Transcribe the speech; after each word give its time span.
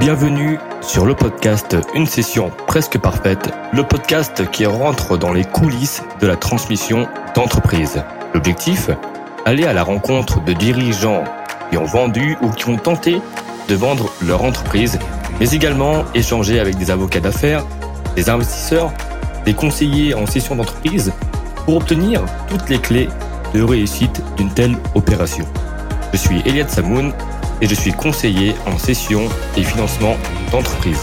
Bienvenue 0.00 0.58
sur 0.80 1.06
le 1.06 1.14
podcast 1.14 1.76
Une 1.94 2.06
session 2.06 2.50
presque 2.66 2.98
parfaite, 2.98 3.52
le 3.72 3.84
podcast 3.84 4.50
qui 4.50 4.66
rentre 4.66 5.16
dans 5.16 5.32
les 5.32 5.44
coulisses 5.44 6.02
de 6.20 6.26
la 6.26 6.36
transmission 6.36 7.06
d'entreprise. 7.36 8.02
L'objectif 8.34 8.90
Aller 9.44 9.64
à 9.64 9.72
la 9.72 9.84
rencontre 9.84 10.42
de 10.42 10.52
dirigeants 10.52 11.24
qui 11.70 11.78
ont 11.78 11.84
vendu 11.84 12.36
ou 12.42 12.50
qui 12.50 12.68
ont 12.68 12.76
tenté 12.76 13.22
de 13.68 13.74
vendre 13.74 14.10
leur 14.20 14.42
entreprise, 14.42 14.98
mais 15.38 15.50
également 15.50 16.04
échanger 16.14 16.58
avec 16.58 16.76
des 16.76 16.90
avocats 16.90 17.20
d'affaires, 17.20 17.64
des 18.16 18.28
investisseurs, 18.28 18.92
des 19.44 19.54
conseillers 19.54 20.14
en 20.14 20.26
session 20.26 20.56
d'entreprise 20.56 21.12
pour 21.64 21.76
obtenir 21.76 22.22
toutes 22.48 22.68
les 22.68 22.78
clés 22.78 23.08
de 23.54 23.62
réussite 23.62 24.22
d'une 24.36 24.50
telle 24.50 24.76
opération. 24.94 25.44
Je 26.12 26.18
suis 26.18 26.42
Eliade 26.46 26.70
Samoun 26.70 27.12
et 27.64 27.66
je 27.66 27.74
suis 27.74 27.92
conseiller 27.92 28.54
en 28.66 28.76
session 28.76 29.22
et 29.56 29.62
financement 29.62 30.18
d'entreprise. 30.52 31.00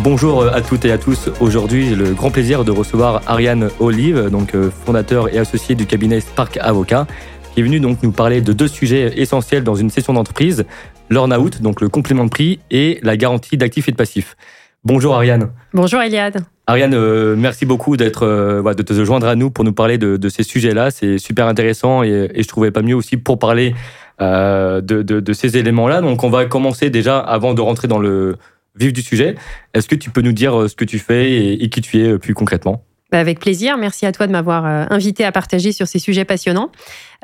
Bonjour 0.00 0.44
à 0.44 0.62
toutes 0.62 0.84
et 0.84 0.90
à 0.90 0.98
tous. 0.98 1.30
Aujourd'hui, 1.38 1.90
j'ai 1.90 1.94
le 1.94 2.12
grand 2.12 2.32
plaisir 2.32 2.64
de 2.64 2.72
recevoir 2.72 3.22
Ariane 3.28 3.70
Olive, 3.78 4.30
donc 4.30 4.56
euh, 4.56 4.72
fondateur 4.84 5.32
et 5.32 5.38
associé 5.38 5.76
du 5.76 5.86
cabinet 5.86 6.18
Spark 6.18 6.58
Avocat, 6.60 7.06
qui 7.54 7.60
est 7.60 7.62
venu 7.62 7.78
donc 7.78 8.02
nous 8.02 8.10
parler 8.10 8.40
de 8.40 8.52
deux 8.52 8.66
sujets 8.66 9.12
essentiels 9.20 9.62
dans 9.62 9.76
une 9.76 9.90
session 9.90 10.12
d'entreprise 10.12 10.64
l'earn-out, 11.08 11.62
donc 11.62 11.80
le 11.80 11.88
complément 11.88 12.24
de 12.24 12.30
prix, 12.30 12.58
et 12.72 12.98
la 13.04 13.16
garantie 13.16 13.56
d'actifs 13.56 13.88
et 13.88 13.92
de 13.92 13.96
passifs. 13.96 14.36
Bonjour 14.82 15.14
Ariane. 15.14 15.50
Bonjour 15.72 16.00
Eliade. 16.00 16.42
Ariane, 16.66 16.94
euh, 16.94 17.36
merci 17.36 17.64
beaucoup 17.64 17.96
d'être, 17.96 18.26
euh, 18.26 18.74
de 18.74 18.82
te 18.82 19.04
joindre 19.04 19.28
à 19.28 19.36
nous 19.36 19.50
pour 19.50 19.64
nous 19.64 19.72
parler 19.72 19.98
de, 19.98 20.28
ces 20.28 20.42
sujets-là. 20.42 20.90
C'est 20.90 21.18
super 21.18 21.46
intéressant 21.46 22.02
et, 22.02 22.28
et, 22.34 22.42
je 22.42 22.48
trouvais 22.48 22.72
pas 22.72 22.82
mieux 22.82 22.94
aussi 22.94 23.16
pour 23.16 23.38
parler 23.38 23.74
euh, 24.20 24.80
de, 24.80 25.32
ces 25.32 25.56
éléments-là. 25.56 26.00
Donc, 26.00 26.24
on 26.24 26.30
va 26.30 26.44
commencer 26.46 26.90
déjà 26.90 27.18
avant 27.18 27.54
de 27.54 27.60
rentrer 27.60 27.88
dans 27.88 27.98
le 27.98 28.36
vif 28.76 28.92
du 28.92 29.02
sujet. 29.02 29.34
Est-ce 29.74 29.88
que 29.88 29.96
tu 29.96 30.10
peux 30.10 30.22
nous 30.22 30.32
dire 30.32 30.68
ce 30.68 30.74
que 30.74 30.84
tu 30.84 30.98
fais 30.98 31.54
et, 31.54 31.68
qui 31.68 31.80
tu 31.80 32.04
es 32.04 32.18
plus 32.18 32.34
concrètement? 32.34 32.84
Bah, 33.10 33.18
avec 33.18 33.40
plaisir. 33.40 33.76
Merci 33.76 34.06
à 34.06 34.12
toi 34.12 34.26
de 34.26 34.32
m'avoir 34.32 34.64
invité 34.64 35.24
à 35.24 35.32
partager 35.32 35.72
sur 35.72 35.88
ces 35.88 35.98
sujets 35.98 36.24
passionnants. 36.24 36.70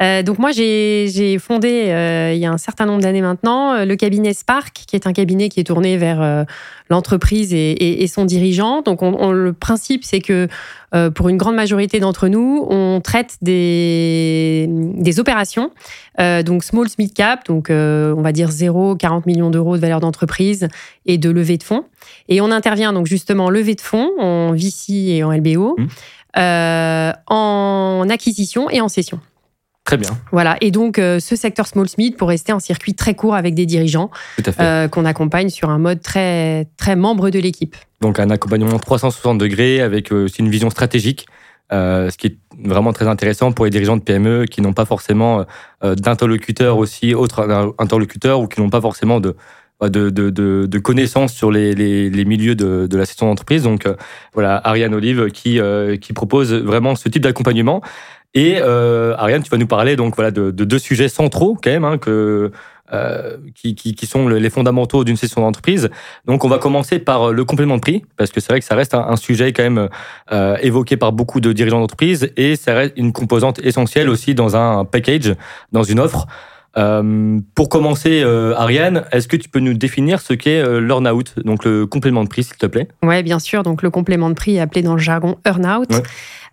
Euh, 0.00 0.22
donc 0.22 0.38
moi, 0.38 0.50
j'ai 0.52 1.38
fondé 1.38 1.86
euh, 1.88 2.32
il 2.34 2.38
y 2.38 2.46
a 2.46 2.52
un 2.52 2.58
certain 2.58 2.84
nombre 2.86 3.02
d'années 3.02 3.22
maintenant 3.22 3.72
euh, 3.72 3.84
le 3.84 3.96
cabinet 3.96 4.34
Spark, 4.34 4.84
qui 4.86 4.94
est 4.94 5.06
un 5.06 5.12
cabinet 5.12 5.48
qui 5.48 5.60
est 5.60 5.64
tourné 5.64 5.96
vers 5.96 6.46
l'entreprise 6.90 7.52
et, 7.52 8.06
son 8.06 8.24
dirigeant. 8.24 8.82
Donc 8.82 9.02
on, 9.02 9.32
le 9.32 9.52
principe, 9.52 10.04
c'est 10.04 10.20
que 10.20 10.48
pour 11.14 11.28
une 11.28 11.36
grande 11.36 11.56
majorité 11.56 12.00
d'entre 12.00 12.28
nous, 12.28 12.66
on 12.68 13.00
traite 13.02 13.36
des, 13.42 14.66
des 14.68 15.20
opérations, 15.20 15.70
donc 16.18 16.64
small, 16.64 16.86
mid 16.98 17.12
cap, 17.12 17.46
donc 17.46 17.68
on 17.70 18.20
va 18.22 18.32
dire 18.32 18.50
0, 18.50 18.96
40 18.96 19.26
millions 19.26 19.50
d'euros 19.50 19.76
de 19.76 19.80
valeur 19.80 20.00
d'entreprise 20.00 20.68
et 21.06 21.18
de 21.18 21.30
levée 21.30 21.58
de 21.58 21.62
fonds. 21.62 21.84
Et 22.28 22.40
on 22.40 22.50
intervient 22.50 22.92
donc 22.92 23.06
justement 23.06 23.46
en 23.46 23.50
levée 23.50 23.74
de 23.74 23.80
fonds, 23.80 24.10
en 24.18 24.52
VC 24.52 24.90
et 24.90 25.24
en 25.24 25.32
LBO, 25.32 25.76
mmh. 25.78 27.12
en 27.26 28.06
acquisition 28.08 28.70
et 28.70 28.80
en 28.80 28.88
cession. 28.88 29.20
Très 29.86 29.96
bien. 29.96 30.10
Voilà. 30.32 30.56
Et 30.60 30.72
donc, 30.72 30.98
euh, 30.98 31.20
ce 31.20 31.36
secteur 31.36 31.68
Small 31.68 31.88
Smith 31.88 32.16
pour 32.16 32.28
rester 32.28 32.52
en 32.52 32.58
circuit 32.58 32.94
très 32.94 33.14
court 33.14 33.36
avec 33.36 33.54
des 33.54 33.66
dirigeants 33.66 34.10
euh, 34.58 34.88
qu'on 34.88 35.04
accompagne 35.04 35.48
sur 35.48 35.70
un 35.70 35.78
mode 35.78 36.02
très, 36.02 36.66
très 36.76 36.96
membre 36.96 37.30
de 37.30 37.38
l'équipe. 37.38 37.76
Donc, 38.00 38.18
un 38.18 38.30
accompagnement 38.30 38.80
360 38.80 39.38
degrés 39.38 39.80
avec 39.80 40.12
euh, 40.12 40.24
aussi 40.24 40.40
une 40.40 40.50
vision 40.50 40.70
stratégique. 40.70 41.26
ce 41.70 42.16
qui 42.16 42.26
est 42.26 42.36
vraiment 42.64 42.92
très 42.92 43.06
intéressant 43.06 43.52
pour 43.52 43.64
les 43.64 43.70
dirigeants 43.70 43.96
de 43.96 44.02
PME 44.02 44.46
qui 44.46 44.60
n'ont 44.60 44.72
pas 44.72 44.86
forcément 44.86 45.44
d'interlocuteurs 45.82 46.78
aussi, 46.78 47.14
autres 47.14 47.74
interlocuteurs, 47.78 48.40
ou 48.40 48.48
qui 48.48 48.60
n'ont 48.60 48.70
pas 48.70 48.80
forcément 48.80 49.20
de, 49.20 49.36
de, 49.82 50.10
de, 50.10 50.30
de, 50.66 50.78
connaissances 50.78 51.32
sur 51.32 51.50
les, 51.50 51.74
les, 51.74 52.08
les 52.08 52.24
milieux 52.24 52.54
de, 52.54 52.86
de, 52.86 52.96
la 52.96 53.04
session 53.04 53.26
d'entreprise. 53.26 53.64
Donc 53.64 53.84
voilà, 54.32 54.60
Ariane 54.64 54.94
Olive 54.94 55.30
qui, 55.30 55.60
qui 56.00 56.12
propose 56.12 56.54
vraiment 56.54 56.94
ce 56.94 57.08
type 57.08 57.22
d'accompagnement. 57.22 57.82
Et 58.36 58.58
euh, 58.60 59.14
Ariane, 59.16 59.42
tu 59.42 59.50
vas 59.50 59.56
nous 59.56 59.66
parler 59.66 59.96
donc 59.96 60.14
voilà 60.14 60.30
de, 60.30 60.50
deux 60.50 60.78
sujets 60.78 61.08
centraux 61.08 61.56
quand 61.60 61.70
même 61.70 61.84
hein, 61.84 61.96
que 61.96 62.52
euh, 62.92 63.38
qui, 63.54 63.74
qui, 63.74 64.06
sont 64.06 64.28
les 64.28 64.50
fondamentaux 64.50 65.02
d'une 65.02 65.16
session 65.16 65.40
d'entreprise. 65.40 65.90
Donc, 66.24 66.44
on 66.44 66.48
va 66.48 66.58
commencer 66.58 67.00
par 67.00 67.32
le 67.32 67.44
complément 67.44 67.74
de 67.74 67.80
prix, 67.80 68.04
parce 68.16 68.30
que 68.30 68.38
c'est 68.38 68.52
vrai 68.52 68.60
que 68.60 68.64
ça 68.64 68.76
reste 68.76 68.94
un, 68.94 69.16
sujet 69.16 69.52
quand 69.52 69.64
même 69.64 69.88
euh, 70.30 70.56
évoqué 70.62 70.96
par 70.96 71.10
beaucoup 71.10 71.40
de 71.40 71.52
dirigeants 71.52 71.80
d'entreprise, 71.80 72.30
et 72.36 72.54
ça 72.54 72.74
reste 72.74 72.92
une 72.96 73.12
composante 73.12 73.58
essentielle 73.64 74.08
aussi 74.08 74.36
dans 74.36 74.54
un 74.54 74.84
package, 74.84 75.34
dans 75.72 75.82
une 75.82 75.98
offre. 75.98 76.28
Euh, 76.76 77.40
pour 77.54 77.68
commencer, 77.68 78.22
euh, 78.22 78.54
Ariane, 78.56 79.04
est-ce 79.10 79.28
que 79.28 79.36
tu 79.36 79.48
peux 79.48 79.60
nous 79.60 79.74
définir 79.74 80.20
ce 80.20 80.34
qu'est 80.34 80.60
euh, 80.60 80.78
l'earn-out, 80.78 81.34
donc 81.44 81.64
le 81.64 81.86
complément 81.86 82.22
de 82.22 82.28
prix, 82.28 82.42
s'il 82.42 82.56
te 82.56 82.66
plaît? 82.66 82.88
Oui, 83.02 83.22
bien 83.22 83.38
sûr. 83.38 83.62
Donc 83.62 83.82
le 83.82 83.90
complément 83.90 84.28
de 84.28 84.34
prix 84.34 84.56
est 84.56 84.60
appelé 84.60 84.82
dans 84.82 84.94
le 84.94 85.00
jargon 85.00 85.38
earn-out. 85.46 85.88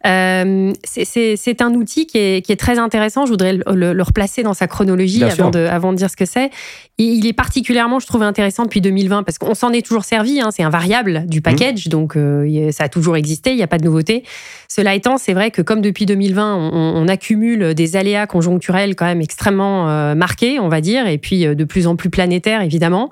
Euh, 0.05 0.73
c'est 0.83 1.61
un 1.61 1.73
outil 1.75 2.05
qui 2.05 2.17
est, 2.17 2.45
qui 2.45 2.51
est, 2.51 2.57
très 2.57 2.77
intéressant. 2.77 3.25
Je 3.25 3.31
voudrais 3.31 3.53
le, 3.53 3.93
le, 3.93 4.03
replacer 4.03 4.43
dans 4.43 4.53
sa 4.53 4.67
chronologie 4.67 5.23
avant 5.23 5.49
de, 5.49 5.59
avant 5.59 5.93
de, 5.93 5.97
dire 5.97 6.09
ce 6.09 6.17
que 6.17 6.25
c'est. 6.25 6.49
Il 6.97 7.25
est 7.25 7.33
particulièrement, 7.33 7.99
je 7.99 8.07
trouve, 8.07 8.21
intéressant 8.21 8.63
depuis 8.63 8.81
2020 8.81 9.23
parce 9.23 9.37
qu'on 9.37 9.55
s'en 9.55 9.71
est 9.71 9.85
toujours 9.85 10.03
servi. 10.03 10.41
Hein, 10.41 10.49
c'est 10.51 10.63
un 10.63 10.69
variable 10.69 11.25
du 11.25 11.39
mmh. 11.39 11.41
package, 11.41 11.87
donc 11.87 12.17
euh, 12.17 12.71
ça 12.71 12.85
a 12.85 12.89
toujours 12.89 13.15
existé. 13.15 13.51
Il 13.51 13.55
n'y 13.55 13.63
a 13.63 13.67
pas 13.67 13.77
de 13.77 13.85
nouveauté. 13.85 14.23
Cela 14.67 14.93
étant, 14.93 15.17
c'est 15.17 15.33
vrai 15.33 15.51
que 15.51 15.61
comme 15.61 15.81
depuis 15.81 16.05
2020, 16.05 16.55
on, 16.55 17.03
on, 17.03 17.07
accumule 17.07 17.73
des 17.73 17.95
aléas 17.95 18.27
conjoncturels 18.27 18.95
quand 18.95 19.05
même 19.05 19.21
extrêmement 19.21 19.89
euh, 19.89 20.15
marqués, 20.15 20.59
on 20.59 20.67
va 20.67 20.81
dire, 20.81 21.07
et 21.07 21.17
puis 21.17 21.45
de 21.45 21.63
plus 21.63 21.87
en 21.87 21.95
plus 21.95 22.09
planétaires, 22.09 22.61
évidemment. 22.61 23.09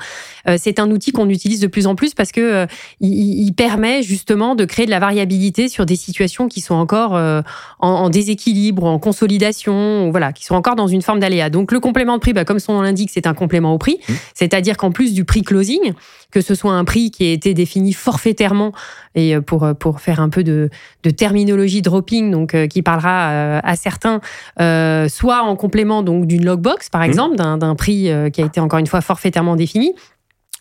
c'est 0.58 0.80
un 0.80 0.90
outil 0.92 1.12
qu'on 1.12 1.30
utilise 1.30 1.60
de 1.60 1.68
plus 1.68 1.88
en 1.88 1.96
plus 1.96 2.14
parce 2.14 2.32
que 2.32 2.66
il, 3.00 3.46
il 3.46 3.54
permet 3.54 4.02
justement 4.02 4.56
de 4.56 4.66
créer 4.66 4.86
de 4.86 4.92
la 4.92 5.00
variabilité 5.00 5.70
sur 5.70 5.86
des 5.86 5.96
situations 5.96 6.48
qui 6.48 6.62
sont 6.62 6.81
encore 6.82 7.16
euh, 7.16 7.42
en, 7.80 8.10
déséquilibre, 8.10 8.84
en 8.84 9.00
consolidation, 9.00 10.10
voilà, 10.12 10.34
qui 10.34 10.44
sont 10.44 10.56
encore 10.56 10.76
dans 10.76 10.88
une 10.88 11.02
forme 11.02 11.20
d'aléa. 11.20 11.50
Donc 11.50 11.72
le 11.72 11.80
complément 11.80 12.16
de 12.16 12.20
prix, 12.20 12.34
bah, 12.34 12.44
comme 12.44 12.60
son 12.60 12.74
nom 12.74 12.82
l'indique, 12.82 13.12
c'est 13.14 13.28
un 13.28 13.34
complément 13.34 13.74
au 13.74 13.78
prix, 13.78 14.00
mmh. 14.08 14.14
c'est-à-dire 14.34 14.78
qu'en 14.78 14.92
plus 14.92 15.14
du 15.14 15.24
prix 15.24 15.44
closing, 15.44 15.94
que 16.32 16.42
ce 16.42 16.56
soit 16.56 16.74
un 16.74 16.84
prix 16.84 17.12
qui 17.12 17.26
a 17.26 17.32
été 17.32 17.54
défini 17.54 17.94
forfaitairement 17.94 18.72
et 19.16 19.36
euh, 19.36 19.42
pour 19.42 19.64
euh, 19.64 19.74
pour 19.74 20.02
faire 20.02 20.20
un 20.20 20.30
peu 20.30 20.44
de, 20.44 20.70
terminologie 21.16 21.82
dropping, 21.82 22.32
donc 22.32 22.56
qui 22.68 22.82
parlera 22.82 23.60
à 23.60 23.76
certains, 23.76 24.22
soit 24.58 25.42
en 25.44 25.56
complément 25.56 26.04
donc 26.04 26.26
d'une 26.26 26.46
logbox 26.46 26.90
par 26.90 27.02
mmh. 27.02 27.06
exemple, 27.06 27.36
d'un 27.36 27.76
prix 27.76 28.10
qui 28.34 28.42
a 28.42 28.46
été 28.46 28.60
encore 28.60 28.80
une 28.80 28.88
fois 28.88 29.02
forfaitairement 29.02 29.56
défini, 29.56 29.94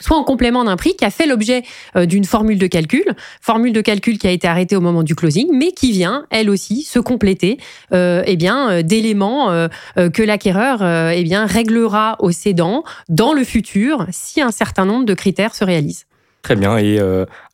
soit 0.01 0.17
en 0.17 0.25
complément 0.25 0.65
d'un 0.65 0.77
prix 0.77 0.97
qui 0.97 1.05
a 1.05 1.11
fait 1.11 1.27
l'objet 1.27 1.63
euh, 1.97 2.07
d'une 2.07 2.25
formule 2.25 2.59
de 2.59 2.67
calcul, 2.67 3.05
formule 3.41 3.73
de 3.73 3.81
calcul 3.81 4.19
qui 4.19 4.27
a 4.27 4.31
été 4.31 4.49
arrêtée 4.49 4.77
au 4.77 4.81
moment 4.81 5.03
du 5.03 5.15
closing, 5.15 5.49
mais 5.53 5.73
qui 5.73 5.93
vient, 5.93 6.25
elle 6.31 6.51
aussi, 6.51 6.83
se 6.83 6.99
compléter 6.99 7.59
euh, 7.93 8.23
eh 8.27 8.39
euh, 8.51 8.83
d'éléments 8.83 9.69
que 9.97 10.23
l'acquéreur 10.23 10.83
eh 10.83 11.37
réglera 11.37 12.17
au 12.21 12.31
cédant 12.31 12.83
dans 13.09 13.33
le 13.33 13.45
futur 13.45 14.07
si 14.11 14.41
un 14.41 14.51
certain 14.51 14.87
nombre 14.87 15.05
de 15.05 15.15
critères 15.15 15.55
se 15.55 15.65
réalisent. 15.65 16.07
Très 16.43 16.57
bien. 16.57 16.79
Et 16.79 16.99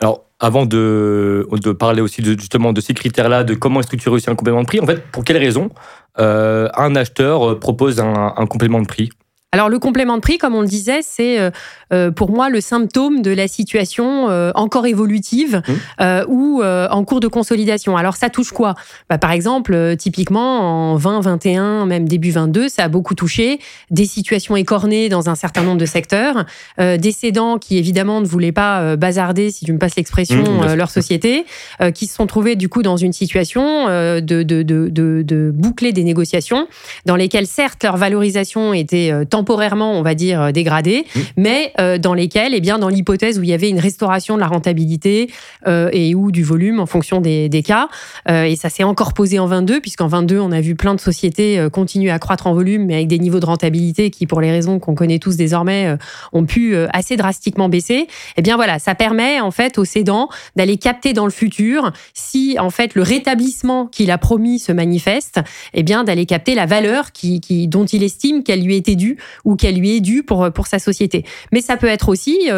alors, 0.01 0.25
avant 0.39 0.65
de, 0.65 1.47
parler 1.79 2.01
aussi 2.01 2.23
de, 2.23 2.39
justement 2.39 2.73
de 2.73 2.81
ces 2.81 2.95
critères-là, 2.95 3.43
de 3.43 3.55
comment 3.55 3.83
structurer 3.83 4.15
aussi 4.15 4.31
un 4.31 4.37
complément 4.37 4.63
de 4.63 4.67
prix, 4.67 4.81
en 4.81 4.87
fait, 4.87 5.03
pour 5.11 5.25
quelles 5.25 5.39
raisons 5.39 5.71
un 6.17 6.97
acheteur 6.97 7.59
propose 7.59 8.01
un 8.01 8.47
complément 8.47 8.81
de 8.81 8.87
prix? 8.87 9.11
Alors 9.53 9.69
le 9.69 9.79
complément 9.79 10.17
de 10.17 10.21
prix, 10.21 10.39
comme 10.39 10.55
on 10.55 10.61
le 10.61 10.67
disait, 10.67 11.01
c'est 11.03 11.39
euh, 11.39 11.51
euh, 11.93 12.11
pour 12.11 12.31
moi 12.31 12.51
le 12.51 12.61
symptôme 12.61 13.23
de 13.23 13.31
la 13.31 13.47
situation 13.47 14.29
euh, 14.29 14.51
encore 14.55 14.87
évolutive 14.87 15.63
mmh. 15.67 16.05
ou 16.29 16.63
en 16.63 17.05
cours 17.05 17.21
de 17.21 17.29
consolidation. 17.29 17.97
Alors 17.97 18.17
ça 18.17 18.29
touche 18.29 18.51
quoi? 18.51 18.75
Bah, 19.09 19.19
Par 19.19 19.31
exemple, 19.31 19.97
typiquement 19.97 20.93
en 20.93 20.99
2021, 20.99 21.87
même 21.87 22.09
début 22.09 22.33
22, 22.33 22.69
ça 22.69 22.85
a 22.85 22.89
beaucoup 22.89 23.15
touché 23.15 23.61
des 23.91 24.05
situations 24.05 24.57
écornées 24.57 25.09
dans 25.09 25.29
un 25.29 25.35
certain 25.35 25.63
nombre 25.63 25.79
de 25.79 25.87
secteurs, 25.87 26.45
des 26.79 27.13
cédants 27.13 27.59
qui 27.59 27.79
évidemment 27.79 28.21
ne 28.21 28.27
voulaient 28.27 28.53
pas 28.53 28.97
bazarder, 28.97 29.51
si 29.51 29.65
tu 29.65 29.73
me 29.73 29.79
passes 29.79 29.97
l'expression, 29.97 30.43
mmh, 30.43 30.75
leur 30.75 30.91
société, 30.91 31.47
qui 31.95 32.07
se 32.07 32.15
sont 32.15 32.27
trouvés 32.27 32.57
du 32.57 32.69
coup 32.69 32.83
dans 32.83 32.97
une 32.97 33.13
situation 33.13 33.87
de, 33.87 34.21
de, 34.21 34.63
de, 34.63 34.89
de, 34.91 35.51
boucler 35.55 35.93
des 35.93 36.05
négociations 36.05 36.67
dans 37.05 37.17
lesquelles 37.17 37.47
certes 37.47 37.85
leur 37.85 37.97
valorisation 37.97 38.75
était 38.75 39.13
temporairement, 39.47 39.93
on 39.93 40.03
va 40.03 40.17
dire, 40.17 40.43
euh, 40.43 40.51
dégradées, 40.51 41.05
mmh. 41.15 41.21
mais 41.37 41.73
euh, 41.79 41.99
dans 41.99 42.15
lesquelles, 42.15 42.53
eh 42.53 42.61
bien, 42.61 42.81
dans 42.81 42.89
l'hypothèse 42.89 43.39
où 43.39 43.45
il 43.45 43.49
y 43.49 43.53
avait 43.53 43.71
une 43.71 43.79
restauration 43.79 44.35
de 44.35 44.41
la 44.41 44.49
rentabilité 44.49 45.31
euh, 45.69 45.89
et 45.93 46.17
ou 46.17 46.33
du 46.33 46.43
volume 46.43 46.81
en 46.81 46.87
fonction 46.87 47.21
des, 47.21 47.63
cas, 47.65 47.89
et 48.29 48.57
ça 48.57 48.69
s'est 48.69 48.85
encore 48.85 49.15
posé 49.15 49.39
en 49.39 49.47
22, 49.47 49.81
puisqu'en 49.81 50.09
22, 50.09 50.39
on 50.39 50.53
a 50.53 50.61
vu 50.61 50.75
plein 50.75 50.95
de 50.95 51.01
sociétés 51.01 51.67
continuer 51.73 52.11
à 52.11 52.19
croître 52.19 52.47
en 52.47 52.55
volume, 52.55 52.87
mais 52.87 52.95
avec 52.95 53.09
des 53.09 53.19
niveaux 53.19 53.41
de 53.41 53.47
rentabilité 53.47 54.11
qui, 54.11 54.27
pour 54.27 54.41
les 54.41 54.51
raisons 54.51 54.79
qu'on 54.79 54.95
connaît 54.95 55.19
tous 55.19 55.37
désormais, 55.37 55.97
ont 56.33 56.45
pu 56.45 56.77
assez 56.93 57.17
drastiquement 57.17 57.69
baisser. 57.69 58.09
Eh 58.37 58.43
bien 58.43 58.57
voilà, 58.57 58.79
ça 58.79 58.95
permet 58.95 59.41
en 59.41 59.51
fait 59.51 59.79
aux 59.79 59.85
cédants 59.85 60.29
d'aller 60.55 60.77
capter 60.77 61.13
dans 61.13 61.25
le 61.25 61.31
futur 61.31 61.93
si 62.15 62.57
en 62.59 62.71
fait 62.71 62.95
le 62.95 63.03
rétablissement 63.03 63.87
qu'il 63.87 64.11
a 64.11 64.19
promis 64.19 64.59
se 64.59 64.73
manifeste, 64.73 65.41
eh 65.73 65.83
bien 65.83 66.05
d'aller 66.05 66.27
capter 66.27 66.55
la 66.55 66.67
valeur 66.67 67.13
qui, 67.13 67.69
dont 67.69 67.87
il 67.87 68.03
estime 68.03 68.43
qu'elle 68.43 68.63
lui 68.63 68.77
était 68.77 68.97
due 68.97 69.17
ou 69.45 69.57
qu'elle 69.57 69.79
lui 69.79 69.97
est 69.97 70.01
due 70.01 70.23
pour, 70.23 70.51
pour 70.53 70.67
sa 70.67 70.79
société. 70.79 71.25
Mais 71.53 71.61
ça 71.61 71.77
peut 71.77 71.87
être 71.87 72.09
aussi 72.09 72.49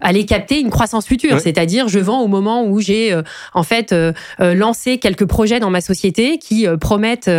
aller 0.00 0.26
capter 0.26 0.60
une 0.60 0.70
croissance 0.70 1.06
future, 1.06 1.40
c'est-à-dire 1.40 1.88
je 1.88 1.98
vends 1.98 2.20
au 2.20 2.28
moment 2.28 2.64
où 2.64 2.80
j'ai 2.80 3.18
en 3.54 3.62
fait 3.62 3.94
lancé 4.38 4.98
quelques 4.98 5.26
projets 5.26 5.60
dans 5.60 5.70
ma 5.70 5.80
société 5.80 6.38
qui 6.38 6.66
promettent 6.80 7.30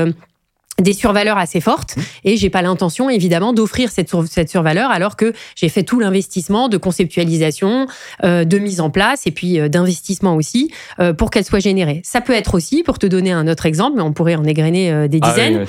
des 0.81 0.93
survaleurs 0.93 1.37
assez 1.37 1.61
fortes 1.61 1.95
mmh. 1.95 2.01
et 2.25 2.37
j'ai 2.37 2.49
pas 2.49 2.61
l'intention 2.61 3.09
évidemment 3.09 3.53
d'offrir 3.53 3.89
cette, 3.91 4.11
cette 4.29 4.49
survaleur 4.49 4.91
alors 4.91 5.15
que 5.15 5.33
j'ai 5.55 5.69
fait 5.69 5.83
tout 5.83 5.99
l'investissement 5.99 6.69
de 6.69 6.77
conceptualisation, 6.77 7.87
euh, 8.23 8.43
de 8.43 8.57
mise 8.57 8.81
en 8.81 8.89
place 8.89 9.27
et 9.27 9.31
puis 9.31 9.59
euh, 9.59 9.69
d'investissement 9.69 10.35
aussi 10.35 10.71
euh, 10.99 11.13
pour 11.13 11.31
qu'elle 11.31 11.45
soit 11.45 11.59
générée. 11.59 12.01
Ça 12.03 12.21
peut 12.21 12.33
être 12.33 12.55
aussi, 12.55 12.83
pour 12.83 12.99
te 12.99 13.05
donner 13.05 13.31
un 13.31 13.47
autre 13.47 13.65
exemple, 13.65 13.97
mais 13.97 14.03
on 14.03 14.13
pourrait 14.13 14.35
en 14.35 14.43
égrener 14.43 15.07
des 15.07 15.19
ah 15.21 15.29
dizaines. 15.29 15.65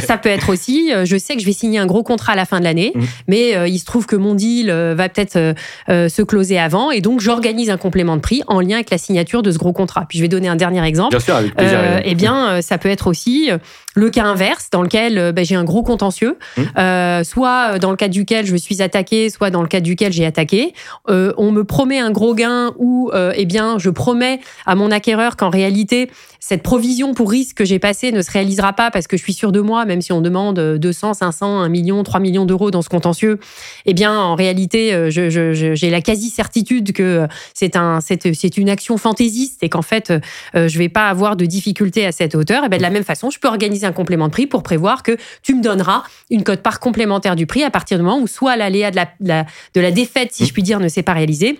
ça 0.00 0.16
peut 0.16 0.28
être 0.28 0.50
aussi, 0.50 0.90
je 1.04 1.16
sais 1.16 1.34
que 1.34 1.40
je 1.40 1.46
vais 1.46 1.52
signer 1.52 1.78
un 1.78 1.86
gros 1.86 2.02
contrat 2.02 2.32
à 2.32 2.36
la 2.36 2.44
fin 2.44 2.58
de 2.58 2.64
l'année, 2.64 2.92
mmh. 2.94 3.00
mais 3.28 3.70
il 3.70 3.78
se 3.78 3.84
trouve 3.84 4.06
que 4.06 4.16
mon 4.16 4.34
deal 4.34 4.70
va 4.70 5.08
peut-être 5.08 5.54
se 5.88 6.22
closer 6.22 6.58
avant 6.58 6.90
et 6.90 7.00
donc 7.00 7.20
j'organise 7.20 7.70
un 7.70 7.76
complément 7.76 8.16
de 8.16 8.20
prix 8.20 8.42
en 8.46 8.60
lien 8.60 8.76
avec 8.76 8.90
la 8.90 8.98
signature 8.98 9.42
de 9.42 9.50
ce 9.50 9.58
gros 9.58 9.72
contrat. 9.72 10.06
Puis 10.08 10.18
je 10.18 10.22
vais 10.22 10.28
donner 10.28 10.48
un 10.48 10.56
dernier 10.56 10.84
exemple. 10.84 11.10
Bien 11.10 11.20
sûr, 11.20 11.36
avec 11.36 11.54
plaisir. 11.54 11.78
eh 12.04 12.14
bien, 12.14 12.60
ça 12.62 12.78
peut 12.78 12.88
être 12.88 13.06
aussi 13.06 13.50
le 13.94 14.10
cas 14.10 14.24
inverse, 14.24 14.68
dans 14.70 14.82
lequel 14.82 15.18
euh, 15.18 15.32
ben, 15.32 15.44
j'ai 15.44 15.54
un 15.54 15.64
gros 15.64 15.82
contentieux, 15.82 16.38
mmh. 16.56 16.62
euh, 16.78 17.24
soit 17.24 17.78
dans 17.78 17.90
le 17.90 17.96
cas 17.96 18.08
duquel 18.08 18.46
je 18.46 18.56
suis 18.56 18.82
attaqué, 18.82 19.30
soit 19.30 19.50
dans 19.50 19.62
le 19.62 19.68
cas 19.68 19.80
duquel 19.80 20.12
j'ai 20.12 20.24
attaqué. 20.24 20.72
Euh, 21.08 21.32
on 21.36 21.50
me 21.50 21.64
promet 21.64 21.98
un 21.98 22.10
gros 22.10 22.34
gain 22.34 22.72
ou, 22.78 23.10
eh 23.34 23.44
bien, 23.44 23.78
je 23.78 23.90
promets 23.90 24.40
à 24.66 24.74
mon 24.74 24.90
acquéreur 24.90 25.36
qu'en 25.36 25.50
réalité, 25.50 26.10
cette 26.40 26.62
provision 26.62 27.14
pour 27.14 27.30
risque 27.30 27.58
que 27.58 27.64
j'ai 27.64 27.78
passée 27.78 28.10
ne 28.10 28.20
se 28.20 28.30
réalisera 28.30 28.72
pas 28.72 28.90
parce 28.90 29.06
que 29.06 29.16
je 29.16 29.22
suis 29.22 29.32
sûr 29.32 29.52
de 29.52 29.60
moi, 29.60 29.84
même 29.84 30.00
si 30.00 30.12
on 30.12 30.20
demande 30.20 30.58
200, 30.58 31.14
500, 31.14 31.60
1 31.60 31.68
million, 31.68 32.02
3 32.02 32.20
millions 32.20 32.46
d'euros 32.46 32.70
dans 32.70 32.82
ce 32.82 32.88
contentieux. 32.88 33.38
Eh 33.86 33.94
bien, 33.94 34.18
en 34.18 34.34
réalité, 34.34 35.08
j'ai 35.10 35.90
la 35.90 36.00
quasi-certitude 36.00 36.92
que 36.92 37.26
c'est 37.54 37.76
un, 37.76 38.00
c'est 38.00 38.56
une 38.56 38.70
action 38.70 38.96
fantaisiste 38.96 39.62
et 39.62 39.68
qu'en 39.68 39.82
fait, 39.82 40.12
je 40.54 40.78
vais 40.78 40.88
pas 40.88 41.08
avoir 41.08 41.36
de 41.36 41.44
difficultés 41.44 42.06
à 42.06 42.12
cette 42.12 42.34
hauteur. 42.34 42.64
Et 42.64 42.68
ben, 42.68 42.78
de 42.78 42.82
la 42.82 42.90
même 42.90 43.04
façon, 43.04 43.30
je 43.30 43.38
peux 43.38 43.48
organiser 43.48 43.81
un 43.86 43.92
complément 43.92 44.28
de 44.28 44.32
prix 44.32 44.46
pour 44.46 44.62
prévoir 44.62 45.02
que 45.02 45.16
tu 45.42 45.54
me 45.54 45.62
donneras 45.62 46.02
une 46.30 46.44
cote 46.44 46.62
part 46.62 46.80
complémentaire 46.80 47.36
du 47.36 47.46
prix 47.46 47.62
à 47.64 47.70
partir 47.70 47.98
du 47.98 48.04
moment 48.04 48.18
où 48.18 48.26
soit 48.26 48.56
l'aléa 48.56 48.90
de 48.90 48.96
la, 48.96 49.46
de 49.74 49.80
la 49.80 49.90
défaite, 49.90 50.32
si 50.32 50.46
je 50.46 50.52
puis 50.52 50.62
dire, 50.62 50.80
ne 50.80 50.88
s'est 50.88 51.02
pas 51.02 51.12
réalisé, 51.12 51.58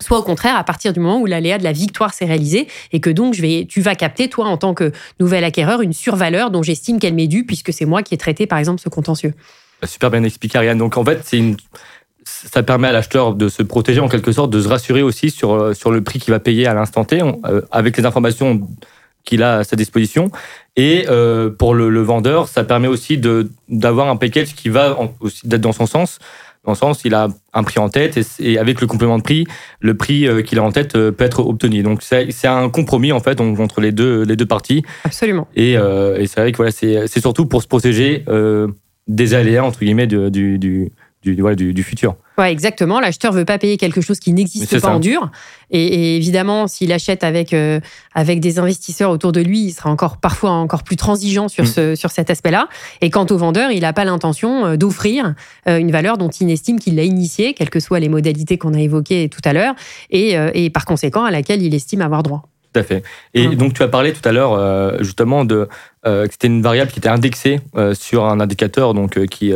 soit 0.00 0.18
au 0.18 0.22
contraire 0.22 0.56
à 0.56 0.64
partir 0.64 0.92
du 0.92 1.00
moment 1.00 1.20
où 1.20 1.26
l'aléa 1.26 1.58
de 1.58 1.64
la 1.64 1.72
victoire 1.72 2.14
s'est 2.14 2.24
réalisée 2.24 2.68
et 2.92 3.00
que 3.00 3.10
donc 3.10 3.34
je 3.34 3.42
vais, 3.42 3.66
tu 3.68 3.80
vas 3.80 3.94
capter 3.94 4.28
toi 4.28 4.46
en 4.46 4.56
tant 4.56 4.74
que 4.74 4.92
nouvel 5.20 5.44
acquéreur 5.44 5.82
une 5.82 5.92
survaleur 5.92 6.50
dont 6.50 6.62
j'estime 6.62 6.98
qu'elle 6.98 7.14
m'est 7.14 7.26
due 7.26 7.44
puisque 7.44 7.72
c'est 7.72 7.84
moi 7.84 8.02
qui 8.02 8.14
ai 8.14 8.18
traité 8.18 8.46
par 8.46 8.58
exemple 8.58 8.80
ce 8.80 8.88
contentieux. 8.88 9.34
Super 9.84 10.10
bien 10.10 10.22
expliqué 10.24 10.58
Ariane. 10.58 10.78
Donc 10.78 10.96
en 10.96 11.04
fait 11.04 11.20
c'est 11.24 11.38
une 11.38 11.56
ça 12.24 12.62
permet 12.62 12.88
à 12.88 12.92
l'acheteur 12.92 13.34
de 13.34 13.48
se 13.48 13.62
protéger 13.62 14.00
en 14.00 14.08
quelque 14.08 14.32
sorte, 14.32 14.50
de 14.50 14.60
se 14.60 14.68
rassurer 14.68 15.02
aussi 15.02 15.30
sur, 15.30 15.54
euh, 15.54 15.72
sur 15.72 15.90
le 15.90 16.02
prix 16.02 16.18
qu'il 16.18 16.30
va 16.30 16.38
payer 16.38 16.66
à 16.66 16.74
l'instant 16.74 17.04
T, 17.04 17.22
euh, 17.22 17.62
avec 17.70 17.96
les 17.96 18.04
informations 18.04 18.68
qu'il 19.24 19.42
a 19.42 19.58
à 19.58 19.64
sa 19.64 19.76
disposition. 19.76 20.30
Et 20.78 21.06
euh, 21.08 21.50
pour 21.50 21.74
le, 21.74 22.00
vendeur, 22.02 22.46
ça 22.46 22.62
permet 22.62 22.86
aussi 22.86 23.20
d'avoir 23.68 24.08
un 24.08 24.16
package 24.16 24.54
qui 24.54 24.68
va 24.68 24.96
aussi 25.18 25.46
d'être 25.46 25.60
dans 25.60 25.72
son 25.72 25.86
sens. 25.86 26.20
Dans 26.64 26.72
le 26.72 26.76
sens, 26.76 27.00
il 27.04 27.14
a 27.14 27.28
un 27.52 27.64
prix 27.64 27.80
en 27.80 27.88
tête 27.88 28.16
et, 28.38 28.58
avec 28.58 28.80
le 28.80 28.86
complément 28.86 29.18
de 29.18 29.24
prix, 29.24 29.44
le 29.80 29.96
prix 29.96 30.28
euh, 30.28 30.40
qu'il 30.42 30.60
a 30.60 30.62
en 30.62 30.70
tête 30.70 30.94
euh, 30.94 31.10
peut 31.10 31.24
être 31.24 31.40
obtenu. 31.40 31.82
Donc 31.82 32.02
c'est 32.02 32.46
un 32.46 32.68
compromis 32.68 33.10
en 33.10 33.18
fait 33.18 33.40
entre 33.40 33.80
les 33.80 33.90
deux, 33.90 34.22
les 34.22 34.36
deux 34.36 34.46
parties. 34.46 34.84
Absolument. 35.02 35.48
Et, 35.56 35.72
et 35.72 36.26
c'est 36.26 36.40
vrai 36.40 36.52
que 36.52 36.56
voilà, 36.58 36.70
c'est 36.70 37.20
surtout 37.20 37.46
pour 37.46 37.60
se 37.60 37.66
protéger 37.66 38.24
des 39.08 39.34
aléas 39.34 39.64
entre 39.64 39.80
guillemets 39.80 40.06
du, 40.06 40.30
du, 40.30 40.58
du, 40.58 40.92
du, 41.34 41.74
du 41.74 41.82
futur. 41.82 42.16
Ouais, 42.38 42.52
exactement. 42.52 43.00
L'acheteur 43.00 43.32
veut 43.32 43.44
pas 43.44 43.58
payer 43.58 43.76
quelque 43.76 44.00
chose 44.00 44.20
qui 44.20 44.32
n'existe 44.32 44.80
pas 44.80 44.94
en 44.94 45.00
dur. 45.00 45.30
Et, 45.70 46.16
évidemment, 46.16 46.68
s'il 46.68 46.92
achète 46.92 47.24
avec 47.24 47.52
euh, 47.52 47.80
avec 48.14 48.38
des 48.38 48.60
investisseurs 48.60 49.10
autour 49.10 49.32
de 49.32 49.40
lui, 49.40 49.64
il 49.64 49.72
sera 49.72 49.90
encore 49.90 50.18
parfois 50.18 50.50
encore 50.50 50.84
plus 50.84 50.96
transigeant 50.96 51.48
sur 51.48 51.64
mm. 51.64 51.66
ce 51.66 51.94
sur 51.96 52.12
cet 52.12 52.30
aspect-là. 52.30 52.68
Et 53.00 53.10
quant 53.10 53.26
au 53.28 53.36
vendeur, 53.36 53.72
il 53.72 53.80
n'a 53.80 53.92
pas 53.92 54.04
l'intention 54.04 54.66
euh, 54.66 54.76
d'offrir 54.76 55.34
euh, 55.68 55.78
une 55.78 55.90
valeur 55.90 56.16
dont 56.16 56.30
il 56.30 56.48
estime 56.50 56.78
qu'il 56.78 56.94
l'a 56.94 57.02
initiée, 57.02 57.54
quelles 57.54 57.70
que 57.70 57.80
soient 57.80 57.98
les 57.98 58.08
modalités 58.08 58.56
qu'on 58.56 58.72
a 58.72 58.80
évoquées 58.80 59.28
tout 59.28 59.42
à 59.44 59.52
l'heure, 59.52 59.74
et, 60.10 60.36
et 60.54 60.70
par 60.70 60.84
conséquent 60.84 61.24
à 61.24 61.30
laquelle 61.30 61.62
il 61.62 61.74
estime 61.74 62.02
avoir 62.02 62.22
droit. 62.22 62.48
Tout 62.72 62.80
à 62.80 62.82
fait. 62.82 63.02
Et 63.34 63.48
mm. 63.48 63.54
donc, 63.56 63.74
tu 63.74 63.82
as 63.82 63.88
parlé 63.88 64.12
tout 64.12 64.26
à 64.26 64.32
l'heure 64.32 65.02
justement 65.02 65.44
de 65.44 65.68
que 66.04 66.28
c'était 66.30 66.46
une 66.46 66.62
variable 66.62 66.90
qui 66.90 67.00
était 67.00 67.08
indexée 67.08 67.60
sur 67.94 68.24
un 68.24 68.40
indicateur 68.40 68.94
donc 68.94 69.24
qui 69.26 69.52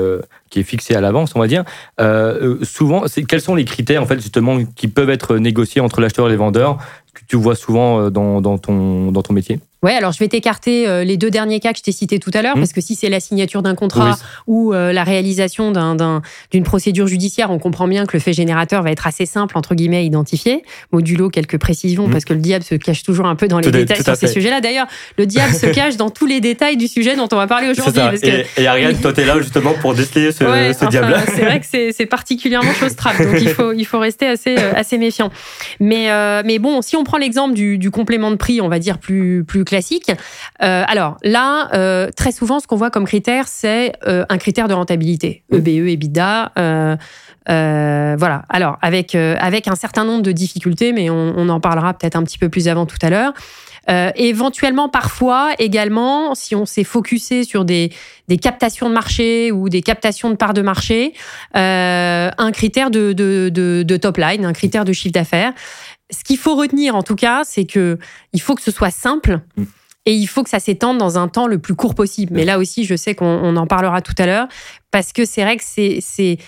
qui 0.52 0.60
est 0.60 0.64
fixé 0.64 0.94
à 0.94 1.00
l'avance, 1.00 1.32
on 1.34 1.40
va 1.40 1.48
dire. 1.48 1.64
Euh, 2.00 2.58
souvent, 2.62 3.04
quels 3.26 3.40
sont 3.40 3.54
les 3.54 3.64
critères 3.64 4.02
en 4.02 4.06
fait 4.06 4.20
justement 4.20 4.62
qui 4.76 4.86
peuvent 4.86 5.10
être 5.10 5.38
négociés 5.38 5.80
entre 5.80 6.00
l'acheteur 6.00 6.28
et 6.28 6.30
les 6.30 6.36
vendeurs 6.36 6.76
que 7.14 7.22
tu 7.26 7.36
vois 7.36 7.56
souvent 7.56 8.00
euh, 8.00 8.10
dans 8.10 8.58
ton 8.58 9.32
métier? 9.32 9.58
Ouais, 9.82 9.94
alors 9.94 10.12
je 10.12 10.18
vais 10.20 10.28
t'écarter 10.28 10.86
euh, 10.86 11.02
les 11.02 11.16
deux 11.16 11.30
derniers 11.30 11.58
cas 11.58 11.72
que 11.72 11.78
je 11.78 11.82
t'ai 11.82 11.90
cités 11.90 12.20
tout 12.20 12.30
à 12.34 12.42
l'heure, 12.42 12.56
mmh. 12.56 12.60
parce 12.60 12.72
que 12.72 12.80
si 12.80 12.94
c'est 12.94 13.08
la 13.08 13.18
signature 13.18 13.62
d'un 13.62 13.74
contrat 13.74 14.16
ou 14.46 14.72
euh, 14.72 14.92
la 14.92 15.02
réalisation 15.02 15.72
d'une 16.52 16.62
procédure 16.62 17.08
judiciaire, 17.08 17.50
on 17.50 17.58
comprend 17.58 17.88
bien 17.88 18.06
que 18.06 18.16
le 18.16 18.20
fait 18.20 18.32
générateur 18.32 18.84
va 18.84 18.92
être 18.92 19.08
assez 19.08 19.26
simple, 19.26 19.58
entre 19.58 19.74
guillemets, 19.74 19.96
à 19.96 20.02
identifier. 20.02 20.62
Modulo 20.92 21.30
quelques 21.30 21.58
précisions, 21.58 22.06
mmh. 22.06 22.12
parce 22.12 22.24
que 22.24 22.32
le 22.32 22.38
diable 22.38 22.64
se 22.64 22.76
cache 22.76 23.02
toujours 23.02 23.26
un 23.26 23.34
peu 23.34 23.48
dans 23.48 23.58
les 23.58 23.72
détails 23.72 24.04
sur 24.04 24.14
ces 24.14 24.28
sujets-là. 24.28 24.60
D'ailleurs, 24.60 24.86
le 25.18 25.26
diable 25.26 25.52
se 25.52 25.66
cache 25.74 25.96
dans 25.96 26.10
tous 26.10 26.26
les 26.26 26.40
détails 26.40 26.76
du 26.76 26.86
sujet 26.86 27.16
dont 27.16 27.28
on 27.32 27.36
va 27.36 27.48
parler 27.48 27.68
aujourd'hui. 27.70 28.00
Et, 28.56 28.66
Ariane, 28.68 28.96
toi, 28.98 29.12
t'es 29.12 29.24
là 29.24 29.40
justement 29.40 29.74
pour 29.80 29.94
déceler 29.94 30.30
ce, 30.30 30.44
diable 30.88 31.16
C'est 31.34 31.42
vrai 31.42 31.58
que 31.60 31.66
c'est 31.92 32.06
particulièrement 32.06 32.72
chose 32.74 32.94
trappe, 32.94 33.20
donc 33.20 33.40
il 33.40 33.48
faut, 33.48 33.72
il 33.72 33.84
faut 33.84 33.98
rester 33.98 34.26
assez, 34.26 34.56
euh, 34.56 34.72
assez 34.76 34.96
méfiant. 34.96 35.30
Mais, 35.80 36.08
mais 36.44 36.60
bon, 36.60 36.82
si 36.82 36.94
on 36.94 37.02
prend 37.02 37.18
l'exemple 37.18 37.54
du, 37.54 37.78
du, 37.78 37.90
complément 37.90 38.30
de 38.30 38.36
prix, 38.36 38.60
on 38.60 38.68
va 38.68 38.78
dire 38.78 38.98
plus, 38.98 39.42
plus 39.44 39.64
classique. 39.72 40.10
Euh, 40.62 40.84
alors 40.86 41.16
là, 41.22 41.70
euh, 41.72 42.10
très 42.14 42.30
souvent, 42.30 42.60
ce 42.60 42.66
qu'on 42.66 42.76
voit 42.76 42.90
comme 42.90 43.06
critère, 43.06 43.48
c'est 43.48 43.94
euh, 44.06 44.26
un 44.28 44.36
critère 44.36 44.68
de 44.68 44.74
rentabilité, 44.74 45.44
EBE, 45.50 45.88
EBITDA. 45.88 46.52
voilà. 47.46 48.42
Alors 48.50 48.76
avec 48.82 49.14
avec 49.14 49.68
un 49.68 49.76
certain 49.76 50.04
nombre 50.04 50.22
de 50.22 50.32
difficultés, 50.32 50.92
mais 50.92 51.08
on, 51.08 51.48
en 51.48 51.60
parlera 51.60 51.94
peut-être 51.94 52.16
un 52.16 52.22
petit 52.22 52.38
peu 52.38 52.50
plus 52.50 52.68
avant 52.68 52.84
tout 52.84 52.98
à 53.00 53.08
l'heure. 53.08 53.32
éventuellement, 54.14 54.88
parfois 54.90 55.52
également, 55.58 56.34
si 56.34 56.54
on 56.54 56.66
s'est 56.66 56.84
focusé 56.84 57.44
sur 57.44 57.64
des, 57.64 57.90
des 58.28 58.36
captations 58.36 58.88
de 58.88 58.94
marché 58.94 59.50
ou 59.52 59.68
des 59.70 59.82
captations 59.82 60.30
de 60.30 60.36
parts 60.36 60.54
de 60.54 60.62
marché, 60.62 61.14
un 61.54 62.52
critère 62.52 62.90
de, 62.90 63.12
de, 63.14 63.48
de, 63.48 63.82
de, 63.82 63.96
top 63.96 64.18
line, 64.18 64.44
un 64.44 64.52
critère 64.52 64.84
de 64.84 64.92
chiffre 64.92 65.14
d'affaires. 65.14 65.52
Ce 66.12 66.24
qu'il 66.24 66.38
faut 66.38 66.54
retenir, 66.54 66.94
en 66.94 67.02
tout 67.02 67.16
cas, 67.16 67.42
c'est 67.44 67.64
que 67.64 67.98
il 68.32 68.40
faut 68.40 68.54
que 68.54 68.62
ce 68.62 68.70
soit 68.70 68.90
simple. 68.90 69.40
Mm. 69.56 69.64
Et 70.04 70.14
il 70.14 70.26
faut 70.26 70.42
que 70.42 70.50
ça 70.50 70.58
s'étende 70.58 70.98
dans 70.98 71.16
un 71.16 71.28
temps 71.28 71.46
le 71.46 71.58
plus 71.58 71.76
court 71.76 71.94
possible. 71.94 72.32
Mais 72.34 72.44
là 72.44 72.58
aussi, 72.58 72.84
je 72.84 72.96
sais 72.96 73.14
qu'on 73.14 73.56
en 73.56 73.66
parlera 73.68 74.02
tout 74.02 74.14
à 74.18 74.26
l'heure, 74.26 74.48
parce 74.90 75.12
que 75.12 75.24
c'est 75.24 75.42
vrai 75.42 75.56
que 75.56 75.62
c'est 75.64 76.38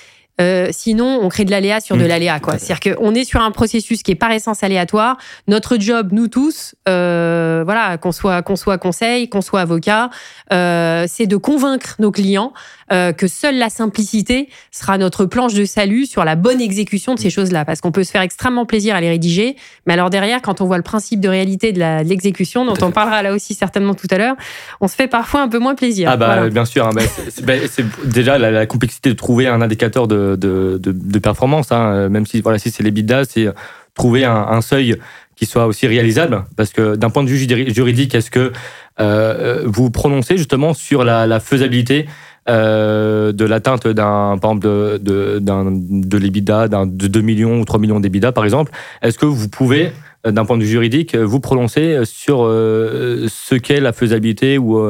euh, 0.41 0.69
sinon, 0.73 1.21
on 1.23 1.29
crée 1.29 1.45
de 1.45 1.51
l'aléa 1.51 1.81
sur 1.81 1.97
de 1.97 2.03
mmh. 2.03 2.07
l'aléa, 2.07 2.41
quoi. 2.41 2.59
C'est-à-dire 2.59 2.97
qu'on 2.97 3.15
est 3.15 3.25
sur 3.25 3.41
un 3.41 3.53
processus 3.53 4.03
qui 4.03 4.11
est 4.11 4.17
par 4.17 4.33
essence 4.33 4.65
aléatoire. 4.65 5.17
Notre 5.47 5.79
job, 5.79 6.09
nous 6.11 6.27
tous, 6.27 6.75
euh, 6.89 7.63
voilà, 7.65 7.99
qu'on 7.99 8.11
soit 8.11 8.43
qu'on 8.43 8.57
soit 8.57 8.79
conseil, 8.79 9.29
qu'on 9.29 9.43
soit 9.43 9.61
avocat, 9.61 10.11
euh, 10.53 11.05
c'est 11.09 11.27
de 11.27 11.37
convaincre 11.37 11.95
nos 12.01 12.11
clients 12.11 12.53
euh, 12.93 13.13
que 13.13 13.27
seule 13.27 13.59
la 13.59 13.71
simplicité 13.71 14.49
sera 14.71 14.99
notre 14.99 15.25
planche 15.25 15.55
de 15.55 15.65
salut 15.65 16.07
sur 16.07 16.25
la 16.25 16.37
bonne 16.37 16.61
exécution 16.61 17.15
de 17.15 17.21
ces 17.21 17.29
mmh. 17.29 17.31
choses-là, 17.31 17.65
parce 17.65 17.81
qu'on 17.81 17.93
peut 17.93 18.05
se 18.05 18.11
faire 18.11 18.23
extrêmement 18.23 18.67
plaisir 18.67 18.95
à 18.95 19.01
les 19.01 19.09
rédiger, 19.09 19.57
mais 19.87 19.93
alors 19.93 20.11
derrière, 20.11 20.43
quand 20.43 20.61
on 20.61 20.67
voit 20.67 20.77
le 20.77 20.83
principe 20.83 21.21
de 21.21 21.29
réalité 21.29 21.73
de 21.73 21.81
l'exécution, 22.03 22.65
dont 22.65 22.77
on 22.83 22.91
parlera 22.91 23.23
là 23.23 23.33
aussi 23.33 23.55
certainement 23.55 23.95
tout 23.95 24.09
à 24.11 24.19
l'heure, 24.19 24.37
on 24.81 24.89
se 24.89 24.95
fait 24.95 25.09
parfois 25.09 25.43
un 25.43 25.49
peu 25.49 25.59
moins 25.59 25.75
plaisir. 25.75 26.11
Ah 26.11 26.17
bah 26.17 26.49
bien 26.49 26.65
sûr, 26.65 26.87
hein, 26.87 26.91
bah, 26.95 27.55
c'est 27.71 27.85
déjà 28.07 28.39
la 28.39 28.67
complexité 28.67 29.11
de 29.11 29.15
trouver 29.15 29.47
un 29.47 29.61
indicateur 29.61 30.09
de 30.09 30.25
de, 30.37 31.19
performance. 31.19 31.73
Hein. 31.73 32.09
Même 32.09 32.27
si, 32.27 32.41
voilà, 32.41 32.59
si 32.59 32.71
c'est 32.71 32.83
les 32.83 32.91
bidas, 32.91 33.25
c'est 33.25 33.49
trouver 33.95 34.25
un, 34.25 34.61
seuil 34.61 34.97
qui 35.37 35.47
soit 35.47 35.67
aussi 35.67 35.87
réalisable. 35.87 36.45
Parce 36.57 36.73
que 36.73 36.97
d'un 36.97 37.11
point 37.11 37.25
de 37.25 37.29
vue 37.29 37.73
juridique, 37.73 38.15
est-ce 38.15 38.31
que 38.31 38.53
euh, 39.01 39.63
vous 39.65 39.91
prononcez 39.91 40.37
justement 40.37 40.75
sur 40.75 41.05
la, 41.05 41.41
faisabilité 41.41 42.07
euh, 42.49 43.33
de 43.33 43.45
l'atteinte 43.45 43.87
d'un, 43.87 44.39
par 44.41 44.53
exemple, 44.53 44.67
de, 44.67 44.99
de, 45.01 45.41
de 45.41 46.19
l'EBITDA, 46.19 46.69
de 46.69 47.07
2 47.07 47.21
millions 47.21 47.61
ou 47.61 47.65
3 47.65 47.81
millions 47.81 48.01
d'EBITDA, 48.01 48.33
par 48.33 48.45
exemple 48.45 48.73
Est-ce 49.03 49.19
que 49.19 49.27
vous 49.27 49.49
pouvez, 49.49 49.93
d'un 50.25 50.45
point 50.45 50.57
de 50.57 50.63
vue 50.63 50.69
juridique, 50.69 51.17
vous 51.17 51.41
prononcer 51.41 52.01
sur 52.05 52.45
euh, 52.45 53.27
ce 53.29 53.55
qu'est 53.55 53.81
la 53.81 53.93
faisabilité 53.93 54.59
ou 54.59 54.81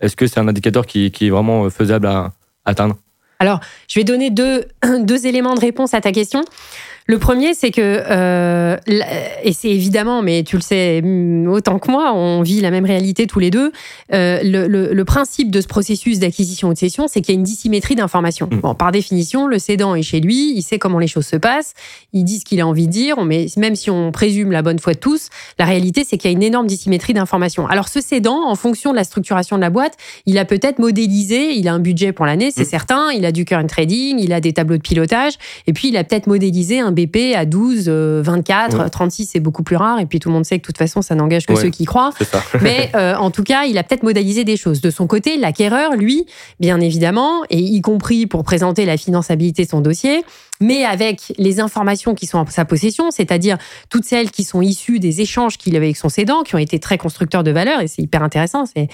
est-ce 0.00 0.16
que 0.16 0.26
c'est 0.26 0.40
un 0.40 0.48
indicateur 0.48 0.86
qui, 0.86 1.10
qui 1.10 1.26
est 1.26 1.30
vraiment 1.30 1.68
faisable 1.70 2.06
à 2.06 2.32
atteindre? 2.64 2.96
Alors, 3.42 3.58
je 3.88 3.98
vais 3.98 4.04
donner 4.04 4.30
deux, 4.30 4.66
deux 5.00 5.26
éléments 5.26 5.54
de 5.56 5.60
réponse 5.60 5.94
à 5.94 6.00
ta 6.00 6.12
question. 6.12 6.44
Le 7.06 7.18
premier, 7.18 7.54
c'est 7.54 7.70
que, 7.70 7.80
euh, 7.80 8.76
et 9.42 9.52
c'est 9.52 9.70
évidemment, 9.70 10.22
mais 10.22 10.44
tu 10.44 10.56
le 10.56 10.62
sais 10.62 11.02
autant 11.48 11.78
que 11.78 11.90
moi, 11.90 12.12
on 12.14 12.42
vit 12.42 12.60
la 12.60 12.70
même 12.70 12.84
réalité 12.84 13.26
tous 13.26 13.40
les 13.40 13.50
deux. 13.50 13.72
Euh, 14.12 14.40
le, 14.42 15.02
principe 15.04 15.50
de 15.50 15.60
ce 15.60 15.66
processus 15.66 16.20
d'acquisition 16.20 16.68
ou 16.68 16.72
de 16.72 16.78
cession, 16.78 17.08
c'est 17.08 17.20
qu'il 17.20 17.34
y 17.34 17.36
a 17.36 17.38
une 17.38 17.44
dissymétrie 17.44 17.96
d'informations. 17.96 18.48
Mm. 18.50 18.60
Bon, 18.60 18.74
par 18.74 18.92
définition, 18.92 19.46
le 19.46 19.58
cédant 19.58 19.94
est 19.94 20.02
chez 20.02 20.20
lui, 20.20 20.54
il 20.56 20.62
sait 20.62 20.78
comment 20.78 21.00
les 21.00 21.08
choses 21.08 21.26
se 21.26 21.36
passent, 21.36 21.74
il 22.12 22.24
dit 22.24 22.38
ce 22.38 22.44
qu'il 22.44 22.60
a 22.60 22.66
envie 22.66 22.86
de 22.86 22.92
dire, 22.92 23.22
mais 23.24 23.46
même 23.56 23.74
si 23.74 23.90
on 23.90 24.12
présume 24.12 24.52
la 24.52 24.62
bonne 24.62 24.78
foi 24.78 24.94
de 24.94 24.98
tous, 24.98 25.28
la 25.58 25.64
réalité, 25.64 26.04
c'est 26.08 26.16
qu'il 26.18 26.30
y 26.30 26.34
a 26.34 26.36
une 26.36 26.42
énorme 26.42 26.66
dissymétrie 26.66 27.14
d'informations. 27.14 27.66
Alors, 27.66 27.88
ce 27.88 28.00
cédant, 28.00 28.48
en 28.48 28.54
fonction 28.54 28.92
de 28.92 28.96
la 28.96 29.04
structuration 29.04 29.56
de 29.56 29.60
la 29.60 29.70
boîte, 29.70 29.96
il 30.24 30.38
a 30.38 30.44
peut-être 30.44 30.78
modélisé, 30.78 31.52
il 31.52 31.66
a 31.68 31.74
un 31.74 31.80
budget 31.80 32.12
pour 32.12 32.26
l'année, 32.26 32.50
c'est 32.52 32.62
mm. 32.62 32.66
certain, 32.66 33.10
il 33.10 33.26
a 33.26 33.32
du 33.32 33.44
current 33.44 33.66
trading, 33.66 34.18
il 34.20 34.32
a 34.32 34.40
des 34.40 34.52
tableaux 34.52 34.76
de 34.76 34.82
pilotage, 34.82 35.34
et 35.66 35.72
puis 35.72 35.88
il 35.88 35.96
a 35.96 36.04
peut-être 36.04 36.28
modélisé 36.28 36.78
un 36.78 36.92
BP 37.06 37.34
à 37.36 37.44
12, 37.44 37.88
24, 37.88 38.90
36, 38.90 39.26
c'est 39.26 39.40
beaucoup 39.40 39.62
plus 39.62 39.76
rare. 39.76 39.98
Et 40.00 40.06
puis 40.06 40.18
tout 40.18 40.28
le 40.28 40.34
monde 40.34 40.44
sait 40.44 40.58
que 40.58 40.62
de 40.62 40.66
toute 40.66 40.78
façon, 40.78 41.02
ça 41.02 41.14
n'engage 41.14 41.46
que 41.46 41.54
ceux 41.54 41.70
qui 41.70 41.84
croient. 41.84 42.10
Mais 42.60 42.90
euh, 42.94 43.14
en 43.16 43.30
tout 43.30 43.42
cas, 43.42 43.64
il 43.64 43.78
a 43.78 43.82
peut-être 43.82 44.02
modélisé 44.02 44.44
des 44.44 44.56
choses. 44.56 44.80
De 44.80 44.90
son 44.90 45.06
côté, 45.06 45.36
l'acquéreur, 45.36 45.96
lui, 45.96 46.26
bien 46.60 46.80
évidemment, 46.80 47.42
et 47.50 47.58
y 47.58 47.80
compris 47.80 48.26
pour 48.26 48.44
présenter 48.44 48.84
la 48.84 48.96
finançabilité 48.96 49.64
de 49.64 49.68
son 49.70 49.80
dossier, 49.80 50.24
mais 50.60 50.84
avec 50.84 51.32
les 51.38 51.60
informations 51.60 52.14
qui 52.14 52.26
sont 52.26 52.38
en 52.38 52.46
sa 52.46 52.64
possession, 52.64 53.10
c'est-à-dire 53.10 53.58
toutes 53.90 54.04
celles 54.04 54.30
qui 54.30 54.44
sont 54.44 54.62
issues 54.62 55.00
des 55.00 55.20
échanges 55.20 55.58
qu'il 55.58 55.76
avait 55.76 55.86
avec 55.86 55.96
son 55.96 56.08
cédant, 56.08 56.42
qui 56.42 56.54
ont 56.54 56.58
été 56.58 56.78
très 56.78 56.98
constructeurs 56.98 57.42
de 57.42 57.50
valeur, 57.50 57.80
et 57.80 57.88
c'est 57.88 58.02
hyper 58.02 58.22
intéressant. 58.22 58.64
C'est 58.66 58.88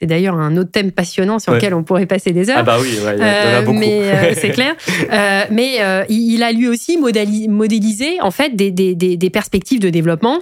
c'est 0.00 0.06
d'ailleurs 0.06 0.36
un 0.36 0.56
autre 0.56 0.70
thème 0.70 0.92
passionnant 0.92 1.38
sur 1.38 1.52
lequel 1.52 1.74
on 1.74 1.82
pourrait 1.82 2.06
passer 2.06 2.32
des 2.32 2.48
heures. 2.48 2.58
Ah 2.60 2.62
bah 2.62 2.78
oui, 2.80 2.88
il 2.92 2.98
y 2.98 3.02
en 3.02 3.06
a 3.06 3.10
euh, 3.10 3.62
beaucoup. 3.62 3.78
mais 3.78 4.00
euh, 4.02 4.34
c'est 4.34 4.50
clair. 4.50 4.74
Euh, 5.12 5.42
mais 5.50 5.78
il 6.08 6.42
a 6.42 6.52
lui 6.52 6.68
aussi 6.68 6.96
modélisé 6.96 8.20
en 8.20 8.30
fait 8.30 8.56
des, 8.56 8.70
des, 8.70 8.94
des 8.94 9.30
perspectives 9.30 9.80
de 9.80 9.90
développement 9.90 10.38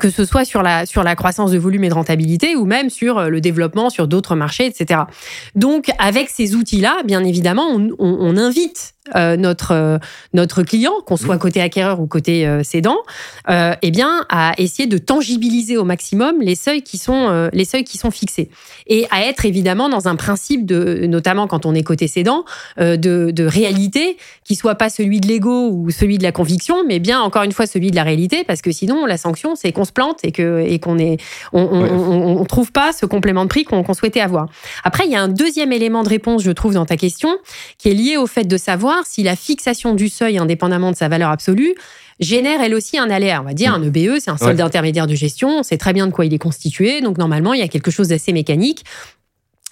que 0.00 0.08
ce 0.08 0.24
soit 0.24 0.46
sur 0.46 0.62
la, 0.62 0.86
sur 0.86 1.02
la 1.02 1.14
croissance 1.14 1.50
de 1.50 1.58
volume 1.58 1.84
et 1.84 1.90
de 1.90 1.94
rentabilité 1.94 2.56
ou 2.56 2.64
même 2.64 2.88
sur 2.88 3.28
le 3.28 3.40
développement 3.42 3.90
sur 3.90 4.08
d'autres 4.08 4.34
marchés, 4.34 4.64
etc. 4.64 5.02
Donc, 5.54 5.90
avec 5.98 6.30
ces 6.30 6.54
outils-là, 6.54 7.02
bien 7.04 7.22
évidemment, 7.24 7.68
on, 7.68 7.90
on, 7.98 8.36
invite 8.38 8.94
euh, 9.16 9.36
notre, 9.36 9.72
euh, 9.72 9.98
notre 10.32 10.62
client, 10.62 10.92
qu'on 11.04 11.16
soit 11.16 11.36
côté 11.38 11.60
acquéreur 11.60 12.00
ou 12.00 12.06
côté 12.06 12.46
euh, 12.46 12.62
cédant, 12.62 12.98
euh, 13.50 13.74
eh 13.82 13.90
bien, 13.90 14.24
à 14.28 14.52
essayer 14.58 14.86
de 14.86 14.96
tangibiliser 14.96 15.76
au 15.76 15.84
maximum 15.84 16.40
les 16.40 16.54
seuils 16.54 16.82
qui 16.82 16.98
sont, 16.98 17.50
les 17.52 17.64
seuils 17.64 17.84
qui 17.84 17.98
sont 17.98 18.10
fixés. 18.10 18.48
Et 18.86 19.06
à 19.10 19.26
être 19.26 19.44
évidemment 19.44 19.88
dans 19.88 20.06
un 20.06 20.16
principe 20.16 20.66
de, 20.66 21.06
notamment 21.06 21.46
quand 21.46 21.66
on 21.66 21.74
est 21.74 21.82
côté 21.82 22.06
cédant, 22.06 22.44
de, 22.78 22.96
de 22.96 23.44
réalité 23.44 24.16
qui 24.44 24.54
soit 24.54 24.76
pas 24.76 24.88
celui 24.88 25.20
de 25.20 25.26
l'ego 25.26 25.70
ou 25.70 25.90
celui 25.90 26.18
de 26.18 26.22
la 26.22 26.32
conviction, 26.32 26.84
mais 26.86 26.98
bien 26.98 27.20
encore 27.20 27.42
une 27.42 27.52
fois 27.52 27.66
celui 27.66 27.90
de 27.90 27.96
la 27.96 28.02
réalité, 28.04 28.44
parce 28.44 28.62
que 28.62 28.72
sinon 28.72 29.06
la 29.06 29.16
sanction 29.16 29.54
c'est 29.56 29.72
qu'on 29.72 29.84
se 29.84 29.92
plante 29.92 30.20
et 30.22 30.32
que 30.32 30.60
et 30.60 30.78
qu'on 30.78 30.98
est 30.98 31.18
on, 31.52 31.62
on, 31.62 32.40
on, 32.40 32.44
trouve 32.44 32.72
pas 32.72 32.92
ce 32.92 33.06
complément 33.06 33.44
de 33.44 33.48
prix 33.48 33.64
qu'on 33.64 33.94
souhaitait 33.94 34.20
avoir. 34.20 34.46
Après, 34.84 35.04
il 35.06 35.12
y 35.12 35.16
a 35.16 35.22
un 35.22 35.28
deuxième 35.28 35.72
élément 35.72 36.02
de 36.02 36.08
réponse, 36.08 36.42
je 36.42 36.50
trouve, 36.50 36.74
dans 36.74 36.86
ta 36.86 36.96
question, 36.96 37.36
qui 37.78 37.90
est 37.90 37.94
lié 37.94 38.16
au 38.16 38.26
fait 38.26 38.44
de 38.44 38.56
savoir 38.56 38.91
si 39.04 39.22
la 39.22 39.36
fixation 39.36 39.94
du 39.94 40.08
seuil, 40.08 40.38
indépendamment 40.38 40.90
de 40.90 40.96
sa 40.96 41.08
valeur 41.08 41.30
absolue, 41.30 41.74
génère 42.20 42.60
elle 42.60 42.74
aussi 42.74 42.98
un 42.98 43.10
aléa. 43.10 43.40
On 43.40 43.44
va 43.44 43.54
dire 43.54 43.74
un 43.74 43.82
EBE, 43.82 44.18
c'est 44.20 44.30
un 44.30 44.36
solde 44.36 44.60
intermédiaire 44.60 45.06
de 45.06 45.14
gestion, 45.14 45.58
on 45.58 45.62
sait 45.62 45.78
très 45.78 45.92
bien 45.92 46.06
de 46.06 46.12
quoi 46.12 46.24
il 46.24 46.34
est 46.34 46.38
constitué, 46.38 47.00
donc 47.00 47.18
normalement 47.18 47.54
il 47.54 47.60
y 47.60 47.64
a 47.64 47.68
quelque 47.68 47.90
chose 47.90 48.08
d'assez 48.08 48.32
mécanique. 48.32 48.84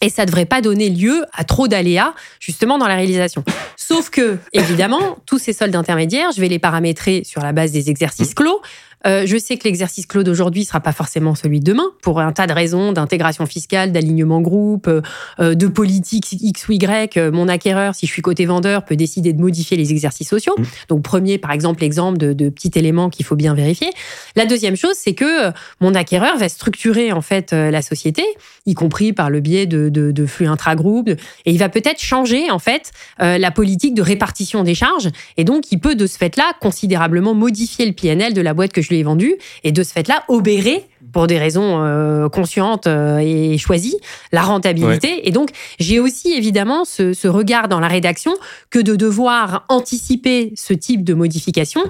Et 0.02 0.08
ça 0.08 0.22
ne 0.22 0.28
devrait 0.28 0.46
pas 0.46 0.62
donner 0.62 0.88
lieu 0.88 1.26
à 1.34 1.44
trop 1.44 1.68
d'aléas, 1.68 2.14
justement, 2.40 2.78
dans 2.78 2.88
la 2.88 2.96
réalisation. 2.96 3.44
Sauf 3.76 4.08
que, 4.08 4.38
évidemment, 4.54 5.18
tous 5.26 5.38
ces 5.38 5.52
soldes 5.52 5.76
intermédiaires, 5.76 6.30
je 6.34 6.40
vais 6.40 6.48
les 6.48 6.58
paramétrer 6.58 7.22
sur 7.24 7.42
la 7.42 7.52
base 7.52 7.70
des 7.72 7.90
exercices 7.90 8.32
clos. 8.32 8.62
Euh, 9.06 9.24
je 9.26 9.36
sais 9.38 9.56
que 9.56 9.64
l'exercice 9.64 10.06
clos 10.06 10.22
d'aujourd'hui 10.22 10.64
sera 10.64 10.80
pas 10.80 10.92
forcément 10.92 11.34
celui 11.34 11.60
de 11.60 11.64
demain 11.64 11.90
pour 12.02 12.20
un 12.20 12.32
tas 12.32 12.46
de 12.46 12.52
raisons 12.52 12.92
d'intégration 12.92 13.46
fiscale, 13.46 13.92
d'alignement 13.92 14.40
groupe, 14.40 14.88
euh, 14.88 15.00
euh, 15.40 15.54
de 15.54 15.66
politique 15.68 16.32
X 16.32 16.68
ou 16.68 16.72
Y. 16.72 17.16
Mon 17.32 17.48
acquéreur, 17.48 17.94
si 17.94 18.06
je 18.06 18.12
suis 18.12 18.22
côté 18.22 18.46
vendeur, 18.46 18.84
peut 18.84 18.96
décider 18.96 19.32
de 19.32 19.40
modifier 19.40 19.76
les 19.76 19.90
exercices 19.90 20.28
sociaux. 20.28 20.54
Mmh. 20.58 20.64
Donc 20.88 21.02
premier, 21.02 21.38
par 21.38 21.52
exemple, 21.52 21.82
exemple 21.82 22.18
de, 22.18 22.32
de 22.32 22.48
petit 22.48 22.72
élément 22.74 23.10
qu'il 23.10 23.24
faut 23.24 23.36
bien 23.36 23.54
vérifier. 23.54 23.90
La 24.36 24.46
deuxième 24.46 24.76
chose, 24.76 24.94
c'est 24.94 25.14
que 25.14 25.50
mon 25.80 25.94
acquéreur 25.94 26.36
va 26.36 26.48
structurer 26.48 27.12
en 27.12 27.20
fait 27.20 27.52
la 27.52 27.82
société, 27.82 28.24
y 28.66 28.74
compris 28.74 29.12
par 29.12 29.30
le 29.30 29.40
biais 29.40 29.66
de, 29.66 29.88
de, 29.88 30.12
de 30.12 30.26
flux 30.26 30.46
intra-groupe, 30.46 31.08
et 31.08 31.18
il 31.46 31.58
va 31.58 31.68
peut-être 31.68 32.00
changer 32.00 32.50
en 32.50 32.58
fait 32.58 32.92
la 33.18 33.50
politique 33.50 33.94
de 33.94 34.02
répartition 34.02 34.62
des 34.62 34.74
charges, 34.74 35.08
et 35.36 35.44
donc 35.44 35.72
il 35.72 35.80
peut 35.80 35.94
de 35.94 36.06
ce 36.06 36.18
fait-là 36.18 36.52
considérablement 36.60 37.34
modifier 37.34 37.86
le 37.86 37.92
PNL 37.92 38.34
de 38.34 38.40
la 38.40 38.54
boîte 38.54 38.72
que 38.72 38.82
je 38.82 38.89
lui 38.90 39.00
ai 39.00 39.02
vendu 39.02 39.34
et 39.64 39.72
de 39.72 39.82
ce 39.82 39.92
fait-là 39.92 40.24
obérer 40.28 40.86
pour 41.12 41.26
des 41.26 41.38
raisons 41.38 41.82
euh, 41.82 42.28
conscientes 42.28 42.86
euh, 42.86 43.18
et 43.18 43.58
choisies 43.58 43.96
la 44.32 44.42
rentabilité. 44.42 45.28
Et 45.28 45.32
donc 45.32 45.50
j'ai 45.78 45.98
aussi 45.98 46.32
évidemment 46.32 46.84
ce, 46.84 47.12
ce 47.12 47.28
regard 47.28 47.68
dans 47.68 47.80
la 47.80 47.88
rédaction 47.88 48.32
que 48.70 48.78
de 48.78 48.96
devoir 48.96 49.64
anticiper 49.68 50.52
ce 50.56 50.72
type 50.72 51.04
de 51.04 51.14
modification 51.14 51.82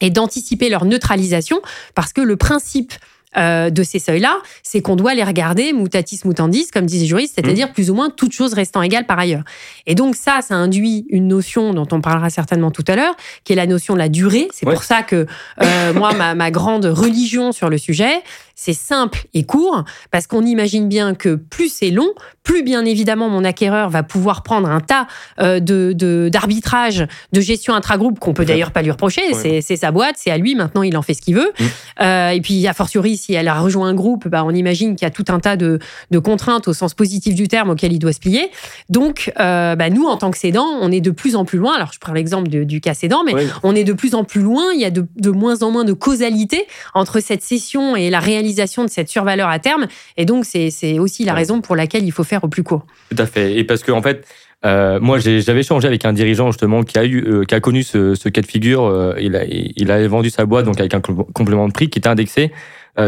et 0.00 0.10
d'anticiper 0.10 0.68
leur 0.68 0.84
neutralisation 0.84 1.60
parce 1.94 2.12
que 2.12 2.20
le 2.20 2.36
principe 2.36 2.92
euh, 3.36 3.70
de 3.70 3.82
ces 3.82 3.98
seuils-là, 3.98 4.38
c'est 4.62 4.80
qu'on 4.80 4.96
doit 4.96 5.14
les 5.14 5.24
regarder 5.24 5.72
mutatis 5.72 6.20
mutandis, 6.24 6.68
comme 6.72 6.86
disait 6.86 7.02
les 7.02 7.08
juristes, 7.08 7.34
c'est-à-dire 7.34 7.68
mmh. 7.68 7.72
plus 7.72 7.90
ou 7.90 7.94
moins 7.94 8.10
toutes 8.10 8.32
choses 8.32 8.54
restant 8.54 8.82
égales 8.82 9.06
par 9.06 9.18
ailleurs. 9.18 9.44
Et 9.86 9.94
donc 9.94 10.16
ça, 10.16 10.40
ça 10.40 10.54
induit 10.54 11.06
une 11.10 11.28
notion 11.28 11.74
dont 11.74 11.86
on 11.92 12.00
parlera 12.00 12.30
certainement 12.30 12.70
tout 12.70 12.84
à 12.88 12.96
l'heure, 12.96 13.14
qui 13.44 13.52
est 13.52 13.56
la 13.56 13.66
notion 13.66 13.94
de 13.94 13.98
la 13.98 14.08
durée. 14.08 14.48
C'est 14.52 14.66
pour 14.66 14.82
ça 14.82 15.02
que 15.02 15.26
euh, 15.62 15.92
moi, 15.92 16.12
ma, 16.14 16.34
ma 16.34 16.50
grande 16.50 16.86
religion 16.86 17.52
sur 17.52 17.68
le 17.68 17.78
sujet, 17.78 18.22
c'est 18.60 18.72
simple 18.72 19.20
et 19.34 19.44
court, 19.44 19.84
parce 20.10 20.26
qu'on 20.26 20.44
imagine 20.44 20.88
bien 20.88 21.14
que 21.14 21.36
plus 21.36 21.72
c'est 21.72 21.90
long, 21.90 22.08
plus 22.42 22.64
bien 22.64 22.84
évidemment 22.84 23.28
mon 23.28 23.44
acquéreur 23.44 23.88
va 23.88 24.02
pouvoir 24.02 24.42
prendre 24.42 24.68
un 24.68 24.80
tas 24.80 25.06
euh, 25.38 25.60
de 25.60 26.28
d'arbitrage, 26.28 27.06
de, 27.32 27.40
gestion 27.40 27.74
intra-groupe 27.74 28.18
qu'on 28.18 28.34
peut 28.34 28.44
d'ailleurs 28.44 28.72
pas 28.72 28.82
lui 28.82 28.90
reprocher. 28.90 29.22
C'est 29.34 29.76
sa 29.76 29.92
boîte, 29.92 30.16
c'est 30.18 30.32
à 30.32 30.38
lui. 30.38 30.56
Maintenant, 30.56 30.82
il 30.82 30.96
en 30.96 31.02
fait 31.02 31.14
ce 31.14 31.22
qu'il 31.22 31.36
veut. 31.36 31.52
Mmh. 31.58 31.64
Euh, 32.00 32.30
et 32.30 32.40
puis, 32.40 32.66
a 32.66 32.72
fortiori, 32.72 33.16
si 33.16 33.32
elle 33.32 33.46
a 33.46 33.60
rejoint 33.60 33.88
un 33.88 33.94
groupe, 33.94 34.26
bah, 34.26 34.42
on 34.44 34.50
imagine 34.50 34.96
qu'il 34.96 35.06
y 35.06 35.08
a 35.08 35.10
tout 35.10 35.24
un 35.28 35.38
tas 35.38 35.56
de, 35.56 35.78
de, 36.10 36.18
contraintes 36.18 36.66
au 36.66 36.72
sens 36.72 36.94
positif 36.94 37.36
du 37.36 37.46
terme 37.46 37.70
auxquelles 37.70 37.92
il 37.92 38.00
doit 38.00 38.12
se 38.12 38.18
plier. 38.18 38.50
Donc, 38.88 39.32
euh, 39.38 39.76
bah, 39.76 39.88
nous, 39.88 40.04
en 40.04 40.16
tant 40.16 40.32
que 40.32 40.38
cédant, 40.38 40.66
on 40.80 40.90
est 40.90 41.00
de 41.00 41.12
plus 41.12 41.36
en 41.36 41.44
plus 41.44 41.58
loin. 41.58 41.74
Alors, 41.76 41.92
je 41.92 42.00
prends 42.00 42.12
l'exemple 42.12 42.48
du 42.48 42.80
cas 42.80 42.94
cédant, 42.94 43.22
mais 43.24 43.34
on 43.62 43.76
est 43.76 43.84
de 43.84 43.92
plus 43.92 44.16
en 44.16 44.24
plus 44.24 44.40
loin. 44.40 44.72
Il 44.74 44.80
y 44.80 44.84
a 44.84 44.90
de, 44.90 45.06
de 45.16 45.30
moins 45.30 45.62
en 45.62 45.70
moins 45.70 45.84
de 45.84 45.92
causalité 45.92 46.66
entre 46.94 47.20
cette 47.20 47.42
cession 47.42 47.94
et 47.94 48.10
la 48.10 48.18
réalisation 48.48 48.84
de 48.84 48.90
cette 48.90 49.08
survaleur 49.08 49.48
à 49.48 49.58
terme. 49.58 49.86
Et 50.16 50.24
donc, 50.24 50.44
c'est 50.44 50.98
aussi 50.98 51.24
la 51.24 51.34
raison 51.34 51.60
pour 51.60 51.76
laquelle 51.76 52.04
il 52.04 52.12
faut 52.12 52.24
faire 52.24 52.44
au 52.44 52.48
plus 52.48 52.62
court. 52.62 52.86
Tout 53.10 53.22
à 53.22 53.26
fait. 53.26 53.56
Et 53.58 53.64
parce 53.64 53.82
qu'en 53.82 53.98
en 53.98 54.02
fait, 54.02 54.26
euh, 54.64 54.98
moi, 55.00 55.18
j'avais 55.18 55.60
échangé 55.60 55.86
avec 55.86 56.04
un 56.04 56.12
dirigeant 56.12 56.50
justement 56.50 56.82
qui 56.82 56.98
a 56.98 57.04
eu, 57.04 57.22
euh, 57.24 57.44
qui 57.44 57.54
a 57.54 57.60
connu 57.60 57.82
ce, 57.82 58.28
cas 58.28 58.40
de 58.40 58.46
figure. 58.46 58.84
Euh, 58.84 59.14
il 59.20 59.36
a, 59.36 59.44
il 59.44 59.90
a 59.90 60.08
vendu 60.08 60.30
sa 60.30 60.46
boîte 60.46 60.64
donc 60.64 60.80
avec 60.80 60.94
un 60.94 61.00
complément 61.00 61.68
de 61.68 61.72
prix 61.72 61.88
qui 61.90 61.98
était 61.98 62.08
indexé 62.08 62.50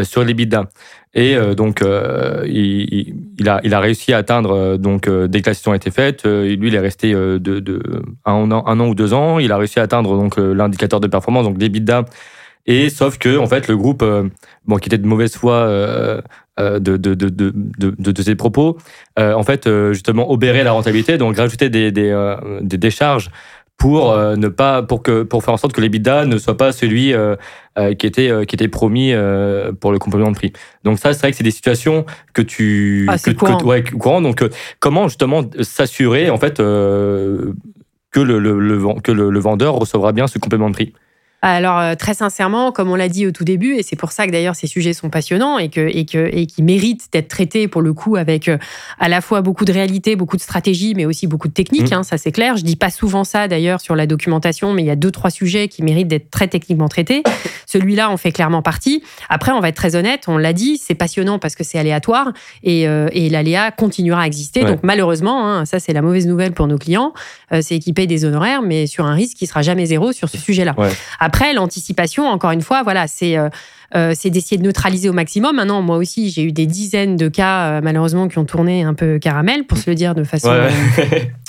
sur 0.04 0.22
les 0.22 0.34
bidas. 0.34 0.66
Et 1.14 1.34
donc, 1.56 1.82
il, 2.46 3.14
il, 3.40 3.48
a, 3.48 3.60
il 3.64 3.74
a 3.74 3.80
réussi 3.80 4.12
à 4.12 4.18
atteindre 4.18 4.76
donc 4.76 5.10
dès 5.10 5.40
que 5.42 5.50
la 5.50 5.54
session 5.54 5.72
a 5.72 5.76
été 5.76 5.90
faite. 5.90 6.24
lui, 6.24 6.68
il 6.68 6.74
est 6.76 6.78
resté 6.78 7.12
de, 7.12 7.38
de 7.38 7.82
un, 8.24 8.52
an, 8.52 8.62
un 8.68 8.78
an 8.78 8.86
ou 8.86 8.94
deux 8.94 9.12
ans. 9.14 9.40
Il 9.40 9.50
a 9.50 9.56
réussi 9.56 9.80
à 9.80 9.82
atteindre 9.82 10.16
donc 10.16 10.36
l'indicateur 10.36 11.00
de 11.00 11.08
performance, 11.08 11.44
donc 11.44 11.56
l'EBITDA 11.58 12.04
et 12.70 12.88
sauf 12.88 13.18
que 13.18 13.36
en 13.36 13.48
fait 13.48 13.66
le 13.66 13.76
groupe, 13.76 14.02
euh, 14.02 14.28
bon, 14.64 14.76
qui 14.76 14.88
était 14.88 14.96
de 14.96 15.06
mauvaise 15.06 15.34
foi 15.34 15.54
euh, 15.54 16.22
euh, 16.60 16.78
de, 16.78 16.96
de, 16.96 17.14
de, 17.14 17.28
de, 17.28 17.52
de, 18.12 18.22
ses 18.22 18.36
propos, 18.36 18.78
en 19.18 19.42
fait 19.42 19.68
justement 19.92 20.30
obérait 20.30 20.62
la 20.62 20.70
rentabilité, 20.70 21.18
donc 21.18 21.36
rajouter 21.36 21.68
des, 21.68 21.90
des, 21.90 22.36
des 22.60 22.78
décharges 22.78 23.30
pour 23.76 24.14
ne 24.16 24.48
pas 24.48 24.82
pour 24.82 25.02
que 25.02 25.24
pour 25.24 25.42
faire 25.42 25.54
en 25.54 25.56
sorte 25.56 25.72
que 25.72 25.80
l'EBITDA 25.80 26.26
ne 26.26 26.38
soit 26.38 26.56
pas 26.56 26.70
celui 26.70 27.12
qui 27.98 28.06
était 28.06 28.46
qui 28.46 28.54
était 28.54 28.68
promis 28.68 29.12
pour 29.80 29.90
le 29.90 29.98
complément 29.98 30.30
de 30.30 30.36
prix. 30.36 30.52
Donc 30.84 30.98
ça 31.00 31.12
c'est 31.12 31.20
vrai 31.20 31.30
que 31.32 31.36
c'est 31.38 31.44
des 31.44 31.50
situations 31.50 32.04
que 32.34 32.42
tu 32.42 33.06
ah, 33.08 33.18
que, 33.18 33.30
courant. 33.30 33.64
ouais, 33.64 33.82
courant. 33.82 34.20
Donc 34.20 34.44
comment 34.78 35.08
justement 35.08 35.42
s'assurer 35.62 36.30
en 36.30 36.36
fait 36.36 36.58
que 36.58 38.20
le, 38.20 38.38
le, 38.38 38.60
le, 38.60 39.00
que 39.02 39.12
le 39.12 39.40
vendeur 39.40 39.74
recevra 39.74 40.12
bien 40.12 40.28
ce 40.28 40.38
complément 40.38 40.68
de 40.68 40.74
prix? 40.74 40.92
Alors 41.42 41.78
euh, 41.78 41.94
très 41.94 42.14
sincèrement, 42.14 42.72
comme 42.72 42.90
on 42.90 42.96
l'a 42.96 43.08
dit 43.08 43.26
au 43.26 43.30
tout 43.30 43.44
début, 43.44 43.76
et 43.76 43.82
c'est 43.82 43.96
pour 43.96 44.12
ça 44.12 44.26
que 44.26 44.32
d'ailleurs 44.32 44.54
ces 44.54 44.66
sujets 44.66 44.92
sont 44.92 45.08
passionnants 45.08 45.58
et 45.58 45.68
que 45.70 45.80
et 45.80 46.04
que 46.04 46.28
et 46.32 46.46
qui 46.46 46.62
méritent 46.62 47.08
d'être 47.12 47.28
traités 47.28 47.66
pour 47.66 47.82
le 47.82 47.94
coup 47.94 48.16
avec 48.16 48.48
euh, 48.48 48.58
à 48.98 49.08
la 49.08 49.20
fois 49.20 49.40
beaucoup 49.40 49.64
de 49.64 49.72
réalité, 49.72 50.16
beaucoup 50.16 50.36
de 50.36 50.42
stratégie, 50.42 50.94
mais 50.94 51.06
aussi 51.06 51.26
beaucoup 51.26 51.48
de 51.48 51.52
technique. 51.52 51.90
Mmh. 51.90 51.94
Hein, 51.94 52.02
ça 52.02 52.18
c'est 52.18 52.32
clair. 52.32 52.56
Je 52.56 52.62
dis 52.62 52.76
pas 52.76 52.90
souvent 52.90 53.24
ça 53.24 53.48
d'ailleurs 53.48 53.80
sur 53.80 53.96
la 53.96 54.06
documentation, 54.06 54.74
mais 54.74 54.82
il 54.82 54.86
y 54.86 54.90
a 54.90 54.96
deux 54.96 55.10
trois 55.10 55.30
sujets 55.30 55.68
qui 55.68 55.82
méritent 55.82 56.08
d'être 56.08 56.30
très 56.30 56.48
techniquement 56.48 56.88
traités. 56.88 57.22
Celui-là, 57.66 58.10
on 58.10 58.16
fait 58.16 58.32
clairement 58.32 58.62
partie. 58.62 59.02
Après, 59.28 59.52
on 59.52 59.60
va 59.60 59.68
être 59.68 59.76
très 59.76 59.94
honnête, 59.94 60.24
on 60.26 60.36
l'a 60.36 60.52
dit, 60.52 60.76
c'est 60.76 60.96
passionnant 60.96 61.38
parce 61.38 61.54
que 61.54 61.62
c'est 61.62 61.78
aléatoire 61.78 62.32
et, 62.64 62.88
euh, 62.88 63.08
l'aléa 63.14 63.70
continuera 63.70 64.22
à 64.22 64.26
exister. 64.26 64.64
Donc 64.64 64.80
malheureusement, 64.82 65.46
hein, 65.46 65.64
ça 65.64 65.78
c'est 65.78 65.92
la 65.92 66.02
mauvaise 66.02 66.26
nouvelle 66.26 66.52
pour 66.52 66.66
nos 66.66 66.78
clients, 66.78 67.12
euh, 67.52 67.60
c'est 67.62 67.76
équipé 67.76 68.08
des 68.08 68.24
honoraires, 68.24 68.60
mais 68.60 68.88
sur 68.88 69.06
un 69.06 69.14
risque 69.14 69.36
qui 69.36 69.46
sera 69.46 69.62
jamais 69.62 69.86
zéro 69.86 70.10
sur 70.12 70.28
ce 70.28 70.36
sujet-là. 70.36 70.74
Après, 71.20 71.29
l'anticipation, 71.54 72.26
encore 72.26 72.50
une 72.50 72.62
fois, 72.62 72.82
voilà, 72.82 73.06
c'est 73.06 73.36
euh, 73.36 74.12
c'est 74.14 74.30
d'essayer 74.30 74.56
de 74.56 74.62
neutraliser 74.62 75.08
au 75.08 75.12
maximum. 75.12 75.56
Maintenant, 75.56 75.82
moi 75.82 75.96
aussi, 75.96 76.30
j'ai 76.30 76.42
eu 76.44 76.52
des 76.52 76.66
dizaines 76.66 77.16
de 77.16 77.28
cas, 77.28 77.80
malheureusement, 77.80 78.28
qui 78.28 78.38
ont 78.38 78.44
tourné 78.44 78.84
un 78.84 78.94
peu 78.94 79.18
caramel, 79.18 79.64
pour 79.64 79.78
se 79.78 79.90
le 79.90 79.96
dire 79.96 80.14
de 80.14 80.22
façon 80.22 80.50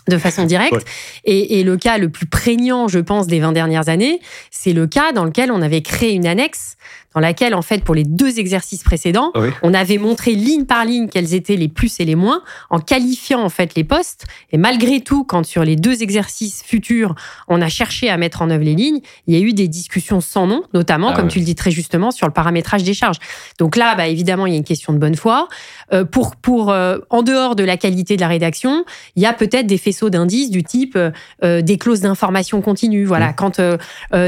de 0.07 0.17
façon 0.17 0.45
directe. 0.45 0.85
Et, 1.23 1.63
le 1.63 1.77
cas 1.77 1.97
le 1.97 2.09
plus 2.09 2.25
prégnant, 2.25 2.87
je 2.87 2.99
pense, 2.99 3.27
des 3.27 3.39
20 3.39 3.51
dernières 3.51 3.89
années, 3.89 4.19
c'est 4.49 4.73
le 4.73 4.87
cas 4.87 5.11
dans 5.11 5.25
lequel 5.25 5.51
on 5.51 5.61
avait 5.61 5.81
créé 5.81 6.13
une 6.13 6.25
annexe 6.25 6.75
dans 7.13 7.19
laquelle, 7.19 7.53
en 7.55 7.61
fait, 7.61 7.83
pour 7.83 7.95
les 7.95 8.03
deux 8.03 8.39
exercices 8.39 8.83
précédents, 8.83 9.33
on 9.63 9.73
avait 9.73 9.97
montré 9.97 10.33
ligne 10.33 10.65
par 10.65 10.85
ligne 10.85 11.07
quels 11.07 11.33
étaient 11.33 11.55
les 11.55 11.67
plus 11.67 11.99
et 11.99 12.05
les 12.05 12.15
moins, 12.15 12.41
en 12.69 12.79
qualifiant, 12.79 13.41
en 13.43 13.49
fait, 13.49 13.75
les 13.75 13.83
postes. 13.83 14.25
Et 14.51 14.57
malgré 14.57 15.01
tout, 15.01 15.23
quand 15.23 15.45
sur 15.45 15.63
les 15.63 15.75
deux 15.75 16.03
exercices 16.03 16.63
futurs, 16.63 17.15
on 17.47 17.61
a 17.61 17.69
cherché 17.69 18.09
à 18.09 18.17
mettre 18.17 18.41
en 18.41 18.49
œuvre 18.49 18.63
les 18.63 18.75
lignes, 18.75 18.99
il 19.27 19.35
y 19.35 19.37
a 19.37 19.41
eu 19.41 19.53
des 19.53 19.67
discussions 19.67 20.21
sans 20.21 20.47
nom, 20.47 20.63
notamment, 20.73 21.09
ah 21.09 21.13
comme 21.13 21.27
tu 21.27 21.39
le 21.39 21.45
dis 21.45 21.55
très 21.55 21.71
justement, 21.71 22.11
sur 22.11 22.27
le 22.27 22.33
paramétrage 22.33 22.83
des 22.83 22.93
charges. 22.93 23.17
Donc 23.59 23.75
là, 23.75 23.95
bah, 23.95 24.07
évidemment, 24.07 24.45
il 24.45 24.53
y 24.53 24.55
a 24.55 24.57
une 24.57 24.63
question 24.63 24.93
de 24.93 24.97
bonne 24.97 25.15
foi. 25.15 25.49
Euh, 25.93 26.05
pour, 26.05 26.35
pour 26.35 26.71
euh, 26.71 26.99
en 27.09 27.23
dehors 27.23 27.55
de 27.55 27.63
la 27.63 27.77
qualité 27.77 28.15
de 28.15 28.21
la 28.21 28.27
rédaction, 28.27 28.85
il 29.15 29.23
y 29.23 29.25
a 29.25 29.33
peut-être 29.33 29.67
des 29.67 29.77
faisceaux 29.77 30.09
d'indices 30.09 30.49
du 30.49 30.63
type 30.63 30.97
euh, 30.97 31.61
des 31.61 31.77
clauses 31.77 32.01
d'information 32.01 32.61
continue. 32.61 33.03
Voilà, 33.03 33.31
mmh. 33.31 33.35
quand 33.35 33.61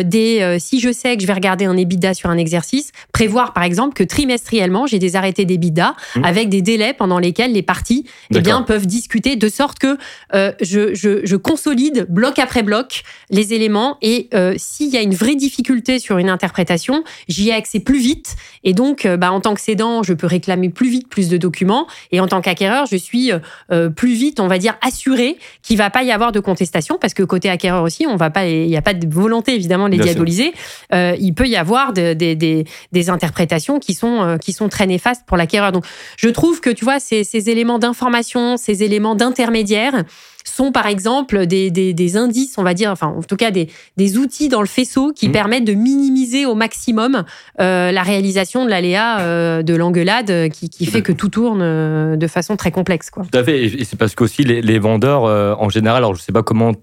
des, 0.03 0.57
si 0.59 0.79
je 0.79 0.91
sais 0.91 1.15
que 1.15 1.21
je 1.21 1.27
vais 1.27 1.33
regarder 1.33 1.65
un 1.65 1.77
EBITDA 1.77 2.13
sur 2.13 2.29
un 2.29 2.37
exercice, 2.37 2.72
prévoir 3.11 3.53
par 3.53 3.63
exemple 3.63 3.93
que 3.93 4.03
trimestriellement 4.03 4.87
j'ai 4.87 4.99
des 4.99 5.15
arrêtés 5.15 5.45
d'EBITDA 5.45 5.95
mmh. 6.15 6.23
avec 6.23 6.49
des 6.49 6.61
délais 6.61 6.93
pendant 6.93 7.19
lesquels 7.19 7.53
les 7.53 7.61
parties 7.61 8.05
eh 8.33 8.41
bien 8.41 8.61
peuvent 8.61 8.87
discuter 8.87 9.35
de 9.35 9.47
sorte 9.47 9.79
que 9.79 9.97
je, 10.33 10.93
je, 10.93 11.25
je, 11.25 11.35
consolide 11.35 12.05
bloc 12.09 12.39
après 12.39 12.63
bloc 12.63 13.03
les 13.29 13.53
éléments 13.53 13.97
et 14.01 14.29
s'il 14.57 14.89
y 14.89 14.97
a 14.97 15.01
une 15.01 15.13
vraie 15.13 15.35
difficulté 15.35 15.99
sur 15.99 16.17
une 16.17 16.29
interprétation, 16.29 17.03
j'y 17.27 17.49
ai 17.49 17.53
accès 17.53 17.79
plus 17.79 17.99
vite 17.99 18.35
et 18.63 18.73
donc 18.73 19.07
bah, 19.07 19.31
en 19.31 19.41
tant 19.41 19.53
que 19.53 19.61
cédant, 19.61 20.03
je 20.03 20.13
peux 20.13 20.27
réclamer 20.27 20.69
plus 20.69 20.89
vite 20.89 21.07
plus 21.07 21.29
de 21.29 21.37
documents 21.37 21.87
et 22.11 22.19
en 22.19 22.27
tant 22.27 22.41
qu'acquéreur, 22.41 22.85
je 22.85 22.97
suis 22.97 23.31
euh, 23.31 23.39
euh, 23.71 23.89
plus 23.89 24.13
vite, 24.13 24.39
on 24.39 24.47
va 24.47 24.57
dire, 24.57 24.75
assuré 24.81 25.37
qu'il 25.61 25.77
va 25.77 25.89
pas 25.89 26.03
y 26.03 26.11
avoir 26.11 26.31
de 26.31 26.39
contestation 26.39 26.97
parce 26.99 27.13
que 27.13 27.23
côté 27.23 27.49
acquéreur 27.49 27.83
aussi, 27.83 28.05
on 28.07 28.15
va 28.15 28.29
pas, 28.29 28.45
il 28.47 28.67
n'y 28.67 28.77
a 28.77 28.81
pas 28.81 28.93
de 28.93 29.07
volonté 29.07 29.55
évidemment 29.55 29.89
de 29.89 29.95
les 29.95 30.03
diaboliser. 30.03 30.53
Euh, 30.93 31.15
il 31.19 31.33
peut 31.33 31.47
y 31.47 31.55
avoir 31.55 31.93
des 31.93 32.62
interprétations 33.09 33.79
qui 33.79 33.93
sont 33.93 34.37
qui 34.41 34.53
sont 34.53 34.69
très 34.69 34.87
néfastes 34.87 35.23
pour 35.25 35.37
l'acquéreur. 35.37 35.71
Donc, 35.71 35.85
je 36.17 36.29
trouve 36.29 36.61
que 36.61 36.69
tu 36.69 36.85
vois 36.85 36.99
ces, 36.99 37.23
ces 37.23 37.49
éléments 37.49 37.79
d'information, 37.79 38.57
ces 38.57 38.83
éléments 38.83 39.15
d'intermédiaire 39.15 40.03
sont 40.43 40.71
par 40.71 40.87
exemple 40.87 41.45
des, 41.45 41.71
des, 41.71 42.17
indices, 42.17 42.57
on 42.57 42.63
va 42.63 42.73
dire, 42.73 42.91
enfin 42.91 43.07
en 43.07 43.23
tout 43.23 43.35
cas 43.35 43.51
des, 43.51 43.69
des 43.97 44.17
outils 44.17 44.49
dans 44.49 44.61
le 44.61 44.67
faisceau 44.67 45.11
qui 45.13 45.29
mmh. 45.29 45.31
permettent 45.31 45.65
de 45.65 45.73
minimiser 45.73 46.45
au 46.45 46.55
maximum 46.55 47.23
euh, 47.59 47.91
la 47.91 48.03
réalisation 48.03 48.65
de 48.65 48.69
l'aléa 48.69 49.21
euh, 49.21 49.63
de 49.63 49.73
l'engueulade 49.75 50.29
euh, 50.29 50.49
qui, 50.49 50.69
qui, 50.69 50.85
fait 50.85 51.01
que 51.01 51.11
tout 51.11 51.29
tourne 51.29 52.17
de 52.17 52.27
façon 52.27 52.55
très 52.55 52.71
complexe. 52.71 53.09
Quoi. 53.09 53.23
Tout 53.31 53.37
à 53.37 53.43
fait, 53.43 53.63
et 53.63 53.83
c'est 53.85 53.97
parce 53.97 54.15
qu'aussi 54.15 54.43
les, 54.43 54.61
les 54.61 54.79
vendeurs 54.79 55.23
en 55.23 55.69
général, 55.69 55.97
alors 55.97 56.13
je 56.13 56.19
ne 56.19 56.23
sais 56.23 56.31
pas 56.31 56.43
comment 56.43 56.73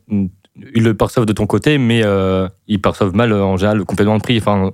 ils 0.75 0.83
le 0.83 0.95
perçoivent 0.95 1.27
de 1.27 1.33
ton 1.33 1.47
côté, 1.47 1.79
mais 1.79 2.03
ils 2.67 2.81
perçoivent 2.81 3.15
mal 3.15 3.33
en 3.33 3.57
général 3.57 3.79
le 3.79 3.85
complément 3.85 4.17
de 4.17 4.23
prix. 4.23 4.39
Enfin, 4.39 4.71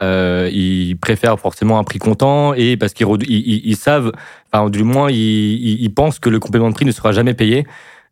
ils 0.00 0.96
préfèrent 1.00 1.38
forcément 1.38 1.78
un 1.78 1.84
prix 1.84 1.98
comptant 1.98 2.54
et 2.54 2.76
parce 2.76 2.92
qu'ils 2.92 3.06
ils, 3.28 3.76
savent, 3.76 4.12
enfin, 4.52 4.68
du 4.70 4.82
moins 4.82 5.10
ils, 5.10 5.92
pensent 5.94 6.18
que 6.18 6.28
le 6.28 6.40
complément 6.40 6.68
de 6.68 6.74
prix 6.74 6.84
ne 6.84 6.92
sera 6.92 7.12
jamais 7.12 7.34
payé. 7.34 7.64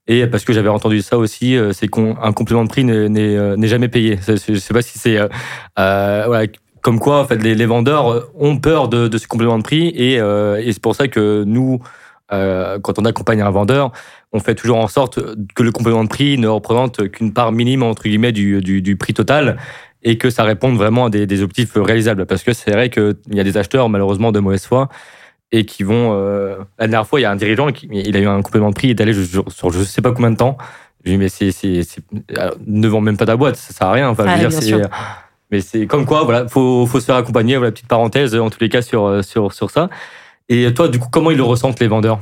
Et 0.08 0.26
parce 0.26 0.44
que 0.44 0.52
j'avais 0.52 0.68
entendu 0.68 1.00
ça 1.00 1.16
aussi, 1.16 1.56
euh, 1.56 1.72
c'est 1.72 1.88
qu'un 1.88 2.32
complément 2.32 2.64
de 2.64 2.68
prix 2.68 2.84
n'est 2.84 3.36
euh, 3.36 3.66
jamais 3.66 3.88
payé. 3.88 4.18
Je 4.26 4.52
ne 4.52 4.58
sais 4.58 4.74
pas 4.74 4.82
si 4.82 4.98
c'est 4.98 5.18
euh, 5.78 6.46
comme 6.80 6.98
quoi 6.98 7.20
en 7.20 7.24
fait 7.24 7.36
les, 7.36 7.66
vendeurs 7.66 8.28
ont 8.34 8.58
peur 8.58 8.88
de, 8.88 9.16
ce 9.16 9.28
complément 9.28 9.58
de 9.58 9.62
prix 9.62 9.88
et, 9.88 10.18
c'est 10.72 10.82
pour 10.82 10.96
ça 10.96 11.06
que 11.06 11.44
nous, 11.44 11.80
quand 12.28 12.98
on 12.98 13.04
accompagne 13.04 13.42
un 13.42 13.50
vendeur, 13.50 13.92
on 14.32 14.40
fait 14.40 14.56
toujours 14.56 14.78
en 14.78 14.88
sorte 14.88 15.20
que 15.54 15.62
le 15.62 15.70
complément 15.70 16.02
de 16.02 16.08
prix 16.08 16.38
ne 16.38 16.48
représente 16.48 17.08
qu'une 17.10 17.32
part 17.32 17.52
minime 17.52 17.84
entre 17.84 18.02
guillemets 18.02 18.32
du, 18.32 18.96
prix 18.98 19.14
total 19.14 19.58
et 20.02 20.18
que 20.18 20.30
ça 20.30 20.44
réponde 20.44 20.76
vraiment 20.76 21.06
à 21.06 21.10
des, 21.10 21.26
des 21.26 21.42
objectifs 21.42 21.72
réalisables. 21.76 22.26
Parce 22.26 22.42
que 22.42 22.52
c'est 22.52 22.70
vrai 22.72 22.90
qu'il 22.90 23.14
y 23.30 23.40
a 23.40 23.44
des 23.44 23.56
acheteurs 23.56 23.88
malheureusement 23.88 24.32
de 24.32 24.40
mauvaise 24.40 24.66
foi 24.66 24.88
et 25.50 25.64
qui 25.64 25.82
vont. 25.82 26.12
Euh, 26.14 26.56
la 26.78 26.88
dernière 26.88 27.06
fois, 27.06 27.20
il 27.20 27.22
y 27.22 27.26
a 27.26 27.30
un 27.30 27.36
dirigeant 27.36 27.70
qui 27.72 27.88
il 27.92 28.16
a 28.16 28.20
eu 28.20 28.26
un 28.26 28.42
complément 28.42 28.70
de 28.70 28.74
prix, 28.74 28.88
il 28.88 28.90
est 28.90 29.00
allé 29.00 29.12
sur, 29.12 29.70
je 29.70 29.78
ne 29.78 29.84
sais 29.84 30.02
pas 30.02 30.12
combien 30.12 30.30
de 30.30 30.36
temps. 30.36 30.56
Je 31.04 31.10
lui 31.10 31.14
ai 31.14 31.18
dit, 31.18 31.22
mais 31.24 31.28
c'est, 31.28 31.50
c'est, 31.50 32.02
ne 32.66 32.88
vend 32.88 33.00
même 33.00 33.16
pas 33.16 33.26
ta 33.26 33.36
boîte, 33.36 33.56
ça 33.56 33.72
sert 33.72 33.86
à 33.88 33.92
rien. 33.92 34.08
Enfin, 34.08 34.24
je 34.24 34.42
veux 34.42 34.48
dire, 34.48 34.52
c'est, 34.52 34.88
mais 35.50 35.60
c'est 35.60 35.86
comme 35.86 36.06
quoi, 36.06 36.24
voilà, 36.24 36.48
faut, 36.48 36.86
faut 36.86 37.00
se 37.00 37.04
faire 37.06 37.16
accompagner. 37.16 37.56
Voilà, 37.56 37.72
petite 37.72 37.88
parenthèse 37.88 38.34
en 38.34 38.50
tous 38.50 38.60
les 38.60 38.68
cas 38.68 38.82
sur, 38.82 39.24
sur, 39.24 39.52
sur 39.52 39.70
ça. 39.70 39.90
Et 40.48 40.72
toi, 40.74 40.88
du 40.88 40.98
coup, 40.98 41.08
comment 41.10 41.30
ils 41.30 41.36
le 41.36 41.42
ressentent 41.42 41.80
les 41.80 41.88
vendeurs? 41.88 42.20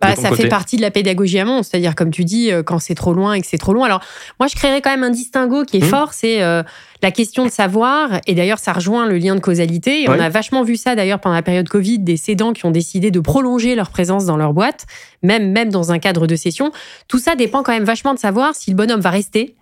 Bah, 0.00 0.16
ça 0.16 0.32
fait 0.32 0.48
partie 0.48 0.76
de 0.76 0.82
la 0.82 0.90
pédagogie 0.90 1.38
amont, 1.38 1.62
c'est-à-dire 1.62 1.94
comme 1.94 2.10
tu 2.10 2.24
dis, 2.24 2.50
euh, 2.50 2.62
quand 2.62 2.78
c'est 2.78 2.94
trop 2.94 3.12
loin 3.12 3.34
et 3.34 3.40
que 3.40 3.46
c'est 3.46 3.58
trop 3.58 3.74
loin. 3.74 3.84
Alors 3.84 4.00
moi, 4.38 4.46
je 4.48 4.56
créerais 4.56 4.80
quand 4.80 4.90
même 4.90 5.04
un 5.04 5.10
distinguo 5.10 5.64
qui 5.64 5.76
est 5.76 5.84
mmh. 5.84 5.88
fort, 5.88 6.14
c'est 6.14 6.42
euh, 6.42 6.62
la 7.02 7.10
question 7.10 7.44
de 7.44 7.50
savoir. 7.50 8.20
Et 8.26 8.34
d'ailleurs, 8.34 8.58
ça 8.58 8.72
rejoint 8.72 9.06
le 9.06 9.18
lien 9.18 9.34
de 9.34 9.40
causalité. 9.40 10.02
Et 10.02 10.08
on 10.08 10.18
a 10.18 10.30
vachement 10.30 10.62
vu 10.62 10.76
ça 10.76 10.94
d'ailleurs 10.94 11.20
pendant 11.20 11.34
la 11.34 11.42
période 11.42 11.68
Covid, 11.68 11.98
des 11.98 12.16
cédants 12.16 12.52
qui 12.52 12.64
ont 12.64 12.70
décidé 12.70 13.10
de 13.10 13.20
prolonger 13.20 13.74
leur 13.74 13.90
présence 13.90 14.24
dans 14.24 14.36
leur 14.38 14.54
boîte, 14.54 14.86
même 15.22 15.52
même 15.52 15.70
dans 15.70 15.92
un 15.92 15.98
cadre 15.98 16.26
de 16.26 16.36
session. 16.36 16.72
Tout 17.06 17.18
ça 17.18 17.36
dépend 17.36 17.62
quand 17.62 17.72
même 17.72 17.84
vachement 17.84 18.14
de 18.14 18.18
savoir 18.18 18.54
si 18.54 18.70
le 18.70 18.76
bonhomme 18.76 19.00
va 19.00 19.10
rester. 19.10 19.54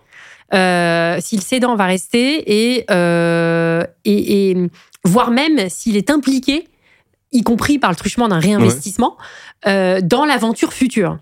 Euh, 0.55 1.19
si 1.21 1.37
le 1.37 1.43
cédant 1.43 1.77
va 1.77 1.85
rester 1.85 2.73
et, 2.75 2.87
euh, 2.91 3.85
et, 4.07 4.51
et 4.51 4.57
voire 5.05 5.31
même 5.31 5.69
s'il 5.69 5.95
est 5.99 6.11
impliqué 6.11 6.69
y 7.33 7.43
compris 7.43 7.79
par 7.79 7.91
le 7.91 7.97
truchement 7.97 8.29
d'un 8.29 8.39
réinvestissement, 8.39 9.17
euh, 9.67 10.01
dans 10.03 10.25
l'aventure 10.25 10.73
future. 10.73 11.19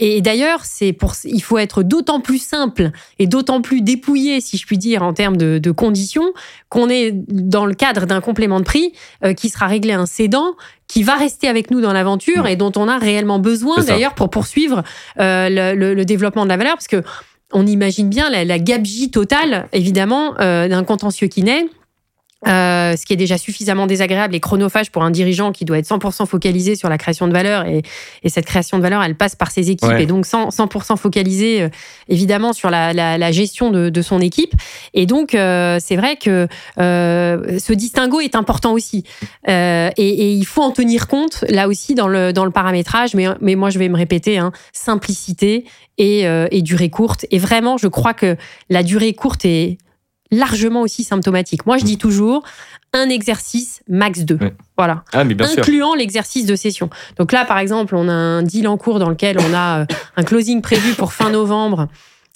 Et 0.00 0.20
d'ailleurs, 0.20 0.60
c'est 0.64 0.92
pour, 0.92 1.14
il 1.24 1.42
faut 1.42 1.58
être 1.58 1.82
d'autant 1.82 2.20
plus 2.20 2.38
simple 2.38 2.92
et 3.18 3.26
d'autant 3.26 3.60
plus 3.60 3.80
dépouillé, 3.80 4.40
si 4.40 4.56
je 4.56 4.64
puis 4.64 4.78
dire, 4.78 5.02
en 5.02 5.12
termes 5.12 5.36
de, 5.36 5.70
conditions, 5.72 6.32
qu'on 6.68 6.88
est 6.88 7.12
dans 7.12 7.66
le 7.66 7.74
cadre 7.74 8.06
d'un 8.06 8.20
complément 8.20 8.60
de 8.60 8.64
prix 8.64 8.92
euh, 9.24 9.34
qui 9.34 9.48
sera 9.48 9.66
réglé 9.66 9.92
à 9.92 9.98
un 9.98 10.06
cédant 10.06 10.54
qui 10.86 11.02
va 11.02 11.16
rester 11.16 11.48
avec 11.48 11.72
nous 11.72 11.80
dans 11.80 11.92
l'aventure 11.92 12.46
et 12.46 12.54
dont 12.54 12.72
on 12.76 12.86
a 12.88 12.96
réellement 12.96 13.40
besoin 13.40 13.82
d'ailleurs 13.82 14.14
pour 14.14 14.30
poursuivre 14.30 14.84
euh, 15.18 15.74
le, 15.74 16.04
développement 16.04 16.44
de 16.44 16.48
la 16.48 16.56
valeur, 16.56 16.74
parce 16.74 16.88
que 16.88 17.02
on 17.52 17.66
imagine 17.66 18.08
bien 18.08 18.30
la, 18.30 18.44
la 18.44 18.58
gabegie 18.58 19.10
totale, 19.10 19.68
évidemment, 19.72 20.34
d'un 20.34 20.84
contentieux 20.84 21.28
qui 21.28 21.42
naît 21.42 21.66
euh, 22.46 22.94
ce 22.94 23.04
qui 23.04 23.12
est 23.12 23.16
déjà 23.16 23.36
suffisamment 23.36 23.88
désagréable 23.88 24.32
et 24.36 24.38
chronophage 24.38 24.92
pour 24.92 25.02
un 25.02 25.10
dirigeant 25.10 25.50
qui 25.50 25.64
doit 25.64 25.78
être 25.78 25.88
100% 25.88 26.24
focalisé 26.24 26.76
sur 26.76 26.88
la 26.88 26.96
création 26.96 27.26
de 27.26 27.32
valeur. 27.32 27.66
Et, 27.66 27.82
et, 28.22 28.28
cette 28.28 28.46
création 28.46 28.76
de 28.76 28.82
valeur 28.82 29.02
elle 29.02 29.16
passe 29.16 29.34
par 29.34 29.50
ses 29.50 29.72
équipes. 29.72 29.98
Et 29.98 30.06
donc 30.06 30.24
100%, 30.24 30.52
100 30.52 30.96
focalisé 30.96 31.62
euh, 31.62 31.68
évidemment 32.08 32.52
sur 32.52 32.70
la, 32.70 32.92
la, 32.92 33.18
la 33.18 33.32
gestion 33.32 33.72
de, 33.72 33.88
de, 33.88 34.02
son 34.02 34.20
équipe. 34.20 34.54
Et 34.94 35.04
donc 35.04 35.34
euh, 35.34 35.78
c'est 35.80 35.96
vrai 35.96 36.14
que 36.14 36.46
ce 36.76 37.72
distinguo 37.72 38.20
est 38.20 38.36
important 38.36 38.72
aussi. 38.72 39.02
Et, 39.48 39.90
et, 39.96 40.32
il 40.32 40.46
faut 40.46 40.62
en 40.62 40.70
tenir 40.70 41.08
compte 41.08 41.44
là 41.48 41.66
aussi 41.66 41.96
dans 41.96 42.06
le, 42.06 42.32
dans 42.32 42.44
le 42.44 42.52
paramétrage. 42.52 43.14
Mais, 43.14 43.26
mais 43.40 43.56
moi 43.56 43.70
je 43.70 43.80
vais 43.80 43.88
me 43.88 43.96
répéter 43.96 44.38
hein, 44.38 44.52
simplicité 44.72 45.64
et, 45.98 46.22
et 46.22 46.62
durée 46.62 46.90
courte. 46.90 47.26
Et 47.32 47.38
vraiment 47.38 47.78
je 47.78 47.88
crois 47.88 48.14
que 48.14 48.36
la 48.70 48.84
durée 48.84 49.12
courte 49.12 49.44
est 49.44 49.78
largement 50.30 50.82
aussi 50.82 51.04
symptomatique. 51.04 51.66
Moi, 51.66 51.78
je 51.78 51.84
dis 51.84 51.98
toujours 51.98 52.42
un 52.92 53.08
exercice 53.08 53.82
max 53.88 54.20
2. 54.20 54.38
Voilà. 54.76 55.04
Ah, 55.12 55.20
Incluant 55.20 55.94
l'exercice 55.94 56.46
de 56.46 56.56
session. 56.56 56.88
Donc 57.18 57.32
là, 57.32 57.44
par 57.44 57.58
exemple, 57.58 57.94
on 57.94 58.08
a 58.08 58.12
un 58.12 58.42
deal 58.42 58.66
en 58.68 58.76
cours 58.76 58.98
dans 58.98 59.10
lequel 59.10 59.38
on 59.38 59.54
a 59.54 59.80
euh, 59.80 59.86
un 60.16 60.22
closing 60.22 60.62
prévu 60.62 60.94
pour 60.94 61.12
fin 61.12 61.30
novembre, 61.30 61.88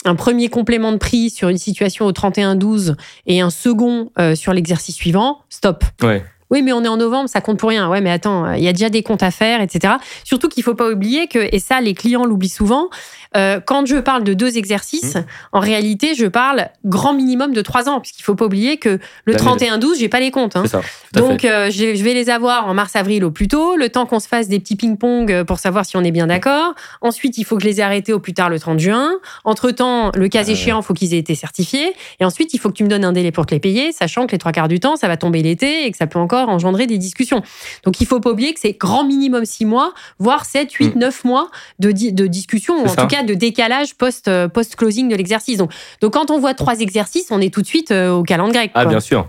un 0.05 0.15
premier 0.15 0.49
complément 0.49 0.93
de 0.93 0.99
prix 0.99 1.31
sur 1.31 1.49
une 1.49 1.59
situation 1.59 2.07
au 2.07 2.13
31-12 2.13 2.97
et 3.27 3.41
un 3.41 3.51
second 3.51 4.11
euh, 4.19 4.35
sur 4.35 4.53
l'exercice 4.53 4.97
suivant. 4.97 5.41
Stop. 5.49 5.85
Ouais. 6.03 6.25
Oui, 6.53 6.63
mais 6.63 6.73
on 6.73 6.85
est 6.85 6.89
en 6.89 6.99
novembre, 6.99 7.31
ça 7.31 7.41
compte 7.41 7.59
pour 7.59 7.71
rien. 7.71 7.89
Ouais, 7.89 8.03
mais 8.03 8.11
attends, 8.11 8.53
il 8.53 8.63
y 8.63 8.69
a 8.69 8.73
déjà 8.73 8.91
des 8.91 9.03
comptes 9.03 9.23
à 9.23 9.31
faire, 9.31 9.63
etc. 9.63 9.95
Surtout 10.23 10.49
qu'il 10.51 10.63
faut 10.63 10.75
pas 10.75 10.91
oublier 10.91 11.27
que, 11.27 11.49
et 11.51 11.59
ça, 11.59 11.81
les 11.81 11.95
clients 11.95 12.27
l'oublient 12.27 12.51
souvent, 12.51 12.91
euh, 13.37 13.61
quand 13.65 13.87
je 13.87 13.97
parle 13.97 14.25
de 14.25 14.35
deux 14.35 14.59
exercices, 14.59 15.15
mmh. 15.15 15.25
en 15.53 15.61
réalité, 15.61 16.15
je 16.15 16.27
parle 16.27 16.69
grand 16.85 17.15
minimum 17.15 17.55
de 17.55 17.63
trois 17.63 17.89
ans, 17.89 18.01
puisqu'il 18.01 18.23
faut 18.23 18.35
pas 18.35 18.45
oublier 18.45 18.77
que 18.77 18.99
le 19.25 19.35
31-12, 19.35 19.99
j'ai 19.99 20.09
pas 20.09 20.21
les 20.21 20.31
comptes. 20.31 20.57
Hein. 20.57 20.65
Donc, 21.15 21.45
euh, 21.45 21.71
je 21.71 22.03
vais 22.03 22.15
les 22.15 22.29
avoir 22.29 22.67
en 22.69 22.75
mars-avril 22.75 23.25
au 23.25 23.31
plus 23.31 23.49
tôt, 23.49 23.77
le 23.77 23.89
temps 23.89 24.07
qu'on 24.07 24.21
se 24.21 24.29
fasse 24.29 24.49
des 24.49 24.61
petits 24.61 24.77
ping-pong 24.77 25.33
euh, 25.33 25.45
pour 25.45 25.59
savoir 25.59 25.87
si 25.87 25.97
on 25.97 26.05
est 26.05 26.11
bien 26.11 26.27
d'accord. 26.27 26.75
Ensuite, 27.01 27.39
il 27.39 27.45
faut 27.45 27.57
que 27.57 27.63
je 27.63 27.69
les 27.69 27.81
ai 27.81 27.83
arrêtés 27.83 28.13
au 28.13 28.19
plus 28.19 28.35
tard 28.35 28.51
le 28.51 28.61
30 28.61 28.79
juin. 28.79 29.13
Entre-temps, 29.45 30.13
le 30.15 30.29
cas 30.29 30.45
échéant, 30.45 30.81
il 30.81 30.85
faut 30.85 30.95
qu'ils 30.95 31.15
aient 31.15 31.19
été 31.19 31.35
certifiés. 31.35 31.95
Et 32.21 32.25
ensuite, 32.25 32.53
il 32.53 32.59
faut 32.59 32.69
que 32.69 32.75
tu 32.75 32.85
me 32.85 32.89
donnes 32.89 33.05
un 33.05 33.13
délai 33.13 33.33
pour 33.33 33.47
te 33.47 33.55
les 33.55 33.61
payer, 33.61 33.93
sachant 33.93 34.27
que 34.27 34.33
les 34.33 34.39
trois 34.39 34.53
quarts 34.53 34.69
du 34.69 34.81
temps, 34.81 34.97
ça 34.97 35.09
va 35.09 35.17
tomber 35.17 35.43
l'été 35.43 35.87
et 35.87 35.91
que 35.91 35.97
ça 35.97 36.07
peut 36.07 36.19
encore 36.19 36.42
engendrer 36.49 36.87
des 36.87 36.99
discussions. 36.99 37.43
Donc, 37.85 38.01
il 38.01 38.07
faut 38.07 38.21
pas 38.21 38.31
oublier 38.31 38.53
que 38.55 38.61
c'est 38.61 38.73
grand 38.73 39.05
minimum 39.05 39.45
six 39.45 39.65
mois, 39.65 39.93
voire 40.19 40.45
7, 40.45 40.73
8, 40.73 40.97
9 40.97 41.25
mois 41.25 41.51
de, 41.79 41.91
de 41.91 42.27
discussion, 42.27 42.83
ou 42.83 42.87
en 42.87 42.95
tout 42.95 43.07
cas 43.07 43.23
de 43.23 43.35
décalage 43.35 43.95
post, 43.95 44.29
euh, 44.29 44.49
post-closing 44.49 45.09
de 45.09 45.17
l'exercice. 45.17 45.59
Donc, 45.59 45.73
donc, 46.01 46.13
quand 46.13 46.31
on 46.31 46.39
voit 46.39 46.55
trois 46.55 46.81
exercices, 46.81 47.29
on 47.31 47.41
est 47.41 47.53
tout 47.53 47.63
de 47.63 47.67
suite 47.67 47.91
euh, 47.91 48.11
au 48.11 48.23
calendrier 48.23 48.53
grec. 48.53 48.71
Ah, 48.75 48.85
bien 48.85 49.01
sûr. 49.01 49.29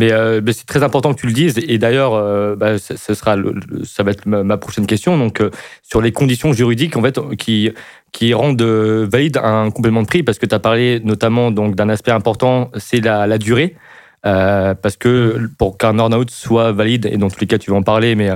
Euh, 0.00 0.40
mais, 0.44 0.52
c'est 0.52 0.66
très 0.66 0.82
important 0.82 1.14
que 1.14 1.20
tu 1.20 1.26
le 1.26 1.32
dises. 1.32 1.58
Et 1.68 1.78
d'ailleurs, 1.78 2.56
bah, 2.56 2.78
ce 2.78 3.14
sera 3.14 3.36
ça 3.84 4.02
va 4.02 4.10
être 4.10 4.26
ma, 4.26 4.56
prochaine 4.56 4.86
question. 4.86 5.16
Donc, 5.16 5.42
sur 5.82 6.00
les 6.00 6.12
conditions 6.12 6.52
juridiques 6.52 6.96
en 6.96 7.02
fait, 7.02 7.18
qui, 7.36 7.70
qui 8.12 8.34
rendent 8.34 8.62
valide 8.62 9.38
un 9.38 9.70
complément 9.70 10.02
de 10.02 10.06
prix, 10.06 10.22
parce 10.22 10.38
que 10.38 10.46
tu 10.46 10.54
as 10.54 10.58
parlé 10.58 11.00
notamment 11.04 11.50
d'un 11.50 11.88
aspect 11.88 12.10
important, 12.10 12.70
c'est 12.76 13.00
la, 13.00 13.38
durée. 13.38 13.76
Parce 14.24 14.96
que 14.96 15.48
pour 15.58 15.78
qu'un 15.78 15.98
earn-out 15.98 16.30
soit 16.30 16.72
valide, 16.72 17.06
et 17.06 17.16
dans 17.16 17.30
tous 17.30 17.40
les 17.40 17.46
cas 17.46 17.58
tu 17.58 17.70
vas 17.70 17.76
en 17.76 17.82
parler, 17.82 18.14
mais 18.14 18.30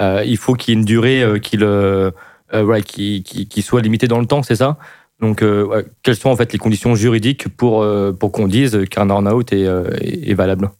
il 0.00 0.36
faut 0.36 0.54
qu'il 0.54 0.74
y 0.74 0.76
ait 0.76 0.80
une 0.80 0.86
durée 0.86 1.40
qui 1.40 1.56
le, 1.56 2.12
euh, 2.54 2.80
qui, 2.80 3.22
qui, 3.22 3.62
soit 3.62 3.80
limité 3.80 4.06
dans 4.06 4.20
le 4.20 4.26
temps, 4.26 4.42
c'est 4.42 4.56
ça? 4.56 4.76
Donc, 5.20 5.42
euh, 5.42 5.82
quelles 6.02 6.16
sont 6.16 6.28
en 6.28 6.36
fait 6.36 6.52
les 6.52 6.58
conditions 6.58 6.94
juridiques 6.94 7.48
pour, 7.48 7.82
euh, 7.82 8.12
pour 8.12 8.32
qu'on 8.32 8.46
dise 8.46 8.84
qu'un 8.90 9.08
earn-out 9.08 9.52
est, 9.52 9.64
est, 9.64 10.34
valable? 10.34 10.70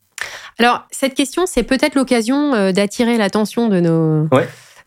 Alors, 0.58 0.86
cette 0.90 1.14
question, 1.14 1.46
c'est 1.46 1.62
peut-être 1.64 1.94
l'occasion 1.96 2.70
d'attirer 2.70 3.16
l'attention 3.16 3.68
de 3.68 3.80
nos, 3.80 4.28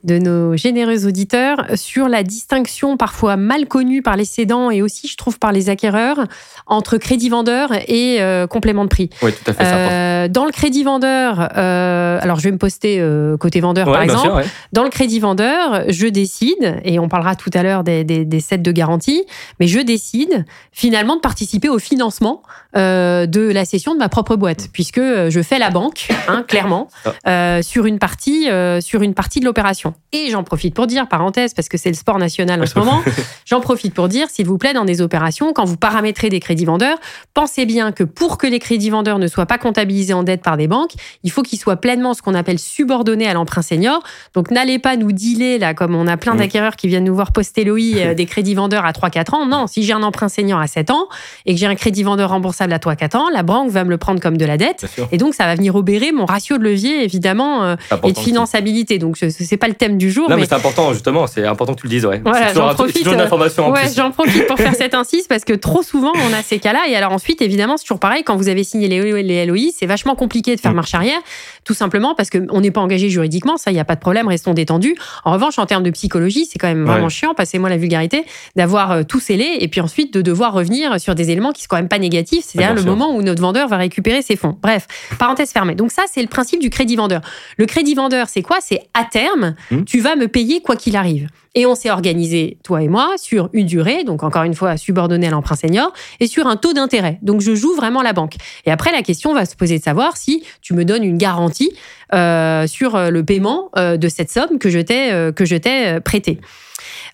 de 0.07 0.17
nos 0.19 0.55
généreux 0.55 1.05
auditeurs 1.05 1.65
sur 1.75 2.07
la 2.07 2.23
distinction 2.23 2.95
parfois 2.95 3.35
mal 3.35 3.67
connue 3.67 4.01
par 4.01 4.15
les 4.15 4.25
cédants 4.25 4.71
et 4.71 4.81
aussi, 4.81 5.07
je 5.07 5.17
trouve, 5.17 5.37
par 5.37 5.51
les 5.51 5.69
acquéreurs 5.69 6.23
entre 6.65 6.97
crédit 6.97 7.27
vendeur 7.29 7.71
et 7.87 8.21
euh, 8.21 8.47
complément 8.47 8.85
de 8.85 8.89
prix. 8.89 9.09
Oui, 9.21 9.33
tout 9.33 9.51
à 9.51 9.53
fait. 9.53 9.63
Euh, 9.63 10.27
dans 10.29 10.45
le 10.45 10.51
crédit 10.51 10.83
vendeur, 10.85 11.49
euh, 11.57 12.19
alors 12.21 12.39
je 12.39 12.45
vais 12.45 12.51
me 12.51 12.57
poster 12.57 13.03
côté 13.39 13.59
vendeur 13.59 13.85
par 13.85 14.01
exemple. 14.01 14.45
Dans 14.71 14.83
le 14.83 14.89
crédit 14.89 15.19
vendeur, 15.19 15.83
je 15.89 16.07
décide, 16.07 16.79
et 16.83 16.99
on 16.99 17.09
parlera 17.09 17.35
tout 17.35 17.51
à 17.53 17.61
l'heure 17.61 17.83
des, 17.83 18.03
des, 18.03 18.39
sets 18.39 18.59
de 18.59 18.71
garantie, 18.71 19.25
mais 19.59 19.67
je 19.67 19.79
décide 19.79 20.45
finalement 20.71 21.17
de 21.17 21.21
participer 21.21 21.67
au 21.67 21.79
financement 21.79 22.43
de 22.73 23.51
la 23.51 23.65
cession 23.65 23.93
de 23.93 23.99
ma 23.99 24.07
propre 24.07 24.35
boîte, 24.37 24.69
puisque 24.71 25.01
je 25.01 25.41
fais 25.43 25.59
la 25.59 25.69
banque, 25.69 26.07
hein, 26.29 26.45
clairement, 26.47 26.87
ah. 27.25 27.61
sur 27.61 27.85
une 27.85 27.99
partie, 27.99 28.47
sur 28.79 29.01
une 29.01 29.13
partie 29.13 29.41
de 29.41 29.45
l'opération. 29.45 29.93
Et 30.13 30.29
j'en 30.29 30.43
profite 30.43 30.73
pour 30.73 30.87
dire, 30.87 31.09
parenthèse, 31.09 31.53
parce 31.53 31.67
que 31.67 31.77
c'est 31.77 31.89
le 31.89 31.95
sport 31.95 32.17
national 32.17 32.61
en 32.61 32.65
ce 32.65 32.79
moment, 32.79 33.01
j'en 33.45 33.59
profite 33.59 33.93
pour 33.93 34.07
dire, 34.07 34.29
s'il 34.29 34.45
vous 34.45 34.57
plaît, 34.57 34.73
dans 34.73 34.85
des 34.85 35.01
opérations, 35.01 35.51
quand 35.51 35.65
vous 35.65 35.75
paramétrez 35.75 36.29
des 36.29 36.39
crédits 36.39 36.63
vendeurs, 36.63 36.97
pensez 37.33 37.65
bien 37.65 37.91
que 37.91 38.05
pour 38.05 38.37
que 38.37 38.47
les 38.47 38.59
crédits 38.59 38.89
vendeurs 38.89 39.19
ne 39.19 39.27
soient 39.27 39.45
pas 39.45 39.57
comptabilisés 39.57 40.13
en 40.13 40.23
dette 40.23 40.41
par 40.41 40.55
des 40.55 40.67
banques, 40.67 40.93
il 41.23 41.31
faut 41.31 41.43
qu'ils 41.43 41.59
soient 41.59 41.75
pleinement 41.75 42.13
ce 42.13 42.21
qu'on 42.21 42.35
appelle 42.35 42.57
subordonnés 42.57 43.27
à 43.27 43.33
l'emprunt 43.33 43.61
senior. 43.61 44.01
Donc 44.33 44.49
n'allez 44.49 44.79
pas 44.79 44.95
nous 44.95 45.11
dealer, 45.11 45.57
là, 45.57 45.73
comme 45.73 45.93
on 45.93 46.07
a 46.07 46.15
plein 46.15 46.35
mm. 46.35 46.37
d'acquéreurs 46.37 46.75
qui 46.77 46.87
viennent 46.87 47.03
nous 47.03 47.15
voir 47.15 47.33
poster 47.33 47.65
l'OI 47.65 47.79
euh, 47.97 48.13
des 48.15 48.25
crédits 48.25 48.55
vendeurs 48.55 48.85
à 48.85 48.91
3-4 48.91 49.35
ans. 49.35 49.45
Non, 49.45 49.67
si 49.67 49.83
j'ai 49.83 49.93
un 49.93 50.03
emprunt 50.03 50.29
senior 50.29 50.59
à 50.59 50.67
7 50.67 50.89
ans 50.91 51.07
et 51.45 51.53
que 51.53 51.59
j'ai 51.59 51.67
un 51.67 51.75
crédit 51.75 52.03
vendeur 52.03 52.29
remboursable 52.29 52.71
à 52.71 52.77
3-4 52.77 53.17
ans, 53.17 53.29
la 53.33 53.43
banque 53.43 53.71
va 53.71 53.83
me 53.83 53.89
le 53.89 53.97
prendre 53.97 54.21
comme 54.21 54.37
de 54.37 54.45
la 54.45 54.57
dette. 54.57 54.85
Et 55.11 55.17
donc, 55.17 55.33
ça 55.33 55.45
va 55.45 55.55
venir 55.55 55.75
obérer 55.75 56.11
mon 56.13 56.25
ratio 56.25 56.57
de 56.57 56.63
levier, 56.63 57.03
évidemment, 57.03 57.63
euh, 57.63 57.75
et 58.03 58.13
de 58.13 58.17
finançabilité. 58.17 58.99
Donc, 58.99 59.17
ce 59.17 59.25
n'est 59.25 59.57
pas 59.57 59.67
le 59.67 59.73
thème 59.73 59.86
du 59.95 60.11
jour. 60.11 60.29
Non, 60.29 60.35
mais, 60.35 60.45
c'est 60.45 60.53
important, 60.53 60.91
justement. 60.93 61.27
C'est 61.27 61.45
important 61.45 61.73
que 61.73 61.81
tu 61.81 61.87
le 61.87 61.91
dises, 61.91 62.05
ouais. 62.05 62.21
Voilà, 62.23 62.53
j'en 62.53 62.73
profite. 62.73 63.07
Euh, 63.07 63.71
ouais, 63.71 63.89
j'en 63.95 64.11
profite 64.11 64.47
pour 64.47 64.57
faire 64.57 64.75
cette 64.77 64.93
insiste 64.93 65.27
parce 65.29 65.45
que 65.45 65.53
trop 65.53 65.83
souvent, 65.83 66.11
on 66.15 66.33
a 66.33 66.41
ces 66.43 66.59
cas-là. 66.59 66.87
Et 66.89 66.95
alors 66.95 67.11
ensuite, 67.11 67.41
évidemment, 67.41 67.77
c'est 67.77 67.83
toujours 67.83 67.99
pareil. 67.99 68.23
Quand 68.23 68.35
vous 68.35 68.49
avez 68.49 68.63
signé 68.63 68.87
les, 68.87 69.23
les 69.23 69.45
LOI, 69.45 69.71
c'est 69.77 69.85
vachement 69.85 70.15
compliqué 70.15 70.55
de 70.55 70.59
faire 70.59 70.71
mm. 70.71 70.75
marche 70.75 70.93
arrière, 70.93 71.19
tout 71.63 71.73
simplement 71.73 72.15
parce 72.15 72.29
qu'on 72.29 72.59
n'est 72.59 72.71
pas 72.71 72.81
engagé 72.81 73.09
juridiquement. 73.09 73.57
Ça, 73.57 73.71
il 73.71 73.75
n'y 73.75 73.79
a 73.79 73.85
pas 73.85 73.95
de 73.95 74.01
problème. 74.01 74.27
Restons 74.27 74.53
détendus. 74.53 74.95
En 75.23 75.31
revanche, 75.31 75.59
en 75.59 75.65
termes 75.65 75.83
de 75.83 75.91
psychologie, 75.91 76.45
c'est 76.51 76.59
quand 76.59 76.67
même 76.67 76.85
vraiment 76.85 77.09
chiant, 77.09 77.33
passez-moi 77.33 77.69
la 77.69 77.77
vulgarité, 77.77 78.25
d'avoir 78.55 78.91
euh, 78.91 79.03
tout 79.03 79.19
scellé 79.19 79.57
et 79.59 79.67
puis 79.67 79.81
ensuite 79.81 80.13
de 80.13 80.21
devoir 80.21 80.53
revenir 80.53 80.99
sur 80.99 81.15
des 81.15 81.31
éléments 81.31 81.51
qui 81.51 81.61
sont 81.61 81.67
quand 81.69 81.77
même 81.77 81.87
pas 81.87 81.99
négatifs. 81.99 82.45
C'est-à-dire 82.45 82.73
le 82.73 82.83
moment 82.83 83.15
où 83.15 83.21
notre 83.21 83.41
vendeur 83.41 83.67
va 83.67 83.77
récupérer 83.77 84.21
ses 84.21 84.35
fonds. 84.35 84.57
Bref, 84.61 84.87
parenthèse 85.19 85.51
fermée. 85.51 85.75
Donc 85.75 85.91
ça, 85.91 86.03
c'est 86.11 86.21
le 86.21 86.27
principe 86.27 86.59
du 86.59 86.69
crédit 86.69 86.95
vendeur. 86.95 87.21
Le 87.57 87.65
crédit 87.65 87.93
vendeur, 87.93 88.27
c'est 88.29 88.41
quoi? 88.41 88.57
C'est 88.61 88.81
à 88.93 89.03
terme, 89.03 89.55
mm. 89.71 89.83
tu 89.83 89.99
vas 89.99 90.15
me 90.15 90.27
payer 90.27 90.61
quoi 90.61 90.75
qu'il 90.75 90.95
arrive. 90.95 91.27
Et 91.55 91.65
on 91.65 91.73
s'est 91.73 91.89
organisé, 91.89 92.59
toi 92.63 92.83
et 92.83 92.87
moi, 92.87 93.15
sur 93.17 93.49
une 93.51 93.65
durée, 93.65 94.03
donc 94.03 94.21
encore 94.21 94.43
une 94.43 94.53
fois 94.53 94.77
subordonnée 94.77 95.27
à 95.27 95.31
l'emprunt 95.31 95.55
senior, 95.55 95.91
et 96.19 96.27
sur 96.27 96.45
un 96.45 96.55
taux 96.55 96.73
d'intérêt. 96.73 97.17
Donc 97.23 97.41
je 97.41 97.55
joue 97.55 97.75
vraiment 97.75 98.03
la 98.03 98.13
banque. 98.13 98.35
Et 98.65 98.71
après, 98.71 98.91
la 98.91 99.01
question 99.01 99.33
va 99.33 99.45
se 99.45 99.55
poser 99.55 99.79
de 99.79 99.83
savoir 99.83 100.17
si 100.17 100.43
tu 100.61 100.73
me 100.75 100.85
donnes 100.85 101.03
une 101.03 101.17
garantie 101.17 101.71
euh, 102.13 102.67
sur 102.67 102.95
euh, 102.95 103.09
le 103.09 103.25
paiement 103.25 103.71
euh, 103.75 103.97
de 103.97 104.07
cette 104.07 104.29
somme 104.29 104.59
que 104.59 104.69
je 104.69 104.79
t'ai 104.79 105.31
que 105.35 105.45
je 105.45 105.55
t'ai 105.55 105.99
prêtée. 106.01 106.39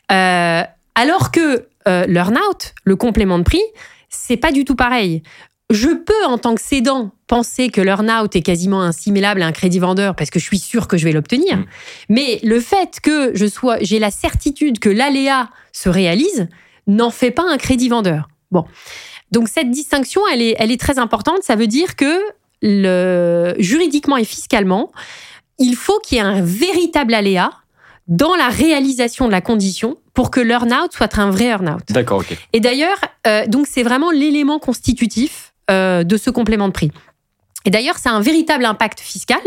alors 0.09 1.31
que 1.31 1.67
l'earn-out, 1.85 2.73
le 2.83 2.95
complément 2.95 3.39
de 3.39 3.43
prix, 3.43 3.63
c'est 4.09 4.37
pas 4.37 4.51
du 4.51 4.65
tout 4.65 4.75
pareil. 4.75 5.23
Je 5.69 5.89
peux, 5.89 6.25
en 6.27 6.37
tant 6.37 6.53
que 6.53 6.61
cédant, 6.61 7.11
penser 7.33 7.69
que 7.69 7.81
l'earn-out 7.81 8.35
est 8.35 8.43
quasiment 8.43 8.83
assimilable 8.83 9.41
à 9.41 9.47
un 9.47 9.51
crédit 9.51 9.79
vendeur 9.79 10.15
parce 10.15 10.29
que 10.29 10.37
je 10.37 10.45
suis 10.45 10.59
sûr 10.59 10.87
que 10.87 10.97
je 10.97 11.05
vais 11.05 11.11
l'obtenir. 11.11 11.57
Mm. 11.57 11.65
Mais 12.09 12.39
le 12.43 12.59
fait 12.59 12.99
que 13.01 13.31
je 13.33 13.47
sois, 13.47 13.77
j'ai 13.81 13.97
la 13.97 14.11
certitude 14.11 14.77
que 14.77 14.89
l'aléa 14.89 15.49
se 15.71 15.89
réalise, 15.89 16.47
n'en 16.85 17.09
fait 17.09 17.31
pas 17.31 17.43
un 17.49 17.57
crédit 17.57 17.89
vendeur. 17.89 18.29
Bon. 18.51 18.65
Donc 19.31 19.47
cette 19.47 19.71
distinction, 19.71 20.21
elle 20.31 20.43
est, 20.43 20.55
elle 20.59 20.71
est 20.71 20.79
très 20.79 20.99
importante. 20.99 21.41
Ça 21.41 21.55
veut 21.55 21.65
dire 21.65 21.95
que 21.95 22.19
le, 22.61 23.55
juridiquement 23.57 24.17
et 24.17 24.25
fiscalement, 24.25 24.91
il 25.57 25.75
faut 25.75 25.97
qu'il 26.01 26.19
y 26.19 26.21
ait 26.21 26.23
un 26.23 26.43
véritable 26.43 27.15
aléa 27.15 27.49
dans 28.07 28.35
la 28.35 28.49
réalisation 28.49 29.25
de 29.25 29.31
la 29.31 29.41
condition 29.41 29.97
pour 30.13 30.29
que 30.29 30.39
l'earn-out 30.39 30.93
soit 30.93 31.17
un 31.17 31.31
vrai 31.31 31.45
earn-out. 31.45 31.81
D'accord, 31.89 32.19
ok. 32.19 32.37
Et 32.53 32.59
d'ailleurs, 32.59 32.99
euh, 33.25 33.47
donc 33.47 33.65
c'est 33.67 33.81
vraiment 33.81 34.11
l'élément 34.11 34.59
constitutif 34.59 35.53
euh, 35.71 36.03
de 36.03 36.15
ce 36.15 36.29
complément 36.29 36.67
de 36.67 36.73
prix. 36.73 36.91
Et 37.65 37.69
d'ailleurs, 37.69 37.97
c'est 37.97 38.09
un 38.09 38.19
véritable 38.19 38.65
impact 38.65 38.99
fiscal, 38.99 39.41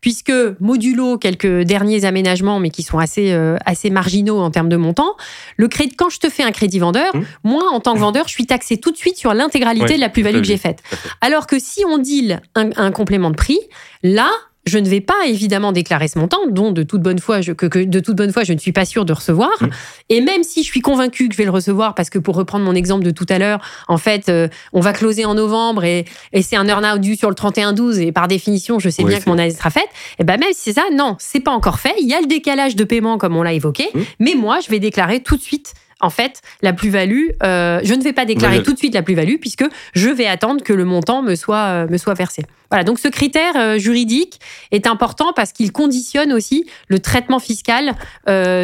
puisque 0.00 0.32
modulo 0.60 1.18
quelques 1.18 1.62
derniers 1.62 2.04
aménagements, 2.04 2.60
mais 2.60 2.70
qui 2.70 2.82
sont 2.82 2.98
assez, 2.98 3.32
euh, 3.32 3.56
assez 3.66 3.90
marginaux 3.90 4.38
en 4.38 4.50
termes 4.50 4.68
de 4.68 4.76
montant, 4.76 5.16
le 5.56 5.68
crédit, 5.68 5.96
quand 5.96 6.08
je 6.08 6.18
te 6.20 6.28
fais 6.28 6.42
un 6.42 6.52
crédit 6.52 6.78
vendeur, 6.78 7.14
mmh. 7.14 7.22
moi, 7.44 7.64
en 7.72 7.80
tant 7.80 7.94
que 7.94 7.98
vendeur, 7.98 8.28
je 8.28 8.32
suis 8.32 8.46
taxé 8.46 8.78
tout 8.78 8.92
de 8.92 8.96
suite 8.96 9.16
sur 9.16 9.34
l'intégralité 9.34 9.94
de 9.94 10.00
la 10.00 10.08
plus-value 10.08 10.38
que 10.38 10.44
j'ai 10.44 10.58
faite. 10.58 10.82
Alors 11.20 11.46
que 11.46 11.58
si 11.58 11.84
on 11.84 11.98
deal 11.98 12.40
un, 12.54 12.70
un 12.76 12.92
complément 12.92 13.30
de 13.30 13.36
prix, 13.36 13.58
là, 14.02 14.30
je 14.66 14.78
ne 14.78 14.88
vais 14.88 15.00
pas 15.00 15.26
évidemment 15.26 15.72
déclarer 15.72 16.08
ce 16.08 16.18
montant, 16.18 16.40
dont 16.50 16.72
de 16.72 16.82
toute 16.82 17.00
bonne 17.00 17.18
foi, 17.18 17.40
je, 17.40 17.52
que, 17.52 17.84
de 17.84 18.00
toute 18.00 18.16
bonne 18.16 18.32
foi, 18.32 18.44
je 18.44 18.52
ne 18.52 18.58
suis 18.58 18.72
pas 18.72 18.84
sûre 18.84 19.04
de 19.04 19.12
recevoir. 19.12 19.50
Mmh. 19.60 19.68
Et 20.08 20.20
même 20.20 20.42
si 20.42 20.62
je 20.62 20.66
suis 20.66 20.80
convaincue 20.80 21.28
que 21.28 21.34
je 21.34 21.38
vais 21.38 21.44
le 21.44 21.50
recevoir, 21.50 21.94
parce 21.94 22.10
que 22.10 22.18
pour 22.18 22.34
reprendre 22.34 22.64
mon 22.64 22.74
exemple 22.74 23.04
de 23.04 23.12
tout 23.12 23.26
à 23.28 23.38
l'heure, 23.38 23.60
en 23.88 23.96
fait, 23.96 24.28
euh, 24.28 24.48
on 24.72 24.80
va 24.80 24.92
closer 24.92 25.24
en 25.24 25.34
novembre 25.34 25.84
et, 25.84 26.04
et 26.32 26.42
c'est 26.42 26.56
un 26.56 26.66
earn-out 26.66 27.00
dû 27.00 27.16
sur 27.16 27.28
le 27.28 27.36
31-12 27.36 28.00
et 28.00 28.12
par 28.12 28.28
définition, 28.28 28.78
je 28.78 28.88
sais 28.90 29.04
bien 29.04 29.20
que 29.20 29.30
mon 29.30 29.38
année 29.38 29.52
sera 29.52 29.70
faite. 29.70 29.88
Et 30.18 30.24
ben 30.24 30.38
même 30.38 30.52
si 30.52 30.60
c'est 30.64 30.72
ça, 30.74 30.84
non, 30.92 31.16
c'est 31.18 31.40
pas 31.40 31.52
encore 31.52 31.78
fait. 31.78 31.94
Il 32.00 32.08
y 32.08 32.14
a 32.14 32.20
le 32.20 32.26
décalage 32.26 32.76
de 32.76 32.84
paiement 32.84 33.18
comme 33.18 33.36
on 33.36 33.42
l'a 33.42 33.52
évoqué, 33.52 33.88
mmh. 33.94 34.00
mais 34.18 34.34
moi, 34.34 34.58
je 34.64 34.70
vais 34.70 34.80
déclarer 34.80 35.20
tout 35.20 35.36
de 35.36 35.42
suite 35.42 35.74
en 36.00 36.10
fait, 36.10 36.42
la 36.60 36.74
plus-value, 36.74 37.28
euh, 37.42 37.80
je 37.82 37.94
ne 37.94 38.02
vais 38.02 38.12
pas 38.12 38.26
déclarer 38.26 38.62
tout 38.62 38.74
de 38.74 38.78
suite 38.78 38.92
la 38.92 39.02
plus-value 39.02 39.36
puisque 39.40 39.64
je 39.94 40.10
vais 40.10 40.26
attendre 40.26 40.62
que 40.62 40.74
le 40.74 40.84
montant 40.84 41.22
me 41.22 41.34
soit, 41.34 41.56
euh, 41.56 41.88
me 41.88 41.96
soit 41.96 42.12
versé. 42.12 42.42
Voilà, 42.70 42.84
donc 42.84 42.98
ce 42.98 43.08
critère 43.08 43.54
euh, 43.56 43.78
juridique 43.78 44.40
est 44.72 44.88
important 44.88 45.32
parce 45.34 45.52
qu'il 45.52 45.72
conditionne 45.72 46.32
aussi 46.32 46.66
le 46.88 46.98
traitement 46.98 47.38
fiscal 47.38 47.94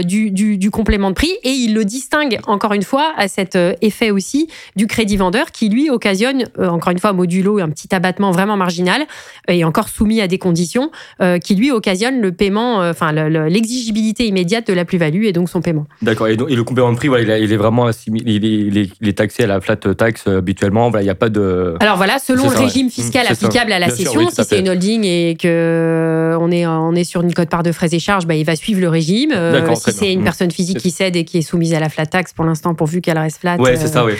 du, 0.04 0.30
du, 0.30 0.70
complément 0.70 1.10
de 1.10 1.14
prix 1.14 1.32
et 1.44 1.50
il 1.50 1.74
le 1.74 1.84
distingue 1.84 2.38
encore 2.46 2.72
une 2.72 2.82
fois 2.82 3.12
à 3.16 3.28
cet 3.28 3.56
effet 3.80 4.10
aussi 4.10 4.48
du 4.76 4.86
crédit 4.86 5.16
vendeur 5.16 5.52
qui 5.52 5.68
lui 5.68 5.88
occasionne 5.88 6.44
encore 6.58 6.90
une 6.90 6.98
fois 6.98 7.12
modulo 7.12 7.58
un 7.60 7.68
petit 7.68 7.94
abattement 7.94 8.30
vraiment 8.32 8.56
marginal 8.56 9.06
et 9.48 9.64
encore 9.64 9.88
soumis 9.88 10.20
à 10.20 10.26
des 10.26 10.38
conditions 10.38 10.90
qui 11.42 11.54
lui 11.54 11.70
occasionne 11.70 12.20
le 12.20 12.32
paiement, 12.32 12.78
enfin 12.78 13.12
l'exigibilité 13.12 14.26
immédiate 14.26 14.66
de 14.66 14.72
la 14.72 14.84
plus-value 14.84 15.24
et 15.24 15.32
donc 15.32 15.48
son 15.48 15.60
paiement. 15.60 15.86
D'accord. 16.00 16.28
Et, 16.28 16.32
et, 16.32 16.56
le 16.56 16.64
complément 16.64 16.90
de 16.90 16.96
prix, 16.96 17.08
voilà, 17.08 17.21
il, 17.22 17.52
est 17.52 17.56
vraiment 17.56 17.88
il 18.06 18.78
est, 19.08 19.12
taxé 19.12 19.44
à 19.44 19.46
la 19.46 19.60
flat 19.60 19.76
tax 19.76 20.26
habituellement. 20.26 20.90
il 20.98 21.02
n'y 21.02 21.10
a 21.10 21.14
pas 21.14 21.28
de. 21.28 21.76
Alors 21.80 21.96
voilà, 21.96 22.18
selon 22.18 22.50
le 22.50 22.56
régime 22.56 22.90
fiscal 22.90 23.26
applicable 23.28 23.72
à 23.72 23.78
la 23.78 23.90
session, 23.90 24.28
si 24.30 24.44
c'est 24.44 24.58
une 24.58 24.68
holding 24.68 25.04
et 25.04 25.36
que 25.40 26.36
on 26.40 26.50
est 26.50 26.66
on 26.66 26.94
est 26.94 27.04
sur 27.04 27.22
une 27.22 27.34
cote 27.34 27.48
part 27.48 27.62
de 27.62 27.72
frais 27.72 27.88
et 27.92 27.98
charges, 27.98 28.26
bah, 28.26 28.34
il 28.34 28.44
va 28.44 28.56
suivre 28.56 28.80
le 28.80 28.88
régime. 28.88 29.32
si 29.74 29.92
c'est 29.92 30.12
une 30.12 30.24
personne 30.24 30.50
physique 30.50 30.78
qui 30.78 30.90
cède 30.90 31.16
et 31.16 31.24
qui 31.24 31.38
est 31.38 31.42
soumise 31.42 31.74
à 31.74 31.80
la 31.80 31.88
flat 31.88 32.06
tax 32.06 32.32
pour 32.32 32.44
l'instant, 32.44 32.74
pourvu 32.74 33.00
qu'elle 33.00 33.18
reste 33.18 33.40
flat. 33.40 33.56
Ouais, 33.56 33.76
c'est 33.76 33.88
ça, 33.88 34.04
oui. 34.04 34.14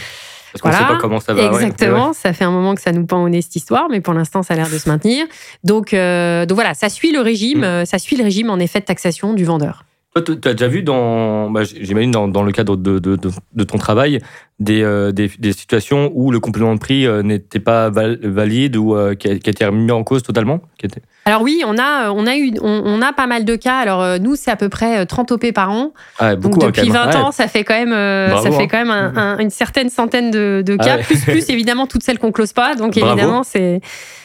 Parce 0.52 0.62
qu'on 0.62 0.72
sait 0.72 0.86
pas 0.86 0.98
comment 1.00 1.20
ça 1.20 1.32
va. 1.32 1.44
Exactement. 1.44 2.12
Ça 2.12 2.32
fait 2.32 2.44
un 2.44 2.50
moment 2.50 2.74
que 2.74 2.80
ça 2.80 2.92
nous 2.92 3.06
pend 3.06 3.22
au 3.22 3.28
nez 3.28 3.42
cette 3.42 3.56
histoire, 3.56 3.88
mais 3.90 4.00
pour 4.00 4.14
l'instant, 4.14 4.42
ça 4.42 4.54
a 4.54 4.56
l'air 4.56 4.68
de 4.70 4.78
se 4.78 4.88
maintenir. 4.88 5.26
Donc, 5.64 5.94
euh, 5.94 6.44
donc 6.46 6.56
voilà, 6.56 6.74
ça 6.74 6.88
suit 6.88 7.12
le 7.12 7.20
régime, 7.20 7.60
mm. 7.60 7.64
euh, 7.64 7.84
ça 7.84 7.98
suit 7.98 8.16
le 8.16 8.24
régime 8.24 8.50
en 8.50 8.58
effet 8.58 8.80
de 8.80 8.84
taxation 8.84 9.32
du 9.32 9.44
vendeur. 9.44 9.84
Toi, 10.14 10.22
tu 10.22 10.48
as 10.48 10.52
déjà 10.52 10.68
vu, 10.68 10.82
dans, 10.82 11.50
bah, 11.50 11.62
j'imagine, 11.64 12.10
dans, 12.10 12.42
le 12.42 12.52
cadre 12.52 12.76
de, 12.76 13.64
ton 13.64 13.78
travail, 13.78 14.18
des, 14.60 14.82
euh, 14.82 15.10
des, 15.10 15.30
des, 15.38 15.52
situations 15.52 16.10
où 16.14 16.30
le 16.30 16.38
complément 16.38 16.74
de 16.74 16.80
prix 16.80 17.06
n'était 17.24 17.60
pas 17.60 17.88
valide 17.88 18.76
ou 18.76 18.94
qui, 19.16 19.28
a, 19.28 19.32
été 19.32 19.64
remis 19.64 19.90
en 19.90 20.04
cause 20.04 20.22
totalement? 20.22 20.60
Qui 20.82 20.86
était... 20.86 21.02
Alors 21.24 21.42
oui, 21.42 21.62
on 21.66 21.78
a, 21.78 22.10
on, 22.10 22.26
a 22.26 22.36
eu, 22.36 22.52
on, 22.60 23.00
a 23.00 23.12
pas 23.12 23.26
mal 23.26 23.44
de 23.44 23.56
cas. 23.56 23.78
Alors 23.78 24.18
nous, 24.20 24.36
c'est 24.36 24.50
à 24.50 24.56
peu 24.56 24.68
près 24.68 25.06
30 25.06 25.32
OP 25.32 25.52
par 25.52 25.70
an. 25.70 25.92
Ah, 26.18 26.36
beaucoup, 26.36 26.58
Donc 26.58 26.74
depuis 26.74 26.90
20 26.90 27.14
ans, 27.16 27.32
ça 27.32 27.48
fait 27.48 27.64
quand 27.64 27.74
même, 27.74 27.94
ça 28.36 28.50
fait 28.50 28.64
hein. 28.64 28.68
quand 28.70 28.84
même 28.84 29.40
une 29.40 29.50
certaine 29.50 29.88
centaine 29.88 30.30
de, 30.30 30.62
de 30.66 30.76
cas, 30.76 30.96
ah 30.98 31.02
plus, 31.02 31.20
plus 31.20 31.50
évidemment 31.50 31.86
toutes 31.86 32.02
celles 32.02 32.18
qu'on 32.18 32.32
close 32.32 32.52
pas. 32.52 32.74
Donc 32.74 32.96
évidemment, 32.96 33.42
c'est 33.44 33.80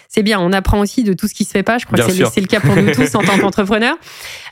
c'est 0.08 0.24
bien. 0.24 0.40
On 0.40 0.54
apprend 0.54 0.80
aussi 0.80 1.04
de 1.04 1.14
tout 1.14 1.28
ce 1.28 1.34
qui 1.34 1.44
se 1.44 1.52
fait 1.52 1.64
pas. 1.64 1.78
Je 1.78 1.86
crois 1.86 1.98
que 2.00 2.12
c'est 2.12 2.42
le 2.42 2.48
cas 2.48 2.60
pour 2.60 2.76
nous 2.76 2.92
tous 2.92 3.14
en 3.16 3.22
tant 3.22 3.38
qu'entrepreneurs. 3.40 3.98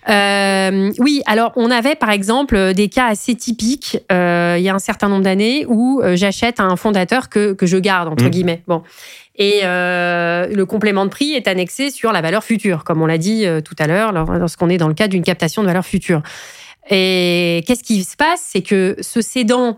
Euh, 0.10 0.92
oui, 1.00 1.22
alors 1.26 1.52
on 1.56 1.72
avait 1.72 1.96
par 1.96 2.12
exemple 2.12 2.74
des 2.74 2.90
cas 2.90 3.08
assez 3.08 3.34
typiques 3.34 3.98
euh, 4.12 4.56
il 4.60 4.64
y 4.64 4.70
a 4.70 4.76
un 4.76 4.80
certain 4.80 5.10
nombre 5.10 5.24
d'années 5.24 5.66
où 5.68 6.02
euh, 6.02 6.16
j'achète 6.16 6.60
un 6.60 6.76
fondateur 6.76 7.30
que, 7.30 7.54
que 7.54 7.66
je 7.66 7.78
garde 7.78 8.10
entre 8.10 8.26
mmh. 8.26 8.30
guillemets. 8.30 8.62
Bon. 8.68 8.84
Et 9.38 9.62
euh, 9.64 10.48
le 10.48 10.66
complément 10.66 11.06
de 11.06 11.10
prix 11.10 11.34
est 11.34 11.48
annexé 11.48 11.92
sur 11.92 12.12
la 12.12 12.22
valeur 12.22 12.44
future, 12.44 12.84
comme 12.84 13.02
on 13.02 13.06
l'a 13.06 13.18
dit 13.18 13.46
euh, 13.46 13.62
tout 13.62 13.76
à 13.80 13.88
l'heure, 13.88 14.12
lorsqu'on 14.12 14.70
est 14.70 14.78
dans 14.78 14.88
le 14.88 14.94
cas 14.94 15.08
d'une 15.08 15.24
captation 15.24 15.62
de 15.62 15.68
valeur 15.68 15.86
future. 15.86 16.22
Et 16.90 17.64
qu'est-ce 17.68 17.84
qui 17.84 18.04
se 18.04 18.16
passe? 18.16 18.42
C'est 18.42 18.62
que 18.62 18.96
ce 19.02 19.22
cédant 19.22 19.78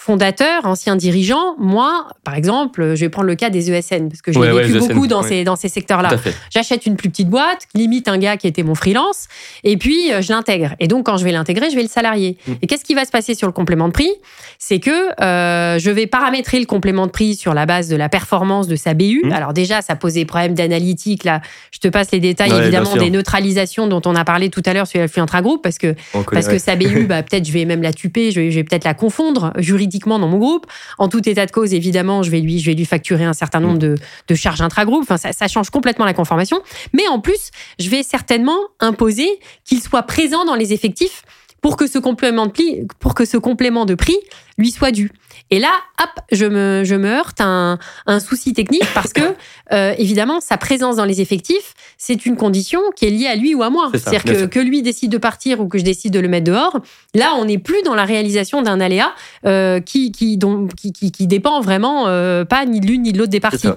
fondateur, 0.00 0.64
ancien 0.64 0.94
dirigeant, 0.94 1.56
moi, 1.58 2.06
par 2.22 2.36
exemple, 2.36 2.94
je 2.94 3.00
vais 3.00 3.08
prendre 3.08 3.26
le 3.26 3.34
cas 3.34 3.50
des 3.50 3.72
ESN, 3.72 4.08
parce 4.08 4.22
que 4.22 4.30
j'ai 4.32 4.40
vécu 4.40 4.78
beaucoup 4.78 5.08
dans, 5.08 5.24
ces, 5.24 5.42
dans 5.42 5.56
ces 5.56 5.68
secteurs-là. 5.68 6.10
J'achète 6.54 6.86
une 6.86 6.94
plus 6.94 7.10
petite 7.10 7.28
boîte, 7.28 7.66
limite 7.74 8.06
un 8.06 8.16
gars 8.16 8.36
qui 8.36 8.46
était 8.46 8.62
mon 8.62 8.76
freelance, 8.76 9.26
et 9.64 9.76
puis 9.76 10.12
euh, 10.12 10.22
je 10.22 10.32
l'intègre. 10.32 10.76
Et 10.78 10.86
donc, 10.86 11.06
quand 11.06 11.16
je 11.16 11.24
vais 11.24 11.32
l'intégrer, 11.32 11.68
je 11.68 11.74
vais 11.74 11.82
le 11.82 11.88
salarier. 11.88 12.38
Mm. 12.46 12.52
Et 12.62 12.68
qu'est-ce 12.68 12.84
qui 12.84 12.94
va 12.94 13.04
se 13.04 13.10
passer 13.10 13.34
sur 13.34 13.48
le 13.48 13.52
complément 13.52 13.88
de 13.88 13.92
prix? 13.92 14.12
C'est 14.60 14.78
que 14.78 15.20
euh, 15.20 15.80
je 15.80 15.90
vais 15.90 16.06
paramétrer 16.06 16.60
le 16.60 16.66
complément 16.66 17.06
de 17.06 17.10
prix 17.10 17.34
sur 17.34 17.52
la 17.52 17.66
base 17.66 17.88
de 17.88 17.96
la 17.96 18.08
performance 18.08 18.68
de 18.68 18.76
sa 18.76 18.94
BU. 18.94 19.22
Mm. 19.24 19.32
Alors 19.32 19.52
déjà, 19.52 19.82
ça 19.82 19.96
pose 19.96 20.14
des 20.14 20.24
problèmes 20.24 20.54
d'analytique. 20.54 21.24
Là, 21.24 21.40
je 21.72 21.80
te 21.80 21.88
passe 21.88 22.12
les 22.12 22.20
détails, 22.20 22.52
évidemment, 22.52 22.94
des 22.94 23.10
neutralisations 23.10 23.88
dont 23.88 24.02
on 24.06 24.14
a 24.14 24.24
parlé 24.24 24.48
tout 24.48 24.62
à 24.64 24.74
l'heure 24.74 24.86
sur 24.86 25.00
la 25.00 25.08
intragroupe, 25.20 25.60
parce 25.60 25.78
que, 25.78 25.96
parce 26.30 26.46
que 26.46 26.58
sa 26.58 26.76
BU, 26.76 27.06
bah, 27.08 27.24
peut-être 27.24 27.44
je 27.44 27.52
vais 27.52 27.64
même 27.64 27.82
la 27.82 27.92
tuper, 27.92 28.30
je 28.30 28.40
vais, 28.40 28.50
je 28.52 28.56
vais 28.60 28.64
peut-être 28.64 28.84
la 28.84 28.94
confondre 28.94 29.52
juridiquement 29.58 29.88
dans 30.06 30.28
mon 30.28 30.38
groupe. 30.38 30.66
En 30.98 31.08
tout 31.08 31.28
état 31.28 31.46
de 31.46 31.50
cause, 31.50 31.74
évidemment, 31.74 32.22
je 32.22 32.30
vais 32.30 32.40
lui, 32.40 32.58
je 32.58 32.66
vais 32.66 32.74
lui 32.74 32.84
facturer 32.84 33.24
un 33.24 33.32
certain 33.32 33.60
nombre 33.60 33.78
de, 33.78 33.96
de 34.28 34.34
charges 34.34 34.60
intra-groupe. 34.60 35.02
Enfin, 35.02 35.16
ça, 35.16 35.32
ça, 35.32 35.48
change 35.48 35.70
complètement 35.70 36.04
la 36.04 36.14
conformation. 36.14 36.60
Mais 36.92 37.06
en 37.08 37.20
plus, 37.20 37.50
je 37.78 37.88
vais 37.90 38.02
certainement 38.02 38.58
imposer 38.80 39.28
qu'il 39.64 39.80
soit 39.82 40.04
présent 40.04 40.44
dans 40.44 40.54
les 40.54 40.72
effectifs 40.72 41.22
pour 41.60 41.76
que 41.76 41.86
ce 41.86 41.98
complément 41.98 42.46
de 42.46 42.52
prix, 42.52 42.86
pour 43.00 43.14
que 43.14 43.24
ce 43.24 43.36
complément 43.36 43.84
de 43.84 43.94
prix 43.94 44.16
lui 44.56 44.70
soit 44.70 44.92
dû. 44.92 45.10
Et 45.50 45.58
là, 45.58 45.70
hop, 46.00 46.10
je 46.30 46.44
me, 46.44 46.82
je 46.84 46.94
me 46.94 47.08
heurte 47.08 47.40
à 47.40 47.46
un, 47.46 47.78
un 48.06 48.20
souci 48.20 48.52
technique 48.52 48.86
parce 48.94 49.12
que, 49.12 49.22
euh, 49.72 49.94
évidemment, 49.96 50.40
sa 50.40 50.58
présence 50.58 50.96
dans 50.96 51.06
les 51.06 51.20
effectifs, 51.20 51.74
c'est 51.96 52.26
une 52.26 52.36
condition 52.36 52.80
qui 52.94 53.06
est 53.06 53.10
liée 53.10 53.26
à 53.26 53.34
lui 53.34 53.54
ou 53.54 53.62
à 53.62 53.70
moi. 53.70 53.90
C'est-à-dire 53.92 54.24
que, 54.24 54.46
que 54.46 54.60
lui 54.60 54.82
décide 54.82 55.10
de 55.10 55.18
partir 55.18 55.60
ou 55.60 55.68
que 55.68 55.78
je 55.78 55.84
décide 55.84 56.12
de 56.12 56.20
le 56.20 56.28
mettre 56.28 56.44
dehors. 56.44 56.78
Là, 57.14 57.32
on 57.38 57.46
n'est 57.46 57.58
plus 57.58 57.82
dans 57.82 57.94
la 57.94 58.04
réalisation 58.04 58.60
d'un 58.62 58.80
aléa 58.80 59.14
euh, 59.46 59.80
qui, 59.80 60.12
qui, 60.12 60.36
dont, 60.36 60.68
qui, 60.68 60.92
qui, 60.92 61.10
qui, 61.10 61.26
dépend 61.26 61.60
vraiment 61.60 62.08
euh, 62.08 62.44
pas 62.44 62.66
ni 62.66 62.80
de 62.80 62.86
l'une 62.86 63.02
ni 63.02 63.12
de 63.12 63.18
l'autre 63.18 63.30
des 63.30 63.40
parties. 63.40 63.68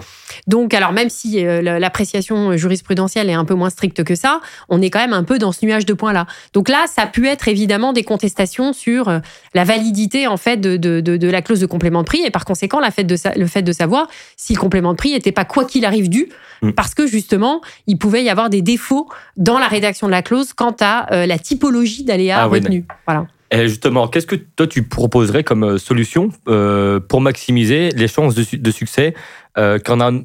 Donc, 0.47 0.73
alors, 0.73 0.91
même 0.91 1.09
si 1.09 1.41
l'appréciation 1.43 2.57
jurisprudentielle 2.57 3.29
est 3.29 3.33
un 3.33 3.45
peu 3.45 3.53
moins 3.53 3.69
stricte 3.69 4.03
que 4.03 4.15
ça, 4.15 4.41
on 4.69 4.81
est 4.81 4.89
quand 4.89 4.99
même 4.99 5.13
un 5.13 5.23
peu 5.23 5.37
dans 5.37 5.51
ce 5.51 5.65
nuage 5.65 5.85
de 5.85 5.93
points-là. 5.93 6.25
Donc 6.53 6.69
là, 6.69 6.85
ça 6.87 7.03
a 7.03 7.07
pu 7.07 7.27
être 7.27 7.47
évidemment 7.47 7.93
des 7.93 8.03
contestations 8.03 8.73
sur 8.73 9.21
la 9.53 9.63
validité, 9.63 10.27
en 10.27 10.37
fait, 10.37 10.57
de, 10.57 10.77
de, 10.77 10.99
de, 10.99 11.17
de 11.17 11.27
la 11.29 11.41
clause 11.41 11.60
de 11.61 11.65
complément 11.65 12.01
de 12.01 12.05
prix 12.05 12.21
et 12.25 12.31
par 12.31 12.45
conséquent 12.45 12.79
la 12.79 12.91
fait 12.91 13.03
de 13.03 13.15
le 13.35 13.47
fait 13.47 13.61
de 13.61 13.71
savoir 13.71 14.07
si 14.35 14.53
le 14.53 14.59
complément 14.59 14.91
de 14.91 14.97
prix 14.97 15.11
n'était 15.11 15.31
pas 15.31 15.45
quoi 15.45 15.65
qu'il 15.65 15.85
arrive 15.85 16.09
dû, 16.09 16.27
mm. 16.61 16.71
parce 16.71 16.93
que 16.93 17.07
justement 17.07 17.61
il 17.87 17.97
pouvait 17.97 18.23
y 18.23 18.29
avoir 18.29 18.49
des 18.49 18.61
défauts 18.61 19.07
dans 19.37 19.59
la 19.59 19.67
rédaction 19.67 20.07
de 20.07 20.11
la 20.11 20.21
clause 20.21 20.53
quant 20.53 20.75
à 20.81 21.13
euh, 21.13 21.25
la 21.25 21.39
typologie 21.39 22.03
d'aléa 22.03 22.41
ah, 22.41 22.45
retenue. 22.45 22.85
voilà. 23.07 23.27
Et 23.53 23.67
justement, 23.67 24.07
qu'est-ce 24.07 24.27
que 24.27 24.37
toi 24.37 24.65
tu 24.65 24.83
proposerais 24.83 25.43
comme 25.43 25.63
euh, 25.63 25.77
solution 25.77 26.29
euh, 26.47 27.01
pour 27.01 27.19
maximiser 27.19 27.89
les 27.89 28.07
chances 28.07 28.33
de, 28.33 28.71
succès 28.71 29.13
qu'un 29.55 30.23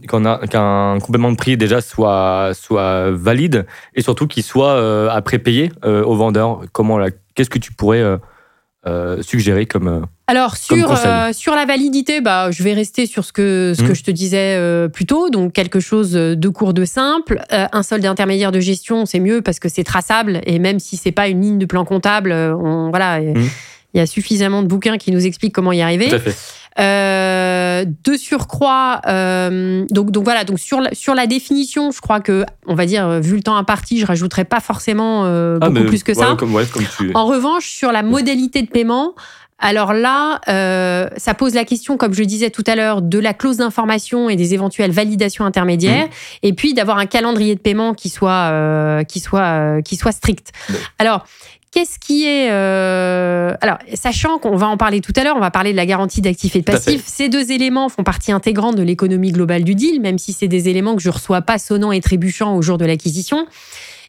complément 1.00 1.32
de 1.32 1.36
prix 1.36 1.56
déjà 1.56 1.80
soit, 1.80 2.52
soit 2.54 3.10
valide 3.10 3.66
et 3.96 4.02
surtout 4.02 4.28
qu'il 4.28 4.44
soit 4.44 5.12
après 5.12 5.40
payé 5.40 5.72
au 5.82 6.14
vendeur? 6.14 6.60
Comment 6.70 7.04
Qu'est-ce 7.34 7.50
que 7.50 7.58
tu 7.58 7.72
pourrais 7.72 8.04
euh, 8.86 9.20
suggérer 9.20 9.66
comme 9.66 9.88
euh, 9.88 10.00
alors 10.26 10.56
sur 10.56 10.90
euh, 10.90 11.32
sur 11.32 11.54
la 11.54 11.64
validité, 11.66 12.20
bah 12.20 12.50
je 12.50 12.62
vais 12.62 12.74
rester 12.74 13.06
sur 13.06 13.24
ce 13.24 13.32
que 13.32 13.74
ce 13.76 13.82
que 13.82 13.92
hmm. 13.92 13.94
je 13.94 14.02
te 14.02 14.10
disais 14.10 14.88
plus 14.92 15.06
tôt, 15.06 15.30
donc 15.30 15.52
quelque 15.52 15.80
chose 15.80 16.12
de 16.12 16.48
court 16.48 16.74
de 16.74 16.84
simple. 16.84 17.40
un 17.50 17.82
solde 17.82 18.04
intermédiaire 18.04 18.52
de 18.52 18.60
gestion, 18.60 19.06
c'est 19.06 19.20
mieux 19.20 19.42
parce 19.42 19.58
que 19.58 19.68
c'est 19.68 19.84
traçable 19.84 20.40
et 20.44 20.58
même 20.58 20.78
si 20.78 20.96
c'est 20.96 21.12
pas 21.12 21.28
une 21.28 21.42
ligne 21.42 21.58
de 21.58 21.66
plan 21.66 21.84
comptable, 21.84 22.32
on 22.32 22.90
voilà, 22.90 23.20
hmm. 23.20 23.48
il 23.94 23.98
y 23.98 24.00
a 24.00 24.06
suffisamment 24.06 24.62
de 24.62 24.68
bouquins 24.68 24.98
qui 24.98 25.12
nous 25.12 25.26
expliquent 25.26 25.54
comment 25.54 25.72
y 25.72 25.82
arriver. 25.82 26.08
Tout 26.08 26.16
à 26.16 26.20
fait. 26.20 26.34
Euh, 26.78 27.86
de 28.04 28.16
surcroît, 28.18 29.00
euh, 29.06 29.86
donc, 29.90 30.10
donc 30.10 30.24
voilà, 30.24 30.44
donc 30.44 30.58
sur 30.58 30.82
la, 30.82 30.94
sur 30.94 31.14
la 31.14 31.26
définition, 31.26 31.90
je 31.90 32.02
crois 32.02 32.20
que, 32.20 32.44
on 32.66 32.74
va 32.74 32.84
dire, 32.84 33.18
vu 33.20 33.34
le 33.34 33.42
temps 33.42 33.56
imparti, 33.56 33.98
je 33.98 34.04
rajouterai 34.04 34.44
pas 34.44 34.60
forcément 34.60 35.24
euh, 35.24 35.58
ah, 35.62 35.70
beaucoup 35.70 35.86
plus 35.86 36.02
que 36.02 36.12
ça. 36.12 36.36
En 37.14 37.24
revanche, 37.24 37.70
sur 37.70 37.92
la 37.92 38.02
modalité 38.02 38.60
de 38.60 38.68
paiement, 38.68 39.14
alors 39.58 39.94
là, 39.94 40.40
euh, 40.48 41.08
ça 41.16 41.34
pose 41.34 41.54
la 41.54 41.64
question, 41.64 41.96
comme 41.96 42.12
je 42.12 42.22
disais 42.22 42.50
tout 42.50 42.64
à 42.66 42.76
l'heure, 42.76 43.00
de 43.00 43.18
la 43.18 43.32
clause 43.32 43.58
d'information 43.58 44.28
et 44.28 44.36
des 44.36 44.52
éventuelles 44.52 44.90
validations 44.90 45.44
intermédiaires, 45.44 46.06
mmh. 46.06 46.10
et 46.42 46.52
puis 46.52 46.74
d'avoir 46.74 46.98
un 46.98 47.06
calendrier 47.06 47.54
de 47.54 47.60
paiement 47.60 47.94
qui 47.94 48.10
soit 48.10 48.50
euh, 48.50 49.02
qui 49.04 49.20
soit 49.20 49.82
qui 49.82 49.96
soit 49.96 50.12
strict. 50.12 50.52
Alors, 50.98 51.24
Qu'est-ce 51.72 51.98
qui 51.98 52.24
est 52.24 52.48
euh... 52.50 53.52
alors 53.60 53.76
sachant 53.92 54.38
qu'on 54.38 54.56
va 54.56 54.66
en 54.66 54.78
parler 54.78 55.02
tout 55.02 55.12
à 55.14 55.24
l'heure, 55.24 55.36
on 55.36 55.40
va 55.40 55.50
parler 55.50 55.72
de 55.72 55.76
la 55.76 55.84
garantie 55.84 56.22
d'actifs 56.22 56.56
et 56.56 56.60
de 56.60 56.64
passifs. 56.64 57.04
Ces 57.04 57.28
deux 57.28 57.52
éléments 57.52 57.90
font 57.90 58.02
partie 58.02 58.32
intégrante 58.32 58.76
de 58.76 58.82
l'économie 58.82 59.30
globale 59.30 59.62
du 59.62 59.74
deal, 59.74 60.00
même 60.00 60.16
si 60.16 60.32
c'est 60.32 60.48
des 60.48 60.70
éléments 60.70 60.96
que 60.96 61.02
je 61.02 61.10
reçois 61.10 61.42
pas 61.42 61.58
sonnant 61.58 61.92
et 61.92 62.00
trébuchant 62.00 62.56
au 62.56 62.62
jour 62.62 62.78
de 62.78 62.86
l'acquisition. 62.86 63.46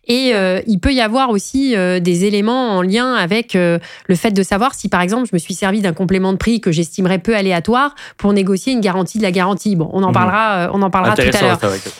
Et 0.08 0.34
euh, 0.34 0.62
il 0.68 0.80
peut 0.80 0.94
y 0.94 1.02
avoir 1.02 1.30
aussi 1.30 1.76
euh, 1.76 2.00
des 2.00 2.26
éléments 2.26 2.78
en 2.78 2.82
lien 2.82 3.14
avec 3.14 3.56
euh, 3.56 3.78
le 4.08 4.16
fait 4.16 4.32
de 4.32 4.42
savoir 4.42 4.74
si, 4.74 4.88
par 4.88 5.02
exemple, 5.02 5.28
je 5.30 5.36
me 5.36 5.38
suis 5.38 5.54
servi 5.54 5.82
d'un 5.82 5.94
complément 5.94 6.32
de 6.32 6.38
prix 6.38 6.62
que 6.62 6.72
j'estimerais 6.72 7.20
peu 7.20 7.36
aléatoire 7.36 7.94
pour 8.18 8.32
négocier 8.32 8.74
une 8.74 8.80
garantie 8.80 9.18
de 9.18 9.24
la 9.24 9.32
garantie. 9.32 9.76
Bon, 9.76 9.90
on 9.92 10.04
en 10.04 10.08
mhm. 10.08 10.14
parlera, 10.14 10.72
on 10.74 10.82
en 10.82 10.90
parlera 10.90 11.16
tout 11.16 11.22
à 11.22 11.42
l'heure. 11.42 11.60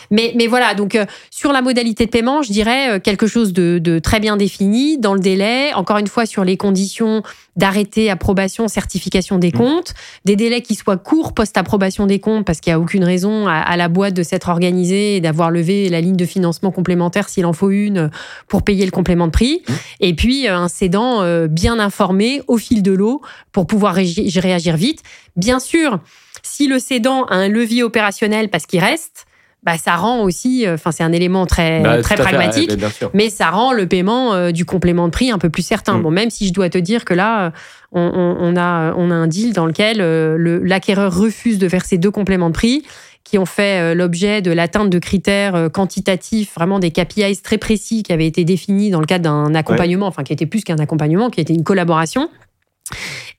Mais, 0.10 0.34
mais 0.38 0.48
voilà, 0.48 0.74
donc 0.74 0.98
sur 1.32 1.52
la 1.52 1.62
modalité 1.62 2.06
de 2.06 2.12
paiement, 2.12 2.42
je 2.42 2.52
dirais 2.52 3.02
quelque 3.02 3.28
chose 3.28 3.52
de, 3.52 3.80
de 3.80 4.00
très 4.00 4.20
bien 4.20 4.38
défini 4.38 4.98
dans 4.98 5.14
le 5.14 5.20
délai. 5.20 5.74
Encore 5.74 5.98
une 5.98 6.08
fois, 6.08 6.26
sur 6.26 6.46
les 6.46 6.56
conditions 6.56 7.24
d'arrêter 7.58 8.10
approbation, 8.10 8.68
certification 8.68 9.38
des 9.38 9.52
mhm. 9.52 9.58
comptes, 9.58 9.94
des 10.26 10.36
délais 10.36 10.62
qui 10.62 10.76
soient 10.76 10.98
courts 10.98 11.34
post-approbation 11.34 12.06
des 12.06 12.20
comptes 12.20 12.46
parce 12.46 12.62
qu'il 12.62 12.72
n'y 12.72 12.76
a 12.76 12.80
aucune 12.80 13.04
raison 13.04 13.48
à, 13.48 13.76
la 13.76 13.90
boîte 13.90 14.14
de 14.14 14.24
s'être 14.24 14.50
organisée 14.50 15.18
et 15.18 15.22
d'avoir 15.22 15.52
levé 15.52 15.90
la 15.90 16.00
ligne 16.00 16.16
de 16.16 16.26
financement 16.26 16.72
complémentaire 16.72 17.30
s'il 17.30 17.46
en 17.46 17.54
faut 17.54 17.72
une 17.72 18.10
pour 18.48 18.64
payer 18.64 18.86
le 18.86 18.92
complément 18.92 19.28
de 19.28 19.32
prix. 19.32 19.64
Mhm. 19.68 19.76
Et 20.00 20.14
puis 20.14 20.48
euh, 20.48 20.56
un 20.56 20.68
cédant 20.70 21.22
euh, 21.22 21.48
bien 21.48 21.80
informé 21.80 22.42
au 22.48 22.58
fil 22.58 22.82
de 22.82 22.92
l'eau 22.92 23.22
pour 23.52 23.68
pouvoir 23.68 23.96
réagir 23.96 24.78
vite. 24.78 25.02
Bien 25.36 25.60
sûr, 25.60 26.00
si 26.44 26.68
le 26.68 26.80
cédant 26.80 27.26
a 27.26 27.36
un 27.36 27.48
levier 27.48 27.84
opérationnel 27.84 28.50
parce 28.50 28.66
qu'il 28.66 28.80
reste, 28.80 29.27
bah, 29.68 29.78
ça 29.78 29.98
rend 29.98 30.22
aussi, 30.22 30.66
euh, 30.66 30.76
enfin 30.76 30.94
c'est 30.94 31.04
un 31.04 31.12
élément 31.12 31.46
très 31.46 31.82
bah, 31.82 32.02
très 32.02 32.16
pragmatique, 32.16 32.72
mais 33.14 33.30
ça 33.30 33.50
rend 33.50 33.74
le 33.74 33.86
paiement 33.86 34.34
euh, 34.34 34.52
du 34.52 34.64
complément 34.64 35.08
de 35.08 35.12
prix 35.12 35.30
un 35.30 35.40
peu 35.40 35.50
plus 35.50 35.62
certain. 35.62 35.98
Mm. 35.98 36.04
Bon, 36.04 36.10
même 36.10 36.30
si 36.30 36.48
je 36.48 36.54
dois 36.54 36.70
te 36.70 36.78
dire 36.78 37.04
que 37.04 37.14
là, 37.14 37.52
on, 37.92 38.56
a 38.56 38.94
on 38.96 39.12
a 39.12 39.14
un 39.14 39.28
deal 39.28 39.52
dans 39.52 39.66
lequel 39.66 39.98
euh, 40.00 40.62
l'acquéreur 40.64 41.14
refuse 41.14 41.58
de 41.58 41.68
verser 41.68 41.98
deux 41.98 42.12
compléments 42.12 42.48
de 42.48 42.54
prix 42.54 42.86
qui 43.26 43.38
ont 43.38 43.46
fait 43.46 43.94
l'objet 43.94 44.42
de 44.42 44.52
l'atteinte 44.52 44.90
de 44.90 45.00
critères 45.00 45.70
quantitatifs, 45.74 46.54
vraiment 46.56 46.80
des 46.80 46.92
KPIs 46.92 47.42
très 47.44 47.58
précis 47.58 48.04
qui 48.04 48.14
avaient 48.14 48.26
été 48.26 48.46
définis 48.46 48.90
dans 48.90 49.02
le 49.02 49.06
cadre 49.06 49.26
d'un 49.26 49.54
accompagnement, 49.54 50.08
enfin 50.08 50.24
qui 50.24 50.32
était 50.32 50.46
plus 50.46 50.64
qu'un 50.64 50.78
accompagnement, 50.78 51.30
qui 51.30 51.42
était 51.42 51.54
une 51.54 51.66
collaboration. 51.66 52.30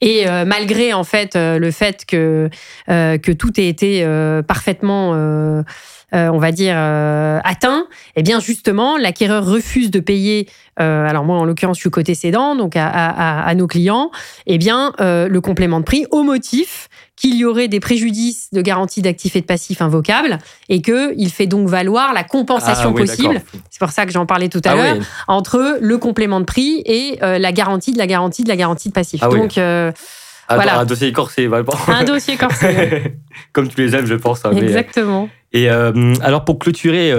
Et 0.03 0.27
malgré 0.45 0.93
en 0.93 1.05
fait 1.05 1.37
le 1.37 1.71
fait 1.71 2.05
que 2.05 2.51
que 2.87 3.33
tout 3.33 3.59
ait 3.59 3.69
été 3.69 4.07
parfaitement 4.47 5.65
on 6.13 6.39
va 6.39 6.53
dire 6.53 6.77
atteint, 7.45 7.87
eh 8.17 8.23
bien 8.23 8.41
justement 8.41 8.97
l'acquéreur 8.97 9.45
refuse 9.45 9.91
de 9.91 10.01
payer. 10.01 10.49
alors 10.77 11.25
moi 11.25 11.37
en 11.37 11.45
l'occurrence 11.45 11.77
je 11.77 11.83
suis 11.83 11.91
côté 11.91 12.15
cédant 12.15 12.57
donc 12.57 12.77
à, 12.77 12.87
à, 12.87 13.47
à 13.47 13.55
nos 13.55 13.67
clients, 13.67 14.11
eh 14.47 14.59
bien 14.59 14.93
le 14.99 15.39
complément 15.41 15.81
de 15.81 15.85
prix 15.85 16.07
au 16.11 16.23
motif 16.23 16.89
qu'il 17.19 17.37
y 17.37 17.45
aurait 17.45 17.69
des 17.69 17.81
préjudices 17.81 18.49
de 18.53 18.63
garantie 18.63 19.03
d'actifs 19.03 19.35
et 19.35 19.41
de 19.41 19.47
passifs 19.47 19.83
invocables 19.83 20.39
et 20.69 20.81
qu'il 20.81 21.31
fait 21.31 21.47
donc 21.47 21.69
valoir 21.69 22.13
la 22.13 22.23
compensation 22.23 22.91
ah 22.95 22.99
possible. 22.99 23.43
C'est 23.71 23.81
pour 23.81 23.91
ça 23.91 24.07
que 24.07 24.13
j'en 24.13 24.27
parlais 24.27 24.49
tout 24.49 24.63
à 24.65 24.71
ah 24.71 24.77
l'heure 24.77 24.97
entre 25.27 25.79
le 25.81 25.99
complément 25.99 26.41
de 26.41 26.45
prix 26.45 26.83
et 26.87 27.19
euh, 27.23 27.39
la 27.39 27.53
garantie 27.53 27.93
de 27.93 27.99
la 27.99 28.07
garantie 28.07 28.45
de 28.45 28.49
la 28.49 28.57
garantie 28.57 28.89
de 28.89 28.95
passif. 28.95 29.21
Ah 29.23 29.29
donc 29.29 29.59
euh, 29.59 29.91
voilà. 30.49 30.79
Un 30.79 30.85
dossier 30.85 31.13
corsé, 31.13 31.51
Un 31.89 32.05
dossier 32.05 32.37
corsé. 32.37 33.15
Comme 33.53 33.69
tu 33.69 33.81
les 33.81 33.95
aimes, 33.95 34.07
je 34.07 34.15
pense. 34.15 34.45
Hein, 34.45 34.53
euh, 34.55 34.61
Exactement. 34.61 35.29
Et 35.53 35.69
alors 35.69 36.45
pour 36.45 36.59
clôturer 36.59 37.11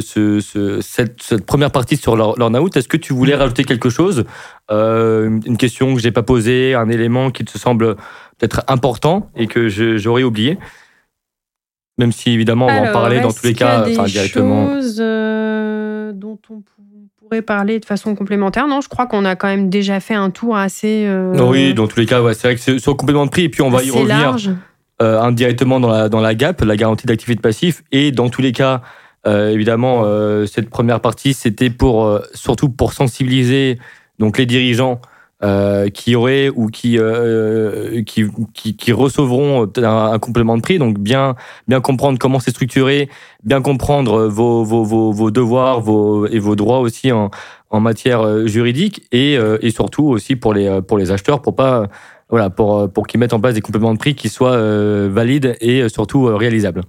ce, 0.00 0.38
cette, 0.80 1.44
première 1.44 1.70
partie 1.72 1.96
sur 1.96 2.16
l'earn-out, 2.16 2.76
est-ce 2.76 2.86
que 2.86 2.96
tu 2.96 3.12
voulais 3.12 3.34
rajouter 3.34 3.64
quelque 3.64 3.90
chose 3.90 4.24
Une 4.70 5.56
question 5.58 5.94
que 5.94 6.00
je 6.00 6.06
n'ai 6.06 6.12
pas 6.12 6.22
posée, 6.22 6.74
un 6.74 6.88
élément 6.88 7.30
qui 7.30 7.44
te 7.44 7.58
semble 7.58 7.96
peut-être 8.38 8.62
important 8.68 9.30
et 9.34 9.46
que 9.48 9.68
j'aurais 9.68 10.22
oublié? 10.22 10.58
Même 11.98 12.12
si 12.12 12.30
évidemment 12.30 12.66
on 12.66 12.82
va 12.82 12.90
en 12.90 12.92
parler 12.92 13.20
dans 13.20 13.32
tous 13.32 13.46
les 13.46 13.54
cas 13.54 13.86
y 13.86 13.98
a 13.98 14.04
des 14.04 14.10
directement. 14.10 14.66
Choses 14.66 14.98
euh, 14.98 16.12
dont 16.12 16.38
on 16.48 16.62
pourrait 17.18 17.42
parler 17.42 17.80
de 17.80 17.84
façon 17.84 18.14
complémentaire? 18.14 18.66
Non, 18.66 18.80
je 18.80 18.88
crois 18.88 19.06
qu'on 19.06 19.26
a 19.26 19.36
quand 19.36 19.48
même 19.48 19.68
déjà 19.68 20.00
fait 20.00 20.14
un 20.14 20.30
tour 20.30 20.56
assez. 20.56 21.04
Euh, 21.06 21.34
oui, 21.46 21.74
dans 21.74 21.86
tous 21.86 22.00
les 22.00 22.06
cas, 22.06 22.22
ouais, 22.22 22.32
c'est 22.32 22.48
vrai 22.48 22.54
que 22.54 22.62
c'est 22.62 22.78
sur 22.78 22.92
le 22.92 22.96
complément 22.96 23.26
de 23.26 23.30
prix 23.30 23.44
et 23.44 23.48
puis 23.50 23.62
on 23.62 23.70
va 23.70 23.82
y 23.82 23.90
revenir 23.90 24.36
euh, 25.02 25.20
indirectement 25.20 25.80
dans 25.80 25.90
la, 25.90 26.08
dans 26.08 26.20
la 26.20 26.34
GAP, 26.34 26.62
la 26.62 26.76
garantie 26.76 27.06
d'activité 27.06 27.40
passif. 27.40 27.82
Et 27.92 28.12
dans 28.12 28.28
tous 28.28 28.42
les 28.42 28.52
cas, 28.52 28.82
évidemment, 29.24 30.04
cette 30.46 30.68
première 30.68 30.98
partie, 30.98 31.32
c'était 31.32 31.70
pour 31.70 32.20
surtout 32.34 32.68
pour 32.68 32.92
sensibiliser 32.92 33.78
donc 34.18 34.36
les 34.36 34.46
dirigeants 34.46 35.00
euh, 35.44 35.88
qui 35.88 36.14
auraient 36.14 36.50
ou 36.50 36.68
qui, 36.68 36.98
euh, 37.00 38.04
qui, 38.04 38.24
qui, 38.54 38.92
recevront 38.92 39.68
un, 39.76 40.18
complément 40.20 40.56
de 40.56 40.62
prix. 40.62 40.78
Donc 40.78 41.00
bien, 41.00 41.34
bien 41.66 41.80
comprendre 41.80 42.16
comment 42.16 42.38
c'est 42.38 42.52
structuré, 42.52 43.08
bien 43.42 43.60
comprendre 43.60 44.28
vos, 44.28 44.62
vos, 44.62 44.84
vos, 44.84 45.30
devoirs 45.32 45.80
vos, 45.80 46.28
et 46.28 46.38
vos 46.38 46.54
droits 46.54 46.78
aussi 46.78 47.10
en, 47.10 47.32
en 47.70 47.80
matière 47.80 48.20
euh, 48.20 48.46
juridique 48.46 49.02
et, 49.10 49.34
et 49.34 49.70
surtout 49.72 50.04
aussi 50.04 50.36
pour 50.36 50.54
les, 50.54 50.80
pour 50.80 50.96
les 50.96 51.10
acheteurs 51.10 51.42
pour 51.42 51.56
pas 51.56 51.88
voilà 52.32 52.50
pour, 52.50 52.92
pour 52.92 53.06
qu'ils 53.06 53.20
mettent 53.20 53.34
en 53.34 53.40
place 53.40 53.54
des 53.54 53.60
compléments 53.60 53.92
de 53.92 53.98
prix 53.98 54.16
qui 54.16 54.28
soient 54.28 54.56
valides 55.08 55.56
et 55.60 55.88
surtout 55.88 56.24
réalisables. 56.24 56.80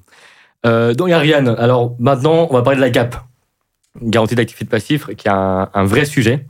donc 0.64 1.12
Ariane, 1.12 1.50
alors 1.60 1.96
maintenant 2.00 2.48
on 2.50 2.54
va 2.54 2.64
parler 2.64 2.78
de 2.78 2.82
la 2.82 2.90
GAP, 2.90 3.16
garantie 4.02 4.36
d'activité 4.36 4.66
passif, 4.66 5.08
qui 5.16 5.28
est 5.28 5.32
un, 5.32 5.84
vrai 5.84 6.06
sujet 6.06 6.46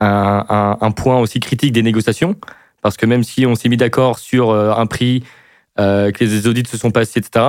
un, 0.00 0.90
point 0.96 1.18
aussi 1.18 1.40
critique 1.40 1.72
des 1.72 1.82
négociations, 1.82 2.36
parce 2.82 2.96
que 2.96 3.06
même 3.06 3.24
si 3.24 3.46
on 3.46 3.54
s'est 3.54 3.68
mis 3.68 3.76
d'accord 3.76 4.18
sur 4.18 4.50
euh, 4.50 4.72
un 4.72 4.86
prix, 4.86 5.24
euh, 5.78 6.10
que 6.10 6.24
les 6.24 6.46
audits 6.46 6.68
se 6.68 6.76
sont 6.76 6.90
passés, 6.90 7.20
etc., 7.20 7.44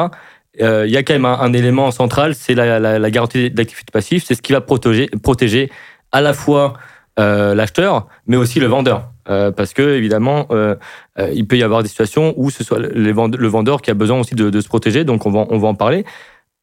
euh, 0.62 0.86
il 0.88 0.92
y 0.92 0.98
a 0.98 1.04
quand 1.04 1.14
même 1.14 1.26
un, 1.26 1.54
élément 1.54 1.92
central, 1.92 2.36
c'est 2.36 2.56
la, 2.56 3.12
garantie 3.12 3.52
d'activité 3.52 3.92
passive, 3.92 4.24
c'est 4.26 4.36
ce 4.36 4.42
qui 4.42 4.52
va 4.52 4.62
protéger, 4.62 5.08
protéger 5.22 5.72
à 6.12 6.22
la 6.22 6.34
fois 6.34 6.74
l'acheteur, 7.18 8.08
mais 8.28 8.38
aussi 8.38 8.62
le 8.62 8.68
vendeur. 8.68 9.12
Parce 9.56 9.74
que 9.74 9.96
évidemment, 9.96 10.48
il 11.32 11.48
peut 11.48 11.58
y 11.58 11.64
avoir 11.64 11.84
des 11.84 11.90
situations 11.90 12.34
où 12.36 12.50
ce 12.50 12.64
soit 12.64 12.80
le 12.80 13.48
vendeur 13.48 13.82
qui 13.82 13.92
a 13.92 13.94
besoin 13.94 14.20
aussi 14.20 14.36
de, 14.36 14.50
de, 14.50 14.62
se 14.62 14.68
protéger, 14.68 15.04
donc 15.04 15.26
on 15.26 15.32
va, 15.32 15.46
on 15.50 15.58
va 15.58 15.68
en 15.68 15.76
parler. 15.76 16.04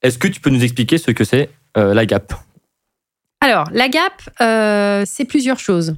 Est-ce 0.03 0.19
que 0.19 0.29
tu 0.29 0.41
peux 0.41 0.51
nous 0.51 0.65
expliquer 0.65 0.99
ce 0.99 1.11
que 1.11 1.25
c'est 1.25 1.49
la 1.77 2.07
GAP? 2.07 2.33
Alors, 3.41 3.69
la 3.73 3.89
gap, 3.89 4.13
euh, 4.41 5.05
c'est 5.07 5.25
plusieurs 5.25 5.59
choses. 5.59 5.97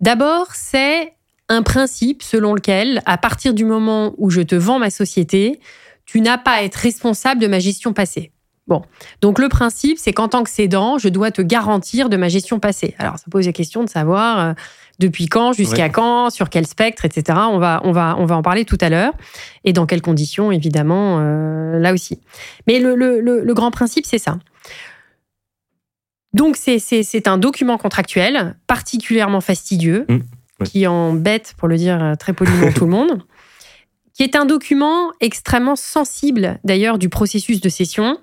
D'abord, 0.00 0.54
c'est 0.54 1.12
un 1.48 1.62
principe 1.62 2.22
selon 2.22 2.54
lequel, 2.54 3.02
à 3.06 3.18
partir 3.18 3.54
du 3.54 3.64
moment 3.64 4.14
où 4.18 4.30
je 4.30 4.40
te 4.40 4.54
vends 4.54 4.78
ma 4.78 4.90
société, 4.90 5.60
tu 6.04 6.20
n'as 6.20 6.38
pas 6.38 6.52
à 6.52 6.62
être 6.62 6.76
responsable 6.76 7.40
de 7.40 7.48
ma 7.48 7.58
gestion 7.58 7.92
passée. 7.92 8.32
Bon, 8.66 8.82
donc 9.20 9.38
le 9.38 9.48
principe, 9.48 9.98
c'est 9.98 10.12
qu'en 10.12 10.28
tant 10.28 10.42
que 10.42 10.50
cédant, 10.50 10.98
je 10.98 11.08
dois 11.08 11.30
te 11.30 11.40
garantir 11.40 12.08
de 12.08 12.16
ma 12.16 12.28
gestion 12.28 12.58
passée. 12.58 12.94
Alors, 12.98 13.18
ça 13.18 13.26
pose 13.30 13.46
la 13.46 13.52
question 13.52 13.84
de 13.84 13.88
savoir 13.88 14.40
euh, 14.40 14.52
depuis 14.98 15.26
quand, 15.26 15.52
jusqu'à 15.52 15.88
quand, 15.88 16.30
sur 16.30 16.50
quel 16.50 16.66
spectre, 16.66 17.04
etc. 17.04 17.38
On 17.50 17.58
va, 17.58 17.80
on 17.84 17.92
va, 17.92 18.16
on 18.18 18.24
va 18.24 18.36
en 18.36 18.42
parler 18.42 18.64
tout 18.64 18.78
à 18.80 18.88
l'heure 18.88 19.12
et 19.64 19.72
dans 19.72 19.86
quelles 19.86 20.02
conditions, 20.02 20.50
évidemment, 20.50 21.18
euh, 21.20 21.78
là 21.78 21.92
aussi. 21.92 22.18
Mais 22.66 22.80
le 22.80 23.52
grand 23.54 23.70
principe, 23.70 24.04
c'est 24.04 24.18
ça. 24.18 24.38
Donc, 26.36 26.56
c'est 26.58 27.28
un 27.28 27.38
document 27.38 27.78
contractuel 27.78 28.56
particulièrement 28.66 29.40
fastidieux, 29.40 30.04
mmh, 30.06 30.64
qui 30.64 30.86
embête, 30.86 31.54
pour 31.56 31.66
le 31.66 31.78
dire 31.78 32.14
très 32.18 32.34
poliment, 32.34 32.70
tout 32.72 32.84
le 32.84 32.90
monde, 32.90 33.22
qui 34.12 34.22
est 34.22 34.36
un 34.36 34.44
document 34.44 35.12
extrêmement 35.20 35.76
sensible, 35.76 36.58
d'ailleurs, 36.62 36.98
du 36.98 37.08
processus 37.08 37.62
de 37.62 37.70
cession, 37.70 38.18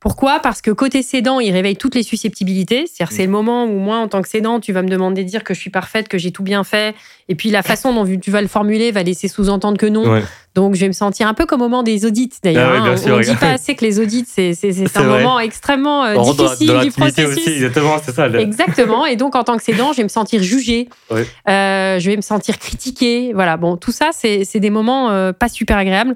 pourquoi? 0.00 0.40
Parce 0.40 0.62
que 0.62 0.70
côté 0.70 1.02
cédant, 1.02 1.40
il 1.40 1.52
réveille 1.52 1.76
toutes 1.76 1.94
les 1.94 2.02
susceptibilités. 2.02 2.86
C'est-à-dire, 2.86 3.14
c'est 3.14 3.26
le 3.26 3.30
moment 3.30 3.66
où 3.66 3.78
moi, 3.78 3.98
en 3.98 4.08
tant 4.08 4.22
que 4.22 4.28
cédant, 4.28 4.58
tu 4.58 4.72
vas 4.72 4.80
me 4.80 4.88
demander 4.88 5.24
de 5.24 5.28
dire 5.28 5.44
que 5.44 5.52
je 5.52 5.60
suis 5.60 5.68
parfaite, 5.68 6.08
que 6.08 6.16
j'ai 6.16 6.30
tout 6.32 6.42
bien 6.42 6.64
fait. 6.64 6.94
Et 7.28 7.34
puis, 7.34 7.50
la 7.50 7.62
façon 7.62 7.92
dont 7.92 8.06
tu 8.18 8.30
vas 8.30 8.40
le 8.40 8.48
formuler 8.48 8.92
va 8.92 9.02
laisser 9.02 9.28
sous-entendre 9.28 9.76
que 9.76 9.84
non. 9.84 10.22
Donc, 10.54 10.74
je 10.74 10.80
vais 10.80 10.88
me 10.88 10.94
sentir 10.94 11.28
un 11.28 11.34
peu 11.34 11.44
comme 11.44 11.60
au 11.60 11.64
moment 11.64 11.82
des 11.82 12.06
audits, 12.06 12.30
d'ailleurs. 12.42 12.72
Ah 12.74 12.88
hein. 12.88 12.94
on 13.08 13.18
ne 13.18 13.22
dit 13.22 13.36
pas 13.36 13.50
assez 13.50 13.74
que 13.74 13.84
les 13.84 14.00
audits, 14.00 14.24
c'est 14.26 14.56
un 14.96 15.04
moment 15.04 15.38
extrêmement 15.38 16.04
euh, 16.04 16.16
difficile 16.16 16.80
du 16.82 16.90
processus. 16.90 17.36
Aussi, 17.36 17.50
exactement, 17.50 17.96
c'est 18.02 18.14
ça. 18.14 18.26
Exactement. 18.26 19.04
Et 19.04 19.16
donc, 19.16 19.36
en 19.36 19.44
tant 19.44 19.58
que 19.58 19.62
cédant, 19.62 19.92
je 19.92 19.98
vais 19.98 20.04
me 20.04 20.08
sentir 20.08 20.42
jugée. 20.42 20.88
Euh, 21.10 21.98
je 21.98 22.10
vais 22.10 22.16
me 22.16 22.22
sentir 22.22 22.58
critiquée. 22.58 23.32
Voilà. 23.34 23.58
Bon, 23.58 23.76
tout 23.76 23.92
ça, 23.92 24.10
c'est 24.12 24.60
des 24.60 24.70
moments 24.70 25.10
euh, 25.10 25.32
pas 25.34 25.50
super 25.50 25.76
agréables. 25.76 26.14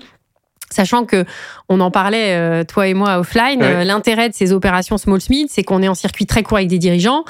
Sachant 0.75 1.05
que 1.05 1.25
on 1.69 1.81
en 1.81 1.91
parlait 1.91 2.35
euh, 2.35 2.65
toi 2.65 2.89
et 2.89 2.95
moi 2.95 3.19
offline, 3.19 3.63
euh, 3.63 3.85
l'intérêt 3.85 4.29
de 4.29 4.35
ces 4.35 4.53
opérations 4.53 4.99
small 4.99 5.21
smith, 5.21 5.49
c'est 5.51 5.63
qu'on 5.63 5.83
est 5.83 5.89
en 5.89 5.95
circuit 5.95 6.27
très 6.27 6.43
court 6.43 6.59
avec 6.59 6.69
des 6.69 6.79
dirigeants 6.79 7.25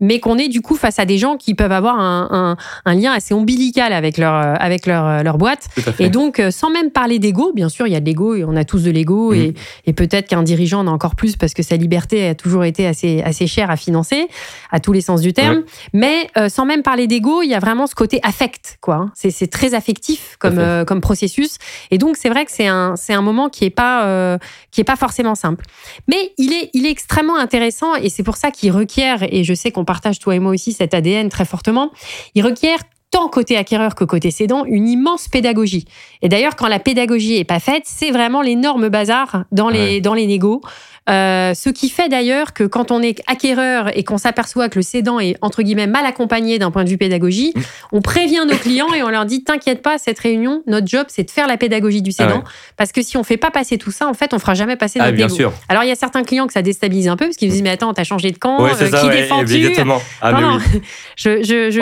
mais 0.00 0.18
qu'on 0.18 0.38
est 0.38 0.48
du 0.48 0.60
coup 0.62 0.76
face 0.76 0.98
à 0.98 1.04
des 1.04 1.18
gens 1.18 1.36
qui 1.36 1.54
peuvent 1.54 1.72
avoir 1.72 1.98
un, 1.98 2.56
un, 2.84 2.94
lien 2.94 3.12
assez 3.12 3.34
ombilical 3.34 3.92
avec 3.92 4.18
leur, 4.18 4.34
euh, 4.34 4.54
avec 4.58 4.86
leur, 4.86 5.06
euh, 5.06 5.22
leur 5.22 5.38
boîte. 5.38 5.68
Et 5.98 6.08
donc, 6.08 6.40
euh, 6.40 6.50
sans 6.50 6.70
même 6.70 6.90
parler 6.90 7.18
d'ego, 7.18 7.52
bien 7.54 7.68
sûr, 7.68 7.86
il 7.86 7.92
y 7.92 7.96
a 7.96 8.00
de 8.00 8.06
l'ego 8.06 8.34
et 8.34 8.44
on 8.44 8.56
a 8.56 8.64
tous 8.64 8.82
de 8.82 8.90
l'ego 8.90 9.32
et, 9.32 9.48
mhm. 9.48 9.54
et 9.86 9.92
peut-être 9.92 10.28
qu'un 10.28 10.42
dirigeant 10.42 10.80
en 10.80 10.86
a 10.86 10.90
encore 10.90 11.14
plus 11.14 11.36
parce 11.36 11.54
que 11.54 11.62
sa 11.62 11.76
liberté 11.76 12.28
a 12.28 12.34
toujours 12.34 12.64
été 12.64 12.86
assez, 12.86 13.22
assez 13.22 13.46
chère 13.46 13.70
à 13.70 13.76
financer, 13.76 14.28
à 14.70 14.80
tous 14.80 14.92
les 14.92 15.00
sens 15.00 15.20
du 15.20 15.32
terme. 15.32 15.62
Mais 15.92 16.28
sans 16.48 16.64
même 16.64 16.82
parler 16.82 17.06
d'ego, 17.06 17.42
il 17.42 17.48
y 17.48 17.54
a 17.54 17.58
vraiment 17.58 17.86
ce 17.86 17.94
côté 17.94 18.20
affect, 18.22 18.78
quoi. 18.80 18.94
Hein. 18.94 19.12
C'est 19.14 19.50
très 19.50 19.74
affectif 19.74 20.36
comme, 20.38 20.60
comme 20.86 21.00
processus. 21.00 21.58
Et 21.90 21.98
donc, 21.98 22.16
c'est 22.16 22.28
vrai 22.28 22.44
que 22.44 22.50
c'est 22.50 22.66
un, 22.66 22.94
un 23.08 23.22
moment 23.22 23.48
qui 23.48 23.64
est 23.64 23.70
pas, 23.70 24.38
qui 24.70 24.80
est 24.80 24.84
pas 24.84 24.96
forcément 24.96 25.34
simple. 25.34 25.64
Mais 26.08 26.32
il 26.38 26.52
est, 26.52 26.70
il 26.72 26.86
est 26.86 26.90
extrêmement 26.90 27.36
intéressant 27.36 27.94
et 27.96 28.08
c'est 28.08 28.22
pour 28.22 28.36
ça 28.36 28.50
qu'il 28.50 28.72
requiert, 28.72 29.22
et 29.22 29.44
je 29.44 29.54
sais 29.54 29.70
qu'on 29.70 29.84
partage 29.90 30.20
toi 30.20 30.36
et 30.36 30.38
moi 30.38 30.52
aussi 30.52 30.72
cet 30.72 30.94
ADN 30.94 31.30
très 31.30 31.44
fortement, 31.44 31.90
il 32.36 32.44
requiert 32.44 32.78
tant 33.10 33.28
côté 33.28 33.56
acquéreur 33.56 33.96
que 33.96 34.04
côté 34.04 34.30
cédant, 34.30 34.64
une 34.64 34.86
immense 34.86 35.26
pédagogie. 35.26 35.84
Et 36.22 36.28
d'ailleurs, 36.28 36.54
quand 36.54 36.68
la 36.68 36.78
pédagogie 36.78 37.38
est 37.38 37.44
pas 37.44 37.58
faite, 37.58 37.82
c'est 37.86 38.12
vraiment 38.12 38.40
l'énorme 38.40 38.88
bazar 38.88 39.46
dans 39.50 39.68
les, 39.68 40.00
dans 40.00 40.14
les 40.14 40.28
négos. 40.28 40.60
Euh, 41.10 41.54
ce 41.54 41.70
qui 41.70 41.88
fait 41.88 42.08
d'ailleurs 42.08 42.52
que 42.52 42.64
quand 42.64 42.90
on 42.90 43.02
est 43.02 43.20
acquéreur 43.26 43.96
et 43.96 44.04
qu'on 44.04 44.18
s'aperçoit 44.18 44.68
que 44.68 44.78
le 44.78 44.82
cédant 44.82 45.18
est 45.18 45.36
entre 45.40 45.62
guillemets 45.62 45.86
mal 45.86 46.06
accompagné 46.06 46.58
d'un 46.58 46.70
point 46.70 46.84
de 46.84 46.88
vue 46.88 46.98
pédagogie, 46.98 47.52
mmh. 47.54 47.60
on 47.92 48.00
prévient 48.00 48.44
nos 48.48 48.56
clients 48.56 48.92
et 48.94 49.02
on 49.02 49.08
leur 49.08 49.24
dit 49.24 49.42
t'inquiète 49.42 49.82
pas, 49.82 49.98
cette 49.98 50.18
réunion, 50.18 50.62
notre 50.66 50.86
job 50.86 51.06
c'est 51.08 51.24
de 51.24 51.30
faire 51.30 51.46
la 51.46 51.56
pédagogie 51.56 52.02
du 52.02 52.12
cédant. 52.12 52.42
Ah 52.44 52.50
parce 52.76 52.92
que 52.92 53.02
si 53.02 53.16
on 53.16 53.24
fait 53.24 53.36
pas 53.36 53.50
passer 53.50 53.76
tout 53.78 53.90
ça, 53.90 54.06
en 54.08 54.14
fait, 54.14 54.32
on 54.32 54.38
fera 54.38 54.54
jamais 54.54 54.76
passer 54.76 55.00
ah, 55.00 55.10
notre 55.10 55.44
ah, 55.44 55.52
Alors 55.68 55.82
il 55.84 55.88
y 55.88 55.92
a 55.92 55.96
certains 55.96 56.22
clients 56.22 56.46
que 56.46 56.52
ça 56.52 56.62
déstabilise 56.62 57.08
un 57.08 57.16
peu 57.16 57.26
parce 57.26 57.36
qu'ils 57.36 57.48
me 57.48 57.52
disent 57.52 57.62
mais 57.62 57.70
attends, 57.70 57.92
t'as 57.92 58.04
changé 58.04 58.30
de 58.30 58.38
camp, 58.38 58.64
euh, 58.64 58.70
qui 58.70 59.08
défends-tu? 59.08 59.74
ah, 60.22 60.58
je, 61.16 61.42
je, 61.42 61.70
je, 61.70 61.80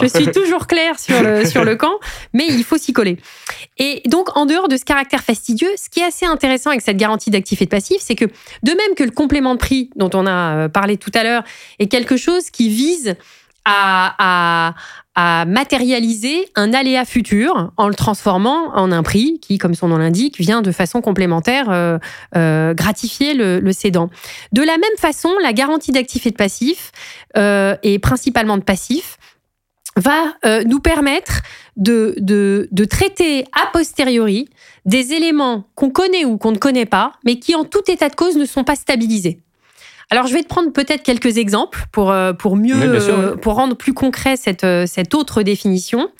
je, 0.00 0.06
suis 0.06 0.30
toujours 0.32 0.66
clair 0.66 0.98
sur 0.98 1.22
le, 1.22 1.44
sur 1.48 1.64
le 1.64 1.76
camp, 1.76 1.94
mais 2.32 2.46
il 2.48 2.64
faut 2.64 2.78
s'y 2.78 2.92
coller. 2.92 3.16
Et 3.78 4.02
donc 4.06 4.36
en 4.36 4.46
dehors 4.46 4.68
de 4.68 4.76
ce 4.76 4.84
caractère 4.84 5.22
fastidieux, 5.22 5.70
ce 5.76 5.88
qui 5.88 6.00
est 6.00 6.04
assez 6.04 6.26
intéressant 6.26 6.70
avec 6.70 6.82
cette 6.82 6.96
garantie 6.96 7.30
d'actif 7.30 7.62
et 7.62 7.64
de 7.64 7.70
passif, 7.70 7.98
c'est 8.00 8.14
que 8.14 8.26
de 8.62 8.70
même 8.70 8.94
que 8.96 9.04
le 9.04 9.10
complément 9.10 9.54
de 9.54 9.58
prix 9.58 9.90
dont 9.96 10.10
on 10.14 10.26
a 10.26 10.56
euh, 10.56 10.68
parlé 10.68 10.96
tout 10.96 11.10
à 11.14 11.22
l'heure 11.22 11.44
est 11.78 11.88
quelque 11.88 12.16
chose 12.16 12.50
qui 12.50 12.68
vise 12.68 13.16
à, 13.64 14.74
matérialiser 15.46 16.48
un 16.56 16.72
aléa 16.72 17.04
futur 17.04 17.72
en 17.76 17.88
le 17.88 17.94
transformant 17.94 18.74
en 18.74 18.90
un 18.90 19.02
prix 19.02 19.38
qui, 19.40 19.58
comme 19.58 19.74
son 19.74 19.88
nom 19.88 19.98
l'indique, 19.98 20.38
vient 20.38 20.62
de 20.62 20.72
façon 20.72 21.02
complémentaire 21.02 21.66
euh, 21.68 21.98
euh, 22.36 22.72
gratifier 22.72 23.34
le, 23.34 23.60
le, 23.60 23.72
cédant. 23.72 24.08
De 24.52 24.62
la 24.62 24.78
même 24.78 24.96
façon, 24.96 25.30
la 25.42 25.52
garantie 25.52 25.92
d'actifs 25.92 26.26
et 26.26 26.30
de 26.30 26.36
passifs, 26.36 26.90
et 27.36 27.98
principalement 27.98 28.56
de 28.56 28.62
passifs, 28.62 29.18
va 29.96 30.34
nous 30.64 30.80
permettre 30.80 31.42
de, 31.76 32.84
traiter 32.84 33.44
a 33.52 33.66
posteriori 33.72 34.48
des 34.84 35.12
éléments 35.12 35.64
qu'on 35.74 35.90
connaît 35.90 36.24
ou 36.24 36.38
qu'on 36.38 36.52
ne 36.52 36.58
connaît 36.58 36.86
pas, 36.86 37.12
mais 37.24 37.38
qui 37.38 37.54
en 37.54 37.64
tout 37.64 37.90
état 37.90 38.08
de 38.08 38.14
cause 38.14 38.36
ne 38.36 38.44
sont 38.44 38.64
pas 38.64 38.76
stabilisés. 38.76 39.40
Alors, 40.12 40.26
je 40.26 40.34
vais 40.34 40.42
te 40.42 40.48
prendre 40.48 40.72
peut-être 40.72 41.02
quelques 41.04 41.38
exemples 41.38 41.84
pour, 41.92 42.10
euh, 42.10 42.32
pour 42.32 42.56
mieux, 42.56 42.98
pour 43.40 43.54
rendre 43.54 43.76
plus 43.76 43.94
concret 43.94 44.36
cette, 44.36 44.66
cette 44.86 45.14
autre 45.14 45.42
définition. 45.42 46.10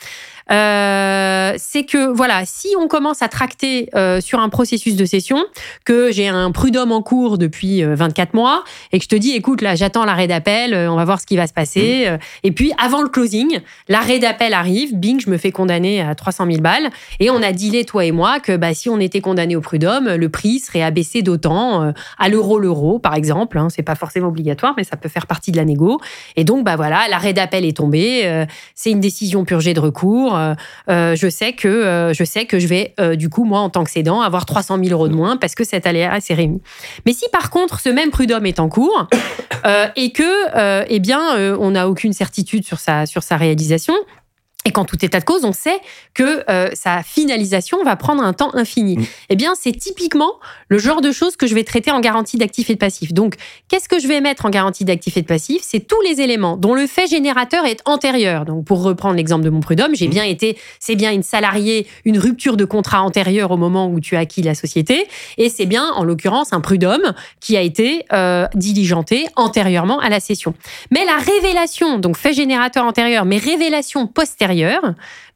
Euh, 0.50 1.54
c'est 1.58 1.84
que 1.84 2.12
voilà, 2.12 2.42
si 2.44 2.68
on 2.78 2.88
commence 2.88 3.22
à 3.22 3.28
tracter 3.28 3.88
euh, 3.94 4.20
sur 4.20 4.40
un 4.40 4.48
processus 4.48 4.96
de 4.96 5.04
session, 5.04 5.44
que 5.84 6.10
j'ai 6.10 6.28
un 6.28 6.50
prud'homme 6.50 6.92
en 6.92 7.02
cours 7.02 7.38
depuis 7.38 7.82
24 7.82 8.28
euh, 8.28 8.32
mois 8.34 8.64
et 8.92 8.98
que 8.98 9.04
je 9.04 9.08
te 9.08 9.16
dis, 9.16 9.32
écoute, 9.32 9.62
là, 9.62 9.74
j'attends 9.74 10.04
l'arrêt 10.04 10.26
d'appel, 10.26 10.74
on 10.74 10.96
va 10.96 11.04
voir 11.04 11.20
ce 11.20 11.26
qui 11.26 11.36
va 11.36 11.46
se 11.46 11.52
passer. 11.52 12.10
Mmh. 12.10 12.18
Et 12.44 12.52
puis, 12.52 12.72
avant 12.78 13.02
le 13.02 13.08
closing, 13.08 13.60
l'arrêt 13.88 14.18
d'appel 14.18 14.54
arrive, 14.54 14.96
bing, 14.96 15.20
je 15.20 15.30
me 15.30 15.38
fais 15.38 15.52
condamner 15.52 16.00
à 16.00 16.14
300 16.14 16.46
000 16.46 16.60
balles. 16.60 16.90
Et 17.20 17.30
on 17.30 17.42
a 17.42 17.52
dealé, 17.52 17.84
toi 17.84 18.04
et 18.04 18.12
moi, 18.12 18.40
que 18.40 18.56
bah, 18.56 18.74
si 18.74 18.88
on 18.88 18.98
était 18.98 19.20
condamné 19.20 19.56
au 19.56 19.60
prud'homme, 19.60 20.14
le 20.14 20.28
prix 20.28 20.58
serait 20.58 20.82
abaissé 20.82 21.22
d'autant 21.22 21.92
à 22.18 22.28
l'euro 22.28 22.58
l'euro, 22.58 22.98
par 22.98 23.14
exemple. 23.14 23.58
Hein, 23.58 23.68
c'est 23.70 23.82
pas 23.82 23.94
forcément 23.94 24.28
obligatoire, 24.28 24.74
mais 24.76 24.84
ça 24.84 24.96
peut 24.96 25.08
faire 25.08 25.26
partie 25.26 25.52
de 25.52 25.56
la 25.56 25.64
négo. 25.64 26.00
Et 26.36 26.44
donc, 26.44 26.64
bah 26.64 26.76
voilà, 26.76 27.06
l'arrêt 27.08 27.32
d'appel 27.32 27.64
est 27.64 27.76
tombé. 27.76 28.44
c'est 28.74 28.90
une 28.90 29.00
décision 29.00 29.44
purgée 29.44 29.74
de 29.74 29.80
recours. 29.80 30.39
Euh, 30.40 30.54
euh, 30.88 31.16
je 31.16 31.28
sais 31.28 31.52
que 31.52 31.68
euh, 31.68 32.12
je 32.12 32.24
sais 32.24 32.46
que 32.46 32.58
je 32.58 32.66
vais 32.66 32.94
du 33.16 33.28
coup 33.28 33.44
moi 33.44 33.60
en 33.60 33.70
tant 33.70 33.84
que 33.84 33.90
cédant 33.90 34.20
avoir 34.20 34.46
300 34.46 34.78
000 34.82 34.90
euros 34.90 35.08
de 35.08 35.14
moins 35.14 35.36
parce 35.36 35.54
que 35.54 35.64
cet 35.64 35.86
aléa 35.86 36.20
s'est 36.20 36.34
réuni. 36.34 36.60
Mais 37.06 37.12
si 37.12 37.26
par 37.32 37.50
contre 37.50 37.80
ce 37.80 37.88
même 37.88 38.10
prud'homme 38.10 38.46
est 38.46 38.60
en 38.60 38.68
cours 38.68 39.08
et 39.96 40.12
que 40.12 40.84
eh 40.88 41.00
bien 41.00 41.54
on 41.58 41.72
n'a 41.72 41.88
aucune 41.88 42.12
certitude 42.12 42.64
sur 42.64 42.78
sa 42.78 43.06
sur 43.06 43.22
sa 43.22 43.36
réalisation, 43.36 43.94
et 44.66 44.72
qu'en 44.72 44.84
tout 44.84 45.02
état 45.02 45.20
de 45.20 45.24
cause, 45.24 45.44
on 45.44 45.54
sait 45.54 45.80
que 46.12 46.44
euh, 46.50 46.68
sa 46.74 47.02
finalisation 47.02 47.82
va 47.82 47.96
prendre 47.96 48.22
un 48.22 48.34
temps 48.34 48.54
infini. 48.54 48.98
Mm. 48.98 49.06
Eh 49.30 49.36
bien, 49.36 49.54
c'est 49.58 49.72
typiquement 49.72 50.34
le 50.68 50.76
genre 50.76 51.00
de 51.00 51.12
choses 51.12 51.36
que 51.36 51.46
je 51.46 51.54
vais 51.54 51.64
traiter 51.64 51.90
en 51.90 52.00
garantie 52.00 52.36
d'actifs 52.36 52.68
et 52.68 52.74
de 52.74 52.78
passifs. 52.78 53.14
Donc, 53.14 53.36
qu'est-ce 53.68 53.88
que 53.88 53.98
je 53.98 54.06
vais 54.06 54.20
mettre 54.20 54.44
en 54.44 54.50
garantie 54.50 54.84
d'actifs 54.84 55.16
et 55.16 55.22
de 55.22 55.26
passifs? 55.26 55.62
C'est 55.62 55.86
tous 55.86 56.00
les 56.02 56.20
éléments 56.20 56.58
dont 56.58 56.74
le 56.74 56.86
fait 56.86 57.06
générateur 57.06 57.64
est 57.64 57.80
antérieur. 57.86 58.44
Donc, 58.44 58.66
pour 58.66 58.82
reprendre 58.82 59.14
l'exemple 59.14 59.44
de 59.44 59.50
mon 59.50 59.60
prud'homme, 59.60 59.94
j'ai 59.94 60.08
mm. 60.08 60.10
bien 60.10 60.24
été, 60.24 60.58
c'est 60.78 60.96
bien 60.96 61.10
une 61.10 61.22
salariée, 61.22 61.86
une 62.04 62.18
rupture 62.18 62.58
de 62.58 62.66
contrat 62.66 63.00
antérieure 63.00 63.52
au 63.52 63.56
moment 63.56 63.88
où 63.88 63.98
tu 63.98 64.16
as 64.16 64.20
acquis 64.20 64.42
la 64.42 64.54
société, 64.54 65.06
et 65.38 65.48
c'est 65.48 65.66
bien, 65.66 65.90
en 65.94 66.04
l'occurrence, 66.04 66.52
un 66.52 66.60
prud'homme 66.60 67.14
qui 67.40 67.56
a 67.56 67.62
été 67.62 68.04
euh, 68.12 68.46
diligenté 68.54 69.26
antérieurement 69.36 70.00
à 70.00 70.10
la 70.10 70.20
cession. 70.20 70.52
Mais 70.90 71.06
la 71.06 71.16
révélation, 71.16 71.98
donc 71.98 72.18
fait 72.18 72.34
générateur 72.34 72.84
antérieur, 72.84 73.24
mais 73.24 73.38
révélation 73.38 74.06
postérieure 74.06 74.49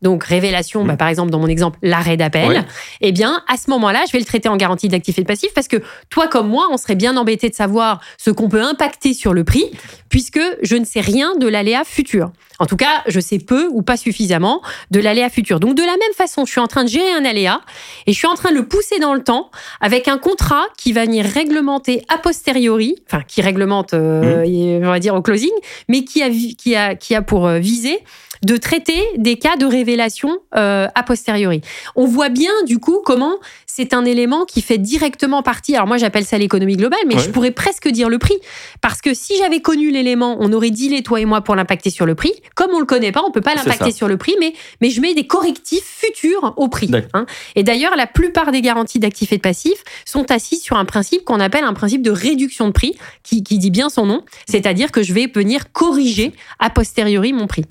donc 0.02 0.24
révélation, 0.24 0.84
bah, 0.84 0.94
mm. 0.94 0.96
par 0.96 1.08
exemple 1.08 1.30
dans 1.30 1.38
mon 1.38 1.48
exemple, 1.48 1.78
l'arrêt 1.82 2.16
d'appel, 2.16 2.64
eh 3.00 3.12
bien 3.12 3.42
à 3.48 3.56
ce 3.56 3.70
moment-là, 3.70 4.04
je 4.06 4.12
vais 4.12 4.18
le 4.18 4.24
traiter 4.24 4.48
en 4.48 4.56
garantie 4.56 4.88
d'actif 4.88 5.18
et 5.18 5.22
de 5.22 5.26
passif 5.26 5.52
parce 5.54 5.68
que 5.68 5.78
toi 6.10 6.28
comme 6.28 6.48
moi, 6.48 6.68
on 6.70 6.76
serait 6.76 6.94
bien 6.94 7.16
embêté 7.16 7.48
de 7.48 7.54
savoir 7.54 8.00
ce 8.18 8.30
qu'on 8.30 8.48
peut 8.48 8.62
impacter 8.62 9.14
sur 9.14 9.32
le 9.34 9.44
prix 9.44 9.70
puisque 10.08 10.40
je 10.62 10.76
ne 10.76 10.84
sais 10.84 11.00
rien 11.00 11.34
de 11.36 11.48
l'aléa 11.48 11.84
futur. 11.84 12.30
En 12.60 12.66
tout 12.66 12.76
cas, 12.76 13.02
je 13.08 13.18
sais 13.18 13.38
peu 13.38 13.66
ou 13.72 13.82
pas 13.82 13.96
suffisamment 13.96 14.62
de 14.90 15.00
l'aléa 15.00 15.28
futur. 15.28 15.58
Donc 15.58 15.74
de 15.74 15.82
la 15.82 15.92
même 15.92 16.14
façon, 16.16 16.44
je 16.44 16.52
suis 16.52 16.60
en 16.60 16.68
train 16.68 16.84
de 16.84 16.88
gérer 16.88 17.10
un 17.12 17.24
aléa 17.24 17.60
et 18.06 18.12
je 18.12 18.18
suis 18.18 18.28
en 18.28 18.34
train 18.34 18.50
de 18.50 18.56
le 18.56 18.68
pousser 18.68 18.98
dans 19.00 19.14
le 19.14 19.22
temps 19.22 19.50
avec 19.80 20.06
un 20.06 20.18
contrat 20.18 20.64
qui 20.76 20.92
va 20.92 21.04
venir 21.04 21.24
réglementer 21.24 22.04
a 22.08 22.18
posteriori, 22.18 22.96
enfin 23.06 23.22
qui 23.26 23.42
réglemente, 23.42 23.94
euh, 23.94 24.44
mm. 24.46 24.84
on 24.84 24.90
va 24.90 25.00
dire 25.00 25.14
au 25.14 25.22
closing, 25.22 25.50
mais 25.88 26.04
qui 26.04 26.22
a, 26.22 26.30
qui 26.30 26.76
a, 26.76 26.94
qui 26.94 27.14
a 27.14 27.22
pour 27.22 27.46
euh, 27.46 27.58
viser 27.58 27.98
de 28.44 28.56
traiter 28.56 29.02
des 29.16 29.36
cas 29.36 29.56
de 29.56 29.66
révélation 29.66 30.38
euh, 30.56 30.86
a 30.94 31.02
posteriori. 31.02 31.60
On 31.96 32.06
voit 32.06 32.28
bien 32.28 32.52
du 32.66 32.78
coup 32.78 33.00
comment 33.04 33.36
c'est 33.66 33.94
un 33.94 34.04
élément 34.04 34.44
qui 34.44 34.62
fait 34.62 34.78
directement 34.78 35.42
partie. 35.42 35.74
Alors 35.74 35.86
moi 35.86 35.96
j'appelle 35.96 36.24
ça 36.24 36.38
l'économie 36.38 36.76
globale, 36.76 37.00
mais 37.06 37.18
je 37.18 37.30
pourrais 37.30 37.50
presque 37.50 37.88
dire 37.88 38.08
le 38.08 38.18
prix 38.18 38.36
parce 38.80 39.00
que 39.00 39.14
si 39.14 39.34
j'avais 39.38 39.60
connu 39.60 39.90
l'élément, 39.90 40.36
on 40.40 40.52
aurait 40.52 40.70
dit 40.70 40.88
les 40.88 41.02
toi 41.02 41.20
et 41.20 41.24
moi 41.24 41.40
pour 41.40 41.56
l'impacter 41.56 41.90
sur 41.90 42.06
le 42.06 42.14
prix. 42.14 42.32
Comme 42.54 42.70
on 42.72 42.80
le 42.80 42.86
connaît 42.86 43.12
pas, 43.12 43.22
on 43.26 43.30
peut 43.30 43.40
pas 43.40 43.54
l'impacter 43.54 43.90
sur 43.90 44.08
le 44.08 44.16
prix, 44.16 44.34
mais 44.40 44.52
mais 44.80 44.90
je 44.90 45.00
mets 45.00 45.14
des 45.14 45.26
correctifs 45.26 45.84
futurs 45.84 46.54
au 46.56 46.68
prix. 46.68 46.90
Hein. 47.14 47.26
Et 47.56 47.62
d'ailleurs 47.62 47.96
la 47.96 48.06
plupart 48.06 48.52
des 48.52 48.60
garanties 48.60 48.98
d'actifs 48.98 49.32
et 49.32 49.36
de 49.36 49.42
passifs 49.42 49.82
sont 50.04 50.30
assises 50.30 50.62
sur 50.62 50.76
un 50.76 50.84
principe 50.84 51.24
qu'on 51.24 51.40
appelle 51.40 51.64
un 51.64 51.74
principe 51.74 52.02
de 52.02 52.10
réduction 52.10 52.68
de 52.68 52.72
prix, 52.72 52.94
qui, 53.22 53.42
qui 53.42 53.58
dit 53.58 53.70
bien 53.70 53.88
son 53.88 54.06
nom, 54.06 54.22
c'est-à-dire 54.48 54.92
que 54.92 55.02
je 55.02 55.12
vais 55.12 55.26
venir 55.26 55.72
corriger 55.72 56.32
a 56.58 56.70
posteriori 56.70 57.32
mon 57.32 57.46
prix. 57.46 57.64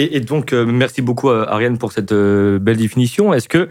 Et, 0.00 0.20
donc, 0.20 0.52
euh, 0.52 0.64
merci 0.64 1.02
beaucoup, 1.02 1.28
euh, 1.28 1.44
Ariane, 1.48 1.76
pour 1.76 1.90
cette 1.90 2.12
euh, 2.12 2.60
belle 2.60 2.76
définition. 2.76 3.34
Est-ce 3.34 3.48
que 3.48 3.68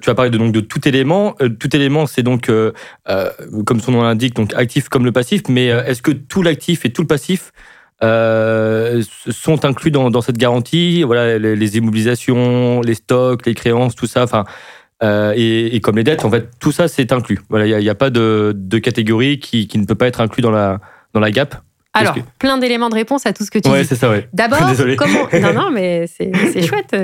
tu 0.00 0.08
as 0.08 0.14
parlé 0.14 0.30
de, 0.30 0.38
donc, 0.38 0.50
de 0.50 0.60
tout 0.60 0.88
élément 0.88 1.34
Tout 1.60 1.76
élément, 1.76 2.06
c'est 2.06 2.22
donc, 2.22 2.50
comme 3.06 3.80
son 3.80 3.92
nom 3.92 4.02
l'indique, 4.02 4.34
actif 4.56 4.88
comme 4.88 5.04
le 5.04 5.12
passif, 5.12 5.42
mais 5.48 5.66
est-ce 5.66 6.00
que 6.00 6.10
tout 6.10 6.42
l'actif 6.42 6.86
et 6.86 6.90
tout 6.90 7.02
le 7.02 7.06
passif 7.06 7.52
sont 8.00 9.64
inclus 9.64 9.90
dans, 9.90 10.20
cette 10.22 10.38
garantie? 10.38 11.02
Voilà, 11.02 11.38
les, 11.38 11.76
immobilisations, 11.76 12.80
les 12.80 12.94
stocks, 12.94 13.44
les 13.46 13.54
créances, 13.54 13.94
tout 13.94 14.06
ça. 14.06 14.24
Et, 15.02 15.80
comme 15.82 15.96
les 15.96 16.04
dettes, 16.04 16.24
en 16.24 16.30
fait, 16.30 16.48
tout 16.60 16.72
ça, 16.72 16.88
c'est 16.88 17.12
inclus. 17.12 17.40
Voilà, 17.50 17.66
il 17.66 17.84
n'y 17.84 17.90
a, 17.90 17.94
pas 17.94 18.10
de, 18.10 18.78
catégorie 18.82 19.38
qui, 19.38 19.68
qui, 19.68 19.78
ne 19.78 19.84
peut 19.84 19.94
pas 19.94 20.06
être 20.06 20.22
inclus 20.22 20.42
dans 20.42 20.50
la, 20.50 20.80
dans 21.12 21.20
la 21.20 21.30
gap. 21.30 21.62
Alors, 21.94 22.14
plein 22.38 22.58
d'éléments 22.58 22.90
de 22.90 22.94
réponse 22.94 23.26
à 23.26 23.32
tout 23.32 23.44
ce 23.44 23.50
que 23.50 23.58
tu 23.58 23.68
ouais, 23.68 23.82
dis. 23.82 23.88
c'est 23.88 23.96
ça, 23.96 24.10
ouais. 24.10 24.28
D'abord, 24.32 24.60
comment... 24.96 25.28
non, 25.40 25.52
non, 25.52 25.70
mais 25.70 26.06
c'est 26.06 26.62
chouette. 26.62 26.94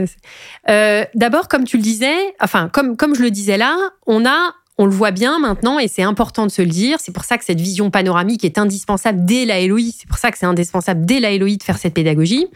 Euh, 0.68 1.05
D'abord, 1.14 1.49
comme 1.49 1.64
tu 1.64 1.76
le 1.76 1.82
disais, 1.82 2.14
enfin, 2.41 2.68
comme, 2.72 2.97
comme 2.97 3.14
je 3.14 3.22
le 3.22 3.30
disais 3.30 3.57
là, 3.57 3.76
on 4.07 4.26
a 4.26 4.55
on 4.76 4.87
le 4.87 4.91
voit 4.91 5.12
bien 5.12 5.39
maintenant 5.39 5.78
et 5.78 5.87
c'est 5.87 6.03
important 6.03 6.47
de 6.47 6.51
se 6.51 6.61
le 6.61 6.68
dire. 6.68 6.99
C'est 7.01 7.12
pour 7.12 7.24
ça 7.24 7.39
que 7.39 7.45
cette 7.45 7.61
vision 7.61 7.91
panoramique 7.91 8.45
est 8.45 8.59
indispensable 8.59 9.24
dès 9.24 9.45
la 9.45 9.64
LOI. 9.64 9.93
C'est 9.97 10.09
pour 10.09 10.18
ça 10.18 10.32
que 10.32 10.39
c'est 10.39 10.47
indispensable 10.47 11.07
dès 11.07 11.20
la 11.20 11.37
LOI 11.37 11.57
de 11.57 11.62
faire 11.62 11.78
cette 11.78 11.95
pédagogie. 11.95 12.49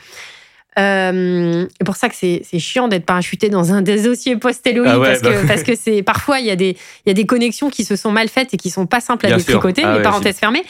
Euh, 0.79 1.67
c'est 1.77 1.85
pour 1.85 1.97
ça 1.97 2.09
que 2.09 2.15
c'est 2.15 2.59
chiant 2.59 2.89
d'être 2.89 3.07
parachuté 3.07 3.49
dans 3.49 3.73
un 3.73 3.83
des 3.83 4.03
dossiers 4.03 4.37
post-LOI 4.37 4.89
ah 4.89 4.99
parce, 4.99 5.21
que, 5.21 5.29
bah 5.29 5.49
parce 5.49 5.63
que 5.65 5.75
c'est 5.75 6.03
parfois 6.03 6.39
il 6.39 6.47
y, 6.47 6.51
a 6.51 6.57
des, 6.57 6.77
y 7.05 7.11
a 7.11 7.15
des 7.15 7.27
connexions 7.27 7.69
qui 7.69 7.85
se 7.85 7.97
sont 7.97 8.13
mal 8.13 8.29
faites 8.29 8.55
et 8.55 8.57
qui 8.57 8.71
sont 8.71 8.87
pas 8.87 9.01
simples 9.01 9.27
à 9.27 9.37
détricoter, 9.37 9.83
ah, 9.85 9.97
les 9.97 10.03
parenthèses 10.03 10.37
fermées 10.37 10.63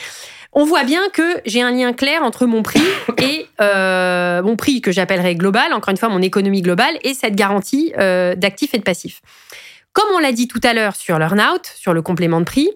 on 0.53 0.65
voit 0.65 0.85
bien 0.85 1.09
que 1.13 1.41
j'ai 1.45 1.63
un 1.63 1.71
lien 1.71 1.93
clair 1.93 2.23
entre 2.23 2.47
mon 2.47 2.63
prix 2.63 2.83
et 3.19 3.47
euh, 3.61 4.43
mon 4.43 4.57
prix 4.57 4.81
que 4.81 4.93
j'appellerais 4.93 5.35
global, 5.35 5.73
encore 5.73 5.91
une 5.91 5.97
fois 5.97 6.09
mon 6.09 6.23
économie 6.23 6.63
globale, 6.63 6.99
et 7.03 7.15
cette 7.15 7.35
garantie 7.35 7.93
euh, 7.99 8.35
d'actifs 8.35 8.75
et 8.75 8.79
de 8.79 8.83
passifs. 8.83 9.21
Comme 9.93 10.09
on 10.15 10.19
l'a 10.19 10.33
dit 10.33 10.49
tout 10.49 10.61
à 10.63 10.75
l'heure 10.75 10.97
sur 10.97 11.19
l'earn-out, 11.19 11.73
sur 11.75 11.93
le 11.93 12.03
complément 12.03 12.41
de 12.41 12.45
prix, 12.45 12.71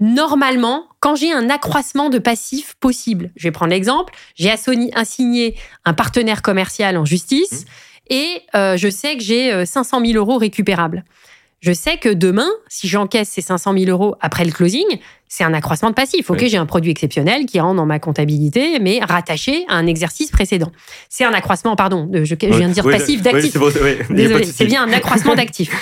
normalement, 0.00 0.86
quand 1.00 1.14
j'ai 1.14 1.32
un 1.32 1.50
accroissement 1.50 2.08
de 2.08 2.18
passifs 2.18 2.74
possible, 2.80 3.30
je 3.36 3.44
vais 3.44 3.52
prendre 3.52 3.72
l'exemple, 3.72 4.14
j'ai 4.34 4.50
assigné 4.50 5.56
un 5.84 5.94
partenaire 5.94 6.42
commercial 6.42 6.96
en 6.96 7.04
justice 7.04 7.64
mmh. 7.64 8.12
et 8.12 8.42
euh, 8.54 8.76
je 8.76 8.88
sais 8.88 9.16
que 9.16 9.22
j'ai 9.22 9.66
500 9.66 10.04
000 10.04 10.18
euros 10.18 10.38
récupérables 10.38 11.04
je 11.62 11.72
sais 11.72 11.96
que 11.96 12.08
demain, 12.08 12.50
si 12.68 12.88
j'encaisse 12.88 13.28
ces 13.28 13.40
500 13.40 13.72
000 13.78 13.90
euros 13.90 14.16
après 14.20 14.44
le 14.44 14.50
closing, 14.50 14.84
c'est 15.28 15.44
un 15.44 15.54
accroissement 15.54 15.90
de 15.90 15.94
passif. 15.94 16.28
Ok, 16.28 16.44
j'ai 16.44 16.56
un 16.56 16.66
produit 16.66 16.90
exceptionnel 16.90 17.46
qui 17.46 17.60
rentre 17.60 17.76
dans 17.76 17.86
ma 17.86 18.00
comptabilité, 18.00 18.80
mais 18.80 18.98
rattaché 19.00 19.64
à 19.68 19.76
un 19.76 19.86
exercice 19.86 20.30
précédent. 20.32 20.72
C'est 21.08 21.24
un 21.24 21.32
accroissement, 21.32 21.76
pardon, 21.76 22.10
je, 22.12 22.24
je 22.24 22.34
viens 22.34 22.68
de 22.68 22.74
dire 22.74 22.84
passif 22.84 23.22
d'actif. 23.22 23.52
Désolé, 24.10 24.44
c'est 24.44 24.66
bien 24.66 24.82
un 24.82 24.92
accroissement 24.92 25.36
d'actif. 25.36 25.72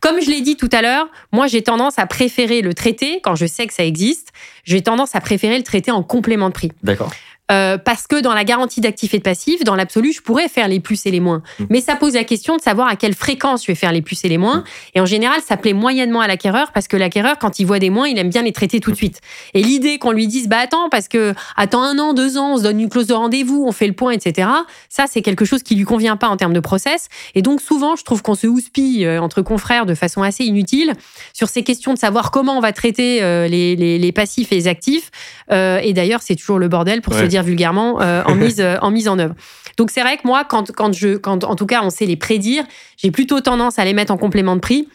Comme 0.00 0.20
je 0.20 0.30
l'ai 0.30 0.42
dit 0.42 0.56
tout 0.56 0.68
à 0.70 0.82
l'heure, 0.82 1.08
moi 1.32 1.46
j'ai 1.46 1.62
tendance 1.62 1.98
à 1.98 2.06
préférer 2.06 2.60
le 2.60 2.74
traiter 2.74 3.20
quand 3.24 3.34
je 3.34 3.46
sais 3.46 3.66
que 3.66 3.72
ça 3.72 3.84
existe. 3.84 4.28
J'ai 4.64 4.82
tendance 4.82 5.16
à 5.16 5.20
préférer 5.20 5.56
le 5.56 5.64
traiter 5.64 5.90
en 5.90 6.02
complément 6.02 6.48
de 6.48 6.54
prix. 6.54 6.70
D'accord. 6.82 7.10
Euh, 7.52 7.76
parce 7.76 8.06
que 8.06 8.20
dans 8.20 8.32
la 8.32 8.44
garantie 8.44 8.80
d'actifs 8.80 9.14
et 9.14 9.18
de 9.18 9.22
passifs, 9.22 9.62
dans 9.64 9.74
l'absolu, 9.74 10.12
je 10.12 10.22
pourrais 10.22 10.48
faire 10.48 10.68
les 10.68 10.80
plus 10.80 11.04
et 11.06 11.10
les 11.10 11.20
moins. 11.20 11.42
Mm. 11.58 11.64
Mais 11.70 11.80
ça 11.80 11.96
pose 11.96 12.14
la 12.14 12.24
question 12.24 12.56
de 12.56 12.62
savoir 12.62 12.88
à 12.88 12.96
quelle 12.96 13.14
fréquence 13.14 13.62
je 13.62 13.66
vais 13.68 13.74
faire 13.74 13.92
les 13.92 14.00
plus 14.00 14.24
et 14.24 14.28
les 14.28 14.38
moins. 14.38 14.58
Mm. 14.58 14.64
Et 14.94 15.00
en 15.00 15.06
général, 15.06 15.40
ça 15.46 15.56
plaît 15.56 15.74
moyennement 15.74 16.20
à 16.20 16.26
l'acquéreur 16.26 16.72
parce 16.72 16.88
que 16.88 16.96
l'acquéreur, 16.96 17.38
quand 17.38 17.58
il 17.58 17.66
voit 17.66 17.78
des 17.78 17.90
moins, 17.90 18.08
il 18.08 18.18
aime 18.18 18.30
bien 18.30 18.42
les 18.42 18.52
traiter 18.52 18.80
tout 18.80 18.90
de 18.90 18.96
suite. 18.96 19.20
Et 19.54 19.62
l'idée 19.62 19.98
qu'on 19.98 20.12
lui 20.12 20.26
dise, 20.26 20.48
bah 20.48 20.58
attends, 20.60 20.88
parce 20.88 21.08
que 21.08 21.34
attends 21.56 21.82
un 21.82 21.98
an, 21.98 22.14
deux 22.14 22.38
ans, 22.38 22.54
on 22.54 22.56
se 22.56 22.62
donne 22.62 22.80
une 22.80 22.88
clause 22.88 23.06
de 23.06 23.14
rendez-vous, 23.14 23.64
on 23.66 23.72
fait 23.72 23.86
le 23.86 23.92
point, 23.92 24.12
etc. 24.12 24.48
Ça, 24.88 25.04
c'est 25.06 25.22
quelque 25.22 25.44
chose 25.44 25.62
qui 25.62 25.74
lui 25.74 25.84
convient 25.84 26.16
pas 26.16 26.28
en 26.28 26.36
termes 26.36 26.54
de 26.54 26.60
process. 26.60 27.08
Et 27.34 27.42
donc 27.42 27.60
souvent, 27.60 27.96
je 27.96 28.04
trouve 28.04 28.22
qu'on 28.22 28.34
se 28.34 28.46
houspille 28.46 29.04
euh, 29.04 29.20
entre 29.20 29.42
confrères 29.42 29.84
de 29.84 29.94
façon 29.94 30.22
assez 30.22 30.44
inutile 30.44 30.94
sur 31.34 31.48
ces 31.48 31.62
questions 31.62 31.92
de 31.92 31.98
savoir 31.98 32.30
comment 32.30 32.56
on 32.56 32.60
va 32.60 32.72
traiter 32.72 33.22
euh, 33.22 33.46
les, 33.46 33.76
les, 33.76 34.12
passifs 34.12 34.52
et 34.52 34.56
les 34.56 34.68
actifs. 34.68 35.10
et 35.50 35.92
d'ailleurs, 35.94 36.20
c'est 36.22 36.36
toujours 36.36 36.58
le 36.58 36.68
bordel 36.68 37.00
pour 37.00 37.14
se 37.14 37.24
dire 37.24 37.41
vulgairement, 37.42 38.00
euh, 38.00 38.22
en, 38.24 38.34
mise, 38.36 38.60
euh, 38.60 38.76
en 38.80 38.90
mise 38.90 39.08
en 39.08 39.18
œuvre. 39.18 39.34
Donc 39.76 39.90
c'est 39.90 40.02
vrai 40.02 40.16
que 40.16 40.22
moi, 40.24 40.44
quand, 40.44 40.72
quand 40.72 40.92
je, 40.92 41.16
quand 41.16 41.44
en 41.44 41.56
tout 41.56 41.66
cas 41.66 41.82
on 41.82 41.90
sait 41.90 42.06
les 42.06 42.16
prédire, 42.16 42.64
j'ai 42.96 43.10
plutôt 43.10 43.40
tendance 43.40 43.78
à 43.78 43.84
les 43.84 43.94
mettre 43.94 44.12
en 44.12 44.18
complément 44.18 44.54
de 44.54 44.60
prix 44.60 44.88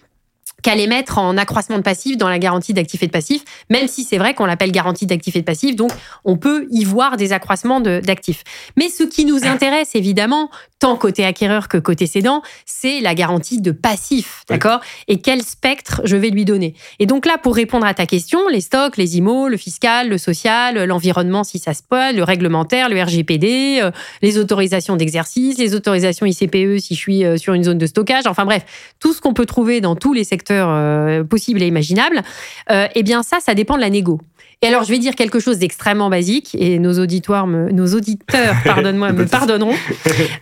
qu'à 0.64 0.76
les 0.76 0.88
mettre 0.88 1.18
en 1.18 1.38
accroissement 1.38 1.78
de 1.78 1.84
passif 1.84 2.18
dans 2.18 2.30
la 2.30 2.40
garantie 2.40 2.74
d'actifs 2.74 3.04
et 3.04 3.08
de 3.08 3.12
passifs, 3.12 3.44
même 3.70 3.88
si 3.88 4.04
c'est 4.04 4.18
vrai 4.18 4.34
qu'on 4.34 4.46
l'appelle 4.46 4.72
garantie 4.72 5.06
d'actifs 5.06 5.36
et 5.36 5.42
de 5.42 5.46
passifs, 5.46 5.76
donc 5.76 5.92
on 6.26 6.38
peut 6.38 6.68
y 6.72 6.84
voir 6.84 7.18
des 7.18 7.32
accroissements 7.32 7.80
d'actifs. 7.80 8.44
Mais 8.76 8.90
ce 8.90 9.04
qui 9.04 9.26
nous 9.26 9.46
intéresse 9.46 9.94
évidemment, 9.94 10.50
tant 10.80 10.96
côté 10.96 11.26
acquéreur 11.26 11.68
que 11.68 11.78
côté 11.78 12.06
cédant, 12.06 12.42
c'est 12.66 13.02
la 13.02 13.16
garantie 13.16 13.62
de 13.62 13.72
passif, 13.72 14.44
d'accord? 14.50 14.80
Et 15.08 15.22
quel 15.22 15.44
spectre 15.44 16.02
je 16.06 16.16
vais 16.16 16.30
lui 16.30 16.46
donner? 16.46 16.76
Et 17.00 17.06
donc 17.06 17.26
là, 17.26 17.38
pour 17.38 17.56
répondre 17.56 17.86
à 17.86 17.94
ta 17.94 18.06
question, 18.06 18.48
les 18.50 18.62
stocks, 18.62 18.98
les 18.98 19.18
IMO, 19.18 19.48
le 19.50 19.58
fiscal, 19.58 20.10
le 20.10 20.18
social, 20.18 20.84
l'environnement 20.86 21.44
si 21.44 21.60
ça 21.60 21.74
se 21.74 21.82
peut, 21.88 22.14
le 22.14 22.24
réglementaire, 22.24 22.90
le 22.90 23.02
RGPD, 23.02 23.80
euh, 23.82 23.92
les 24.22 24.38
autorisations 24.38 24.96
d'exercice, 24.96 25.58
les 25.58 25.76
autorisations 25.76 26.26
ICPE 26.26 26.80
si 26.80 26.96
je 26.96 27.00
suis 27.00 27.26
euh, 27.26 27.38
sur 27.38 27.54
une 27.54 27.64
zone 27.64 27.78
de 27.78 27.88
stockage, 27.88 28.26
enfin 28.28 28.46
bref, 28.46 28.66
tout 29.00 29.14
ce 29.14 29.22
qu'on 29.22 29.34
peut 29.34 29.46
trouver 29.46 29.82
dans 29.82 29.96
tous 29.96 30.14
les 30.14 30.24
secteurs 30.24 30.47
euh, 30.54 31.24
possibles 31.24 31.62
et 31.62 31.68
imaginables, 31.68 32.22
eh 32.70 33.04
bien 33.04 33.24
ça, 33.24 33.38
ça 33.40 33.54
dépend 33.54 33.76
de 33.76 33.82
la 33.82 33.90
négo. 33.90 34.20
Et 34.62 34.68
alors, 34.68 34.84
je 34.84 34.90
vais 34.90 34.98
dire 34.98 35.16
quelque 35.16 35.40
chose 35.40 35.60
d'extrêmement 35.60 36.10
basique, 36.10 36.56
et 36.60 36.80
nos 36.80 37.00
auditoires, 37.00 37.46
nos 37.46 37.88
auditeurs, 37.94 38.56
pardonne-moi, 38.66 39.12
me 39.14 39.26
pardonneront. 39.26 39.76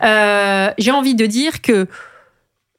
Euh, 0.03 0.69
j'ai 0.77 0.91
envie 0.91 1.15
de 1.15 1.25
dire 1.25 1.61
que 1.61 1.87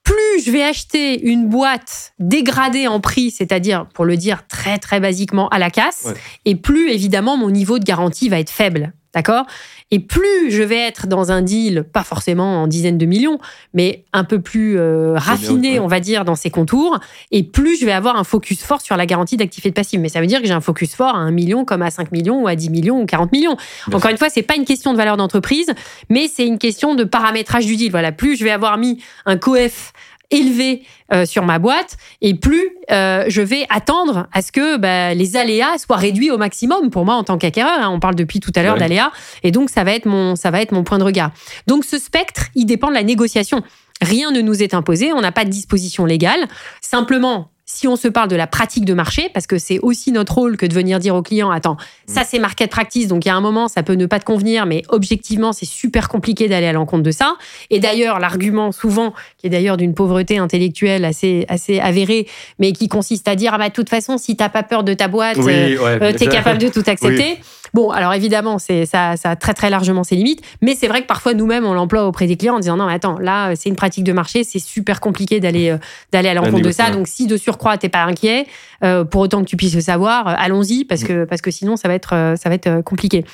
plus 0.03 0.45
je 0.45 0.51
vais 0.51 0.63
acheter 0.63 1.29
une 1.29 1.49
boîte 1.49 2.13
dégradée 2.19 2.87
en 2.87 3.01
prix, 3.01 3.31
c'est-à-dire, 3.31 3.87
pour 3.95 4.05
le 4.05 4.17
dire 4.17 4.47
très 4.47 4.79
très 4.79 5.01
basiquement, 5.01 5.49
à 5.49 5.59
la 5.59 5.71
casse, 5.71 6.09
et 6.45 6.55
plus 6.55 6.91
évidemment 6.91 7.37
mon 7.37 7.51
niveau 7.51 7.79
de 7.79 7.85
garantie 7.85 8.29
va 8.29 8.39
être 8.39 8.51
faible. 8.51 8.93
D'accord? 9.15 9.47
Et 9.91 10.01
plus 10.01 10.51
je 10.51 10.63
vais 10.63 10.79
être 10.79 11.07
dans 11.07 11.33
un 11.33 11.43
deal, 11.43 11.85
pas 11.85 12.03
forcément 12.03 12.63
en 12.63 12.67
dizaines 12.67 12.99
de 12.99 13.07
millions, 13.07 13.39
mais 13.73 14.05
un 14.13 14.25
peu 14.25 14.41
plus 14.41 14.79
euh, 14.79 15.15
raffiné, 15.17 15.81
on 15.81 15.87
va 15.87 16.01
dire, 16.01 16.25
dans 16.25 16.35
ses 16.35 16.51
contours, 16.51 16.99
et 17.31 17.43
plus 17.43 17.79
je 17.81 17.87
vais 17.87 17.93
avoir 17.93 18.17
un 18.17 18.25
focus 18.25 18.63
fort 18.63 18.81
sur 18.81 18.97
la 18.97 19.07
garantie 19.07 19.37
d'actifs 19.37 19.65
et 19.65 19.71
de 19.71 19.75
passifs. 19.75 20.01
Mais 20.01 20.09
ça 20.09 20.21
veut 20.21 20.27
dire 20.27 20.41
que 20.41 20.47
j'ai 20.47 20.53
un 20.53 20.61
focus 20.61 20.95
fort 20.95 21.15
à 21.15 21.19
1 21.19 21.31
million 21.31 21.65
comme 21.65 21.83
à 21.83 21.91
5 21.91 22.13
millions 22.13 22.43
ou 22.43 22.49
à 22.49 22.57
10 22.57 22.71
millions 22.71 23.01
ou 23.01 23.07
40 23.07 23.33
millions. 23.33 23.57
Encore 23.93 24.11
une 24.11 24.19
fois, 24.19 24.29
c'est 24.29 24.43
pas 24.43 24.57
une 24.57 24.65
question 24.65 24.93
de 24.93 24.99
valeur 24.99 25.17
d'entreprise, 25.17 25.73
mais 26.11 26.29
c'est 26.29 26.47
une 26.47 26.59
question 26.59 26.95
de 26.95 27.05
paramétrage 27.05 27.67
du 27.67 27.77
deal. 27.77 27.91
Voilà, 27.91 28.13
plus 28.13 28.37
je 28.37 28.45
vais 28.45 28.51
avoir 28.51 28.77
mis 28.79 29.03
un 29.25 29.37
coef 29.37 29.93
élevé 30.31 30.83
euh, 31.13 31.25
sur 31.25 31.45
ma 31.45 31.59
boîte 31.59 31.97
et 32.21 32.35
plus 32.35 32.69
euh, 32.91 33.25
je 33.29 33.43
vais 33.43 33.67
attendre 33.69 34.27
à 34.33 34.43
ce 34.43 34.53
que 34.53 34.77
bah, 34.77 35.15
les 35.15 35.37
aléas 35.37 35.79
soient 35.79 35.97
réduits 35.97 36.31
au 36.31 36.39
maximum 36.39 36.91
pour 36.91 37.05
moi 37.05 37.15
en 37.15 37.25
tant 37.25 37.39
qu'acquéreur. 37.39 37.81
Hein. 37.81 37.91
on 37.91 38.01
parle 38.01 38.15
depuis 38.15 38.41
tout 38.41 38.53
à 38.55 38.63
l'heure 38.63 38.77
d'aléas 38.77 39.13
et 39.43 39.51
donc 39.51 39.71
ça 39.71 39.85
va 39.85 39.93
être 39.93 40.07
mon 40.07 40.37
ça 40.37 40.51
va 40.51 40.61
être 40.61 40.73
mon 40.73 40.85
point 40.85 40.99
de 40.99 41.05
regard. 41.05 41.31
Donc 41.67 41.85
ce 41.85 41.99
spectre, 41.99 42.47
il 42.55 42.67
dépend 42.67 42.89
de 42.89 42.95
la 42.95 43.03
négociation. 43.03 43.63
Rien 44.03 44.31
ne 44.31 44.41
nous 44.43 44.63
est 44.63 44.75
imposé, 44.75 45.13
on 45.13 45.21
n'a 45.21 45.33
pas 45.33 45.45
de 45.45 45.51
disposition 45.51 46.05
légale. 46.05 46.47
Simplement, 46.83 47.51
si 47.69 47.89
on 47.89 47.97
se 47.97 48.07
parle 48.07 48.29
de 48.29 48.37
la 48.37 48.47
pratique 48.47 48.85
de 48.85 48.95
marché, 48.95 49.29
parce 49.35 49.49
que 49.49 49.59
c'est 49.59 49.81
aussi 49.81 50.13
notre 50.13 50.35
rôle 50.35 50.57
que 50.57 50.67
de 50.67 50.73
venir 50.73 51.01
dire 51.01 51.17
au 51.17 51.23
client, 51.23 51.51
attends, 51.51 51.75
mm. 51.75 52.13
ça 52.13 52.23
c'est 52.25 52.39
market 52.39 52.71
practice, 52.71 53.09
donc 53.09 53.25
il 53.25 53.29
y 53.29 53.31
a 53.31 53.35
un 53.35 53.41
moment, 53.41 53.67
ça 53.67 53.83
peut 53.83 53.95
ne 53.95 54.07
pas 54.07 54.21
te 54.21 54.25
convenir, 54.25 54.67
mais 54.67 54.83
objectivement, 54.89 55.53
c'est 55.53 55.67
super 55.67 56.09
compliqué 56.09 56.49
d'aller 56.49 56.69
à 56.69 56.73
l'encontre 56.73 57.03
de 57.03 57.11
ça. 57.11 57.35
Et 57.71 57.81
d'ailleurs, 57.81 58.21
l'argument 58.21 58.71
souvent, 58.71 59.15
qui 59.39 59.49
est 59.49 59.51
d'ailleurs 59.51 59.77
d'une 59.77 59.95
pauvreté 59.95 60.39
intellectuelle 60.39 61.05
assez, 61.05 61.45
assez 61.49 61.81
avérée, 61.81 62.29
mais 62.61 62.71
qui 62.71 62.87
consiste 62.87 63.27
à 63.27 63.35
dire, 63.35 63.53
ah 63.53 63.59
bah 63.59 63.69
de 63.69 63.75
toute 63.75 63.91
façon, 63.91 64.17
si 64.17 64.37
t'as 64.37 64.49
pas 64.49 64.63
peur 64.63 64.85
de 64.85 64.95
ta 64.95 65.09
boîte, 65.09 65.39
euh, 65.39 65.99
euh, 66.01 66.13
tu 66.17 66.25
es 66.25 66.29
capable 66.29 66.59
de 66.59 66.69
tout 66.69 66.85
accepter. 66.87 67.39
Bon, 67.75 67.91
alors 67.91 68.15
évidemment, 68.15 68.59
c'est 68.59 68.87
ça, 68.87 69.17
ça 69.17 69.31
a 69.31 69.37
très 69.37 69.55
très 69.55 69.71
largement 69.71 70.05
ses 70.05 70.17
limites, 70.17 70.41
mais 70.63 70.75
c'est 70.75 70.89
vrai 70.89 71.03
que 71.03 71.07
parfois 71.07 71.35
nous-mêmes 71.35 71.67
on 71.67 71.75
l'emploie 71.75 72.07
auprès 72.07 72.27
des 72.27 72.37
clients 72.37 72.57
en 72.57 72.61
disant 72.61 72.77
non, 72.77 72.87
mais 72.87 72.95
attends, 72.95 73.19
là 73.19 73.55
c'est 73.57 73.69
une 73.69 73.77
pratique 73.77 74.05
de 74.05 74.13
marché, 74.13 74.45
c'est 74.45 74.59
super 74.61 75.01
compliqué 75.01 75.41
d'aller 75.41 75.71
euh, 75.71 75.79
d'aller 76.13 76.29
à 76.29 76.35
l'encontre 76.35 76.63
de 76.63 76.71
ça. 76.71 76.91
Donc 76.91 77.09
si 77.09 77.27
de 77.27 77.37
surcroît 77.57 77.79
t'es 77.79 77.89
pas 77.89 78.05
inquiet, 78.05 78.47
euh, 78.85 79.05
pour 79.05 79.23
autant 79.23 79.43
que 79.43 79.49
tu 79.49 79.57
puisses 79.57 79.75
le 79.75 79.81
savoir, 79.81 80.29
euh, 80.29 80.35
allons-y 80.37 80.85
parce 80.85 81.05
que 81.05 81.25
parce 81.25 81.41
que 81.41 81.51
sinon 81.51 81.77
ça 81.77 81.89
va 81.89 81.95
être 81.95 82.35
ça 82.37 82.49
va 82.49 82.55
être 82.55 82.83
compliqué. 82.83 83.25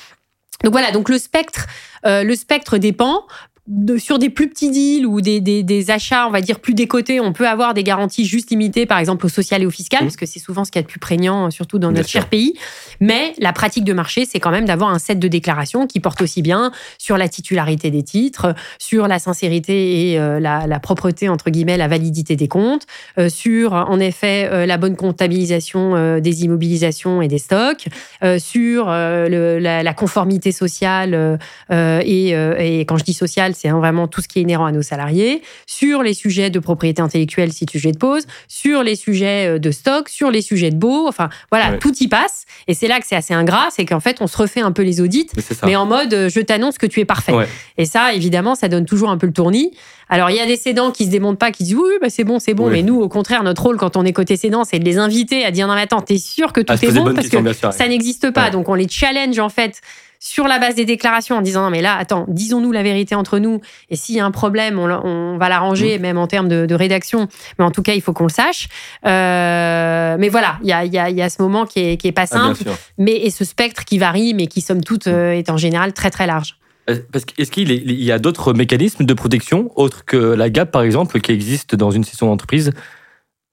Donc 0.63 0.71
voilà, 0.71 0.91
donc 0.91 1.09
le 1.09 1.17
spectre, 1.17 1.67
le 2.05 2.35
spectre 2.35 2.77
dépend 2.77 3.25
sur 3.97 4.19
des 4.19 4.29
plus 4.29 4.49
petits 4.49 4.71
deals 4.71 5.05
ou 5.05 5.21
des, 5.21 5.39
des, 5.39 5.91
achats, 5.91 6.27
on 6.27 6.31
va 6.31 6.41
dire, 6.41 6.59
plus 6.59 6.73
décotés, 6.73 7.21
on 7.21 7.31
peut 7.31 7.47
avoir 7.47 7.73
des 7.73 7.83
garanties 7.83 8.25
juste 8.25 8.49
limitées, 8.49 8.85
par 8.85 8.97
exemple, 8.97 9.25
au 9.25 9.29
social 9.29 9.61
et 9.61 9.65
au 9.65 9.69
fiscal, 9.69 10.01
mmh. 10.01 10.05
parce 10.05 10.17
que 10.17 10.25
c'est 10.25 10.39
souvent 10.39 10.65
ce 10.65 10.71
qu'il 10.71 10.79
y 10.79 10.83
a 10.83 10.83
de 10.83 10.87
plus 10.87 10.99
prégnant, 10.99 11.49
surtout 11.49 11.79
dans 11.79 11.91
notre 11.91 12.09
cher 12.09 12.27
pays. 12.27 12.55
Mais 12.99 13.33
la 13.39 13.53
pratique 13.53 13.85
de 13.85 13.93
marché, 13.93 14.25
c'est 14.29 14.41
quand 14.41 14.51
même 14.51 14.65
d'avoir 14.65 14.89
un 14.89 14.99
set 14.99 15.17
de 15.17 15.27
déclarations 15.29 15.87
qui 15.87 16.01
porte 16.01 16.21
aussi 16.21 16.41
bien 16.41 16.71
sur 16.97 17.17
la 17.17 17.29
titularité 17.29 17.89
des 17.89 18.03
titres, 18.03 18.53
sur 18.79 19.07
la 19.07 19.17
sincérité 19.19 20.11
et 20.11 20.19
euh, 20.19 20.41
la, 20.41 20.79
propreté, 20.79 21.29
entre 21.29 21.49
guillemets, 21.49 21.77
la 21.77 21.87
validité 21.87 22.35
des 22.35 22.49
comptes, 22.49 22.85
euh, 23.17 23.29
sur, 23.29 23.73
en 23.73 23.99
effet, 23.99 24.49
euh, 24.51 24.65
la 24.65 24.77
bonne 24.77 24.97
comptabilisation 24.97 26.19
des 26.19 26.43
immobilisations 26.43 27.21
et 27.21 27.27
des 27.27 27.37
stocks, 27.37 27.87
sur 28.39 28.87
la, 28.87 29.93
conformité 29.93 30.51
sociale 30.51 31.39
et, 31.71 32.29
et 32.29 32.79
quand 32.81 32.97
je 32.97 33.03
dis 33.03 33.13
sociale, 33.13 33.52
c'est 33.55 33.69
vraiment 33.69 34.07
tout 34.07 34.21
ce 34.21 34.27
qui 34.27 34.39
est 34.39 34.41
inhérent 34.41 34.65
à 34.65 34.71
nos 34.71 34.81
salariés, 34.81 35.41
sur 35.67 36.03
les 36.03 36.13
sujets 36.13 36.49
de 36.49 36.59
propriété 36.59 37.01
intellectuelle 37.01 37.51
si 37.51 37.65
sujet 37.69 37.91
de 37.91 37.97
pause, 37.97 38.23
sur 38.47 38.83
les 38.83 38.95
sujets 38.95 39.55
euh, 39.55 39.59
de 39.59 39.71
stock, 39.71 40.09
sur 40.09 40.31
les 40.31 40.41
sujets 40.41 40.69
de 40.69 40.75
beau, 40.75 41.07
enfin 41.07 41.29
voilà, 41.51 41.77
tout 41.77 41.93
y 41.99 42.07
passe. 42.07 42.45
Et 42.67 42.73
c'est 42.73 42.87
là 42.87 42.99
que 42.99 43.05
c'est 43.07 43.15
assez 43.15 43.33
ingrat, 43.33 43.69
c'est 43.71 43.85
qu'en 43.85 43.99
fait 43.99 44.17
on 44.21 44.27
se 44.27 44.37
refait 44.37 44.61
un 44.61 44.71
peu 44.71 44.83
les 44.83 45.01
audits, 45.01 45.27
mais, 45.65 45.75
en 45.75 45.85
mode 45.85 46.13
euh, 46.13 46.29
je 46.29 46.39
t'annonce 46.39 46.77
que 46.77 46.85
tu 46.85 46.99
es 46.99 47.05
parfait. 47.05 47.33
Et 47.77 47.85
ça, 47.85 48.13
évidemment, 48.13 48.55
ça 48.55 48.67
donne 48.67 48.85
toujours 48.85 49.09
un 49.09 49.17
peu 49.17 49.27
le 49.27 49.33
tournis. 49.33 49.71
Alors 50.09 50.29
il 50.29 50.35
y 50.35 50.39
a 50.39 50.45
des 50.45 50.57
cédants 50.57 50.91
qui 50.91 51.05
se 51.05 51.09
démontent 51.09 51.39
pas, 51.39 51.51
qui 51.51 51.63
disent 51.63 51.75
oui, 51.75 51.93
bah, 52.01 52.09
c'est 52.09 52.23
bon, 52.23 52.39
c'est 52.39 52.53
bon. 52.53 52.69
Mais 52.69 52.83
nous, 52.83 53.01
au 53.01 53.09
contraire, 53.09 53.43
notre 53.43 53.63
rôle 53.63 53.77
quand 53.77 53.97
on 53.97 54.05
est 54.05 54.13
côté 54.13 54.37
cédant, 54.37 54.63
c'est 54.63 54.79
de 54.79 54.85
les 54.85 54.97
inviter 54.97 55.45
à 55.45 55.51
dire 55.51 55.67
non 55.67 55.75
mais 55.75 55.81
attends, 55.81 56.01
t'es 56.01 56.17
sûr 56.17 56.53
que 56.53 56.61
tout 56.61 56.73
est 56.73 56.91
bon? 56.91 57.13
parce 57.13 57.29
que 57.29 57.71
ça 57.71 57.87
n'existe 57.87 58.31
pas. 58.31 58.49
Donc 58.49 58.69
on 58.69 58.75
les 58.75 58.87
challenge 58.87 59.39
en 59.39 59.49
fait 59.49 59.81
sur 60.23 60.47
la 60.47 60.57
base 60.57 60.75
des 60.75 60.85
déclarations 60.85 61.35
en 61.35 61.41
disant 61.41 61.63
non 61.63 61.69
mais 61.69 61.81
là 61.81 61.97
attends 61.97 62.23
disons-nous 62.29 62.71
la 62.71 62.81
vérité 62.81 63.13
entre 63.13 63.39
nous 63.39 63.59
et 63.89 63.97
s'il 63.97 64.15
y 64.15 64.21
a 64.21 64.25
un 64.25 64.31
problème 64.31 64.79
on, 64.79 65.37
va 65.37 65.49
l'arranger 65.49 65.99
mm. 65.99 66.01
même 66.01 66.17
en 66.17 66.27
termes 66.27 66.47
de, 66.47 66.73
rédaction. 66.73 67.27
Mais 67.59 67.65
en 67.65 67.71
tout 67.71 67.81
cas 67.81 67.93
il 67.93 68.01
faut 68.01 68.13
qu'on 68.13 68.23
le 68.23 68.29
sache. 68.29 68.69
Euh, 69.05 70.15
mais 70.17 70.29
voilà 70.29 70.59
il 70.61 70.69
y 70.69 70.71
a, 70.71 70.85
y, 70.85 70.97
a, 70.97 71.09
y 71.09 71.21
a, 71.21 71.29
ce 71.29 71.41
moment 71.41 71.65
qui 71.65 71.81
est, 71.81 71.97
qui 71.97 72.07
est 72.07 72.13
pas 72.13 72.21
ah, 72.21 72.27
simple. 72.27 72.63
mais 72.97 73.11
et 73.11 73.31
ce 73.31 73.43
spectre 73.43 73.83
qui 73.83 73.97
varie 73.97 74.33
mais 74.33 74.47
qui 74.47 74.61
somme 74.61 74.81
toute 74.81 75.07
euh, 75.07 75.33
est 75.33 75.49
en 75.49 75.57
général 75.57 75.91
très 75.91 76.09
très 76.09 76.25
large. 76.25 76.55
Euh, 76.89 76.99
est-ce 77.37 77.51
qu'il 77.51 77.91
y 77.91 78.11
a 78.11 78.17
d'autres 78.17 78.53
mécanismes 78.53 79.03
de 79.03 79.13
protection 79.13 79.71
autres 79.75 80.05
que 80.05 80.15
la 80.15 80.49
GAP 80.49 80.71
par 80.71 80.83
exemple 80.83 81.19
qui 81.19 81.33
existe 81.33 81.75
dans 81.75 81.91
une 81.91 82.05
session 82.05 82.27
d'entreprise? 82.27 82.71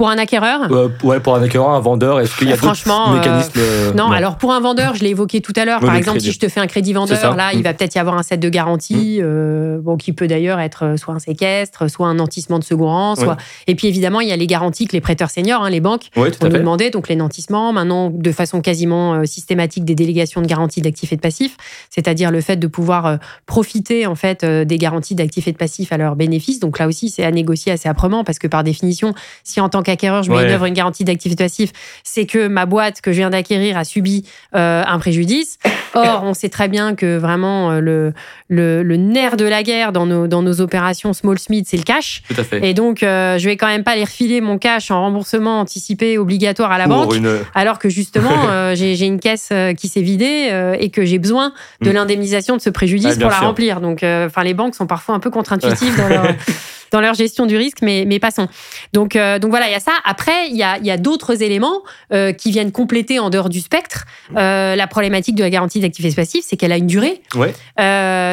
Pour 0.01 0.09
un 0.09 0.17
acquéreur? 0.17 0.61
Euh, 0.73 0.89
Ouais, 1.03 1.21
pour 1.21 1.35
un 1.35 1.43
acquéreur, 1.43 1.69
un 1.69 1.81
vendeur, 1.81 2.21
est-ce 2.21 2.35
qu'il 2.35 2.49
y 2.49 2.53
a 2.55 2.57
d'autres 2.57 3.15
mécanismes 3.15 3.53
euh, 3.59 3.93
non, 3.93 4.11
alors 4.11 4.39
pour 4.39 4.51
un 4.53 4.61
vendeur, 4.61 4.95
je 4.95 5.05
l'ai 5.05 5.11
évoqué 5.11 5.43
tout 5.43 5.53
à 5.57 5.67
l'heure. 5.67 5.81
Par 5.81 5.95
exemple, 5.95 6.21
si 6.21 6.33
je 6.33 6.39
te 6.39 6.49
fais 6.49 6.59
un 6.59 6.67
crédit 6.67 6.95
vendeur, 6.95 7.37
là, 7.37 7.53
il 7.53 7.59
mm. 7.59 7.63
va 7.63 7.75
peut-être 7.75 7.95
y 7.97 7.99
avoir 7.99 8.17
un 8.17 8.23
set 8.23 8.41
de 8.41 8.49
garantie, 8.49 9.19
mm. 9.21 9.25
euh, 9.25 9.79
bon, 9.83 9.99
qui 9.99 10.15
peut 10.15 10.27
d'ailleurs 10.27 10.59
être 10.59 10.95
soit 10.97 11.13
un 11.13 11.19
séquestre, 11.19 11.91
soit 11.91 12.07
un 12.07 12.15
nantissement 12.15 12.59
de 12.59 12.65
second 12.65 12.87
rang, 12.87 13.15
soit. 13.15 13.37
Et 13.67 13.75
puis 13.75 13.89
évidemment, 13.89 14.23
il 14.23 14.29
y 14.31 14.33
a 14.33 14.37
les 14.37 14.47
garanties 14.47 14.87
que 14.87 14.93
les 14.93 15.03
prêteurs 15.03 15.29
seniors, 15.29 15.63
hein, 15.63 15.69
les 15.69 15.81
banques, 15.81 16.09
oui, 16.17 16.31
nous 16.41 16.49
demandaient, 16.49 16.89
donc 16.89 17.09
les 17.09 17.17
nantissements, 17.17 17.75
maintenant 17.75 18.09
de 18.11 18.33
façon 18.33 18.63
quasiment 18.63 19.27
systématique 19.27 19.85
des 19.85 19.95
délégations 19.95 20.41
de 20.41 20.47
garantie 20.47 20.81
d'actifs 20.81 21.13
et 21.13 21.17
de 21.17 21.21
passifs, 21.21 21.59
c'est-à-dire 21.91 22.31
le 22.31 22.41
fait 22.41 22.57
de 22.57 22.67
pouvoir 22.69 23.19
profiter 23.45 24.07
en 24.07 24.15
fait 24.15 24.47
des 24.47 24.79
garanties 24.79 25.15
d'actifs 25.15 25.47
et 25.47 25.53
de 25.53 25.59
passifs 25.59 25.93
à 25.93 25.99
leur 25.99 26.17
bénéfice. 26.17 26.59
Donc 26.59 26.79
là 26.79 26.87
aussi, 26.87 27.11
c'est 27.11 27.25
à 27.25 27.31
négocier 27.31 27.73
assez 27.73 27.87
âprement 27.87 28.25
parce 28.25 28.39
que 28.39 28.47
par 28.47 28.65
définition, 28.65 29.13
si 29.45 29.61
en 29.61 29.69
tant 29.69 29.83
acquéreur, 29.91 30.23
je 30.23 30.31
mets 30.31 30.45
une 30.45 30.51
œuvre, 30.51 30.67
une 30.67 30.75
garantie 30.75 31.05
d'activité 31.05 31.45
passive, 31.45 31.73
c'est 32.05 32.27
que 32.27 32.49
ma 32.49 32.67
boîte 32.67 33.01
que 33.01 33.13
je 33.13 33.19
viens 33.19 33.31
d'acquérir 33.31 33.77
a 33.77 33.85
subi 33.85 34.25
euh, 34.55 34.83
un 34.87 34.99
préjudice. 34.99 35.59
Or, 35.95 36.23
on 36.25 36.35
sait 36.35 36.49
très 36.49 36.69
bien 36.69 36.95
que 36.95 37.17
vraiment 37.17 37.73
euh, 37.73 37.81
le, 37.81 38.13
le, 38.49 38.97
nerf 38.97 39.37
de 39.37 39.45
la 39.45 39.63
guerre 39.63 39.93
dans 39.93 40.07
nos, 40.07 40.29
dans 40.29 40.43
nos 40.43 40.61
opérations 40.61 41.13
small 41.13 41.39
smith, 41.39 41.67
c'est 41.69 41.77
le 41.77 41.83
cash. 41.83 42.23
Tout 42.29 42.41
à 42.41 42.45
fait. 42.45 42.69
Et 42.69 42.75
donc, 42.75 43.03
euh, 43.03 43.39
je 43.39 43.47
vais 43.47 43.57
quand 43.57 43.67
même 43.67 43.83
pas 43.83 43.97
les 43.97 44.05
refiler 44.05 44.41
mon 44.41 44.59
cash 44.59 44.91
en 44.91 45.01
remboursement 45.01 45.61
anticipé 45.61 46.17
obligatoire 46.19 46.71
à 46.71 46.79
la 46.79 46.87
banque, 46.87 47.15
alors 47.55 47.79
que 47.79 47.89
justement, 47.89 48.31
j'ai 48.75 49.05
une 49.05 49.19
caisse 49.19 49.53
qui 49.77 49.89
s'est 49.89 50.03
vidée 50.03 50.75
et 50.79 50.91
que 50.91 51.05
j'ai 51.05 51.19
besoin 51.19 51.53
de 51.81 51.91
mm. 51.91 51.95
l'indemnisation 51.95 52.57
de 52.57 52.61
ce 52.61 52.71
préjudice 52.71 53.17
pour 53.19 53.31
la 53.31 53.39
remplir. 53.39 53.81
Donc, 53.81 54.03
enfin, 54.03 54.45
les 54.45 54.55
banques 54.55 54.75
sont 54.75 54.87
parfois 54.87 55.15
un 55.15 55.21
peu 55.21 55.31
contre-intuitives 55.31 55.97
dans 55.97 56.09
leur 56.09 56.25
dans 56.91 57.01
leur 57.01 57.15
gestion 57.15 57.47
du 57.47 57.57
risque, 57.57 57.79
mais, 57.83 58.05
mais 58.07 58.19
passons. 58.19 58.49
Donc, 58.93 59.17
euh, 59.17 59.39
donc 59.39 59.51
voilà, 59.51 59.69
il 59.69 59.73
y 59.73 59.77
a 59.77 59.81
ça. 59.81 59.93
Après, 60.05 60.49
il 60.49 60.57
y 60.57 60.63
a, 60.63 60.79
y 60.79 60.91
a 60.91 60.97
d'autres 60.97 61.43
éléments 61.43 61.83
euh, 62.13 62.33
qui 62.33 62.51
viennent 62.51 62.73
compléter 62.73 63.19
en 63.19 63.31
dehors 63.31 63.49
du 63.49 63.61
spectre 63.61 64.07
euh, 64.37 64.77
la 64.77 64.87
problématique 64.87 65.35
de 65.35 65.43
la 65.43 65.51
garantie 65.51 65.81
d'actifs 65.81 66.15
passifs, 66.15 66.45
c'est 66.47 66.57
qu'elle 66.57 66.73
a 66.73 66.77
une 66.77 66.87
durée. 66.87 67.23
Ouais. 67.35 67.55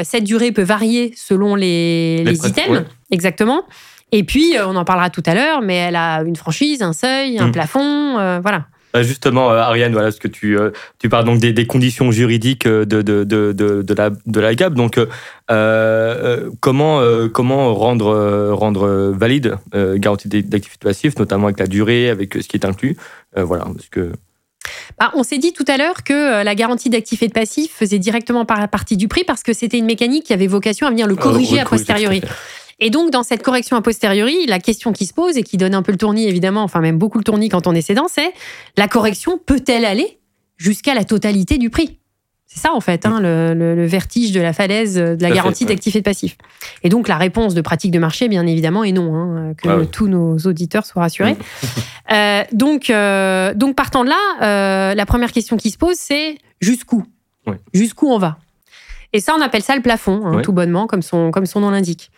cette 0.03 0.23
durée 0.23 0.51
peut 0.51 0.63
varier 0.63 1.13
selon 1.15 1.55
les, 1.55 2.23
les, 2.23 2.47
items, 2.47 2.83
exactement. 3.11 3.63
Et 4.11 4.23
puis, 4.23 4.55
on 4.65 4.75
en 4.75 4.85
parlera 4.85 5.09
tout 5.09 5.23
à 5.25 5.35
l'heure, 5.35 5.61
mais 5.61 5.75
elle 5.75 5.95
a 5.95 6.21
une 6.21 6.35
franchise, 6.35 6.81
un 6.81 6.93
seuil, 6.93 7.37
un 7.39 7.47
mm. 7.47 7.51
plafond, 7.51 8.39
voilà. 8.41 8.65
Bah, 8.97 9.03
justement, 9.03 9.51
Ariane, 9.51 9.91
voilà 9.93 10.09
ce 10.09 10.19
que 10.19 10.27
tu, 10.27 10.57
tu 10.97 11.07
parles 11.07 11.25
donc 11.25 11.39
des, 11.39 11.67
conditions 11.67 12.11
juridiques 12.11 12.67
de, 12.67 12.83
de, 12.83 13.23
de, 13.23 13.51
de, 13.53 13.93
la, 13.93 14.09
de 14.09 14.39
la 14.39 14.55
GAP. 14.55 14.73
Donc, 14.73 14.99
comment, 16.59 17.01
comment 17.31 17.75
rendre, 17.75 18.51
rendre 18.53 19.13
valide 19.15 19.57
garantie 19.95 20.27
d'activité 20.27 20.87
passive, 20.87 21.13
notamment 21.19 21.45
avec 21.45 21.59
la 21.59 21.67
durée, 21.67 22.09
avec 22.09 22.33
ce 22.33 22.47
qui 22.47 22.57
est 22.57 22.65
inclus 22.65 22.97
Voilà, 23.35 23.65
parce 23.65 23.89
que. 23.89 24.11
Bah, 24.99 25.11
on 25.15 25.23
s'est 25.23 25.37
dit 25.37 25.53
tout 25.53 25.65
à 25.67 25.77
l'heure 25.77 26.03
que 26.03 26.13
euh, 26.13 26.43
la 26.43 26.55
garantie 26.55 26.89
d'actifs 26.89 27.21
et 27.23 27.27
de 27.27 27.33
passifs 27.33 27.71
faisait 27.71 27.99
directement 27.99 28.45
partie 28.45 28.97
du 28.97 29.07
prix 29.07 29.23
parce 29.23 29.43
que 29.43 29.53
c'était 29.53 29.77
une 29.77 29.85
mécanique 29.85 30.25
qui 30.25 30.33
avait 30.33 30.47
vocation 30.47 30.87
à 30.87 30.89
venir 30.89 31.07
le 31.07 31.13
euh, 31.13 31.17
corriger 31.17 31.59
a 31.59 31.65
posteriori. 31.65 32.21
Et 32.79 32.89
donc, 32.89 33.11
dans 33.11 33.23
cette 33.23 33.41
correction 33.41 33.75
a 33.75 33.81
posteriori, 33.81 34.45
la 34.45 34.59
question 34.59 34.93
qui 34.93 35.05
se 35.05 35.13
pose 35.13 35.37
et 35.37 35.43
qui 35.43 35.57
donne 35.57 35.73
un 35.73 35.81
peu 35.81 35.91
le 35.91 35.97
tournis, 35.97 36.27
évidemment, 36.27 36.63
enfin 36.63 36.79
même 36.79 36.97
beaucoup 36.97 37.17
le 37.17 37.23
tournis 37.23 37.49
quand 37.49 37.67
on 37.67 37.73
est 37.73 37.81
cédant, 37.81 38.07
c'est 38.07 38.33
la 38.77 38.87
correction 38.87 39.39
peut-elle 39.43 39.85
aller 39.85 40.19
jusqu'à 40.57 40.93
la 40.93 41.03
totalité 41.03 41.57
du 41.57 41.69
prix? 41.69 41.97
C'est 42.45 42.61
ça, 42.61 42.73
en 42.73 42.79
fait, 42.79 43.05
hein, 43.05 43.19
le, 43.19 43.85
vertige 43.85 44.31
de 44.31 44.39
la 44.39 44.53
falaise 44.53 44.95
de 44.95 45.17
la 45.21 45.31
garantie 45.31 45.65
d'actifs 45.65 45.95
et 45.97 45.99
de 45.99 46.03
passifs. 46.03 46.37
Et 46.81 46.87
donc, 46.87 47.09
la 47.09 47.17
réponse 47.17 47.53
de 47.53 47.61
pratique 47.61 47.91
de 47.91 47.99
marché, 47.99 48.29
bien 48.29 48.47
évidemment, 48.47 48.85
est 48.85 48.93
non, 48.93 49.15
hein, 49.15 49.53
que 49.53 49.67
ah 49.67 49.85
tous 49.85 50.07
nos 50.07 50.37
auditeurs 50.37 50.85
soient 50.85 51.03
rassurés. 51.03 51.35
Euh, 52.09 52.43
donc, 52.53 52.89
euh, 52.89 53.53
donc, 53.53 53.75
partant 53.75 54.05
de 54.05 54.09
là, 54.09 54.15
euh, 54.41 54.95
la 54.95 55.05
première 55.05 55.33
question 55.33 55.57
qui 55.57 55.71
se 55.71 55.77
pose, 55.77 55.97
c'est 55.97 56.37
jusqu'où? 56.61 57.03
Jusqu'où 57.73 58.07
on 58.07 58.17
va? 58.17 58.37
Et 59.11 59.19
ça, 59.19 59.35
on 59.37 59.41
appelle 59.41 59.61
ça 59.61 59.75
le 59.75 59.81
plafond, 59.81 60.25
hein, 60.25 60.41
tout 60.41 60.53
bonnement, 60.53 60.87
comme 60.87 61.01
son, 61.01 61.31
comme 61.31 61.45
son 61.45 61.59
nom 61.59 61.69
l'indique. 61.69 62.09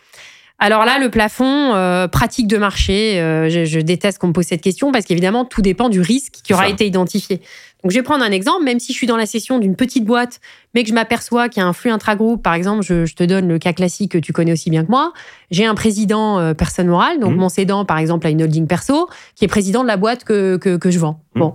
Alors 0.60 0.84
là, 0.84 0.98
le 0.98 1.10
plafond, 1.10 1.72
pratique 2.12 2.46
de 2.46 2.58
marché, 2.58 3.14
je, 3.48 3.80
déteste 3.80 4.18
qu'on 4.18 4.28
me 4.28 4.32
pose 4.32 4.44
cette 4.44 4.60
question 4.60 4.92
parce 4.92 5.06
qu'évidemment, 5.06 5.46
tout 5.46 5.62
dépend 5.62 5.88
du 5.88 6.00
risque 6.00 6.34
qui 6.44 6.52
aura 6.52 6.68
été 6.68 6.86
identifié. 6.86 7.40
Donc, 7.82 7.92
je 7.92 7.96
vais 7.96 8.02
prendre 8.02 8.24
un 8.24 8.30
exemple, 8.30 8.64
même 8.64 8.78
si 8.78 8.92
je 8.92 8.98
suis 8.98 9.06
dans 9.06 9.16
la 9.16 9.26
session 9.26 9.58
d'une 9.58 9.74
petite 9.74 10.04
boîte, 10.04 10.40
mais 10.74 10.82
que 10.82 10.88
je 10.90 10.94
m'aperçois 10.94 11.48
qu'il 11.48 11.62
y 11.62 11.64
a 11.64 11.66
un 11.66 11.72
flux 11.72 11.90
intragroupe, 11.90 12.42
par 12.42 12.54
exemple, 12.54 12.82
je, 12.82 13.12
te 13.14 13.24
donne 13.24 13.48
le 13.48 13.58
cas 13.58 13.72
classique 13.72 14.12
que 14.12 14.18
tu 14.18 14.32
connais 14.32 14.52
aussi 14.52 14.70
bien 14.70 14.84
que 14.84 14.90
moi. 14.90 15.12
J'ai 15.50 15.64
un 15.64 15.74
président 15.74 16.38
euh, 16.38 16.52
personne 16.52 16.88
morale, 16.88 17.20
donc 17.20 17.32
mmh. 17.32 17.38
mon 17.38 17.48
cédant, 17.48 17.84
par 17.84 17.98
exemple, 17.98 18.26
à 18.26 18.30
une 18.30 18.42
holding 18.42 18.66
perso, 18.66 19.08
qui 19.34 19.44
est 19.44 19.48
président 19.48 19.82
de 19.82 19.88
la 19.88 19.96
boîte 19.96 20.24
que, 20.24 20.56
que, 20.56 20.90
je 20.90 20.98
vends. 20.98 21.22
Mmh. 21.34 21.40
Bon. 21.40 21.54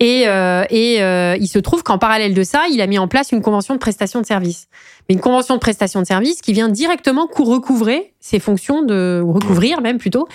Et, 0.00 0.24
euh, 0.26 0.64
et 0.70 1.02
euh, 1.02 1.36
il 1.38 1.46
se 1.46 1.58
trouve 1.58 1.82
qu'en 1.82 1.98
parallèle 1.98 2.34
de 2.34 2.42
ça, 2.42 2.64
il 2.70 2.80
a 2.80 2.86
mis 2.86 2.98
en 2.98 3.06
place 3.06 3.30
une 3.30 3.42
convention 3.42 3.74
de 3.74 3.78
prestation 3.78 4.20
de 4.20 4.26
service. 4.26 4.68
Mais 5.08 5.14
une 5.14 5.20
convention 5.20 5.54
de 5.54 5.60
prestation 5.60 6.00
de 6.00 6.06
service 6.06 6.40
qui 6.40 6.52
vient 6.52 6.68
directement 6.68 7.28
recouvrer 7.34 8.12
ses 8.22 8.38
fonctions 8.38 8.82
de, 8.82 9.20
ou 9.22 9.32
recouvrir 9.32 9.80
même 9.80 9.98
plutôt, 9.98 10.28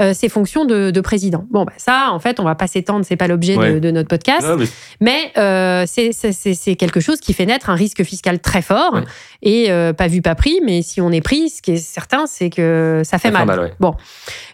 euh, 0.00 0.14
ses 0.14 0.28
fonctions 0.28 0.64
de, 0.64 0.90
de, 0.90 1.00
président. 1.00 1.44
Bon, 1.50 1.64
bah, 1.64 1.72
ça, 1.76 2.08
en 2.10 2.18
fait, 2.18 2.40
on 2.40 2.42
va 2.42 2.54
pas 2.54 2.66
s'étendre, 2.66 3.04
c'est 3.04 3.16
pas 3.16 3.28
l'objet 3.28 3.56
de, 3.56 3.78
de, 3.78 3.90
notre 3.90 4.08
podcast, 4.08 4.46
mais, 5.00 5.30
euh, 5.36 5.84
c'est 5.86 6.76
quelque 6.76 7.00
chose 7.00 7.20
qui 7.20 7.34
fait 7.34 7.46
naître 7.46 7.68
un 7.68 7.74
risque 7.74 8.02
fiscal 8.02 8.40
très 8.40 8.62
fort 8.62 8.98
et 9.42 9.70
euh, 9.70 9.92
pas 9.92 10.08
vu, 10.08 10.22
pas 10.22 10.34
pris. 10.34 10.60
Mais 10.64 10.80
si 10.82 11.00
on 11.02 11.12
est 11.12 11.20
pris, 11.20 11.50
ce 11.50 11.62
qui 11.62 11.72
est 11.72 11.76
certain, 11.76 12.26
c'est 12.26 12.50
que 12.50 13.02
ça 13.04 13.18
fait 13.18 13.30
mal. 13.30 13.74
Bon, 13.78 13.94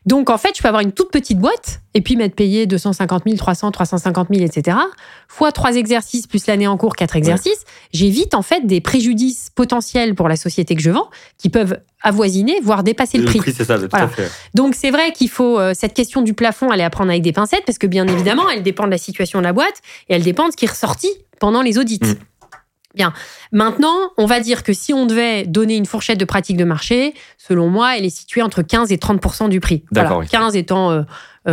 donc 0.04 0.28
en 0.28 0.36
fait, 0.36 0.56
je 0.56 0.62
peux 0.62 0.68
avoir 0.68 0.82
une 0.82 0.92
toute 0.92 1.10
petite 1.10 1.38
boîte 1.38 1.80
et 1.94 2.00
puis 2.00 2.16
m'être 2.16 2.34
payé 2.34 2.66
250 2.66 3.22
000, 3.24 3.36
300, 3.36 3.70
350 3.70 4.28
000, 4.32 4.44
etc. 4.44 4.76
Fois 5.28 5.52
trois 5.52 5.76
exercices 5.76 6.26
plus 6.26 6.46
l'année 6.46 6.66
en 6.66 6.76
cours, 6.76 6.96
quatre 6.96 7.16
exercices, 7.16 7.64
j'évite 7.92 8.34
en 8.34 8.42
fait 8.42 8.66
des 8.66 8.80
préjudices 8.80 9.50
potentiels 9.60 10.14
pour 10.14 10.26
la 10.26 10.36
société 10.36 10.74
que 10.74 10.80
je 10.80 10.90
vends 10.90 11.10
qui 11.36 11.50
peuvent 11.50 11.78
avoisiner, 12.02 12.60
voire 12.62 12.82
dépasser 12.82 13.18
le, 13.18 13.26
prix. 13.26 13.42
c'est 13.44 13.64
ça, 13.64 13.78
tout 13.78 13.88
à 13.92 14.08
fait. 14.08 14.30
Donc 14.54 14.74
c'est 14.74 14.90
vrai 14.90 15.12
qu'il 15.12 15.28
faut 15.28 15.58
euh, 15.58 15.74
cette 15.74 15.92
question 15.92 16.22
du 16.22 16.32
plafond, 16.32 16.70
aller 16.70 16.82
apprendre 16.82 17.10
avec 17.10 17.20
des 17.20 17.32
pincettes 17.32 17.64
parce 17.66 17.76
que 17.76 17.86
bien 17.86 18.06
évidemment, 18.06 18.48
elle 18.48 18.62
dépend 18.62 18.86
de 18.86 18.90
la 18.90 18.96
situation 18.96 19.38
de 19.38 19.44
la 19.44 19.52
boîte 19.52 19.82
et 20.08 20.14
elle 20.14 20.22
dépend 20.22 20.46
de 20.46 20.52
ce 20.52 20.56
qui 20.56 20.64
est 20.64 20.70
ressorti 20.70 21.08
pendant 21.40 21.60
les 21.60 21.76
audits. 21.76 22.00
Mm. 22.00 22.14
Bien. 22.94 23.12
Maintenant, 23.52 24.12
on 24.16 24.24
va 24.24 24.40
dire 24.40 24.62
que 24.62 24.72
si 24.72 24.94
on 24.94 25.04
devait 25.04 25.44
donner 25.44 25.76
une 25.76 25.84
fourchette 25.84 26.18
de 26.18 26.24
pratique 26.24 26.56
de 26.56 26.64
marché, 26.64 27.12
selon 27.36 27.68
moi, 27.68 27.98
elle 27.98 28.06
est 28.06 28.16
située 28.16 28.40
entre 28.40 28.62
15 28.62 28.90
et 28.92 28.96
30% 28.96 29.50
du 29.50 29.60
prix. 29.60 29.84
D'accord. 29.92 30.24
15 30.24 30.56
étant 30.56 30.90
euh, 30.90 31.02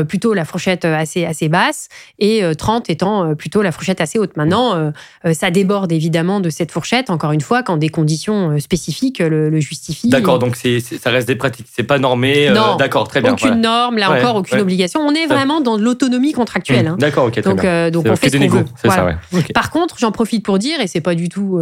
plutôt 0.07 0.33
la 0.33 0.45
fourchette 0.45 0.85
euh, 0.85 0.95
assez, 0.95 1.25
assez 1.25 1.49
basse 1.49 1.87
et 2.19 2.41
30 2.57 2.89
euh, 2.89 2.93
étant 2.93 3.35
plutôt 3.35 3.61
la 3.61 3.71
fourchette 3.71 4.01
assez 4.01 4.19
haute. 4.19 4.35
Maintenant, 4.35 4.91
ça 5.33 5.51
déborde 5.51 5.91
évidemment 5.91 6.39
de 6.39 6.49
cette 6.49 6.71
fourchette, 6.71 7.09
encore 7.09 7.31
une 7.31 7.41
fois, 7.41 7.63
quand 7.63 7.77
des 7.77 7.89
conditions 7.89 8.59
spécifiques 8.59 9.19
le, 9.19 9.59
justifient. 9.59 10.09
D'accord, 10.09 10.39
donc 10.39 10.55
c'est, 10.55 10.79
ça 10.79 11.09
reste 11.09 11.27
des 11.27 11.35
pratiques, 11.35 11.67
c'est 11.71 11.83
pas 11.83 11.99
normé. 11.99 12.49
non, 12.49 12.75
d'accord, 12.75 13.07
très 13.07 13.21
bien. 13.21 13.33
Aucune 13.33 13.61
norme, 13.61 13.97
là 13.97 14.11
encore, 14.11 14.35
aucune 14.35 14.59
obligation. 14.59 14.99
On 15.01 15.13
est 15.13 15.27
vraiment 15.27 15.61
dans 15.61 15.77
l'autonomie 15.77 16.33
contractuelle. 16.33 16.85
Mmh, 16.85 16.89
hein. 16.89 16.97
D'accord, 16.99 17.25
ok, 17.25 17.33
très 17.33 17.41
donc, 17.41 17.61
bien. 17.61 17.91
donc 17.91 18.05
on 18.09 18.15
fait 18.15 18.29
ce 18.29 18.37
qu'on 18.37 18.47
veut. 18.47 19.53
Par 19.53 19.71
contre, 19.71 19.95
j'en 19.99 20.11
profite 20.11 20.43
pour 20.43 20.59
dire, 20.59 20.79
et 20.81 20.87
c'est 20.87 21.01
pas 21.01 21.15
du 21.15 21.29
tout 21.29 21.59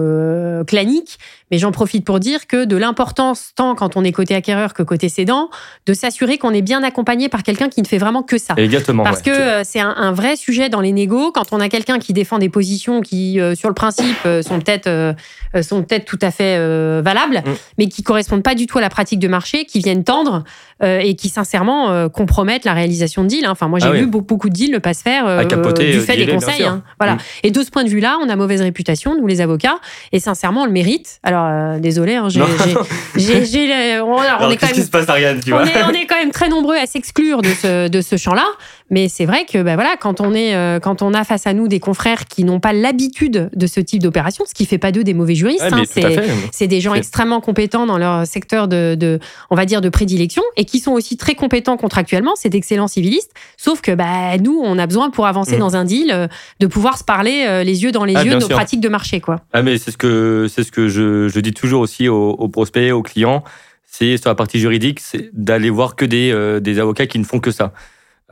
clanique, 0.67 1.17
mais 1.52 1.58
j'en 1.58 1.72
profite 1.72 2.06
pour 2.06 2.20
dire 2.20 2.48
que 2.48 2.66
de 2.66 2.76
l'importance, 2.76 3.52
tant 3.56 3.76
quand 3.76 3.98
on 3.98 4.04
est 4.04 4.12
côté 4.12 4.36
acquéreur 4.36 4.74
que 4.74 4.84
côté 4.84 5.10
cédant, 5.10 5.50
de 5.86 5.93
s'assurer 5.93 6.38
qu'on 6.38 6.52
est 6.52 6.62
bien 6.62 6.84
accompagné 6.84 7.30
par 7.30 7.43
quelqu'un 7.43 7.70
qui 7.70 7.82
ne 7.82 7.88
fait 7.88 7.98
vraiment 7.98 8.24
que 8.24 8.38
ça. 8.38 8.56
Exactement. 8.58 9.04
Parce 9.04 9.22
que 9.22 9.30
euh, 9.30 9.62
c'est 9.64 9.80
un, 9.80 10.12
vrai 10.12 10.36
sujet 10.36 10.70
dans 10.70 10.82
les 10.82 10.91
négos. 10.91 11.32
Quand 11.32 11.52
on 11.52 11.60
a 11.60 11.70
quelqu'un 11.70 12.00
qui 12.00 12.14
défend 12.14 12.39
des 12.39 12.50
positions 12.50 13.02
qui, 13.02 13.39
euh, 13.39 13.56
sur 13.56 13.70
le 13.70 13.76
principe, 13.76 14.18
euh, 14.26 14.41
sont 14.41 14.60
peut-être 14.60 15.16
sont 15.62 15.84
peut-être 15.84 16.06
tout 16.06 16.20
à 16.22 16.32
fait 16.32 16.58
valables, 17.02 17.41
mm. 17.46 17.54
mais 17.78 17.88
qui 17.88 18.04
correspondent 18.04 18.43
pas 18.43 18.56
du 18.56 18.68
tout 18.68 18.78
à 18.78 18.82
la 18.82 18.89
pratique 18.89 19.20
de 19.20 19.28
marché, 19.28 19.66
qui 19.66 19.80
viennent 19.80 20.04
tendre 20.04 20.43
et 20.82 21.15
qui 21.15 21.30
sincèrement 21.30 22.09
compromettent 22.09 22.65
la 22.65 22.73
réalisation 22.73 23.23
de 23.23 23.30
deals. 23.30 23.45
Hein. 23.45 23.51
Enfin, 23.51 23.67
moi 23.67 23.80
j'ai 23.80 23.88
ah 23.88 23.91
vu 23.91 24.07
beaucoup, 24.07 24.49
de 24.49 24.53
deals 24.53 24.71
ne 24.71 24.78
pas 24.78 24.93
se 24.93 25.01
faire 25.01 25.45
du 25.45 25.99
fait 25.99 26.17
des 26.17 26.28
conseils. 26.28 26.63
Hein. 26.63 26.84
Voilà. 26.99 27.15
Mm. 27.15 27.19
Et 27.43 27.51
de 27.51 27.63
ce 27.63 27.71
point 27.71 27.84
de 27.84 27.89
vue-là, 27.89 28.17
on 28.21 28.30
a 28.30 28.36
mauvaise 28.36 28.61
réputation 28.61 29.15
nous 29.15 29.28
les 29.28 29.41
avocats, 29.41 29.78
et 30.11 30.19
sincèrement 30.19 30.63
on 30.63 30.65
le 30.65 30.71
mérite. 30.71 31.19
Alors 31.23 31.80
désolé, 31.80 32.15
hein, 32.15 32.28
j'ai, 32.30 32.41
on, 32.45 32.45
est 32.45 32.73
quand 34.57 34.67
même, 34.67 34.76
se 34.76 34.89
passe, 34.89 35.07
Ariane, 35.07 35.39
tu 35.39 35.53
on, 35.53 35.63
est, 35.63 35.84
on 35.84 35.91
est 35.91 36.05
quand 36.05 36.17
même 36.17 36.32
très 36.32 36.49
nombreux 36.49 36.76
à 36.76 36.86
s'exclure 36.86 37.41
de 37.41 37.49
ce, 37.49 37.88
de 37.88 38.01
ce 38.01 38.17
champ-là. 38.17 38.45
Mais 38.91 39.09
c'est 39.09 39.26
vrai 39.26 39.45
que 39.45 39.63
ben 39.63 39.73
voilà, 39.73 39.95
quand 39.99 40.21
on 40.21 40.36
est, 40.36 40.55
euh, 40.55 40.80
quand 40.80 41.01
on 41.01 41.13
a 41.13 41.23
face 41.23 41.47
à 41.47 41.53
nous 41.53 41.67
des 41.67 41.80
confrères 41.80 42.26
qui 42.26 42.43
n'ont 42.43 42.59
pas 42.59 42.71
l'habitude 42.71 43.49
de 43.53 43.67
ce 43.67 43.80
type 43.80 44.03
d'opération, 44.03 44.45
ce 44.47 44.53
qui 44.53 44.65
fait 44.65 44.78
pas 44.78 44.91
d'eux 44.91 45.03
des 45.03 45.15
mauvais 45.15 45.34
juristes, 45.34 45.65
hein, 45.71 45.84
c'est 46.51 46.67
des 46.67 46.82
gens 46.82 46.93
extrêmement 46.93 47.41
compétents 47.41 47.88
dans 47.88 47.97
leur 47.97 48.28
secteur 48.28 48.67
de, 48.67 48.95
de, 48.95 49.19
on 49.49 49.55
va 49.55 49.65
dire, 49.65 49.82
de 49.82 49.89
prédilection 49.89 50.43
et 50.55 50.64
qui 50.66 50.80
sont 50.80 50.91
aussi 50.91 51.18
très 51.18 51.36
compétents 51.36 51.78
contractuellement. 51.78 52.34
C'est 52.36 52.49
d'excellents 52.49 52.88
civilistes. 52.88 53.32
Sauf 53.57 53.82
que 53.82 53.91
bah, 53.91 54.38
nous, 54.38 54.59
on 54.63 54.78
a 54.78 54.88
besoin 54.88 55.09
pour 55.09 55.28
avancer 55.28 55.55
mmh. 55.55 55.59
dans 55.59 55.76
un 55.76 55.86
deal 55.86 56.11
euh, 56.11 56.28
de 56.59 56.68
pouvoir 56.68 56.97
se 56.97 57.03
parler 57.03 57.45
euh, 57.47 57.63
les 57.63 57.84
yeux 57.84 57.91
dans 57.91 58.05
les 58.05 58.16
ah, 58.16 58.24
yeux 58.24 58.36
de 58.36 58.39
nos 58.39 58.47
pratiques 58.47 58.82
de 58.82 58.89
marché, 58.89 59.22
quoi. 59.22 59.41
Ah 59.53 59.61
mais 59.61 59.78
c'est 59.78 59.91
ce 59.91 59.97
que 59.97 60.47
c'est 60.49 60.63
ce 60.63 60.72
que 60.72 60.88
je, 60.88 61.28
je, 61.28 61.39
dis 61.39 61.53
toujours 61.53 61.82
aussi 61.82 62.07
aux, 62.09 62.32
aux 62.32 62.49
prospects, 62.49 62.91
aux 62.91 63.03
clients 63.03 63.43
c'est 63.88 64.18
sur 64.18 64.30
la 64.30 64.36
partie 64.36 64.59
juridique, 64.59 64.99
c'est 64.99 65.30
d'aller 65.32 65.70
voir 65.70 65.95
que 65.95 66.03
des, 66.03 66.59
des 66.59 66.80
avocats 66.80 67.07
qui 67.07 67.18
ne 67.18 67.24
font 67.24 67.39
que 67.39 67.51
ça. 67.51 67.72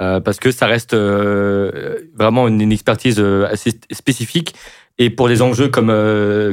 Euh, 0.02 0.20
parce 0.20 0.40
que 0.40 0.52
ça 0.52 0.66
reste 0.66 0.96
euh, 0.96 2.00
vraiment 2.16 2.48
une, 2.48 2.72
expertise 2.72 3.20
euh, 3.20 3.46
assez 3.50 3.72
spécifique. 3.92 4.56
Et 4.98 5.10
pour 5.10 5.28
des 5.28 5.42
enjeux 5.42 5.70
comme, 5.70 5.92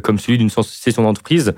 comme 0.03 0.19
celui 0.19 0.39
d'une 0.39 0.49
session 0.49 1.03
d'entreprise, 1.03 1.55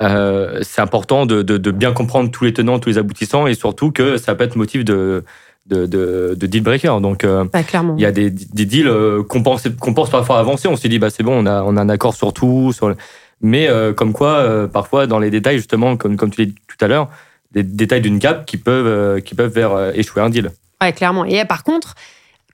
c'est 0.00 0.80
important 0.80 1.26
de, 1.26 1.42
de, 1.42 1.70
bien 1.70 1.92
comprendre 1.92 2.30
tous 2.30 2.44
les 2.44 2.52
tenants, 2.52 2.78
tous 2.78 2.90
les 2.90 2.98
aboutissants, 2.98 3.46
et 3.46 3.54
surtout 3.54 3.92
que 3.92 4.16
ça 4.16 4.34
peut 4.34 4.44
être 4.44 4.56
motif 4.56 4.84
de, 4.84 5.24
de, 5.66 5.86
de, 5.86 6.46
deal 6.46 6.62
breaker. 6.62 7.00
Donc, 7.00 7.24
bah, 7.24 7.60
il 7.96 8.00
y 8.00 8.06
a 8.06 8.12
des, 8.12 8.30
des 8.30 8.64
deals 8.64 8.90
qu'on 9.28 9.42
pense, 9.42 9.68
qu'on 9.78 9.94
pense 9.94 10.10
parfois 10.10 10.38
avancer. 10.38 10.68
On 10.68 10.76
s'est 10.76 10.88
dit, 10.88 10.98
bah, 10.98 11.10
c'est 11.10 11.22
bon, 11.22 11.42
on 11.42 11.46
a, 11.46 11.62
on 11.62 11.76
a 11.76 11.82
un 11.82 11.88
accord 11.88 12.14
sur 12.14 12.32
tout. 12.32 12.72
Sur 12.72 12.94
Mais 13.42 13.68
comme 13.96 14.12
quoi, 14.12 14.68
parfois, 14.72 15.06
dans 15.06 15.18
les 15.18 15.30
détails, 15.30 15.58
justement, 15.58 15.96
comme, 15.96 16.16
comme 16.16 16.30
tu 16.30 16.40
l'as 16.40 16.46
dit 16.46 16.54
tout 16.66 16.82
à 16.84 16.88
l'heure, 16.88 17.08
des 17.52 17.62
détails 17.62 18.00
d'une 18.00 18.18
qui 18.46 18.56
peuvent, 18.56 19.20
qui 19.22 19.34
peuvent 19.34 19.52
faire 19.52 19.92
échouer 19.94 20.22
un 20.22 20.30
deal. 20.30 20.50
Ouais, 20.82 20.92
clairement. 20.94 21.26
Et 21.26 21.44
par 21.44 21.62
contre, 21.62 21.94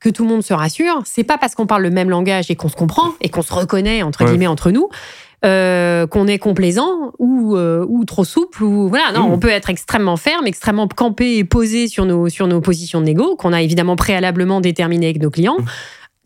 que 0.01 0.09
tout 0.09 0.25
le 0.25 0.29
monde 0.29 0.43
se 0.43 0.55
rassure, 0.55 1.03
c'est 1.05 1.25
pas 1.25 1.39
parce 1.39 1.55
qu'on 1.55 1.67
parle 1.67 1.83
le 1.83 1.91
même 1.91 2.11
langage 2.11 2.51
et 2.51 2.57
qu'on 2.57 2.69
se 2.69 2.77
comprend 2.77 3.13
et 3.21 3.29
qu'on 3.29 3.43
se 3.43 3.53
reconnaît 3.53 4.03
entre 4.03 4.25
guillemets 4.25 4.47
entre 4.47 4.71
nous 4.71 4.89
euh, 5.45 6.07
qu'on 6.07 6.27
est 6.27 6.39
complaisant 6.39 7.13
ou, 7.19 7.57
euh, 7.57 7.85
ou 7.89 8.05
trop 8.05 8.25
souple 8.25 8.65
ou 8.65 8.89
voilà. 8.89 9.13
Non 9.13 9.29
mmh. 9.29 9.33
on 9.33 9.39
peut 9.39 9.49
être 9.49 9.71
extrêmement 9.71 10.17
ferme 10.17 10.47
extrêmement 10.47 10.89
campé 10.89 11.37
et 11.37 11.45
posé 11.45 11.89
sur 11.89 12.05
nos 12.07 12.29
sur 12.29 12.47
nos 12.47 12.61
positions 12.61 13.01
de 13.01 13.07
négo 13.07 13.37
qu'on 13.37 13.53
a 13.53 13.63
évidemment 13.63 13.97
préalablement 13.97 14.61
déterminées 14.61 15.07
avec 15.07 15.23
nos 15.23 15.31
clients. 15.31 15.59
Mmh 15.59 15.67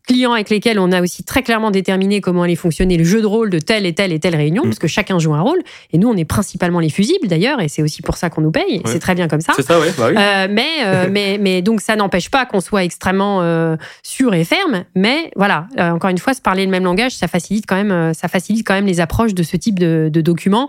clients 0.07 0.32
avec 0.32 0.51
lesquels 0.51 0.78
on 0.78 0.92
a 0.92 1.01
aussi 1.03 1.24
très 1.24 1.42
clairement 1.42 1.70
déterminé 1.70 2.20
comment 2.20 2.42
allait 2.42 2.57
fonctionner 2.57 2.96
le 2.96 3.05
jeu 3.05 3.20
de 3.20 3.26
rôle 3.26 3.51
de 3.51 3.59
telle 3.59 3.86
et 3.86 3.94
telle 3.94 4.12
et 4.12 4.18
telle 4.18 4.36
réunion, 4.36 4.64
mm. 4.64 4.68
parce 4.68 4.78
que 4.78 4.88
chacun 4.88 5.18
joue 5.18 5.34
un 5.34 5.40
rôle. 5.40 5.61
Et 5.92 5.98
nous, 5.98 6.09
on 6.09 6.16
est 6.16 6.24
principalement 6.24 6.80
les 6.80 6.90
fusibles 6.90 7.28
d'ailleurs, 7.28 7.61
et 7.61 7.68
c'est 7.68 7.82
aussi 7.82 8.03
pour 8.03 8.16
ça 8.16 8.30
qu'on 8.30 8.40
nous 8.40 8.51
paye. 8.51 8.82
C'est 8.86 8.98
très 8.98 9.14
bien 9.14 9.28
comme 9.28 9.40
ça. 9.40 9.53
C'est 9.57 9.62
ça, 9.62 9.78
bah 9.78 9.84
oui. 9.84 10.14
Euh, 10.16 10.48
mais, 10.51 10.68
euh, 10.84 11.09
mais, 11.11 11.38
mais 11.40 11.62
donc 11.62 11.80
ça 11.80 11.96
n'empêche 11.96 12.30
pas 12.30 12.46
qu'on 12.46 12.61
soit 12.61 12.84
extrêmement 12.84 13.42
euh, 13.42 13.76
sûr 14.03 14.34
et 14.34 14.44
ferme. 14.44 14.84
Mais 14.94 15.30
voilà, 15.36 15.66
encore 15.78 16.11
une 16.11 16.18
fois, 16.18 16.34
se 16.34 16.42
parler 16.42 16.64
le 16.64 16.70
même 16.70 16.84
langage, 16.84 17.12
ça 17.12 17.28
facilite 17.28 17.64
quand 17.66 17.76
même, 17.76 18.14
ça 18.14 18.28
facilite 18.28 18.66
quand 18.66 18.74
même 18.74 18.86
les 18.86 19.01
approches 19.01 19.34
de 19.34 19.42
ce 19.42 19.57
type 19.57 19.78
de, 19.78 20.11
de 20.12 20.20
documents 20.20 20.68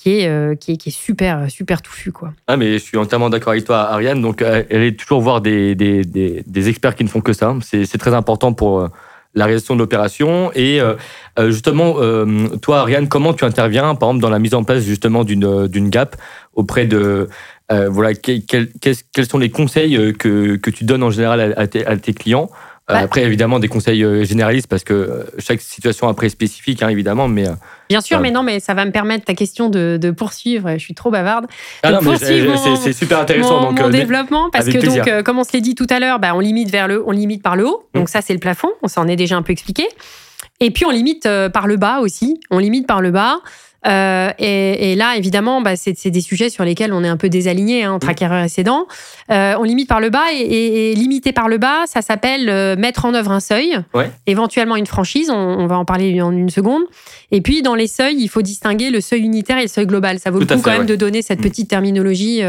qui 0.00 0.20
est, 0.20 0.58
qui 0.58 0.72
est, 0.72 0.76
qui 0.78 0.88
est 0.88 0.92
super, 0.92 1.50
super 1.50 1.82
touffu. 1.82 2.10
Quoi. 2.10 2.32
Ah, 2.46 2.56
mais 2.56 2.74
je 2.74 2.78
suis 2.78 2.96
entièrement 2.96 3.28
d'accord 3.28 3.52
avec 3.52 3.64
toi, 3.64 3.90
Ariane. 3.90 4.22
Donc, 4.22 4.42
elle 4.42 4.82
est 4.82 4.98
toujours 4.98 5.20
voir 5.20 5.42
des, 5.42 5.74
des, 5.74 6.04
des, 6.04 6.68
experts 6.68 6.94
qui 6.94 7.04
ne 7.04 7.08
font 7.08 7.20
que 7.20 7.34
ça. 7.34 7.54
C'est 7.62 7.98
très 7.98 8.14
important 8.14 8.54
pour 8.54 8.80
pour 8.80 8.88
la 9.34 9.44
réalisation 9.44 9.74
de 9.74 9.80
l'opération. 9.80 10.50
Et 10.54 10.80
justement, 11.48 11.96
toi, 12.62 12.80
Ariane, 12.80 13.08
comment 13.08 13.34
tu 13.34 13.44
interviens, 13.44 13.94
par 13.94 14.08
exemple, 14.08 14.22
dans 14.22 14.30
la 14.30 14.38
mise 14.38 14.54
en 14.54 14.64
place 14.64 14.82
justement 14.82 15.24
d'une 15.24 15.90
gap 15.90 16.16
auprès 16.54 16.86
de 16.86 17.28
voilà, 17.68 18.14
quels 18.14 19.26
sont 19.28 19.38
les 19.38 19.50
conseils 19.50 20.14
que, 20.14 20.56
tu 20.56 20.84
donnes 20.84 21.02
en 21.02 21.10
général 21.10 21.54
à 21.56 21.66
tes 21.66 22.14
clients 22.14 22.50
euh, 22.50 22.69
bah. 22.92 22.98
Après, 22.98 23.22
évidemment, 23.22 23.58
des 23.58 23.68
conseils 23.68 24.04
euh, 24.04 24.24
généralistes 24.24 24.66
parce 24.66 24.84
que 24.84 24.94
euh, 24.94 25.24
chaque 25.38 25.60
situation 25.60 26.08
après 26.08 26.26
est 26.26 26.30
spécifique, 26.30 26.82
hein, 26.82 26.88
évidemment. 26.88 27.28
Mais, 27.28 27.44
Bien 27.88 28.00
sûr, 28.00 28.20
mais 28.20 28.30
non, 28.30 28.42
mais 28.42 28.60
ça 28.60 28.74
va 28.74 28.84
me 28.84 28.92
permettre 28.92 29.24
ta 29.24 29.34
question 29.34 29.68
de, 29.68 30.14
poursuivre. 30.16 30.72
Je 30.72 30.78
suis 30.78 30.94
trop 30.94 31.10
bavarde. 31.10 31.46
Ah 31.82 31.98
c'est 32.18 32.92
super 32.92 33.20
intéressant. 33.20 33.60
Mon, 33.60 33.72
donc, 33.72 33.90
développement, 33.90 34.50
parce 34.50 34.66
que 34.66 34.78
donc, 34.78 35.24
comme 35.24 35.38
on 35.38 35.44
se 35.44 35.50
l'a 35.52 35.60
dit 35.60 35.74
tout 35.74 35.86
à 35.90 35.98
l'heure, 35.98 36.18
bah, 36.18 36.34
on 36.34 36.40
limite 36.40 36.70
vers 36.70 36.88
le, 36.88 37.02
on 37.06 37.10
limite 37.10 37.42
par 37.42 37.56
le 37.56 37.66
haut. 37.66 37.88
Donc 37.94 38.04
mm. 38.04 38.12
ça, 38.12 38.20
c'est 38.22 38.32
le 38.32 38.38
plafond. 38.38 38.70
On 38.82 38.88
s'en 38.88 39.08
est 39.08 39.16
déjà 39.16 39.36
un 39.36 39.42
peu 39.42 39.52
expliqué. 39.52 39.84
Et 40.60 40.70
puis 40.70 40.84
on 40.84 40.90
limite 40.90 41.28
par 41.52 41.66
le 41.66 41.76
bas 41.76 42.00
aussi. 42.00 42.40
On 42.50 42.58
limite 42.58 42.86
par 42.86 43.00
le 43.00 43.10
bas. 43.10 43.38
Euh, 43.86 44.30
et, 44.38 44.92
et, 44.92 44.96
là, 44.96 45.16
évidemment, 45.16 45.62
bah, 45.62 45.76
c'est 45.76 46.10
des 46.10 46.20
sujets 46.20 46.50
sur 46.50 46.64
lesquels 46.64 46.92
on 46.92 47.02
est 47.02 47.08
un 47.08 47.16
peu 47.16 47.28
désaligné 47.28 47.84
hein, 47.84 47.92
entre 47.92 48.08
acquéreurs 48.08 48.44
et 48.44 48.48
cédants. 48.48 48.86
Euh, 49.30 49.54
on 49.58 49.62
limite 49.62 49.88
par 49.88 50.00
le 50.00 50.10
bas 50.10 50.26
et, 50.32 50.90
et, 50.90 50.94
limiter 50.94 51.32
par 51.32 51.48
le 51.48 51.58
bas, 51.58 51.84
ça 51.86 52.02
s'appelle 52.02 52.48
euh, 52.48 52.76
mettre 52.76 53.04
en 53.04 53.14
œuvre 53.14 53.32
un 53.32 53.40
seuil, 53.40 53.78
ouais. 53.94 54.10
éventuellement 54.26 54.76
une 54.76 54.86
franchise. 54.86 55.30
On, 55.30 55.34
on, 55.34 55.66
va 55.66 55.78
en 55.78 55.84
parler 55.84 56.20
en 56.20 56.32
une 56.32 56.50
seconde. 56.50 56.82
Et 57.30 57.40
puis, 57.40 57.62
dans 57.62 57.74
les 57.74 57.86
seuils, 57.86 58.16
il 58.18 58.28
faut 58.28 58.42
distinguer 58.42 58.90
le 58.90 59.00
seuil 59.00 59.22
unitaire 59.22 59.58
et 59.58 59.62
le 59.62 59.68
seuil 59.68 59.86
global. 59.86 60.18
Ça 60.18 60.30
vaut 60.30 60.40
le 60.40 60.46
coup 60.46 60.60
quand 60.62 60.72
même 60.72 60.86
de 60.86 60.96
donner 60.96 61.22
cette 61.22 61.40
mmh. 61.40 61.42
petite 61.42 61.68
terminologie. 61.68 62.42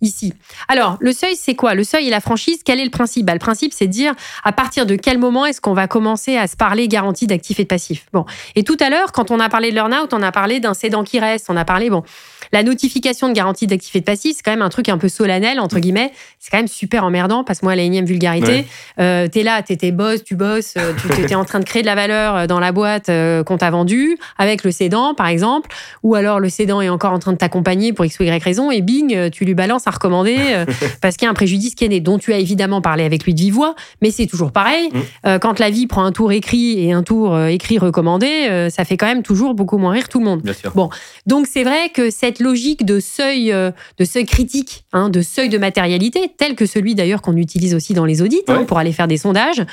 Ici. 0.00 0.32
Alors, 0.68 0.96
le 1.00 1.12
seuil, 1.12 1.34
c'est 1.34 1.56
quoi? 1.56 1.74
Le 1.74 1.82
seuil 1.82 2.06
et 2.06 2.10
la 2.10 2.20
franchise, 2.20 2.60
quel 2.64 2.78
est 2.78 2.84
le 2.84 2.90
principe? 2.90 3.26
Bah, 3.26 3.32
Le 3.32 3.40
principe, 3.40 3.72
c'est 3.72 3.88
de 3.88 3.92
dire 3.92 4.14
à 4.44 4.52
partir 4.52 4.86
de 4.86 4.94
quel 4.94 5.18
moment 5.18 5.44
est-ce 5.44 5.60
qu'on 5.60 5.74
va 5.74 5.88
commencer 5.88 6.36
à 6.36 6.46
se 6.46 6.56
parler 6.56 6.86
garantie 6.86 7.26
d'actifs 7.26 7.58
et 7.58 7.64
de 7.64 7.68
passifs? 7.68 8.06
Bon. 8.12 8.24
Et 8.54 8.62
tout 8.62 8.76
à 8.78 8.90
l'heure, 8.90 9.10
quand 9.10 9.32
on 9.32 9.40
a 9.40 9.48
parlé 9.48 9.70
de 9.70 9.74
l'earn-out, 9.74 10.14
on 10.14 10.22
a 10.22 10.30
parlé 10.30 10.60
d'un 10.60 10.74
cédant 10.74 11.02
qui 11.02 11.18
reste, 11.18 11.46
on 11.50 11.56
a 11.56 11.64
parlé, 11.64 11.90
bon, 11.90 12.04
la 12.52 12.62
notification 12.62 13.28
de 13.28 13.34
garantie 13.34 13.66
d'actifs 13.66 13.96
et 13.96 14.00
de 14.00 14.04
passifs, 14.04 14.36
c'est 14.36 14.42
quand 14.42 14.52
même 14.52 14.62
un 14.62 14.68
truc 14.68 14.88
un 14.88 14.98
peu 14.98 15.08
solennel, 15.08 15.60
entre 15.60 15.78
guillemets. 15.78 16.12
C'est 16.38 16.50
quand 16.50 16.58
même 16.58 16.68
super 16.68 17.04
emmerdant, 17.04 17.44
passe-moi 17.44 17.74
la 17.76 17.82
énième 17.82 18.06
vulgarité. 18.06 18.66
Euh, 19.00 19.28
t'es 19.28 19.42
là, 19.42 19.62
t'es 19.62 19.90
boss, 19.90 20.24
tu 20.24 20.36
bosses, 20.36 20.74
euh, 20.76 20.92
tu 20.94 21.22
es 21.30 21.34
en 21.34 21.44
train 21.44 21.60
de 21.60 21.64
créer 21.64 21.82
de 21.82 21.86
la 21.86 21.94
valeur 21.94 22.36
euh, 22.36 22.46
dans 22.46 22.60
la 22.60 22.72
boîte 22.72 23.08
euh, 23.08 23.42
qu'on 23.42 23.58
t'a 23.58 23.70
vendue, 23.70 24.18
avec 24.36 24.64
le 24.64 24.70
cédant, 24.70 25.14
par 25.14 25.26
exemple, 25.26 25.70
ou 26.02 26.14
alors 26.14 26.40
le 26.40 26.48
cédant 26.48 26.80
est 26.80 26.88
encore 26.88 27.12
en 27.12 27.18
train 27.18 27.32
de 27.32 27.38
t'accompagner 27.38 27.92
pour 27.92 28.04
X 28.04 28.18
ou 28.20 28.24
Y 28.24 28.42
raison, 28.42 28.70
et 28.70 28.80
bing, 28.80 29.30
tu 29.30 29.44
lui 29.44 29.54
balances 29.54 29.86
à 29.86 29.90
recommander 29.90 30.36
parce 31.00 31.16
qu'il 31.16 31.26
y 31.26 31.28
a 31.28 31.30
un 31.30 31.34
préjudice 31.34 31.74
qui 31.74 31.84
est 31.84 31.88
né, 31.88 32.00
dont 32.00 32.18
tu 32.18 32.32
as 32.32 32.38
évidemment 32.38 32.80
parlé 32.80 33.04
avec 33.04 33.24
lui 33.24 33.34
de 33.34 33.40
vive 33.40 33.54
voix, 33.54 33.74
mais 34.02 34.10
c'est 34.10 34.26
toujours 34.26 34.52
pareil. 34.52 34.90
Mm. 34.92 35.38
quand 35.40 35.58
la 35.58 35.70
vie 35.70 35.86
prend 35.86 36.04
un 36.04 36.12
tour 36.12 36.32
écrit 36.32 36.84
et 36.84 36.92
un 36.92 37.02
tour 37.02 37.38
écrit 37.46 37.78
recommandé, 37.78 38.68
ça 38.70 38.84
fait 38.84 38.96
quand 38.96 39.06
même 39.06 39.22
toujours 39.22 39.54
beaucoup 39.54 39.78
moins 39.78 39.92
rire 39.92 40.08
tout 40.08 40.18
le 40.18 40.26
monde. 40.26 40.42
Bon, 40.74 40.90
donc 41.26 41.46
c'est 41.50 41.64
vrai 41.64 41.88
que 41.88 42.10
cette 42.10 42.37
logique 42.40 42.84
de 42.84 43.00
seuil, 43.00 43.52
euh, 43.52 43.70
de 43.98 44.04
seuil 44.04 44.26
critique, 44.26 44.84
hein, 44.92 45.10
de 45.10 45.22
seuil 45.22 45.48
de 45.48 45.58
matérialité, 45.58 46.32
tel 46.36 46.54
que 46.54 46.66
celui 46.66 46.94
d'ailleurs 46.94 47.22
qu'on 47.22 47.36
utilise 47.36 47.74
aussi 47.74 47.94
dans 47.94 48.04
les 48.04 48.22
audits 48.22 48.42
hein, 48.48 48.64
pour 48.64 48.78
aller 48.78 48.92
faire 48.92 49.08
des 49.08 49.16
sondages, 49.16 49.64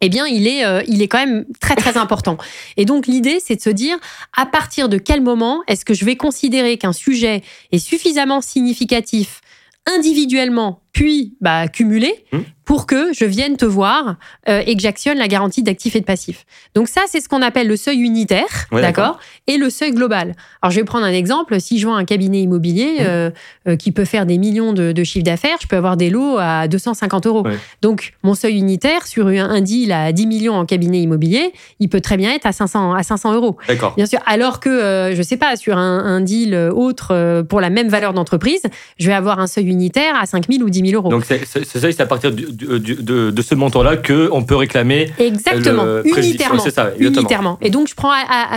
eh 0.00 0.08
bien, 0.08 0.26
il 0.26 0.46
est, 0.46 0.64
euh, 0.64 0.82
il 0.86 1.02
est 1.02 1.08
quand 1.08 1.18
même 1.18 1.44
très, 1.60 1.74
très 1.74 1.96
important. 1.98 2.38
Et 2.76 2.84
donc, 2.84 3.06
l'idée, 3.06 3.40
c'est 3.44 3.56
de 3.56 3.60
se 3.60 3.70
dire, 3.70 3.96
à 4.36 4.46
partir 4.46 4.88
de 4.88 4.98
quel 4.98 5.20
moment 5.20 5.62
est-ce 5.66 5.84
que 5.84 5.94
je 5.94 6.04
vais 6.04 6.16
considérer 6.16 6.78
qu'un 6.78 6.92
sujet 6.92 7.42
est 7.72 7.78
suffisamment 7.78 8.40
significatif 8.40 9.40
individuellement, 9.86 10.82
puis 10.98 11.36
bah, 11.40 11.68
cumulé, 11.68 12.12
mmh 12.32 12.38
pour 12.68 12.86
que 12.86 13.14
je 13.14 13.24
vienne 13.24 13.56
te 13.56 13.64
voir 13.64 14.16
euh, 14.46 14.62
et 14.66 14.76
que 14.76 14.82
j'actionne 14.82 15.16
la 15.16 15.26
garantie 15.26 15.62
d'actifs 15.62 15.96
et 15.96 16.00
de 16.00 16.04
passifs. 16.04 16.44
Donc 16.74 16.88
ça, 16.88 17.00
c'est 17.08 17.22
ce 17.22 17.26
qu'on 17.26 17.40
appelle 17.40 17.66
le 17.66 17.78
seuil 17.78 17.96
unitaire, 17.96 18.66
d'accord, 18.70 19.18
et 19.46 19.56
le 19.56 19.70
seuil 19.70 19.92
global. 19.92 20.34
Alors 20.60 20.70
je 20.70 20.78
vais 20.78 20.84
prendre 20.84 21.06
un 21.06 21.12
exemple. 21.12 21.58
Si 21.62 21.78
je 21.78 21.86
vois 21.86 21.96
un 21.96 22.04
cabinet 22.04 22.42
immobilier 22.42 22.96
mmh. 22.98 23.06
euh, 23.06 23.30
euh, 23.68 23.76
qui 23.76 23.90
peut 23.90 24.04
faire 24.04 24.26
des 24.26 24.36
millions 24.36 24.74
de, 24.74 24.92
de 24.92 25.02
chiffres 25.02 25.24
d'affaires, 25.24 25.56
je 25.62 25.66
peux 25.66 25.76
avoir 25.76 25.96
des 25.96 26.10
lots 26.10 26.36
à 26.38 26.68
250 26.68 27.26
euros. 27.26 27.46
Donc 27.80 28.12
mon 28.22 28.34
seuil 28.34 28.58
unitaire 28.58 29.06
sur 29.06 29.28
un, 29.28 29.60
deal 29.62 29.90
à 29.90 30.12
10 30.12 30.26
millions 30.26 30.54
en 30.54 30.66
cabinet 30.66 31.00
immobilier, 31.00 31.54
il 31.80 31.88
peut 31.88 32.02
très 32.02 32.18
bien 32.18 32.34
être 32.34 32.44
à 32.44 32.52
500 32.52 32.92
à 32.92 33.02
500 33.02 33.32
euros. 33.32 33.56
D'accord. 33.66 33.94
Bien 33.96 34.04
sûr. 34.04 34.18
Alors 34.26 34.60
que 34.60 35.14
je 35.16 35.22
sais 35.22 35.38
pas 35.38 35.56
sur 35.56 35.78
un, 35.78 36.04
un 36.04 36.20
deal 36.20 36.54
autre 36.54 37.42
pour 37.48 37.62
la 37.62 37.70
même 37.70 37.88
valeur 37.88 38.12
d'entreprise, 38.12 38.60
je 38.98 39.06
vais 39.06 39.14
avoir 39.14 39.38
un 39.38 39.46
seuil 39.46 39.68
unitaire 39.68 40.14
à 40.20 40.26
5 40.26 40.52
000 40.52 40.62
ou 40.62 40.68
10 40.68 40.80
000 40.80 40.87
euros. 40.92 41.08
Donc 41.08 41.24
c'est 41.24 41.44
ça, 41.44 41.60
c'est 41.64 42.00
à 42.00 42.06
partir 42.06 42.32
du 42.32 42.46
de, 42.50 43.30
de, 43.30 43.42
ce 43.42 43.54
montant-là 43.54 43.96
qu'on 43.96 44.44
peut 44.44 44.56
réclamer. 44.56 45.10
Exactement, 45.18 46.02
unitairement. 46.04 46.58
Ça, 46.68 46.90
unitairement. 46.98 47.58
Et 47.60 47.70
donc, 47.70 47.88
je 47.88 47.94
prends 47.94 48.12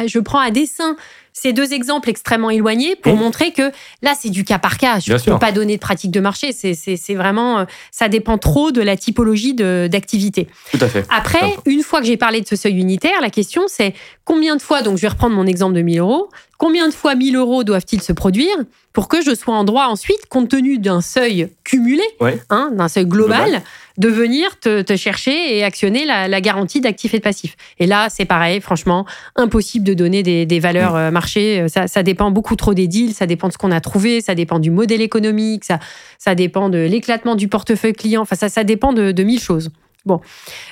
je 0.07 0.19
prends 0.19 0.39
à 0.39 0.51
dessein 0.51 0.95
ces 1.33 1.53
deux 1.53 1.73
exemples 1.73 2.09
extrêmement 2.09 2.49
éloignés 2.49 2.95
pour 2.95 3.15
mmh. 3.15 3.19
montrer 3.19 3.51
que 3.51 3.71
là, 4.01 4.13
c'est 4.19 4.29
du 4.29 4.43
cas 4.43 4.59
par 4.59 4.77
cas. 4.77 4.99
Je 4.99 5.13
ne 5.13 5.19
peux 5.19 5.39
pas 5.39 5.51
donner 5.51 5.75
de 5.75 5.81
pratique 5.81 6.11
de 6.11 6.19
marché. 6.19 6.51
C'est 6.53 7.15
vraiment, 7.15 7.59
euh, 7.59 7.65
ça 7.91 8.09
dépend 8.09 8.37
trop 8.37 8.71
de 8.71 8.81
la 8.81 8.97
typologie 8.97 9.53
d'activité. 9.53 10.47
Tout 10.71 10.79
à 10.81 10.87
fait. 10.87 11.05
Après, 11.09 11.55
une 11.65 11.83
fois 11.83 11.99
que 11.99 12.07
j'ai 12.07 12.17
parlé 12.17 12.41
de 12.41 12.47
ce 12.47 12.55
seuil 12.55 12.77
unitaire, 12.77 13.21
la 13.21 13.29
question 13.29 13.63
c'est 13.67 13.93
combien 14.25 14.55
de 14.55 14.61
fois, 14.61 14.81
donc 14.81 14.97
je 14.97 15.01
vais 15.01 15.07
reprendre 15.07 15.35
mon 15.35 15.45
exemple 15.45 15.75
de 15.75 15.81
1000 15.81 15.99
euros, 15.99 16.29
combien 16.57 16.87
de 16.87 16.93
fois 16.93 17.15
1000 17.15 17.35
euros 17.35 17.63
doivent-ils 17.63 18.01
se 18.01 18.13
produire 18.13 18.55
pour 18.93 19.07
que 19.07 19.21
je 19.21 19.33
sois 19.33 19.55
en 19.55 19.63
droit 19.63 19.85
ensuite, 19.85 20.25
compte 20.29 20.49
tenu 20.49 20.77
d'un 20.77 21.01
seuil 21.01 21.49
cumulé, 21.63 22.03
hein, 22.49 22.71
d'un 22.73 22.87
seuil 22.87 23.05
global, 23.05 23.61
de 23.97 24.07
venir 24.07 24.59
te, 24.59 24.95
chercher 24.95 25.57
et 25.57 25.63
actionner 25.63 26.05
la, 26.05 26.41
garantie 26.41 26.81
d'actifs 26.81 27.13
et 27.13 27.17
de 27.17 27.23
passifs. 27.23 27.55
Et 27.79 27.87
là, 27.87 28.07
c'est 28.09 28.25
pareil, 28.25 28.61
franchement, 28.61 29.05
impossible 29.35 29.85
de 29.85 29.93
donner 29.93 30.23
des, 30.23 30.59
valeurs 30.59 30.93
mmh. 30.93 30.97
euh, 30.97 31.11
marché. 31.11 31.65
Ça, 31.67 32.03
dépend 32.03 32.31
beaucoup 32.31 32.55
trop 32.55 32.73
des 32.73 32.87
deals, 32.87 33.13
ça 33.13 33.25
dépend 33.25 33.47
de 33.47 33.53
ce 33.53 33.57
qu'on 33.57 33.71
a 33.71 33.81
trouvé, 33.81 34.21
ça 34.21 34.35
dépend 34.35 34.59
du 34.59 34.71
modèle 34.71 35.01
économique, 35.01 35.65
ça, 35.65 35.79
ça 36.17 36.35
dépend 36.35 36.69
de 36.69 36.79
l'éclatement 36.79 37.35
du 37.35 37.47
portefeuille 37.47 37.93
client, 37.93 38.21
enfin, 38.21 38.35
ça, 38.35 38.49
ça 38.49 38.63
dépend 38.63 38.93
de 38.93 39.23
mille 39.23 39.39
choses. 39.39 39.71
Bon, 40.05 40.19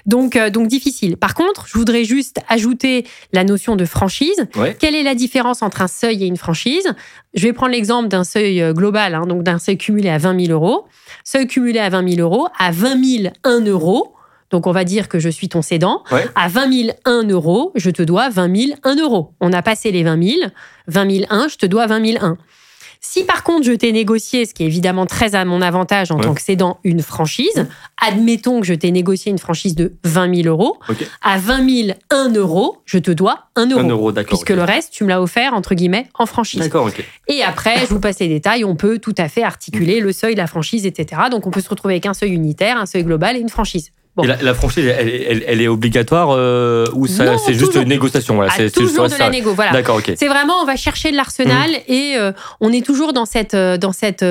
donc, 0.08 0.36
euh, 0.36 0.50
donc 0.50 0.68
difficile. 0.68 1.16
Par 1.16 1.36
contre, 1.36 1.68
je 1.68 1.78
voudrais 1.78 2.04
juste 2.04 2.40
ajouter 2.48 3.06
la 3.32 3.44
notion 3.44 3.76
de 3.76 3.86
franchise. 3.86 4.48
Quelle 4.80 4.96
est 4.96 5.04
la 5.04 5.14
différence 5.14 5.62
entre 5.62 5.84
un 5.84 5.88
seuil 5.88 6.24
et 6.24 6.28
une 6.28 6.38
franchise? 6.38 6.88
Je 7.36 7.44
vais 7.44 7.54
prendre 7.54 7.72
l'exemple 7.72 8.08
d'un 8.08 8.24
seuil 8.24 8.60
euh, 8.60 8.74
global, 8.74 9.14
hein, 9.14 9.28
donc 9.28 9.44
d'un 9.44 9.60
seuil 9.60 9.78
cumulé 9.78 10.10
à 10.10 10.18
20 10.18 10.48
000 10.48 10.52
euros. 10.52 10.88
Seuil 11.24 11.46
cumulé 11.46 11.78
à 11.78 11.90
20 11.90 12.16
000 12.16 12.22
euros, 12.22 12.48
à 12.58 12.72
20 12.72 13.04
000, 13.04 13.34
1 13.44 13.66
euro. 13.66 14.16
Donc, 14.50 14.66
on 14.66 14.72
va 14.72 14.84
dire 14.84 15.10
que 15.10 15.20
je 15.20 15.30
suis 15.30 15.48
ton 15.48 15.62
cédant. 15.62 16.04
À 16.34 16.48
20 16.48 16.74
000, 16.86 16.98
1 17.06 17.30
euro, 17.30 17.72
je 17.76 17.92
te 17.92 18.02
dois 18.02 18.30
20 18.30 18.56
000, 18.56 18.80
1 18.84 18.96
euro. 18.96 19.34
On 19.42 19.54
a 19.54 19.62
passé 19.62 19.92
les 19.92 20.02
20 20.02 20.24
000. 20.24 20.38
20 20.88 21.12
000, 21.12 21.26
1, 21.30 21.48
je 21.50 21.58
te 21.58 21.68
dois 21.68 21.86
20 21.86 22.14
000, 22.14 22.26
1. 22.26 22.38
Si 23.02 23.24
par 23.24 23.44
contre 23.44 23.64
je 23.66 23.72
t'ai 23.72 23.92
négocié, 23.94 24.46
ce 24.46 24.54
qui 24.54 24.64
est 24.64 24.66
évidemment 24.66 25.06
très 25.06 25.34
à 25.34 25.46
mon 25.46 25.62
avantage 25.62 26.12
en 26.12 26.20
tant 26.20 26.34
que 26.34 26.42
cédant, 26.42 26.80
une 26.84 27.02
franchise, 27.02 27.66
admettons 27.98 28.60
que 28.60 28.68
je 28.68 28.74
t'ai 28.74 28.92
négocié 28.92 29.32
une 29.32 29.38
franchise 29.38 29.74
de 29.74 29.94
20 30.04 30.44
000 30.44 30.48
euros, 30.48 30.78
à 31.22 31.38
20 31.38 31.86
000, 31.86 31.98
1 32.10 32.34
euro, 32.34 32.80
je 32.86 32.98
te 32.98 33.12
dois 33.12 33.46
1 33.56 33.70
euro. 33.72 33.80
1 33.80 33.88
euro 33.90 34.12
puisque 34.12 34.50
le 34.50 34.64
reste, 34.64 34.92
tu 34.92 35.06
me 35.06 35.10
l'as 35.10 35.22
offert, 35.22 35.54
entre 35.54 35.76
guillemets, 35.76 36.08
en 36.14 36.26
franchise. 36.26 36.60
D'accord, 36.60 36.90
Et 37.28 37.42
après, 37.42 37.80
je 37.80 37.94
vous 37.94 38.02
passe 38.02 38.20
les 38.20 38.28
détails, 38.28 38.66
on 38.66 38.76
peut 38.76 39.00
tout 39.00 39.16
à 39.18 39.30
fait 39.30 39.44
articuler 39.44 40.02
le 40.02 40.12
seuil, 40.12 40.36
la 40.36 40.48
franchise, 40.48 40.86
etc. 40.86 41.22
Donc 41.32 41.48
on 41.48 41.52
peut 41.52 41.62
se 41.62 41.70
retrouver 41.70 41.94
avec 41.94 42.06
un 42.06 42.14
seuil 42.14 42.32
unitaire, 42.32 42.78
un 42.78 42.86
seuil 42.86 43.04
global 43.04 43.38
et 43.38 43.40
une 43.40 43.50
franchise. 43.50 43.92
La, 44.24 44.54
franchise, 44.54 44.86
elle, 44.86 45.62
est 45.62 45.68
obligatoire 45.68 46.30
euh, 46.32 46.86
ou 46.94 47.08
c'est 47.08 47.54
juste 47.54 47.76
une 47.76 47.88
négociation 47.88 48.36
voilà, 48.36 48.52
C'est 48.56 48.72
toujours 48.72 49.08
de 49.08 49.16
la 49.18 49.30
négo. 49.30 49.54
Voilà. 49.54 49.72
D'accord, 49.72 49.98
ok. 49.98 50.14
C'est 50.16 50.28
vraiment, 50.28 50.62
on 50.62 50.66
va 50.66 50.76
chercher 50.76 51.12
de 51.12 51.16
l'arsenal 51.16 51.72
mmh. 51.72 51.92
et 51.92 52.16
euh, 52.18 52.32
on 52.60 52.72
est 52.72 52.86
toujours 52.86 53.14
dans 53.14 53.26
cette, 53.26 53.54
euh, 53.54 53.78
dans 53.78 53.92
cette 53.92 54.24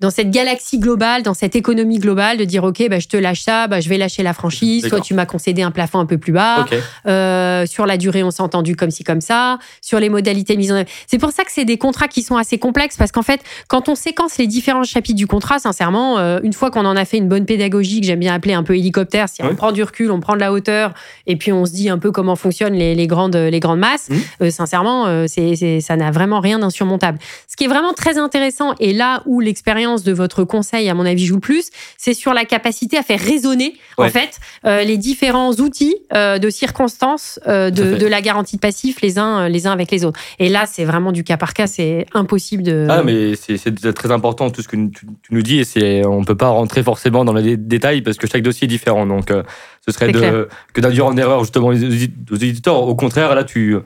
dans 0.00 0.10
cette 0.10 0.30
galaxie 0.30 0.78
globale, 0.78 1.22
dans 1.22 1.32
cette 1.32 1.56
économie 1.56 1.98
globale, 1.98 2.36
de 2.36 2.44
dire 2.44 2.64
ok, 2.64 2.88
bah, 2.90 2.98
je 2.98 3.08
te 3.08 3.16
lâche 3.16 3.40
ça, 3.40 3.66
bah, 3.66 3.80
je 3.80 3.88
vais 3.88 3.96
lâcher 3.96 4.22
la 4.22 4.34
franchise. 4.34 4.86
Soit 4.88 5.00
tu 5.00 5.14
m'as 5.14 5.24
concédé 5.24 5.62
un 5.62 5.70
plafond 5.70 5.98
un 5.98 6.06
peu 6.06 6.18
plus 6.18 6.32
bas. 6.32 6.66
Euh, 7.06 7.64
sur 7.66 7.86
la 7.86 7.96
durée, 7.96 8.22
on 8.22 8.30
s'est 8.30 8.42
entendu 8.42 8.76
comme 8.76 8.90
ci 8.90 9.04
comme 9.04 9.22
ça. 9.22 9.58
Sur 9.80 9.98
les 9.98 10.10
modalités 10.10 10.56
mises 10.56 10.72
en 10.72 10.76
œuvre. 10.76 10.88
C'est 11.06 11.18
pour 11.18 11.30
ça 11.30 11.44
que 11.44 11.50
c'est 11.50 11.64
des 11.64 11.78
contrats 11.78 12.08
qui 12.08 12.22
sont 12.22 12.36
assez 12.36 12.58
complexes 12.58 12.96
parce 12.96 13.10
qu'en 13.10 13.22
fait, 13.22 13.40
quand 13.68 13.88
on 13.88 13.94
séquence 13.94 14.36
les 14.36 14.46
différents 14.46 14.84
chapitres 14.84 15.16
du 15.16 15.26
contrat, 15.26 15.58
sincèrement, 15.58 16.18
euh, 16.18 16.40
une 16.42 16.52
fois 16.52 16.70
qu'on 16.70 16.84
en 16.84 16.96
a 16.96 17.04
fait 17.04 17.16
une 17.16 17.28
bonne 17.28 17.46
pédagogie 17.46 18.00
que 18.00 18.06
j'aime 18.06 18.20
bien 18.20 18.34
appeler 18.34 18.54
un 18.54 18.62
peu 18.62 18.76
hélicoptère, 18.76 19.28
si 19.28 19.42
on 19.42 19.54
prend 19.54 19.72
du 19.72 19.82
recul, 19.82 20.10
on 20.10 20.20
prend 20.20 20.34
de 20.34 20.40
la 20.40 20.52
hauteur 20.52 20.92
et 21.26 21.36
puis 21.36 21.52
on 21.52 21.64
se 21.64 21.72
dit 21.72 21.88
un 21.88 21.98
peu 21.98 22.12
comment 22.12 22.36
fonctionnent 22.36 22.74
les, 22.74 23.06
grandes 23.06 23.36
les 23.36 23.60
grandes 23.60 23.78
masses. 23.80 24.10
Mmh. 24.10 24.14
Euh, 24.42 24.50
sincèrement, 24.50 25.26
c'est 25.26 25.80
ça 25.80 25.96
n'a 25.96 26.10
vraiment 26.10 26.40
rien 26.40 26.58
d'insurmontable. 26.58 27.18
Ce 27.48 27.56
qui 27.56 27.64
est 27.64 27.68
vraiment 27.68 27.94
très 27.94 28.18
intéressant 28.18 28.74
et 28.78 28.92
là 28.92 29.22
où 29.24 29.40
l'expérience 29.40 29.85
l'expérience 29.86 30.02
de 30.04 30.12
votre 30.12 30.44
conseil, 30.44 30.88
à 30.88 30.94
mon 30.94 31.06
avis, 31.06 31.26
joue 31.26 31.36
le 31.36 31.40
plus. 31.40 31.70
C'est 31.96 32.14
sur 32.14 32.34
la 32.34 32.44
capacité 32.44 32.96
à 32.96 33.02
faire 33.02 33.20
résonner, 33.20 33.74
en 33.96 34.08
fait, 34.08 34.38
euh, 34.64 34.82
les 34.82 34.96
différents 34.96 35.52
outils 35.52 35.96
euh, 36.14 36.38
de 36.38 36.50
circonstances 36.50 37.38
de, 37.46 37.70
de, 37.70 38.06
la 38.06 38.20
garantie 38.20 38.56
de 38.56 38.60
passif 38.60 39.00
les 39.02 39.18
uns, 39.18 39.48
les 39.48 39.66
uns 39.66 39.72
avec 39.72 39.90
les 39.90 40.04
autres. 40.04 40.18
Et 40.38 40.48
là, 40.48 40.66
c'est 40.66 40.84
vraiment 40.84 41.12
du 41.12 41.24
cas 41.24 41.36
par 41.36 41.54
cas, 41.54 41.66
c'est 41.66 42.06
impossible 42.14 42.62
de. 42.62 42.86
Ah, 42.88 43.02
mais 43.02 43.34
c'est 43.36 43.94
très 43.94 44.10
important 44.10 44.50
tout 44.50 44.62
ce 44.62 44.68
que 44.68 44.76
tu, 44.76 45.06
nous 45.30 45.42
dis, 45.42 45.62
et 45.76 46.04
on 46.04 46.20
ne 46.20 46.24
peut 46.24 46.36
pas 46.36 46.48
rentrer 46.48 46.82
forcément 46.82 47.24
dans 47.24 47.32
les 47.32 47.56
détails 47.56 48.02
parce 48.02 48.16
que 48.16 48.26
chaque 48.26 48.42
dossier 48.42 48.64
est 48.64 48.68
différent. 48.68 49.06
Donc, 49.06 49.30
ce 49.30 49.92
serait 49.92 50.10
de, 50.10 50.48
que 50.72 50.80
d'induire 50.80 51.06
en 51.06 51.16
erreur 51.16 51.40
justement 51.40 51.68
aux 51.68 52.36
éditeurs. 52.36 52.82
Au 52.82 52.94
contraire, 52.94 53.34
là, 53.34 53.44
tu, 53.44 53.76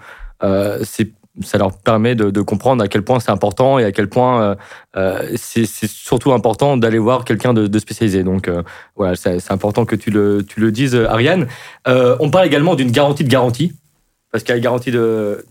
c'est 0.82 1.12
ça 1.42 1.58
leur 1.58 1.76
permet 1.78 2.14
de, 2.14 2.40
comprendre 2.42 2.82
à 2.82 2.88
quel 2.88 3.02
point 3.02 3.20
c'est 3.20 3.30
important 3.30 3.78
et 3.78 3.84
à 3.84 3.92
quel 3.92 4.08
point 4.08 4.42
euh, 4.42 4.54
euh, 4.96 5.36
c'est 5.36 5.66
surtout 5.66 6.32
important 6.32 6.76
d'aller 6.76 6.98
voir 6.98 7.24
quelqu'un 7.24 7.54
de, 7.54 7.78
spécialisé. 7.78 8.22
Donc 8.22 8.48
euh, 8.48 8.62
voilà, 8.96 9.16
c'est 9.16 9.50
important 9.50 9.84
que 9.84 9.96
tu 9.96 10.10
le, 10.10 10.44
tu 10.46 10.60
le 10.60 10.72
dises, 10.72 10.94
Ariane. 10.94 11.46
on 11.86 12.30
parle 12.30 12.46
également 12.46 12.74
d'une 12.74 12.90
garantie 12.90 13.24
de 13.24 13.28
garantie, 13.28 13.72
parce 14.32 14.44
qu'il 14.44 14.50
y 14.50 14.52
a 14.52 14.56
la 14.56 14.62
garantie 14.62 14.92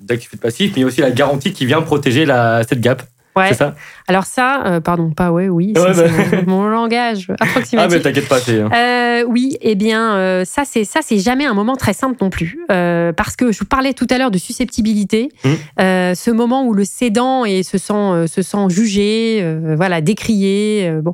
d'activité 0.02 0.38
passive, 0.38 0.72
mais 0.72 0.78
il 0.78 0.82
y 0.82 0.84
a 0.84 0.88
aussi 0.88 1.02
la 1.02 1.12
garantie 1.12 1.54
qui 1.54 1.66
vient 1.66 1.82
protéger 1.82 2.26
la, 2.26 2.64
cette 2.64 2.82
gap. 2.82 3.04
C'est 3.48 3.56
ça 3.56 3.76
Alors 4.08 4.26
ça, 4.26 4.64
euh, 4.66 4.80
pardon, 4.80 5.12
pas 5.12 5.32
ouais, 5.32 5.50
oui, 5.50 5.74
c'est 5.76 5.94
bah. 5.96 6.42
mon, 6.46 6.64
langage 6.68 7.28
approximatif. 7.40 7.80
Ah 7.80 7.88
mais 7.88 8.02
t'inquiète 8.02 8.28
pas, 8.28 8.40
c'est... 8.40 8.60
Hein. 8.60 8.70
Euh, 8.74 9.24
oui, 9.28 9.58
eh 9.62 9.76
bien, 9.76 10.16
euh, 10.16 10.44
ça, 10.46 10.64
c'est 10.66 10.84
ça, 10.84 11.00
c'est 11.02 11.20
jamais 11.20 11.46
un 11.46 11.54
moment 11.54 11.76
très 11.76 11.94
simple 11.94 12.18
non 12.22 12.30
plus, 12.30 12.60
parce 12.68 13.36
que 13.36 13.52
je 13.52 13.60
vous 13.60 13.66
parlais 13.66 13.94
tout 13.94 14.08
à 14.10 14.18
l'heure 14.18 14.32
de 14.32 14.38
susceptibilité, 14.38 15.30
mmh. 15.44 15.50
ce 15.80 16.32
moment 16.32 16.66
où 16.66 16.74
le 16.74 16.84
cédant 16.84 17.46
et 17.46 17.64
se 17.64 17.78
sent, 17.78 18.28
se 18.28 18.42
sent 18.42 18.70
jugé, 18.70 19.58
voilà, 19.76 20.02
décrié, 20.02 20.92
bon 21.02 21.14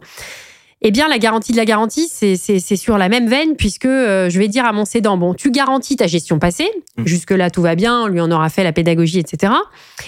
eh 0.82 0.91
bien, 0.91 1.07
la 1.07 1.17
garantie 1.17 1.51
de 1.51 1.57
la 1.57 1.65
garantie, 1.65 2.07
c'est 2.09 2.76
sur 2.76 2.97
la 2.97 3.09
même 3.09 3.28
veine, 3.28 3.55
puisque 3.55 3.86
euh, 3.86 4.30
je 4.30 4.38
vais 4.38 4.47
dire 4.47 4.65
à 4.65 4.73
mon 4.73 4.86
cédant, 4.86 5.17
bon, 5.17 5.34
tu 5.34 5.49
garantis 5.49 5.95
ta 5.95 6.05
gestion 6.05 6.38
passée, 6.38 6.69
mmh. 6.97 7.07
jusque-là 7.07 7.49
tout 7.49 7.61
va 7.61 7.76
bien, 7.76 8.03
on 8.03 8.07
lui 8.07 8.21
en 8.21 8.30
aura 8.30 8.49
fait 8.49 8.63
la 8.63 8.73
pédagogie, 8.73 9.19
etc. 9.19 9.53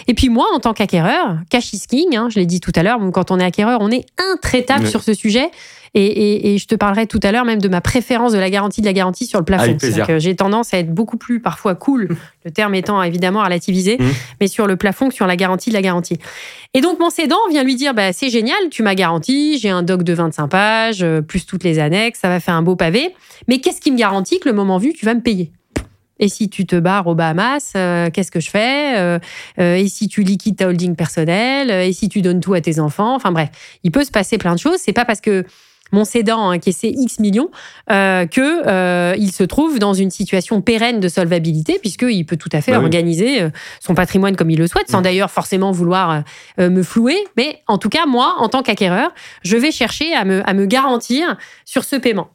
Et 0.07 0.13
puis 0.13 0.29
moi, 0.29 0.45
en 0.53 0.59
tant 0.59 0.73
qu'acquéreur, 0.73 1.37
cash 1.49 1.73
is 1.73 1.81
king, 1.87 2.15
hein, 2.15 2.27
je 2.29 2.39
l'ai 2.39 2.45
dit 2.45 2.59
tout 2.59 2.73
à 2.75 2.83
l'heure, 2.83 2.99
quand 3.13 3.31
on 3.31 3.39
est 3.39 3.45
acquéreur, 3.45 3.79
on 3.81 3.89
est 3.89 4.05
intraitable 4.33 4.87
sur 4.87 5.03
ce 5.03 5.13
sujet. 5.13 5.49
Et, 5.93 6.57
je 6.57 6.65
te 6.67 6.75
parlerai 6.75 7.07
tout 7.07 7.19
à 7.23 7.31
l'heure 7.31 7.45
même 7.45 7.61
de 7.61 7.67
ma 7.67 7.81
préférence 7.81 8.33
de 8.33 8.37
la 8.37 8.49
garantie 8.49 8.81
de 8.81 8.85
la 8.85 8.93
garantie 8.93 9.25
sur 9.25 9.39
le 9.39 9.45
plafond. 9.45 9.77
J'ai 10.17 10.35
tendance 10.35 10.73
à 10.73 10.79
être 10.79 10.93
beaucoup 10.93 11.17
plus 11.17 11.39
parfois 11.39 11.75
cool, 11.75 12.09
le 12.45 12.51
terme 12.51 12.75
étant 12.75 13.01
évidemment 13.03 13.43
relativisé, 13.43 13.97
mmh. 13.97 14.05
mais 14.41 14.47
sur 14.47 14.67
le 14.67 14.75
plafond 14.75 15.09
que 15.09 15.13
sur 15.13 15.27
la 15.27 15.35
garantie 15.35 15.69
de 15.69 15.75
la 15.75 15.81
garantie. 15.81 16.17
Et 16.73 16.81
donc 16.81 16.99
mon 16.99 17.09
cédant 17.09 17.37
vient 17.49 17.63
lui 17.63 17.75
dire 17.75 17.93
bah, 17.93 18.13
c'est 18.13 18.29
génial, 18.29 18.57
tu 18.69 18.83
m'as 18.83 18.95
garanti, 18.95 19.57
j'ai 19.59 19.69
un 19.69 19.83
doc 19.83 20.03
de 20.03 20.13
25 20.13 20.47
pages, 20.47 21.03
euh, 21.03 21.21
plus 21.21 21.45
toutes 21.45 21.63
les 21.63 21.79
annexes, 21.79 22.19
ça 22.19 22.29
va 22.29 22.39
faire 22.39 22.55
un 22.55 22.61
beau 22.61 22.75
pavé. 22.75 23.13
Mais 23.47 23.59
qu'est-ce 23.59 23.81
qui 23.81 23.91
me 23.91 23.97
garantit 23.97 24.39
que 24.39 24.49
le 24.49 24.55
moment 24.55 24.77
vu, 24.77 24.93
tu 24.93 25.05
vas 25.05 25.13
me 25.13 25.21
payer? 25.21 25.51
Et 26.19 26.29
si 26.29 26.49
tu 26.49 26.65
te 26.65 26.75
barres 26.75 27.07
aux 27.07 27.15
Bahamas, 27.15 27.73
euh, 27.75 28.09
qu'est-ce 28.11 28.31
que 28.31 28.39
je 28.39 28.49
fais? 28.49 28.97
Euh, 28.97 29.19
Et 29.57 29.87
si 29.87 30.07
tu 30.07 30.23
liquides 30.23 30.57
ta 30.57 30.67
holding 30.67 30.95
personnelle? 30.95 31.69
Et 31.69 31.93
si 31.93 32.09
tu 32.09 32.21
donnes 32.21 32.39
tout 32.39 32.53
à 32.53 32.61
tes 32.61 32.79
enfants? 32.79 33.15
Enfin 33.15 33.31
bref, 33.31 33.49
il 33.83 33.91
peut 33.91 34.03
se 34.03 34.11
passer 34.11 34.37
plein 34.37 34.55
de 34.55 34.59
choses. 34.59 34.77
C'est 34.79 34.93
pas 34.93 35.05
parce 35.05 35.21
que 35.21 35.45
mon 35.91 36.05
cédant 36.05 36.49
a 36.49 36.55
encaissé 36.55 36.93
X 36.95 37.19
millions, 37.19 37.49
euh, 37.91 38.25
que 38.25 38.67
euh, 38.67 39.15
il 39.17 39.31
se 39.31 39.43
trouve 39.43 39.79
dans 39.79 39.93
une 39.93 40.11
situation 40.11 40.61
pérenne 40.61 40.99
de 40.99 41.07
solvabilité, 41.07 41.79
puisqu'il 41.79 42.25
peut 42.25 42.37
tout 42.37 42.49
à 42.51 42.61
fait 42.61 42.71
bah 42.71 42.79
organiser 42.79 43.41
euh, 43.41 43.49
son 43.79 43.95
patrimoine 43.95 44.35
comme 44.35 44.49
il 44.49 44.59
le 44.59 44.67
souhaite, 44.67 44.89
sans 44.89 45.01
d'ailleurs 45.01 45.31
forcément 45.31 45.71
vouloir 45.71 46.23
euh, 46.59 46.69
me 46.69 46.83
flouer. 46.83 47.17
Mais 47.35 47.61
en 47.67 47.77
tout 47.77 47.89
cas, 47.89 48.05
moi, 48.05 48.35
en 48.39 48.49
tant 48.49 48.63
qu'acquéreur, 48.63 49.11
je 49.43 49.57
vais 49.57 49.71
chercher 49.71 50.13
à 50.13 50.25
me, 50.25 50.47
à 50.47 50.53
me 50.53 50.65
garantir 50.65 51.37
sur 51.65 51.83
ce 51.83 51.95
paiement. 51.95 52.29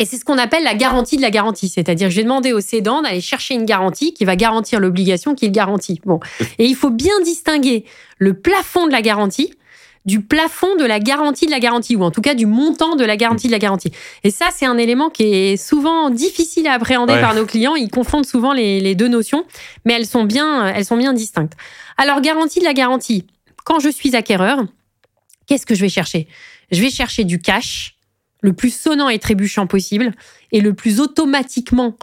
Et 0.00 0.06
c'est 0.06 0.16
ce 0.16 0.24
qu'on 0.24 0.38
appelle 0.38 0.64
la 0.64 0.74
garantie 0.74 1.18
de 1.18 1.22
la 1.22 1.30
garantie. 1.30 1.68
C'est-à-dire 1.68 2.08
que 2.08 2.12
je 2.12 2.16
vais 2.16 2.22
demander 2.22 2.54
au 2.54 2.60
cédant 2.60 3.02
d'aller 3.02 3.20
chercher 3.20 3.52
une 3.52 3.66
garantie 3.66 4.14
qui 4.14 4.24
va 4.24 4.34
garantir 4.34 4.80
l'obligation 4.80 5.34
qu'il 5.34 5.52
garantit. 5.52 6.00
Bon. 6.06 6.20
Et 6.58 6.64
il 6.64 6.74
faut 6.74 6.88
bien 6.88 7.12
distinguer 7.22 7.84
le 8.16 8.32
plafond 8.32 8.86
de 8.86 8.92
la 8.92 9.02
garantie 9.02 9.52
du 10.06 10.22
plafond 10.22 10.76
de 10.76 10.84
la 10.84 10.98
garantie 10.98 11.46
de 11.46 11.50
la 11.50 11.60
garantie, 11.60 11.94
ou 11.94 12.02
en 12.02 12.10
tout 12.10 12.22
cas 12.22 12.34
du 12.34 12.46
montant 12.46 12.96
de 12.96 13.04
la 13.04 13.16
garantie 13.16 13.48
de 13.48 13.52
la 13.52 13.58
garantie. 13.58 13.92
Et 14.24 14.30
ça, 14.30 14.48
c'est 14.52 14.66
un 14.66 14.78
élément 14.78 15.10
qui 15.10 15.24
est 15.24 15.56
souvent 15.56 16.10
difficile 16.10 16.66
à 16.66 16.72
appréhender 16.72 17.14
par 17.20 17.34
nos 17.34 17.44
clients. 17.44 17.76
Ils 17.76 17.90
confondent 17.90 18.24
souvent 18.24 18.52
les, 18.52 18.94
deux 18.94 19.08
notions, 19.08 19.44
mais 19.84 19.94
elles 19.94 20.06
sont, 20.06 20.24
bien, 20.24 20.66
elles 20.68 20.86
sont 20.86 20.96
bien 20.96 21.12
distinctes. 21.12 21.52
Alors, 21.98 22.20
garantie 22.22 22.60
de 22.60 22.64
la 22.64 22.72
garantie, 22.72 23.26
quand 23.64 23.78
je 23.78 23.90
suis 23.90 24.16
acquéreur, 24.16 24.64
qu'est-ce 25.46 25.66
que 25.66 25.74
je 25.74 25.82
vais 25.82 25.90
chercher? 25.90 26.28
Je 26.70 26.80
vais 26.80 26.90
chercher 26.90 27.24
du 27.24 27.38
cash, 27.38 27.96
le 28.40 28.54
plus 28.54 28.74
sonnant 28.74 29.10
et 29.10 29.18
trébuchant 29.18 29.66
possible, 29.66 30.12
et 30.50 30.62
le 30.62 30.72
plus 30.72 31.00
automatiquement 31.00 31.96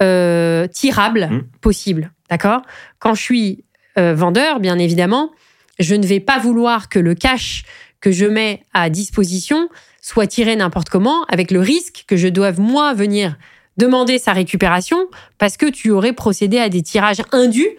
euh, 0.00 0.68
tirable 0.68 1.28
mmh. 1.30 1.42
possible. 1.60 2.12
D'accord? 2.30 2.62
Quand 3.00 3.14
je 3.14 3.22
suis 3.22 3.64
euh, 3.98 4.14
vendeur, 4.14 4.60
bien 4.60 4.78
évidemment, 4.78 5.32
je 5.78 5.94
ne 5.94 6.06
vais 6.06 6.20
pas 6.20 6.38
vouloir 6.38 6.88
que 6.88 6.98
le 6.98 7.14
cash 7.14 7.64
que 8.00 8.10
je 8.10 8.26
mets 8.26 8.64
à 8.74 8.90
disposition 8.90 9.68
soit 10.00 10.26
tiré 10.26 10.56
n'importe 10.56 10.90
comment, 10.90 11.24
avec 11.28 11.50
le 11.50 11.60
risque 11.60 12.04
que 12.06 12.16
je 12.16 12.28
doive, 12.28 12.60
moi, 12.60 12.92
venir 12.92 13.36
demander 13.78 14.18
sa 14.18 14.32
récupération 14.32 14.98
parce 15.38 15.56
que 15.56 15.66
tu 15.66 15.90
aurais 15.90 16.12
procédé 16.12 16.58
à 16.58 16.68
des 16.68 16.82
tirages 16.82 17.22
indus 17.32 17.70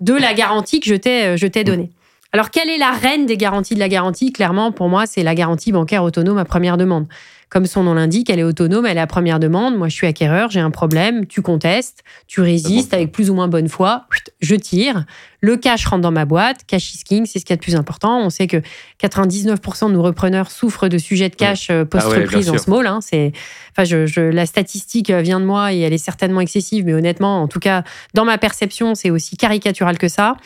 de 0.00 0.14
la 0.14 0.32
garantie 0.32 0.80
que 0.80 0.88
je 0.88 0.94
t'ai, 0.94 1.24
euh, 1.24 1.36
je 1.36 1.46
t'ai 1.46 1.64
donnée. 1.64 1.90
Alors, 2.32 2.50
quelle 2.50 2.70
est 2.70 2.78
la 2.78 2.92
reine 2.92 3.26
des 3.26 3.36
garanties 3.36 3.74
de 3.74 3.80
la 3.80 3.90
garantie? 3.90 4.32
Clairement, 4.32 4.72
pour 4.72 4.88
moi, 4.88 5.04
c'est 5.06 5.22
la 5.22 5.34
garantie 5.34 5.70
bancaire 5.70 6.02
autonome 6.02 6.38
à 6.38 6.46
première 6.46 6.78
demande. 6.78 7.06
Comme 7.52 7.66
son 7.66 7.82
nom 7.82 7.92
l'indique, 7.92 8.30
elle 8.30 8.38
est 8.38 8.44
autonome, 8.44 8.86
elle 8.86 8.96
est 8.96 9.02
à 9.02 9.06
première 9.06 9.38
demande. 9.38 9.76
Moi, 9.76 9.88
je 9.90 9.94
suis 9.94 10.06
acquéreur, 10.06 10.50
j'ai 10.50 10.60
un 10.60 10.70
problème, 10.70 11.26
tu 11.26 11.42
contestes, 11.42 12.02
tu 12.26 12.40
résistes 12.40 12.94
avec 12.94 13.12
plus 13.12 13.28
ou 13.28 13.34
moins 13.34 13.46
bonne 13.46 13.68
foi, 13.68 14.06
je 14.40 14.54
tire. 14.54 15.04
Le 15.42 15.58
cash 15.58 15.84
rentre 15.84 16.00
dans 16.00 16.10
ma 16.12 16.24
boîte, 16.24 16.60
cash 16.66 16.94
is 16.94 17.04
king, 17.04 17.26
c'est 17.26 17.40
ce 17.40 17.44
qui 17.44 17.52
est 17.52 17.56
le 17.56 17.60
plus 17.60 17.76
important. 17.76 18.20
On 18.20 18.30
sait 18.30 18.46
que 18.46 18.62
99% 19.02 19.88
de 19.88 19.92
nos 19.92 20.02
repreneurs 20.02 20.50
souffrent 20.50 20.88
de 20.88 20.96
sujets 20.96 21.28
de 21.28 21.34
cash 21.34 21.68
euh, 21.68 21.84
post-reprise 21.84 22.48
ah 22.48 22.54
en 22.54 22.58
small. 22.58 22.86
Hein. 22.86 23.00
C'est, 23.02 23.32
enfin, 23.72 23.84
je, 23.84 24.20
la 24.22 24.46
statistique 24.46 25.10
vient 25.10 25.38
de 25.38 25.44
moi 25.44 25.74
et 25.74 25.80
elle 25.80 25.92
est 25.92 25.98
certainement 25.98 26.40
excessive, 26.40 26.86
mais 26.86 26.94
honnêtement, 26.94 27.42
en 27.42 27.48
tout 27.48 27.60
cas, 27.60 27.84
dans 28.14 28.24
ma 28.24 28.38
perception, 28.38 28.94
c'est 28.94 29.10
aussi 29.10 29.36
caricatural 29.36 29.98
que 29.98 30.08
ça. 30.08 30.38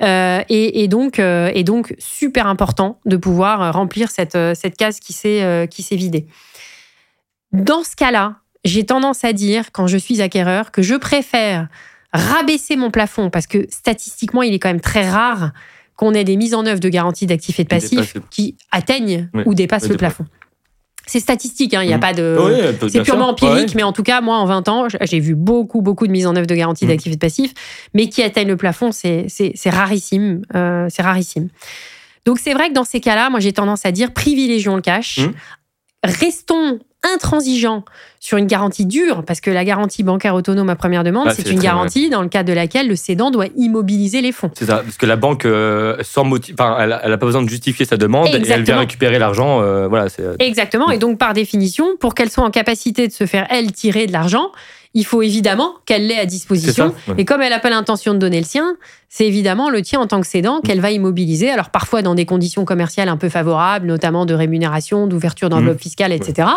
Euh, 0.00 0.40
et, 0.48 0.88
donc, 0.88 1.18
euh, 1.18 1.50
et 1.52 1.64
donc, 1.64 1.94
super 1.98 2.46
important 2.46 2.98
de 3.04 3.18
pouvoir 3.18 3.74
remplir 3.74 4.10
cette, 4.10 4.38
cette 4.54 4.78
case 4.78 5.00
qui 5.00 5.12
s'est, 5.12 5.68
qui 5.70 5.82
s'est 5.82 5.96
vidée. 5.96 6.26
Dans 7.56 7.82
ce 7.82 7.96
cas-là, 7.96 8.36
j'ai 8.64 8.84
tendance 8.84 9.24
à 9.24 9.32
dire, 9.32 9.72
quand 9.72 9.86
je 9.86 9.96
suis 9.96 10.20
acquéreur, 10.20 10.72
que 10.72 10.82
je 10.82 10.94
préfère 10.94 11.68
rabaisser 12.12 12.76
mon 12.76 12.90
plafond 12.90 13.30
parce 13.30 13.46
que 13.46 13.66
statistiquement, 13.70 14.42
il 14.42 14.52
est 14.52 14.58
quand 14.58 14.68
même 14.68 14.80
très 14.80 15.08
rare 15.08 15.52
qu'on 15.96 16.12
ait 16.12 16.24
des 16.24 16.36
mises 16.36 16.54
en 16.54 16.66
œuvre 16.66 16.80
de 16.80 16.88
garantie 16.90 17.24
d'actifs 17.24 17.58
et 17.58 17.64
de 17.64 17.68
passifs 17.68 18.16
qui 18.30 18.56
atteignent 18.70 19.30
ou 19.46 19.54
dépassent 19.54 19.88
le 19.88 19.96
plafond. 19.96 20.26
C'est 21.06 21.20
statistique, 21.20 21.72
hein, 21.72 21.82
il 21.82 21.86
n'y 21.86 21.94
a 21.94 21.98
mmh. 21.98 22.00
pas 22.00 22.12
de. 22.12 22.36
c'est 22.88 23.02
purement 23.02 23.28
empirique, 23.28 23.74
mais 23.74 23.84
en 23.84 23.92
tout 23.92 24.02
cas, 24.02 24.20
moi, 24.20 24.36
en 24.36 24.44
20 24.44 24.68
ans, 24.68 24.86
j'ai 25.00 25.20
vu 25.20 25.34
beaucoup, 25.34 25.80
beaucoup 25.80 26.06
de 26.06 26.12
mises 26.12 26.26
en 26.26 26.34
œuvre 26.34 26.48
de 26.48 26.54
garantie 26.54 26.84
mmh. 26.84 26.88
d'actifs 26.88 27.12
et 27.12 27.16
de 27.16 27.20
passifs, 27.20 27.54
mais 27.94 28.08
qui 28.08 28.22
atteignent 28.22 28.48
le 28.48 28.56
plafond, 28.56 28.90
c'est 28.92 29.28
rarissime. 29.66 30.42
Euh, 30.54 30.88
c'est 30.90 31.02
rarissime. 31.02 31.48
Donc, 32.26 32.38
c'est 32.40 32.52
vrai 32.52 32.68
que 32.68 32.74
dans 32.74 32.84
ces 32.84 33.00
cas-là, 33.00 33.30
moi, 33.30 33.38
j'ai 33.40 33.52
tendance 33.52 33.86
à 33.86 33.92
dire 33.92 34.12
privilégions 34.12 34.74
le 34.74 34.82
cash. 34.82 35.20
Mmh. 35.20 35.32
Restons 36.04 36.80
intransigeant 37.14 37.84
sur 38.20 38.38
une 38.38 38.46
garantie 38.46 38.86
dure, 38.86 39.24
parce 39.24 39.40
que 39.40 39.50
la 39.50 39.64
garantie 39.64 40.02
bancaire 40.02 40.34
autonome 40.34 40.68
à 40.68 40.76
première 40.76 41.04
demande, 41.04 41.30
c'est 41.30 41.50
une 41.50 41.60
garantie 41.60 42.10
dans 42.10 42.22
le 42.22 42.28
cadre 42.28 42.48
de 42.48 42.54
laquelle 42.54 42.88
le 42.88 42.96
cédant 42.96 43.30
doit 43.30 43.46
immobiliser 43.56 44.20
les 44.20 44.32
fonds. 44.32 44.50
C'est 44.54 44.66
ça, 44.66 44.78
parce 44.78 44.96
que 44.96 45.06
la 45.06 45.16
banque, 45.16 45.44
euh, 45.44 45.96
sans 46.02 46.24
motif, 46.24 46.56
elle 46.58 46.88
n'a 46.88 47.18
pas 47.18 47.26
besoin 47.26 47.42
de 47.42 47.48
justifier 47.48 47.84
sa 47.84 47.96
demande 47.96 48.28
et 48.28 48.42
elle 48.48 48.62
vient 48.62 48.78
récupérer 48.78 49.18
l'argent. 49.18 49.60
Euh, 49.62 49.86
voilà, 49.86 50.06
euh, 50.18 50.34
Exactement, 50.38 50.90
et 50.90 50.98
donc 50.98 51.18
par 51.18 51.34
définition, 51.34 51.96
pour 52.00 52.14
qu'elle 52.14 52.30
soit 52.30 52.44
en 52.44 52.50
capacité 52.50 53.06
de 53.06 53.12
se 53.12 53.26
faire, 53.26 53.46
elle, 53.50 53.70
tirer 53.72 54.06
de 54.06 54.12
l'argent, 54.12 54.50
il 54.94 55.04
faut 55.04 55.22
évidemment 55.22 55.74
qu'elle 55.84 56.06
l'ait 56.06 56.18
à 56.18 56.26
disposition. 56.26 56.94
Et 57.18 57.24
comme 57.24 57.42
elle 57.42 57.50
n'a 57.50 57.58
pas 57.58 57.70
l'intention 57.70 58.14
de 58.14 58.18
donner 58.18 58.38
le 58.38 58.46
sien, 58.46 58.76
c'est 59.08 59.26
évidemment 59.26 59.70
le 59.70 59.82
tien 59.82 60.00
en 60.00 60.06
tant 60.06 60.20
que 60.20 60.26
cédant 60.26 60.60
qu'elle 60.60 60.80
va 60.80 60.90
immobiliser. 60.90 61.50
Alors 61.50 61.70
parfois 61.70 62.02
dans 62.02 62.14
des 62.14 62.26
conditions 62.26 62.64
commerciales 62.64 63.08
un 63.08 63.16
peu 63.16 63.28
favorables, 63.28 63.86
notamment 63.86 64.26
de 64.26 64.34
rémunération, 64.34 65.06
d'ouverture 65.06 65.48
d'enveloppe 65.48 65.76
mmh. 65.76 65.80
fiscale, 65.80 66.12
etc. 66.12 66.48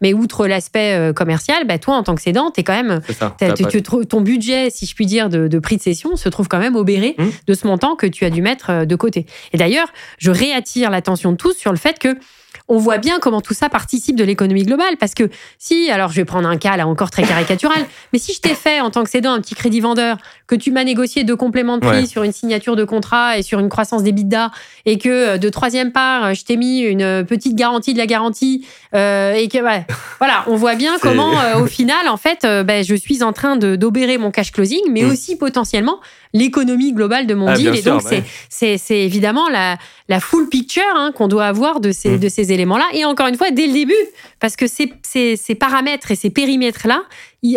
Mais 0.00 0.12
outre 0.12 0.46
l'aspect 0.46 1.12
commercial, 1.14 1.66
bah, 1.66 1.78
toi, 1.78 1.96
en 1.96 2.02
tant 2.02 2.14
que 2.14 2.22
cédant, 2.22 2.52
es 2.56 2.62
quand 2.62 2.74
même, 2.74 3.00
ton 4.08 4.20
budget, 4.20 4.70
si 4.70 4.86
je 4.86 4.94
puis 4.94 5.06
dire, 5.06 5.28
de, 5.28 5.58
prix 5.58 5.76
de 5.76 5.82
cession 5.82 6.16
se 6.16 6.28
trouve 6.28 6.48
quand 6.48 6.58
même 6.58 6.76
obéré 6.76 7.14
mmh. 7.16 7.24
de 7.46 7.54
ce 7.54 7.66
montant 7.66 7.96
que 7.96 8.06
tu 8.06 8.24
as 8.24 8.30
dû 8.30 8.42
mettre 8.42 8.84
de 8.84 8.96
côté. 8.96 9.26
Et 9.52 9.56
d'ailleurs, 9.56 9.88
je 10.18 10.30
réattire 10.30 10.90
l'attention 10.90 11.32
de 11.32 11.36
tous 11.36 11.54
sur 11.54 11.70
le 11.70 11.78
fait 11.78 11.98
que 11.98 12.16
on 12.68 12.78
voit 12.78 12.98
bien 12.98 13.18
comment 13.20 13.40
tout 13.40 13.54
ça 13.54 13.68
participe 13.68 14.16
de 14.16 14.24
l'économie 14.24 14.62
globale. 14.62 14.96
Parce 14.98 15.14
que 15.14 15.28
si, 15.58 15.90
alors 15.90 16.10
je 16.10 16.16
vais 16.16 16.24
prendre 16.24 16.48
un 16.48 16.56
cas 16.56 16.76
là 16.76 16.86
encore 16.86 17.10
très 17.10 17.22
caricatural, 17.22 17.84
mais 18.12 18.18
si 18.18 18.32
je 18.32 18.40
t'ai 18.40 18.54
fait 18.54 18.80
en 18.80 18.90
tant 18.90 19.04
que 19.04 19.10
cédant 19.10 19.32
un 19.32 19.40
petit 19.40 19.54
crédit 19.54 19.80
vendeur, 19.80 20.16
que 20.46 20.54
tu 20.54 20.70
m'as 20.72 20.84
négocié 20.84 21.24
deux 21.24 21.36
compléments 21.36 21.78
de 21.78 21.86
prix 21.86 22.06
sur 22.06 22.22
une 22.22 22.32
signature 22.32 22.76
de 22.76 22.84
contrat 22.84 23.38
et 23.38 23.42
sur 23.42 23.58
une 23.58 23.68
croissance 23.68 24.02
des 24.02 24.12
bidas, 24.12 24.50
et 24.86 24.98
que 24.98 25.08
euh, 25.08 25.38
de 25.38 25.48
troisième 25.48 25.92
part, 25.92 26.34
je 26.34 26.44
t'ai 26.44 26.56
mis 26.56 26.80
une 26.80 27.24
petite 27.24 27.54
garantie 27.54 27.92
de 27.92 27.98
la 27.98 28.06
garantie, 28.06 28.66
euh, 28.94 29.34
et 29.34 29.48
que 29.48 29.58
voilà, 30.18 30.44
on 30.46 30.56
voit 30.56 30.74
bien 30.74 30.98
comment 31.00 31.38
euh, 31.40 31.60
au 31.60 31.66
final, 31.66 32.08
en 32.08 32.16
fait, 32.16 32.46
ben, 32.64 32.84
je 32.84 32.94
suis 32.94 33.22
en 33.22 33.32
train 33.32 33.56
de 33.56 33.76
d'obérer 33.76 34.18
mon 34.18 34.30
cash 34.30 34.52
closing, 34.52 34.82
mais 34.90 35.02
mm. 35.02 35.10
aussi 35.10 35.36
potentiellement 35.36 36.00
l'économie 36.34 36.92
globale 36.92 37.26
de 37.26 37.34
mon 37.34 37.46
ah, 37.46 37.54
deal. 37.54 37.74
Et 37.74 37.82
donc, 37.82 38.02
c'est 38.50 38.78
évidemment 38.90 39.48
la, 39.48 39.78
la 40.08 40.20
full 40.20 40.48
picture 40.48 40.82
hein, 40.94 41.12
qu'on 41.12 41.28
doit 41.28 41.46
avoir 41.46 41.80
de 41.80 41.92
ces, 41.92 42.16
mm. 42.16 42.18
de 42.18 42.28
ces 42.28 42.52
éléments-là. 42.52 42.84
Et 42.92 43.04
encore 43.04 43.28
une 43.28 43.36
fois, 43.36 43.50
dès 43.52 43.68
le 43.68 43.72
début, 43.72 43.94
parce 44.40 44.56
que 44.56 44.66
ces, 44.66 44.92
ces, 45.02 45.36
ces 45.36 45.54
paramètres 45.54 46.10
et 46.10 46.16
ces 46.16 46.30
périmètres-là, 46.30 47.04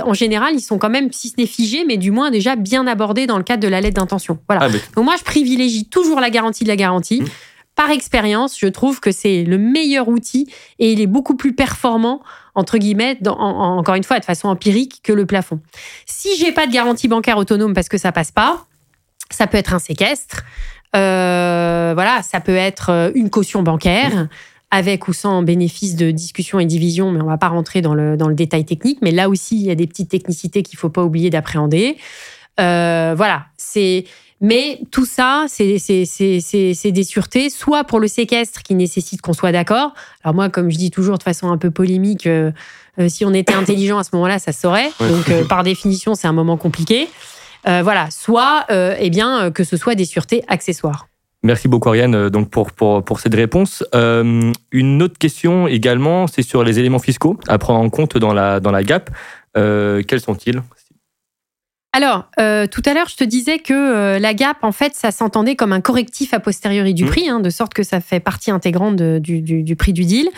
en 0.04 0.14
général, 0.14 0.54
ils 0.54 0.62
sont 0.62 0.78
quand 0.78 0.90
même, 0.90 1.12
si 1.12 1.30
ce 1.30 1.34
n'est 1.38 1.48
figés, 1.48 1.84
mais 1.86 1.98
du 1.98 2.12
moins 2.12 2.30
déjà 2.30 2.56
bien 2.56 2.88
abordés 2.88 3.26
dans 3.26 3.38
le 3.38 3.44
cadre 3.44 3.64
de 3.64 3.68
la 3.68 3.82
lettre 3.82 3.96
d'intention. 3.96 4.38
Voilà. 4.48 4.66
Ah, 4.66 4.70
donc 4.96 5.04
moi, 5.04 5.16
je 5.18 5.24
privilégie 5.24 5.86
toujours 5.86 6.20
la 6.20 6.30
garantie 6.30 6.64
de 6.64 6.70
la 6.70 6.76
garantie. 6.76 7.22
Mm. 7.22 7.28
Par 7.76 7.92
expérience, 7.92 8.58
je 8.60 8.68
trouve 8.68 9.00
que 9.00 9.12
c'est 9.12 9.44
le 9.44 9.60
meilleur 9.60 10.08
outil 10.08 10.52
et 10.80 10.92
il 10.92 11.02
est 11.02 11.08
beaucoup 11.08 11.36
plus 11.36 11.54
performant 11.54 12.22
entre 12.58 12.80
guillemets, 12.80 13.20
encore 13.28 13.94
une 13.94 14.04
fois, 14.04 14.20
de 14.20 14.26
façon 14.26 14.50
empirique, 14.50 15.02
que 15.04 15.14
le 15.14 15.28
plafond. 15.28 15.62
Si 16.08 16.36
j'ai 16.40 16.52
pas 16.52 16.66
de 16.66 16.74
garantie 16.74 17.08
bancaire 17.08 17.38
autonome 17.38 17.76
parce 17.76 17.88
que 17.88 18.00
ça 18.00 18.12
passe 18.12 18.32
pas, 18.32 18.66
ça 19.30 19.46
peut 19.46 19.60
être 19.60 19.76
un 19.76 19.80
séquestre, 19.80 20.44
euh, 20.96 21.92
voilà, 21.94 22.24
ça 22.24 22.40
peut 22.40 22.56
être 22.56 22.90
euh, 22.90 23.12
une 23.14 23.30
caution 23.30 23.62
bancaire. 23.64 24.28
avec 24.70 25.08
ou 25.08 25.14
sans 25.14 25.44
bénéfice 25.44 25.96
de 25.96 26.12
discussion 26.12 26.60
et 26.60 26.66
division, 26.66 27.10
mais 27.10 27.22
on 27.22 27.28
va 27.28 27.38
pas 27.38 27.48
rentrer 27.48 27.80
dans 27.80 27.94
le, 27.94 28.18
dans 28.18 28.28
le 28.28 28.36
détail 28.36 28.66
technique. 28.66 29.00
Mais 29.02 29.12
là 29.12 29.30
aussi, 29.30 29.56
il 29.56 29.62
y 29.62 29.72
a 29.72 29.76
des 29.76 29.88
petites 29.88 30.10
technicités 30.10 30.62
qu'il 30.62 30.78
faut 30.78 30.90
pas 30.90 31.06
oublier 31.06 31.30
d'appréhender. 31.30 31.96
Euh, 32.60 33.14
voilà, 33.16 33.46
c'est 33.56 34.04
mais 34.40 34.80
tout 34.92 35.06
ça, 35.06 35.46
c'est 35.48 36.92
des 36.92 37.04
sûretés, 37.04 37.50
soit 37.50 37.84
pour 37.84 38.00
le 38.00 38.08
séquestre 38.08 38.62
qui 38.62 38.76
nécessite 38.76 39.22
qu'on 39.22 39.34
soit 39.34 39.52
d'accord. 39.52 39.94
Alors 40.24 40.36
moi, 40.36 40.50
comme 40.50 40.70
je 40.70 40.78
dis 40.78 40.92
toujours 40.92 41.18
de 41.18 41.24
façon 41.24 41.52
un 41.52 41.58
peu 41.58 41.72
polémique, 41.72 42.28
euh, 42.28 42.52
euh, 43.00 43.10
si 43.10 43.26
on 43.26 43.34
était 43.34 43.54
intelligent 43.54 43.98
à 43.98 44.04
ce 44.04 44.12
moment-là, 44.14 44.38
ça 44.38 44.52
se 44.52 44.62
saurait. 44.62 44.92
Donc 45.00 45.30
euh, 45.30 45.44
par 45.44 45.64
définition, 45.64 46.14
c'est 46.14 46.28
un 46.28 46.34
moment 46.34 46.58
compliqué. 46.58 47.08
voilà, 47.66 48.10
soit 48.12 48.66
eh 48.70 49.10
bien 49.10 49.52
que 49.52 49.64
ce 49.64 49.76
soit 49.76 49.96
des 49.96 50.06
sûretés 50.06 50.44
accessoires. 50.48 51.08
Merci 51.44 51.68
beaucoup 51.68 51.90
Ariane 51.90 52.30
donc 52.30 52.50
pour, 52.50 52.72
pour, 52.72 53.04
pour 53.04 53.20
cette 53.20 53.36
réponse. 53.36 53.84
une 53.94 55.02
autre 55.04 55.18
question 55.18 55.68
également, 55.68 56.28
c'est 56.28 56.44
sur 56.44 56.64
les 56.64 56.80
éléments 56.80 57.00
fiscaux 57.00 57.38
à 57.48 57.58
prendre 57.58 57.80
en 57.80 57.90
compte 57.90 58.18
dans 58.18 58.34
la, 58.34 58.60
dans 58.60 58.72
la 58.72 58.84
GAP. 58.84 59.10
quels 59.54 60.22
sont-ils? 60.22 60.62
Alors, 61.94 62.30
euh, 62.40 62.68
tout 62.68 62.84
à 62.86 62.94
l'heure, 62.94 63.08
je 63.08 63.16
te 63.16 63.24
disais 63.24 63.60
que 63.60 63.74
euh, 63.74 64.20
la 64.20 64.34
gap, 64.34 64.58
en 64.62 64.72
fait, 64.72 64.94
ça 64.94 65.12
s'entendait 65.12 65.56
comme 65.56 65.74
un 65.74 65.82
correctif 65.82 66.34
a 66.34 66.40
posteriori 66.40 66.94
du 66.94 67.06
mmh. 67.06 67.08
prix, 67.08 67.30
hein, 67.30 67.40
de 67.40 67.50
sorte 67.50 67.74
que 67.74 67.84
ça 67.84 68.02
fait 68.02 68.20
partie 68.20 68.52
intégrante 68.52 68.98
du, 68.98 69.76
prix 69.76 69.94
du 69.94 70.06
deal. 70.06 70.30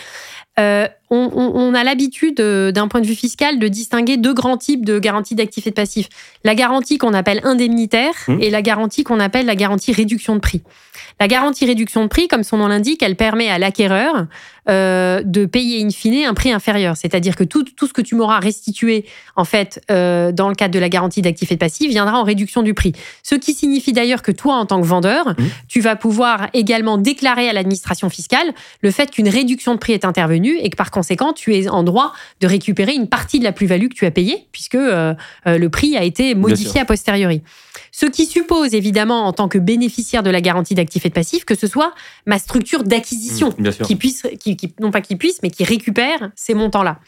Euh, 0.59 0.87
on, 1.09 1.73
a 1.73 1.83
l'habitude, 1.83 2.37
d'un 2.37 2.87
point 2.87 3.01
de 3.01 3.07
vue 3.07 3.15
fiscal, 3.15 3.59
de 3.59 3.67
distinguer 3.67 4.17
deux 4.17 4.33
grands 4.33 4.57
types 4.57 4.85
de 4.85 4.99
garanties 4.99 5.35
d'actifs 5.35 5.67
et 5.67 5.71
de 5.71 5.75
passifs. 5.75 6.09
La 6.43 6.55
garantie 6.55 6.97
qu'on 6.97 7.13
appelle 7.13 7.41
indemnitaire 7.43 8.13
mmh. 8.27 8.41
et 8.41 8.49
la 8.49 8.61
garantie 8.61 9.03
qu'on 9.03 9.19
appelle 9.19 9.45
la 9.45 9.55
garantie 9.55 9.91
réduction 9.91 10.35
de 10.35 10.39
prix. 10.39 10.61
La 11.19 11.27
garantie 11.27 11.65
réduction 11.65 12.03
de 12.03 12.07
prix, 12.07 12.27
comme 12.27 12.43
son 12.43 12.57
nom 12.57 12.67
l'indique, 12.67 13.03
elle 13.03 13.15
permet 13.15 13.49
à 13.49 13.59
l'acquéreur 13.59 14.27
euh, 14.69 15.21
de 15.23 15.45
payer 15.45 15.83
in 15.83 15.89
fine 15.89 16.25
un 16.25 16.33
prix 16.33 16.51
inférieur. 16.51 16.95
C'est-à-dire 16.95 17.35
que 17.35 17.43
tout, 17.43 17.63
tout 17.63 17.87
ce 17.87 17.93
que 17.93 18.01
tu 18.01 18.15
m'auras 18.15 18.39
restitué, 18.39 19.05
en 19.35 19.43
fait, 19.43 19.81
euh, 19.91 20.31
dans 20.31 20.47
le 20.47 20.55
cadre 20.55 20.73
de 20.73 20.79
la 20.79 20.89
garantie 20.89 21.21
d'actifs 21.21 21.51
et 21.51 21.55
de 21.55 21.59
passifs, 21.59 21.89
viendra 21.89 22.19
en 22.19 22.23
réduction 22.23 22.61
du 22.61 22.73
prix. 22.73 22.93
Ce 23.23 23.35
qui 23.35 23.53
signifie 23.53 23.93
d'ailleurs 23.93 24.21
que 24.21 24.31
toi, 24.31 24.55
en 24.55 24.65
tant 24.65 24.79
que 24.79 24.85
vendeur, 24.85 25.29
mmh. 25.29 25.35
tu 25.67 25.81
vas 25.81 25.95
pouvoir 25.95 26.47
également 26.53 26.97
déclarer 26.97 27.49
à 27.49 27.53
l'administration 27.53 28.09
fiscale 28.09 28.53
le 28.81 28.91
fait 28.91 29.11
qu'une 29.11 29.29
réduction 29.29 29.73
de 29.73 29.79
prix 29.79 29.93
est 29.93 30.05
intervenue 30.05 30.57
et 30.61 30.69
que 30.69 30.77
par 30.77 30.91
conséquent, 30.99 31.31
tu 31.31 31.55
es 31.55 31.69
en 31.69 31.83
droit 31.83 32.11
de 32.41 32.47
récupérer 32.47 32.93
une 32.93 33.07
partie 33.07 33.39
de 33.39 33.45
la 33.45 33.53
plus-value 33.53 33.87
que 33.87 33.93
tu 33.93 34.05
as 34.05 34.11
payée, 34.11 34.47
puisque 34.51 34.75
euh, 34.75 35.13
le 35.45 35.69
prix 35.69 35.95
a 35.95 36.03
été 36.03 36.35
modifié 36.35 36.81
a 36.81 36.85
posteriori. 36.85 37.41
Ce 37.93 38.05
qui 38.05 38.25
suppose 38.25 38.73
évidemment 38.73 39.25
en 39.25 39.31
tant 39.31 39.47
que 39.47 39.57
bénéficiaire 39.57 40.23
de 40.23 40.29
la 40.29 40.41
garantie 40.41 40.75
d'actifs 40.75 41.05
et 41.05 41.09
de 41.09 41.13
passifs 41.13 41.45
que 41.45 41.55
ce 41.55 41.67
soit 41.67 41.93
ma 42.25 42.37
structure 42.37 42.83
d'acquisition 42.83 43.53
mmh, 43.57 43.69
qui 43.83 43.95
puisse, 43.95 44.27
qui, 44.39 44.57
non 44.81 44.91
pas 44.91 44.99
qui 44.99 45.15
puisse, 45.15 45.41
mais 45.41 45.49
qui 45.49 45.63
récupère 45.63 46.31
ces 46.35 46.53
montants-là. 46.53 46.99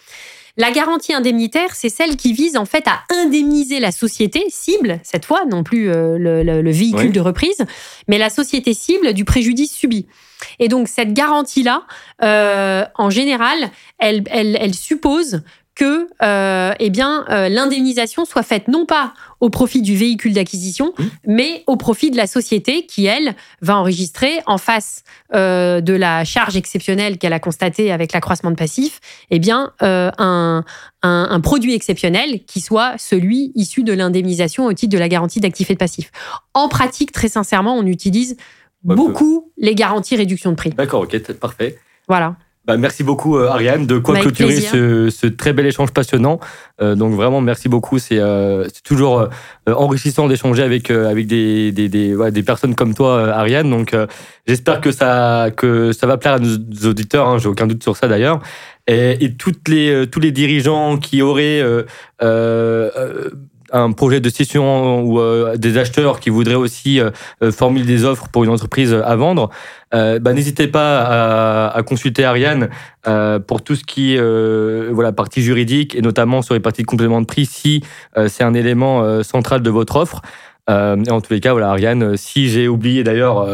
La 0.57 0.71
garantie 0.71 1.13
indemnitaire, 1.13 1.73
c'est 1.75 1.89
celle 1.89 2.17
qui 2.17 2.33
vise 2.33 2.57
en 2.57 2.65
fait 2.65 2.85
à 2.87 3.01
indemniser 3.09 3.79
la 3.79 3.91
société 3.91 4.45
cible, 4.49 4.99
cette 5.03 5.25
fois, 5.25 5.45
non 5.45 5.63
plus 5.63 5.89
euh, 5.89 6.17
le, 6.17 6.71
véhicule 6.71 7.11
de 7.11 7.19
reprise, 7.19 7.65
mais 8.07 8.17
la 8.17 8.29
société 8.29 8.73
cible 8.73 9.13
du 9.13 9.25
préjudice 9.25 9.73
subi. 9.73 10.07
Et 10.59 10.67
donc 10.67 10.87
cette 10.87 11.13
garantie-là, 11.13 11.83
euh, 12.23 12.83
en 12.95 13.09
général, 13.09 13.69
elle, 13.99 14.23
elle, 14.29 14.57
elle 14.59 14.73
suppose 14.73 15.41
que 15.75 16.07
euh, 16.21 16.73
eh 16.79 16.89
bien 16.89 17.25
euh, 17.29 17.47
l'indemnisation 17.49 18.25
soit 18.25 18.43
faite 18.43 18.67
non 18.67 18.85
pas 18.85 19.13
au 19.39 19.49
profit 19.49 19.81
du 19.81 19.95
véhicule 19.95 20.33
d'acquisition, 20.33 20.93
mmh. 20.97 21.03
mais 21.27 21.63
au 21.65 21.77
profit 21.77 22.11
de 22.11 22.17
la 22.17 22.27
société 22.27 22.85
qui 22.85 23.05
elle 23.05 23.35
va 23.61 23.77
enregistrer 23.77 24.41
en 24.45 24.57
face 24.57 25.03
euh, 25.33 25.81
de 25.81 25.93
la 25.93 26.25
charge 26.25 26.57
exceptionnelle 26.57 27.17
qu'elle 27.17 27.33
a 27.33 27.39
constatée 27.39 27.91
avec 27.91 28.11
l'accroissement 28.11 28.51
de 28.51 28.55
passif, 28.55 28.99
eh 29.31 29.39
bien 29.39 29.71
un, 29.81 30.63
un, 31.01 31.39
produit 31.39 31.73
exceptionnel 31.73 32.43
qui 32.45 32.61
soit 32.61 32.95
celui 32.97 33.51
issu 33.55 33.83
de 33.83 33.93
l'indemnisation 33.93 34.65
au 34.65 34.73
titre 34.73 34.93
de 34.93 34.99
la 34.99 35.07
garantie 35.07 35.39
d'actifs 35.39 35.71
et 35.71 35.73
de 35.73 35.79
passifs. 35.79 36.11
En 36.53 36.67
pratique, 36.67 37.11
très 37.11 37.29
sincèrement, 37.29 37.75
on 37.75 37.85
utilise 37.85 38.37
beaucoup 38.83 39.51
les 39.57 39.75
garanties 39.75 40.15
réduction 40.15 40.51
de 40.51 40.55
prix. 40.55 40.71
D'accord, 40.71 41.01
ok, 41.01 41.33
parfait. 41.33 41.79
Voilà. 42.07 42.35
Bah, 42.65 42.77
merci 42.77 43.03
beaucoup 43.03 43.37
euh, 43.37 43.47
Ariane 43.47 43.87
de 43.87 43.97
quoi 43.97 44.19
clôturer 44.19 44.61
ce, 44.61 45.25
très 45.25 45.51
bel 45.51 45.65
échange 45.65 45.91
passionnant. 45.91 46.39
Euh, 46.79 46.93
donc 46.93 47.15
vraiment 47.15 47.41
merci 47.41 47.69
beaucoup. 47.69 47.97
C'est 47.97 48.19
euh, 48.19 48.67
toujours 48.83 49.29
enrichissant 49.65 50.27
d'échanger 50.27 50.61
avec 50.61 50.91
avec 50.91 51.25
des 51.25 51.71
des, 51.71 51.89
des, 51.89 52.43
personnes 52.43 52.75
comme 52.75 52.93
toi 52.93 53.33
Ariane. 53.33 53.69
Donc 53.69 53.95
j'espère 54.45 54.79
que 54.79 54.91
ça 54.91 55.49
que 55.57 55.91
ça 55.91 56.05
va 56.05 56.17
plaire 56.17 56.33
à 56.33 56.39
nos 56.39 56.87
auditeurs. 56.87 57.27
Hein, 57.27 57.39
J'ai 57.39 57.47
aucun 57.47 57.65
doute 57.65 57.81
sur 57.81 57.97
ça 57.97 58.07
d'ailleurs. 58.07 58.39
Et, 58.87 59.23
et, 59.23 59.35
toutes 59.35 59.67
les 59.67 60.05
tous 60.11 60.19
les 60.19 60.31
dirigeants 60.31 60.97
qui 60.97 61.23
auraient 61.23 61.63
un 63.71 63.91
projet 63.91 64.19
de 64.19 64.29
session 64.29 65.01
ou 65.01 65.19
euh, 65.19 65.57
des 65.57 65.77
acheteurs 65.77 66.19
qui 66.19 66.29
voudraient 66.29 66.55
aussi 66.55 66.99
euh, 66.99 67.09
euh, 67.41 67.51
formuler 67.51 67.85
des 67.85 68.05
offres 68.05 68.27
pour 68.29 68.43
une 68.43 68.49
entreprise 68.49 68.93
à 68.93 69.15
vendre, 69.15 69.49
bah, 69.91 70.31
n'hésitez 70.31 70.67
pas 70.67 71.67
à, 71.67 71.83
consulter 71.83 72.23
Ariane 72.23 72.69
pour 73.45 73.61
tout 73.61 73.75
ce 73.75 73.83
qui 73.83 74.15
est 74.15 74.89
voilà 74.89 75.11
partie 75.11 75.41
juridique 75.41 75.95
et 75.95 76.01
notamment 76.01 76.41
sur 76.41 76.53
les 76.53 76.61
parties 76.61 76.83
de 76.83 76.87
complément 76.87 77.19
de 77.19 77.25
prix 77.25 77.45
si 77.45 77.83
c'est 78.27 78.45
un 78.45 78.53
élément 78.53 79.21
central 79.21 79.61
de 79.61 79.69
votre 79.69 79.97
offre. 79.97 80.21
et 80.69 81.11
en 81.11 81.19
tous 81.19 81.33
les 81.33 81.41
cas, 81.41 81.51
voilà, 81.51 81.71
Ariane, 81.71 82.15
si 82.15 82.47
j'ai 82.47 82.69
oublié 82.69 83.03
d'ailleurs 83.03 83.45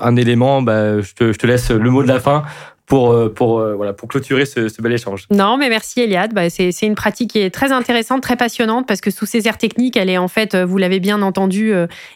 un 0.00 0.16
élément, 0.16 0.62
bah, 0.62 1.00
je, 1.00 1.14
te, 1.14 1.32
je 1.32 1.38
te 1.38 1.46
laisse 1.46 1.70
le 1.70 1.90
mot 1.90 2.02
de 2.02 2.08
la 2.08 2.18
fin 2.18 2.42
pour, 2.86 3.12
euh, 3.12 3.32
pour, 3.32 3.60
euh, 3.60 3.74
voilà, 3.74 3.94
pour 3.94 4.08
clôturer 4.08 4.44
ce, 4.44 4.82
bel 4.82 4.92
échange. 4.92 5.26
Non, 5.30 5.56
mais 5.56 5.70
merci 5.70 6.00
Eliade. 6.00 6.34
Bah, 6.34 6.50
c'est 6.50 6.70
une 6.82 6.94
pratique 6.94 7.30
qui 7.30 7.38
est 7.38 7.50
très 7.50 7.72
intéressante, 7.72 8.22
très 8.22 8.36
passionnante, 8.36 8.86
parce 8.86 9.00
que 9.00 9.10
sous 9.10 9.24
ces 9.24 9.48
airs 9.48 9.56
techniques, 9.56 9.96
elle 9.96 10.10
est 10.10 10.18
en 10.18 10.28
fait, 10.28 10.54
euh, 10.54 10.66
vous 10.66 10.76
l'avez 10.76 11.00
bien 11.00 11.22
entendu, 11.22 11.72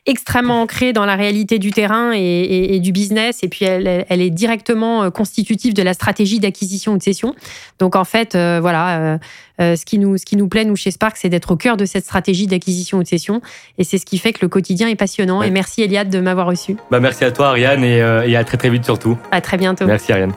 extrêmement 0.06 0.62
ancrée 0.62 0.92
dans 0.92 1.06
la 1.06 1.16
réalité 1.16 1.58
du 1.58 1.70
terrain 1.70 2.12
et, 2.14 2.78
du 2.80 2.92
business. 2.92 3.42
Et 3.42 3.48
puis, 3.48 3.64
elle, 3.64 4.04
elle, 4.08 4.20
est 4.20 4.30
directement 4.30 5.10
constitutive 5.10 5.74
de 5.74 5.82
la 5.82 5.94
stratégie 5.94 6.38
d'acquisition 6.38 6.92
ou 6.92 6.98
de 6.98 7.02
cession. 7.02 7.34
Donc, 7.78 7.96
en 7.96 8.04
fait, 8.04 8.36
voilà, 8.36 9.18
ce, 9.58 9.84
qui 9.84 9.98
nous, 9.98 10.18
ce 10.18 10.24
qui 10.24 10.36
nous 10.36 10.48
plaît, 10.48 10.64
nous, 10.64 10.76
chez 10.76 10.90
Spark, 10.90 11.16
c'est 11.16 11.28
d'être 11.28 11.50
au 11.50 11.56
cœur 11.56 11.76
de 11.76 11.84
cette 11.84 12.04
stratégie 12.04 12.46
d'acquisition 12.46 12.98
ou 12.98 13.02
de 13.02 13.08
cession. 13.08 13.40
Et 13.78 13.84
c'est 13.84 13.98
ce 13.98 14.06
qui 14.06 14.18
fait 14.18 14.32
que 14.32 14.40
le 14.42 14.48
quotidien 14.48 14.88
est 14.88 14.96
passionnant. 14.96 15.42
Et 15.42 15.50
merci 15.50 15.82
Eliade 15.82 16.10
de 16.10 16.20
m'avoir 16.20 16.46
reçu. 16.46 16.76
Bah, 16.90 17.00
merci 17.00 17.24
à 17.24 17.30
toi, 17.30 17.48
Ariane, 17.48 17.84
et, 17.84 17.98
et 18.26 18.36
à 18.36 18.44
très, 18.44 18.56
très 18.56 18.70
vite 18.70 18.84
surtout. 18.84 19.16
À 19.30 19.40
très 19.40 19.56
bientôt. 19.56 19.86
Merci, 19.86 20.12
Ariane. 20.12 20.32